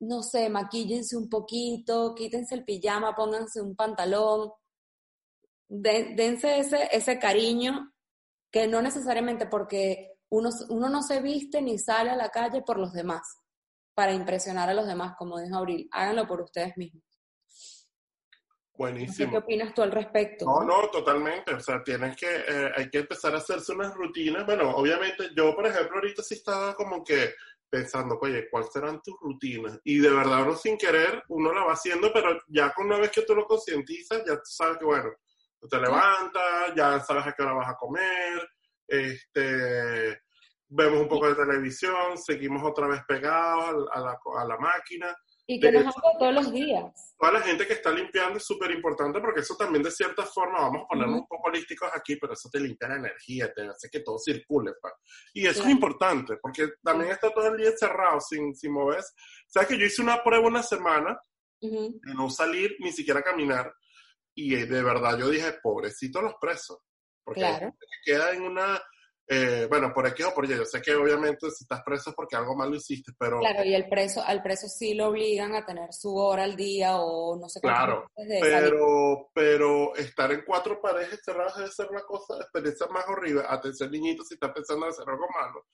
no 0.00 0.22
sé, 0.22 0.48
maquíllense 0.48 1.16
un 1.16 1.28
poquito, 1.28 2.14
quítense 2.14 2.54
el 2.54 2.64
pijama, 2.64 3.14
pónganse 3.14 3.60
un 3.60 3.74
pantalón, 3.74 4.52
dense 5.68 6.58
ese, 6.58 6.88
ese 6.92 7.18
cariño 7.18 7.92
que 8.50 8.66
no 8.66 8.82
necesariamente 8.82 9.46
porque 9.46 10.14
uno, 10.30 10.50
uno 10.68 10.88
no 10.88 11.02
se 11.02 11.20
viste 11.20 11.62
ni 11.62 11.78
sale 11.78 12.10
a 12.10 12.16
la 12.16 12.28
calle 12.30 12.62
por 12.62 12.78
los 12.78 12.92
demás, 12.92 13.22
para 14.00 14.14
impresionar 14.14 14.70
a 14.70 14.72
los 14.72 14.86
demás, 14.86 15.14
como 15.18 15.38
dijo 15.38 15.58
Abril, 15.58 15.86
háganlo 15.92 16.26
por 16.26 16.40
ustedes 16.40 16.74
mismos. 16.78 17.04
Buenísimo. 18.72 19.30
¿Qué 19.30 19.36
opinas 19.36 19.74
tú 19.74 19.82
al 19.82 19.92
respecto? 19.92 20.46
No, 20.46 20.64
no, 20.64 20.88
totalmente. 20.88 21.52
O 21.52 21.60
sea, 21.60 21.84
tienes 21.84 22.16
que, 22.16 22.26
eh, 22.48 22.72
hay 22.74 22.88
que 22.88 23.00
empezar 23.00 23.34
a 23.34 23.36
hacerse 23.36 23.72
unas 23.72 23.94
rutinas. 23.94 24.46
Bueno, 24.46 24.70
obviamente 24.70 25.28
yo, 25.36 25.54
por 25.54 25.66
ejemplo, 25.66 25.96
ahorita 25.96 26.22
sí 26.22 26.36
estaba 26.36 26.74
como 26.74 27.04
que 27.04 27.34
pensando, 27.68 28.18
oye, 28.22 28.48
¿cuáles 28.48 28.72
serán 28.72 29.02
tus 29.02 29.20
rutinas? 29.20 29.78
Y 29.84 29.98
de 29.98 30.08
verdad 30.08 30.44
uno 30.44 30.56
sin 30.56 30.78
querer, 30.78 31.22
uno 31.28 31.52
la 31.52 31.64
va 31.64 31.74
haciendo, 31.74 32.10
pero 32.10 32.40
ya 32.48 32.72
con 32.72 32.86
una 32.86 33.00
vez 33.00 33.10
que 33.10 33.20
tú 33.20 33.34
lo 33.34 33.44
concientizas, 33.44 34.24
ya 34.26 34.36
tú 34.36 34.46
sabes 34.46 34.78
que, 34.78 34.86
bueno, 34.86 35.10
tú 35.60 35.68
te 35.68 35.78
levantas, 35.78 36.74
ya 36.74 37.00
sabes 37.00 37.26
a 37.26 37.34
qué 37.34 37.42
hora 37.42 37.52
vas 37.52 37.68
a 37.68 37.76
comer, 37.76 38.48
este, 38.88 40.22
vemos 40.70 41.00
un 41.00 41.08
poco 41.08 41.28
de 41.28 41.34
televisión, 41.34 42.16
seguimos 42.16 42.62
otra 42.64 42.86
vez 42.86 43.02
pegados 43.06 43.88
a 43.92 44.00
la, 44.00 44.18
a 44.38 44.44
la 44.44 44.56
máquina. 44.56 45.14
Y 45.46 45.58
que 45.58 45.72
nos 45.72 45.96
haga 45.96 46.18
todos 46.18 46.34
los 46.34 46.52
días. 46.52 46.84
Toda 47.18 47.32
la 47.32 47.40
gente 47.40 47.66
que 47.66 47.72
está 47.72 47.90
limpiando 47.90 48.38
es 48.38 48.44
súper 48.44 48.70
importante 48.70 49.20
porque 49.20 49.40
eso 49.40 49.56
también 49.56 49.82
de 49.82 49.90
cierta 49.90 50.24
forma, 50.24 50.60
vamos 50.60 50.84
a 50.84 50.86
ponernos 50.86 51.20
un 51.22 51.26
poco 51.26 51.48
holísticos 51.48 51.90
aquí, 51.92 52.14
pero 52.16 52.34
eso 52.34 52.48
te 52.48 52.60
limpia 52.60 52.88
la 52.88 52.96
energía, 52.96 53.52
te 53.52 53.66
hace 53.66 53.90
que 53.90 54.00
todo 54.00 54.16
circule. 54.18 54.72
Pa. 54.80 54.92
Y 55.34 55.46
eso 55.46 55.64
es 55.64 55.70
importante 55.70 56.36
porque 56.40 56.68
también 56.84 57.10
está 57.10 57.32
todo 57.34 57.48
el 57.48 57.56
día 57.56 57.70
encerrado 57.70 58.20
sin, 58.20 58.54
sin 58.54 58.72
moverse. 58.72 59.12
¿Sabes 59.48 59.68
que 59.68 59.78
yo 59.78 59.86
hice 59.86 60.02
una 60.02 60.22
prueba 60.22 60.46
una 60.46 60.62
semana 60.62 61.20
de 61.60 62.14
no 62.14 62.30
salir 62.30 62.76
ni 62.78 62.92
siquiera 62.92 63.18
a 63.18 63.24
caminar? 63.24 63.74
Y 64.36 64.54
de 64.54 64.82
verdad 64.84 65.18
yo 65.18 65.28
dije, 65.28 65.58
pobrecito 65.60 66.22
los 66.22 66.34
presos. 66.40 66.78
Porque 67.24 67.40
claro. 67.40 67.76
queda 68.04 68.32
en 68.32 68.42
una 68.42 68.80
eh, 69.32 69.68
bueno, 69.70 69.92
por 69.94 70.04
aquí 70.08 70.24
o 70.24 70.34
por 70.34 70.44
allá. 70.44 70.56
Yo 70.56 70.64
sé 70.64 70.82
que 70.82 70.92
obviamente 70.92 71.48
si 71.52 71.62
estás 71.62 71.82
preso 71.84 72.10
es 72.10 72.16
porque 72.16 72.34
algo 72.34 72.56
mal 72.56 72.68
lo 72.68 72.74
hiciste, 72.74 73.12
pero... 73.16 73.38
Claro, 73.38 73.64
y 73.64 73.74
el 73.74 73.88
preso, 73.88 74.20
al 74.24 74.42
preso 74.42 74.66
sí 74.66 74.94
lo 74.94 75.06
obligan 75.06 75.54
a 75.54 75.64
tener 75.64 75.92
su 75.92 76.16
hora 76.16 76.42
al 76.42 76.56
día 76.56 76.96
o 76.96 77.38
no 77.38 77.48
sé 77.48 77.60
Claro, 77.60 78.10
pero, 78.16 79.30
pero 79.32 79.94
estar 79.94 80.32
en 80.32 80.42
cuatro 80.44 80.80
paredes 80.80 81.20
cerradas 81.24 81.58
debe 81.58 81.70
ser 81.70 81.86
una 81.90 82.02
cosa, 82.02 82.38
experiencia 82.40 82.88
más 82.88 83.04
horrible. 83.06 83.44
Atención, 83.48 83.92
niñito, 83.92 84.24
si 84.24 84.34
estás 84.34 84.50
pensando 84.50 84.86
en 84.86 84.90
hacer 84.90 85.08
algo 85.08 85.28
malo. 85.32 85.66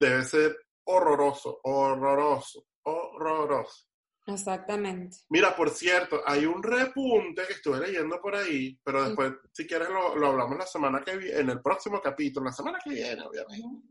Debe 0.00 0.24
ser 0.24 0.56
horroroso, 0.84 1.60
horroroso, 1.62 2.64
horroroso. 2.84 3.84
Exactamente. 4.26 5.18
Mira, 5.28 5.54
por 5.54 5.68
cierto, 5.70 6.22
hay 6.24 6.46
un 6.46 6.62
repunte 6.62 7.42
que 7.46 7.54
estuve 7.54 7.80
leyendo 7.80 8.20
por 8.20 8.34
ahí, 8.34 8.78
pero 8.82 9.04
después, 9.04 9.32
si 9.52 9.66
quieres, 9.66 9.88
lo, 9.90 10.16
lo, 10.16 10.28
hablamos 10.28 10.56
la 10.56 10.66
semana 10.66 11.02
que 11.04 11.16
viene, 11.16 11.40
en 11.40 11.50
el 11.50 11.60
próximo 11.60 12.00
capítulo, 12.00 12.46
la 12.46 12.52
semana 12.52 12.78
que 12.82 12.90
viene, 12.90 13.22
obviamente. 13.22 13.88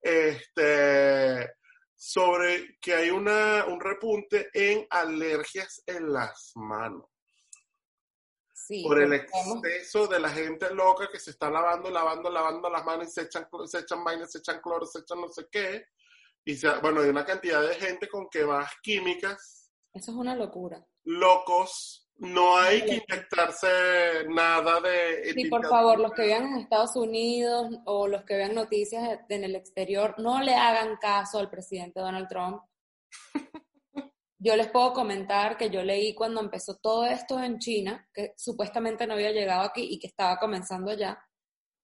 Este, 0.00 1.54
sobre 1.96 2.78
que 2.80 2.94
hay 2.94 3.10
una, 3.10 3.64
un 3.66 3.80
repunte 3.80 4.48
en 4.52 4.86
alergias 4.90 5.82
en 5.86 6.12
las 6.12 6.52
manos. 6.54 7.06
Sí, 8.52 8.82
por 8.82 9.02
el 9.02 9.12
exceso 9.12 10.06
de 10.06 10.20
la 10.20 10.30
gente 10.30 10.72
loca 10.72 11.10
que 11.10 11.18
se 11.18 11.32
está 11.32 11.50
lavando, 11.50 11.90
lavando, 11.90 12.30
lavando 12.30 12.70
las 12.70 12.84
manos 12.84 13.08
y 13.08 13.10
se 13.10 13.22
echan, 13.22 13.46
se 13.66 13.80
echan 13.80 14.04
vainas, 14.04 14.30
se 14.30 14.38
echan 14.38 14.60
cloro, 14.60 14.86
se 14.86 15.00
echan 15.00 15.20
no 15.20 15.28
sé 15.28 15.46
qué. 15.50 15.86
Y 16.46 16.56
se, 16.56 16.68
bueno, 16.78 17.00
hay 17.00 17.08
una 17.08 17.26
cantidad 17.26 17.60
de 17.60 17.74
gente 17.74 18.08
con 18.08 18.28
que 18.30 18.44
vas 18.44 18.70
químicas 18.82 19.63
eso 19.94 20.10
es 20.10 20.16
una 20.16 20.34
locura. 20.34 20.84
Locos. 21.04 22.00
No 22.16 22.56
hay 22.56 22.82
que 22.82 22.94
inyectarse 22.94 23.66
nada 24.28 24.80
de... 24.80 25.32
Sí, 25.34 25.46
por 25.46 25.66
favor, 25.66 25.98
los 25.98 26.12
que 26.12 26.22
vean 26.22 26.46
en 26.46 26.58
Estados 26.58 26.94
Unidos 26.94 27.76
o 27.86 28.06
los 28.06 28.24
que 28.24 28.36
vean 28.36 28.54
noticias 28.54 29.18
en 29.28 29.42
el 29.44 29.56
exterior, 29.56 30.14
no 30.18 30.40
le 30.40 30.54
hagan 30.54 30.96
caso 31.00 31.40
al 31.40 31.50
presidente 31.50 31.98
Donald 32.00 32.28
Trump. 32.28 32.62
Yo 34.38 34.56
les 34.56 34.68
puedo 34.68 34.92
comentar 34.92 35.56
que 35.56 35.70
yo 35.70 35.82
leí 35.82 36.14
cuando 36.14 36.42
empezó 36.42 36.76
todo 36.76 37.06
esto 37.06 37.42
en 37.42 37.58
China, 37.58 38.06
que 38.12 38.34
supuestamente 38.36 39.06
no 39.06 39.14
había 39.14 39.30
llegado 39.30 39.62
aquí 39.62 39.88
y 39.90 39.98
que 39.98 40.06
estaba 40.06 40.38
comenzando 40.38 40.92
ya, 40.92 41.18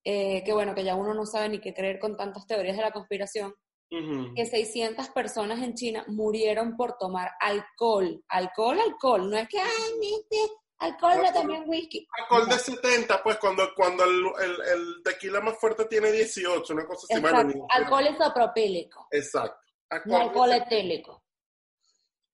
eh, 0.05 0.45
que 0.45 0.53
bueno, 0.53 0.74
que 0.74 0.85
ya 0.85 0.95
uno 0.95 1.15
no 1.15 1.24
sabe 1.24 1.49
ni 1.49 1.59
qué 1.59 1.73
creer 1.73 1.99
con 1.99 2.19
tantas 2.19 2.47
teorías 2.47 2.77
de 2.77 2.82
la 2.82 2.93
conspiración, 2.93 3.55
que 3.91 4.47
600 4.47 5.09
personas 5.09 5.61
en 5.62 5.75
China 5.75 6.05
murieron 6.07 6.77
por 6.77 6.97
tomar 6.97 7.33
alcohol. 7.41 8.23
Alcohol, 8.29 8.79
alcohol. 8.81 9.29
No 9.29 9.37
es 9.37 9.49
que, 9.49 9.59
ay, 9.59 10.15
este 10.21 10.37
alcohol, 10.79 11.21
también 11.35 11.65
whisky. 11.67 12.07
Alcohol 12.23 12.49
de 12.49 12.59
70, 12.59 13.23
pues 13.23 13.37
cuando, 13.39 13.69
cuando 13.75 14.05
el, 14.05 14.25
el, 14.45 14.53
el, 14.73 15.03
tequila 15.03 15.41
más 15.41 15.59
fuerte 15.59 15.87
tiene 15.87 16.12
18, 16.12 16.73
una 16.73 16.87
cosa 16.87 17.07
así. 17.11 17.21
Bueno, 17.21 17.67
alcohol 17.69 18.07
isopropílico. 18.07 19.09
Exacto. 19.11 19.59
Alcohol, 19.91 20.53
etílico. 20.53 21.25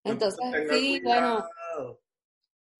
Entonces, 0.04 0.38
Entonces 0.42 0.78
sí, 0.78 1.00
cuidado. 1.00 1.48
bueno. 1.76 1.98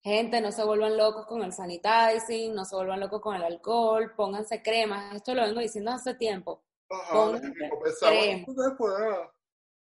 Gente, 0.03 0.39
no 0.39 0.51
se 0.51 0.63
vuelvan 0.63 0.95
locos 0.95 1.25
con 1.25 1.41
el 1.41 1.51
sanitizing, 1.51 2.53
no 2.53 2.63
se 2.63 2.75
vuelvan 2.75 2.99
locos 2.99 3.19
con 3.19 3.35
el 3.35 3.43
alcohol, 3.43 4.13
pónganse 4.15 4.61
cremas. 4.61 5.15
Esto 5.15 5.33
lo 5.33 5.41
vengo 5.41 5.59
diciendo 5.59 5.91
hace 5.91 6.13
tiempo 6.13 6.66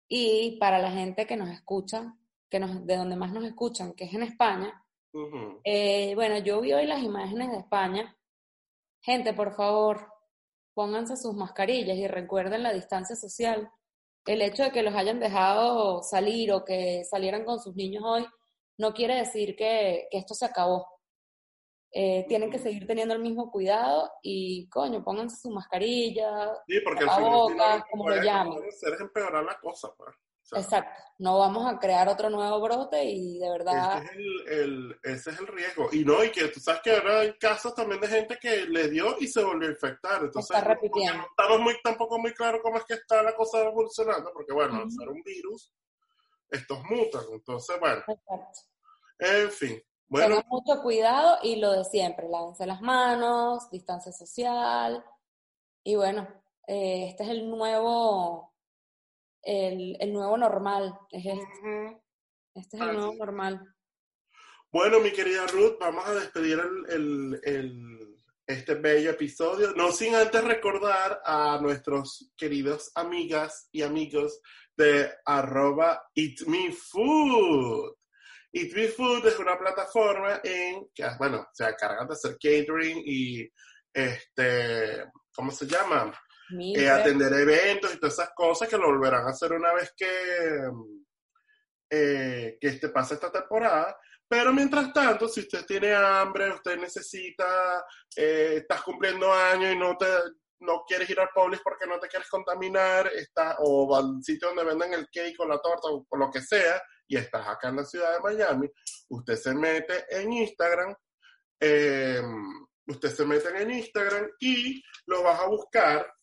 y 0.09 0.57
para 0.59 0.79
la 0.79 0.91
gente 0.91 1.27
que 1.27 1.37
nos 1.37 1.49
escucha, 1.49 2.15
que 2.49 2.59
nos, 2.59 2.85
de 2.85 2.97
donde 2.97 3.15
más 3.15 3.31
nos 3.31 3.45
escuchan, 3.45 3.93
que 3.93 4.05
es 4.05 4.13
en 4.13 4.23
España, 4.23 4.83
eh, 5.63 6.13
bueno, 6.15 6.39
yo 6.39 6.61
vi 6.61 6.73
hoy 6.73 6.85
las 6.85 7.03
imágenes 7.03 7.51
de 7.51 7.57
España. 7.57 8.17
Gente, 9.01 9.33
por 9.33 9.53
favor, 9.55 10.11
pónganse 10.73 11.15
sus 11.15 11.35
mascarillas 11.35 11.97
y 11.97 12.07
recuerden 12.07 12.63
la 12.63 12.73
distancia 12.73 13.15
social. 13.15 13.71
El 14.25 14.41
hecho 14.41 14.63
de 14.63 14.71
que 14.71 14.83
los 14.83 14.95
hayan 14.95 15.19
dejado 15.19 16.03
salir 16.03 16.51
o 16.51 16.65
que 16.65 17.03
salieran 17.05 17.45
con 17.45 17.59
sus 17.59 17.75
niños 17.75 18.03
hoy 18.05 18.25
no 18.77 18.93
quiere 18.93 19.15
decir 19.15 19.55
que, 19.55 20.07
que 20.11 20.17
esto 20.17 20.33
se 20.33 20.45
acabó. 20.45 20.87
Eh, 21.91 22.25
tienen 22.27 22.51
que 22.51 22.59
seguir 22.59 22.85
teniendo 22.85 23.15
el 23.15 23.21
mismo 23.21 23.49
cuidado 23.49 24.11
y, 24.21 24.69
coño, 24.69 25.03
pónganse 25.03 25.37
su 25.41 25.49
mascarilla, 25.49 26.53
sí, 26.67 26.79
porque 26.83 27.05
boca, 27.05 27.83
como 27.89 28.09
lo 28.09 28.21
llamen. 28.21 28.63
Es 28.63 28.83
empeorar 28.99 29.43
la 29.43 29.59
cosa, 29.59 29.91
pues. 29.97 30.15
Exacto, 30.51 30.91
no 31.19 31.37
vamos 31.37 31.71
a 31.71 31.77
crear 31.77 32.07
otro 32.07 32.29
nuevo 32.29 32.59
brote 32.59 33.03
y 33.03 33.37
de 33.37 33.49
verdad... 33.49 34.03
Ese 34.03 34.05
es 34.05 34.11
el, 34.17 34.47
el, 34.47 34.99
ese 35.03 35.29
es 35.29 35.39
el 35.39 35.47
riesgo. 35.47 35.89
Y 35.91 36.03
no, 36.03 36.23
y 36.23 36.31
que 36.31 36.47
tú 36.47 36.59
sabes 36.59 36.81
que 36.81 36.91
ahora 36.91 37.19
hay 37.19 37.33
casos 37.37 37.75
también 37.75 38.01
de 38.01 38.07
gente 38.07 38.37
que 38.41 38.65
le 38.65 38.89
dio 38.89 39.15
y 39.19 39.27
se 39.27 39.43
volvió 39.43 39.67
a 39.67 39.71
infectar. 39.71 40.23
Entonces, 40.23 40.55
está 40.55 40.67
repitiendo. 40.67 41.17
No 41.17 41.27
estamos 41.29 41.59
muy, 41.59 41.75
tampoco 41.83 42.17
muy 42.17 42.33
claros 42.33 42.61
cómo 42.63 42.77
es 42.77 42.85
que 42.85 42.95
está 42.95 43.21
la 43.21 43.35
cosa 43.35 43.61
evolucionando, 43.61 44.31
porque 44.33 44.53
bueno, 44.53 44.77
al 44.77 44.91
ser 44.91 45.09
un 45.09 45.21
virus, 45.21 45.71
estos 46.49 46.79
mutan. 46.89 47.25
Entonces, 47.31 47.79
bueno. 47.79 48.01
Exacto. 48.07 48.59
En 49.19 49.51
fin, 49.51 49.83
bueno. 50.09 50.27
Tengan 50.27 50.49
mucho 50.49 50.81
cuidado 50.81 51.37
y 51.43 51.55
lo 51.57 51.71
de 51.71 51.85
siempre, 51.85 52.27
lávense 52.27 52.65
las 52.65 52.81
manos, 52.81 53.69
distancia 53.69 54.11
social. 54.11 55.03
Y 55.83 55.95
bueno, 55.95 56.27
eh, 56.67 57.07
este 57.09 57.23
es 57.23 57.29
el 57.29 57.49
nuevo, 57.49 58.53
el, 59.41 59.95
el 59.99 60.13
nuevo 60.13 60.37
normal, 60.37 60.99
es 61.11 61.25
este. 61.25 62.01
Este 62.55 62.77
es 62.77 62.83
el 62.83 62.93
nuevo 62.93 63.13
normal. 63.13 63.75
Bueno, 64.71 64.99
mi 64.99 65.11
querida 65.11 65.47
Ruth, 65.47 65.77
vamos 65.79 66.05
a 66.05 66.13
despedir 66.13 66.59
el, 66.89 67.39
el, 67.43 68.17
este 68.45 68.75
bello 68.75 69.11
episodio. 69.11 69.73
No 69.75 69.91
sin 69.91 70.13
antes 70.13 70.43
recordar 70.43 71.21
a 71.25 71.59
nuestros 71.61 72.31
queridos 72.35 72.91
amigas 72.95 73.67
y 73.71 73.81
amigos 73.81 74.41
de 74.75 75.09
arroba 75.25 76.03
Eat 76.15 76.41
Eat 78.51 78.73
Me 78.73 78.87
Food 78.87 79.27
es 79.27 79.39
una 79.39 79.57
plataforma 79.57 80.41
en 80.43 80.89
que, 80.93 81.05
bueno, 81.17 81.47
se 81.53 81.67
encargan 81.67 82.07
de 82.07 82.13
hacer 82.13 82.33
catering 82.33 83.01
y, 83.05 83.47
este, 83.93 85.05
¿cómo 85.33 85.51
se 85.51 85.67
llama? 85.67 86.11
Eh, 86.57 86.89
atender 86.89 87.31
eventos 87.31 87.93
y 87.93 87.99
todas 87.99 88.13
esas 88.13 88.31
cosas 88.35 88.67
que 88.67 88.77
lo 88.77 88.87
volverán 88.87 89.27
a 89.27 89.29
hacer 89.29 89.53
una 89.53 89.71
vez 89.73 89.93
que, 89.95 90.71
eh, 91.91 92.57
que 92.59 92.67
este, 92.67 92.89
pase 92.89 93.15
esta 93.15 93.31
temporada. 93.31 93.95
Pero 94.27 94.51
mientras 94.53 94.91
tanto, 94.93 95.27
si 95.27 95.41
usted 95.41 95.65
tiene 95.65 95.93
hambre, 95.93 96.51
usted 96.51 96.77
necesita, 96.77 97.85
eh, 98.15 98.55
estás 98.57 98.81
cumpliendo 98.81 99.31
años 99.31 99.73
y 99.73 99.77
no 99.77 99.95
te 99.97 100.07
no 100.61 100.83
quieres 100.85 101.09
ir 101.09 101.19
al 101.19 101.29
Publix 101.33 101.61
porque 101.63 101.87
no 101.87 101.99
te 101.99 102.09
quieres 102.09 102.29
contaminar, 102.29 103.07
está, 103.15 103.55
o 103.59 103.95
al 103.95 104.21
sitio 104.21 104.49
donde 104.49 104.65
venden 104.65 104.93
el 104.93 105.07
cake 105.09 105.39
o 105.39 105.47
la 105.47 105.59
torta 105.59 105.87
o, 105.87 106.05
o 106.07 106.17
lo 106.17 106.29
que 106.29 106.41
sea, 106.41 106.81
y 107.09 107.17
estás 107.17 107.45
acá 107.47 107.69
en 107.69 107.77
la 107.77 107.85
ciudad 107.85 108.13
de 108.13 108.21
Miami, 108.21 108.69
usted 109.09 109.35
se 109.35 109.53
mete 109.53 110.05
en 110.09 110.31
Instagram, 110.31 110.95
eh, 111.59 112.21
usted 112.85 113.09
se 113.09 113.25
mete 113.25 113.49
en 113.61 113.71
Instagram 113.71 114.29
y 114.39 114.81
lo 115.07 115.23
vas 115.23 115.39
a 115.39 115.47
buscar 115.47 116.13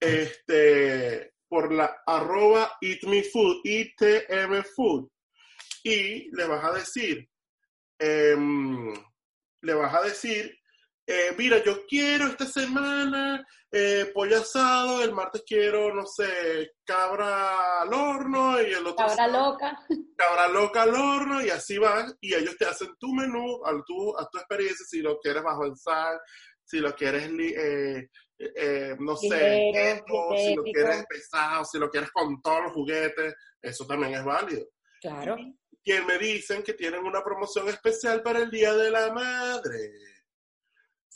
este, 0.00 1.32
por 1.48 1.72
la 1.72 2.02
arroba 2.04 2.76
eatmefood, 2.80 3.60
ITM 3.64 4.64
Food, 4.74 5.08
y 5.84 6.28
le 6.36 6.44
vas 6.44 6.64
a 6.64 6.72
decir, 6.72 7.30
em, 8.00 8.92
le 9.62 9.74
vas 9.74 9.94
a 9.94 10.02
decir, 10.02 10.58
eh, 11.06 11.34
mira, 11.38 11.62
yo 11.62 11.86
quiero 11.86 12.26
esta 12.26 12.46
semana 12.46 13.46
eh, 13.70 14.10
pollo 14.14 14.38
asado, 14.38 15.02
el 15.02 15.12
martes 15.12 15.42
quiero, 15.46 15.94
no 15.94 16.06
sé, 16.06 16.72
cabra 16.84 17.82
al 17.82 17.92
horno 17.92 18.60
y 18.62 18.72
el 18.72 18.86
otro... 18.86 19.06
Cabra 19.06 19.28
loca. 19.28 19.78
Cabra 20.16 20.48
loca 20.48 20.82
al 20.82 20.94
horno 20.94 21.44
y 21.44 21.50
así 21.50 21.76
van 21.76 22.16
y 22.20 22.34
ellos 22.34 22.56
te 22.56 22.64
hacen 22.64 22.88
tu 22.98 23.12
menú 23.12 23.60
a 23.66 23.72
tu, 23.84 24.16
a 24.18 24.26
tu 24.30 24.38
experiencia, 24.38 24.86
si 24.88 25.00
lo 25.00 25.18
quieres 25.18 25.42
bajo 25.42 25.66
en 25.66 25.76
sal, 25.76 26.18
si 26.64 26.78
lo 26.78 26.94
quieres, 26.94 27.28
eh, 27.28 28.08
eh, 28.38 28.96
no 28.98 29.16
sé, 29.16 29.72
si 30.36 30.54
lo 30.54 30.62
quieres 30.62 31.04
pesado, 31.06 31.64
si 31.64 31.78
lo 31.78 31.90
quieres 31.90 32.10
con 32.10 32.40
todos 32.40 32.62
los 32.64 32.72
juguetes, 32.72 33.34
eso 33.60 33.86
también 33.86 34.14
es 34.14 34.24
válido. 34.24 34.66
Claro. 35.00 35.36
Quien 35.84 36.06
me 36.06 36.18
dicen 36.18 36.62
que 36.62 36.72
tienen 36.72 37.04
una 37.04 37.22
promoción 37.22 37.68
especial 37.68 38.22
para 38.22 38.40
el 38.40 38.50
Día 38.50 38.72
de 38.74 38.90
la 38.90 39.12
Madre. 39.12 39.92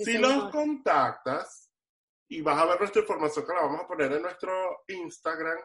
Si 0.05 0.19
los 0.19 0.51
contactas 0.51 1.71
y 2.29 2.43
vas 2.43 2.59
a 2.59 2.67
ver 2.67 2.79
nuestra 2.79 3.01
información 3.03 3.45
que 3.45 3.53
la 3.53 3.63
vamos 3.63 3.81
a 3.83 3.89
poner 3.89 4.13
en 4.13 4.23
nuestro 4.23 4.85
Instagram, 4.87 5.59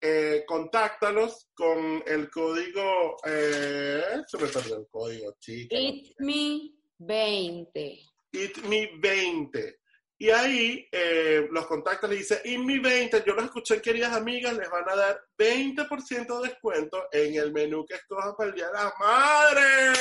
eh, 0.00 0.42
contáctalos 0.46 1.50
con 1.54 2.02
el 2.06 2.28
código, 2.30 3.16
eh, 3.24 4.22
se 4.26 4.38
me 4.38 4.48
perdió 4.48 4.78
el 4.78 4.88
código, 4.88 5.36
chica. 5.38 5.76
ItMe20. 5.76 8.00
ItMe20. 8.32 9.76
Y 10.18 10.30
ahí 10.30 10.88
eh, 10.90 11.46
los 11.50 11.66
contactas, 11.66 12.10
le 12.10 12.16
dice, 12.16 12.42
ItMe20, 12.44 13.24
yo 13.24 13.34
los 13.34 13.44
escuché, 13.44 13.80
queridas 13.80 14.12
amigas, 14.12 14.56
les 14.56 14.68
van 14.68 14.88
a 14.88 14.96
dar 14.96 15.20
20% 15.38 16.40
de 16.40 16.48
descuento 16.48 17.06
en 17.12 17.36
el 17.36 17.52
menú 17.52 17.86
que 17.86 17.94
escojan 17.94 18.34
para 18.36 18.50
el 18.50 18.56
Día 18.56 18.66
de 18.66 18.72
la 18.72 18.92
Madre. 18.98 19.92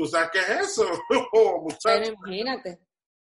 ¿Tú 0.00 0.06
sabes 0.06 0.30
qué 0.32 0.38
es 0.38 0.48
eso? 0.48 0.90
Pero 1.84 2.06
imagínate. 2.06 2.80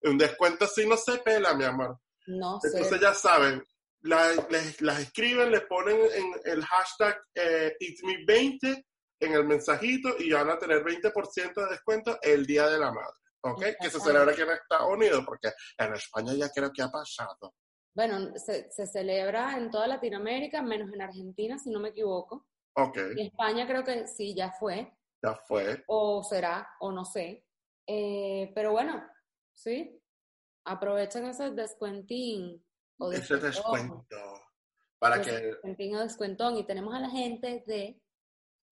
Un 0.04 0.16
descuento 0.16 0.66
así 0.66 0.86
no 0.86 0.96
se 0.96 1.18
pela, 1.18 1.52
mi 1.52 1.64
amor. 1.64 1.98
No 2.28 2.60
sé. 2.60 2.68
Entonces 2.68 3.00
ya 3.00 3.12
saben, 3.12 3.60
las 4.02 5.00
escriben, 5.00 5.50
le 5.50 5.62
ponen 5.62 5.96
en 5.96 6.32
el 6.44 6.64
hashtag 6.64 7.20
eh, 7.34 7.74
ItMe20 7.80 8.86
en 9.18 9.32
el 9.32 9.44
mensajito 9.46 10.14
y 10.16 10.30
van 10.30 10.48
a 10.48 10.58
tener 10.60 10.84
20% 10.84 11.54
de 11.54 11.70
descuento 11.70 12.20
el 12.22 12.46
Día 12.46 12.68
de 12.68 12.78
la 12.78 12.92
Madre. 12.92 13.16
¿Ok? 13.40 13.64
Que 13.80 13.90
se 13.90 13.98
celebra 13.98 14.30
aquí 14.30 14.42
en 14.42 14.50
Estados 14.50 14.92
Unidos, 14.92 15.24
porque 15.26 15.50
en 15.76 15.94
España 15.94 16.34
ya 16.34 16.50
creo 16.50 16.70
que 16.72 16.82
ha 16.82 16.88
pasado. 16.88 17.52
Bueno, 17.96 18.32
se, 18.36 18.70
se 18.70 18.86
celebra 18.86 19.56
en 19.56 19.72
toda 19.72 19.88
Latinoamérica, 19.88 20.62
menos 20.62 20.92
en 20.92 21.02
Argentina, 21.02 21.58
si 21.58 21.68
no 21.70 21.80
me 21.80 21.88
equivoco. 21.88 22.46
Ok. 22.76 22.96
Y 23.16 23.26
España 23.26 23.66
creo 23.66 23.82
que 23.82 24.06
sí, 24.06 24.36
ya 24.36 24.52
fue. 24.52 24.92
Ya 25.22 25.34
fue. 25.34 25.84
O 25.86 26.22
será, 26.22 26.68
o 26.80 26.92
no 26.92 27.04
sé. 27.04 27.44
Eh, 27.86 28.52
pero 28.54 28.72
bueno, 28.72 29.02
sí. 29.52 30.00
Aprovechen 30.64 31.26
ese 31.26 31.50
descuentín. 31.50 32.64
O 32.98 33.12
ese 33.12 33.36
descuento. 33.36 34.16
Para 34.98 35.20
que. 35.20 35.32
Descuentín 35.32 35.96
o 35.96 36.00
descuentón. 36.00 36.56
Y 36.56 36.64
tenemos 36.64 36.94
a 36.94 37.00
la 37.00 37.10
gente 37.10 37.64
de 37.66 38.00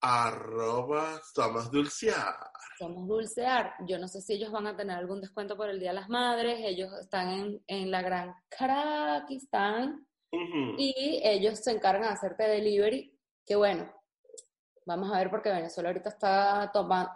arroba 0.00 1.20
somos 1.34 1.70
dulcear. 1.70 2.34
Somos 2.78 3.08
dulcear. 3.08 3.74
Yo 3.86 3.98
no 3.98 4.06
sé 4.06 4.20
si 4.20 4.34
ellos 4.34 4.52
van 4.52 4.66
a 4.66 4.76
tener 4.76 4.96
algún 4.96 5.20
descuento 5.20 5.56
por 5.56 5.68
el 5.68 5.80
Día 5.80 5.90
de 5.90 5.96
las 5.96 6.08
Madres. 6.08 6.60
Ellos 6.62 6.92
están 7.00 7.30
en, 7.30 7.64
en 7.66 7.90
la 7.90 8.02
Gran 8.02 8.34
Carakistán 8.48 10.06
y 10.30 11.20
ellos 11.24 11.58
se 11.58 11.72
encargan 11.72 12.02
de 12.02 12.08
hacerte 12.14 12.44
delivery. 12.44 13.18
Que 13.44 13.56
bueno, 13.56 13.90
vamos 14.88 15.12
a 15.12 15.18
ver 15.18 15.30
porque 15.30 15.50
Venezuela 15.50 15.90
ahorita 15.90 16.08
está 16.08 16.72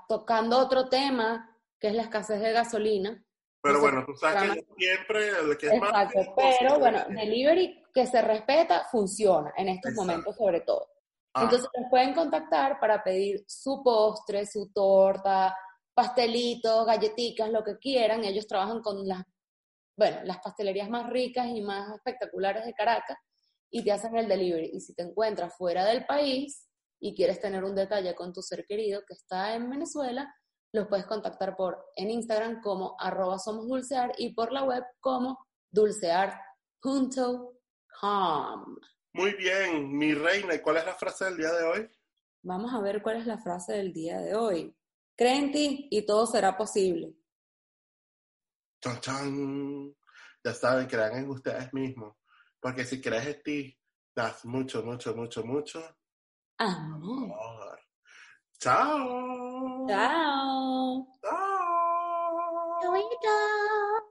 tocando 0.07 0.59
otro 0.59 0.89
tema 0.89 1.59
que 1.81 1.89
es 1.89 1.95
la 1.95 2.03
escasez 2.03 2.41
de 2.41 2.53
gasolina. 2.53 3.25
Pero 3.63 3.81
bueno, 3.81 4.05
tú 4.05 4.15
sabes 4.15 4.53
que 4.53 4.67
siempre 4.77 5.29
el 5.29 5.57
que 5.57 5.67
es 5.69 5.73
Exacto, 5.73 6.35
pero 6.37 6.79
bueno, 6.79 7.05
delivery 7.09 7.83
que 7.95 8.07
se 8.07 8.21
respeta 8.21 8.85
funciona 8.91 9.53
en 9.57 9.71
estos 9.71 9.95
momentos 9.95 10.37
sobre 10.37 10.61
todo. 10.61 10.87
Ah. 11.35 11.45
Entonces 11.45 11.69
les 11.75 11.89
pueden 11.89 12.13
contactar 12.13 12.79
para 12.79 13.03
pedir 13.03 13.43
su 13.47 13.83
postre, 13.83 14.45
su 14.47 14.71
torta, 14.71 15.57
pastelitos, 15.95 16.85
galletitas, 16.85 17.51
lo 17.51 17.65
que 17.65 17.79
quieran. 17.79 18.23
Ellos 18.25 18.47
trabajan 18.47 18.83
con 18.83 19.07
las, 19.09 19.23
bueno, 19.97 20.19
las 20.25 20.41
pastelerías 20.41 20.91
más 20.91 21.09
ricas 21.09 21.47
y 21.47 21.63
más 21.63 21.95
espectaculares 21.95 22.67
de 22.67 22.75
Caracas 22.75 23.17
y 23.71 23.83
te 23.83 23.93
hacen 23.93 24.15
el 24.17 24.29
delivery. 24.29 24.73
Y 24.75 24.81
si 24.81 24.95
te 24.95 25.03
encuentras 25.03 25.57
fuera 25.57 25.87
del 25.87 26.05
país 26.05 26.69
y 27.03 27.15
quieres 27.17 27.41
tener 27.41 27.65
un 27.65 27.75
detalle 27.75 28.15
con 28.15 28.33
tu 28.33 28.41
ser 28.43 28.65
querido 28.65 29.03
que 29.05 29.15
está 29.15 29.57
en 29.57 29.69
Venezuela, 29.69 30.33
los 30.73 30.87
puedes 30.87 31.05
contactar 31.05 31.57
por 31.57 31.85
en 31.97 32.13
Instagram 32.13 32.63
como 32.63 32.95
arroba 32.99 33.41
somos 33.41 33.67
dulcear 33.67 34.13
y 34.19 34.33
por 34.35 34.53
la 34.53 34.63
web 34.63 34.85
como 35.01 35.45
dulcear.com. 35.73 36.39
Muy 39.15 39.35
bien, 39.35 39.99
mi 39.99 40.15
reina, 40.15 40.55
¿y 40.55 40.61
cuál 40.61 40.77
es 40.77 40.87
la 40.87 40.95
frase 40.95 41.25
del 41.25 41.39
día 41.39 41.53
de 41.53 41.65
hoy? 41.65 41.91
Vamos 42.45 42.73
a 42.73 42.81
ver 42.81 43.03
cuál 43.03 43.17
es 43.17 43.27
la 43.27 43.39
frase 43.39 43.73
del 43.73 43.93
día 43.93 44.21
de 44.21 44.37
hoy. 44.37 44.73
Cree 45.17 45.39
en 45.39 45.51
ti 45.51 45.89
y 45.91 46.07
todo 46.07 46.25
será 46.25 46.57
posible. 46.57 47.17
Chan, 48.81 49.01
chan. 49.01 49.93
Ya 50.45 50.55
saben, 50.55 50.87
crean 50.87 51.17
en 51.17 51.29
ustedes 51.31 51.73
mismos. 51.75 52.17
Porque 52.61 52.85
si 52.85 53.01
crees 53.01 53.27
en 53.27 53.43
ti, 53.43 53.79
das 54.15 54.45
mucho, 54.45 54.85
mucho, 54.85 55.15
mucho, 55.15 55.45
mucho 55.45 55.83
Amor. 56.63 56.79
Amor. 57.03 57.79
Chao. 58.61 59.87
Chao. 59.89 61.07
Chao. 61.21 62.73
Chao. 63.23 64.02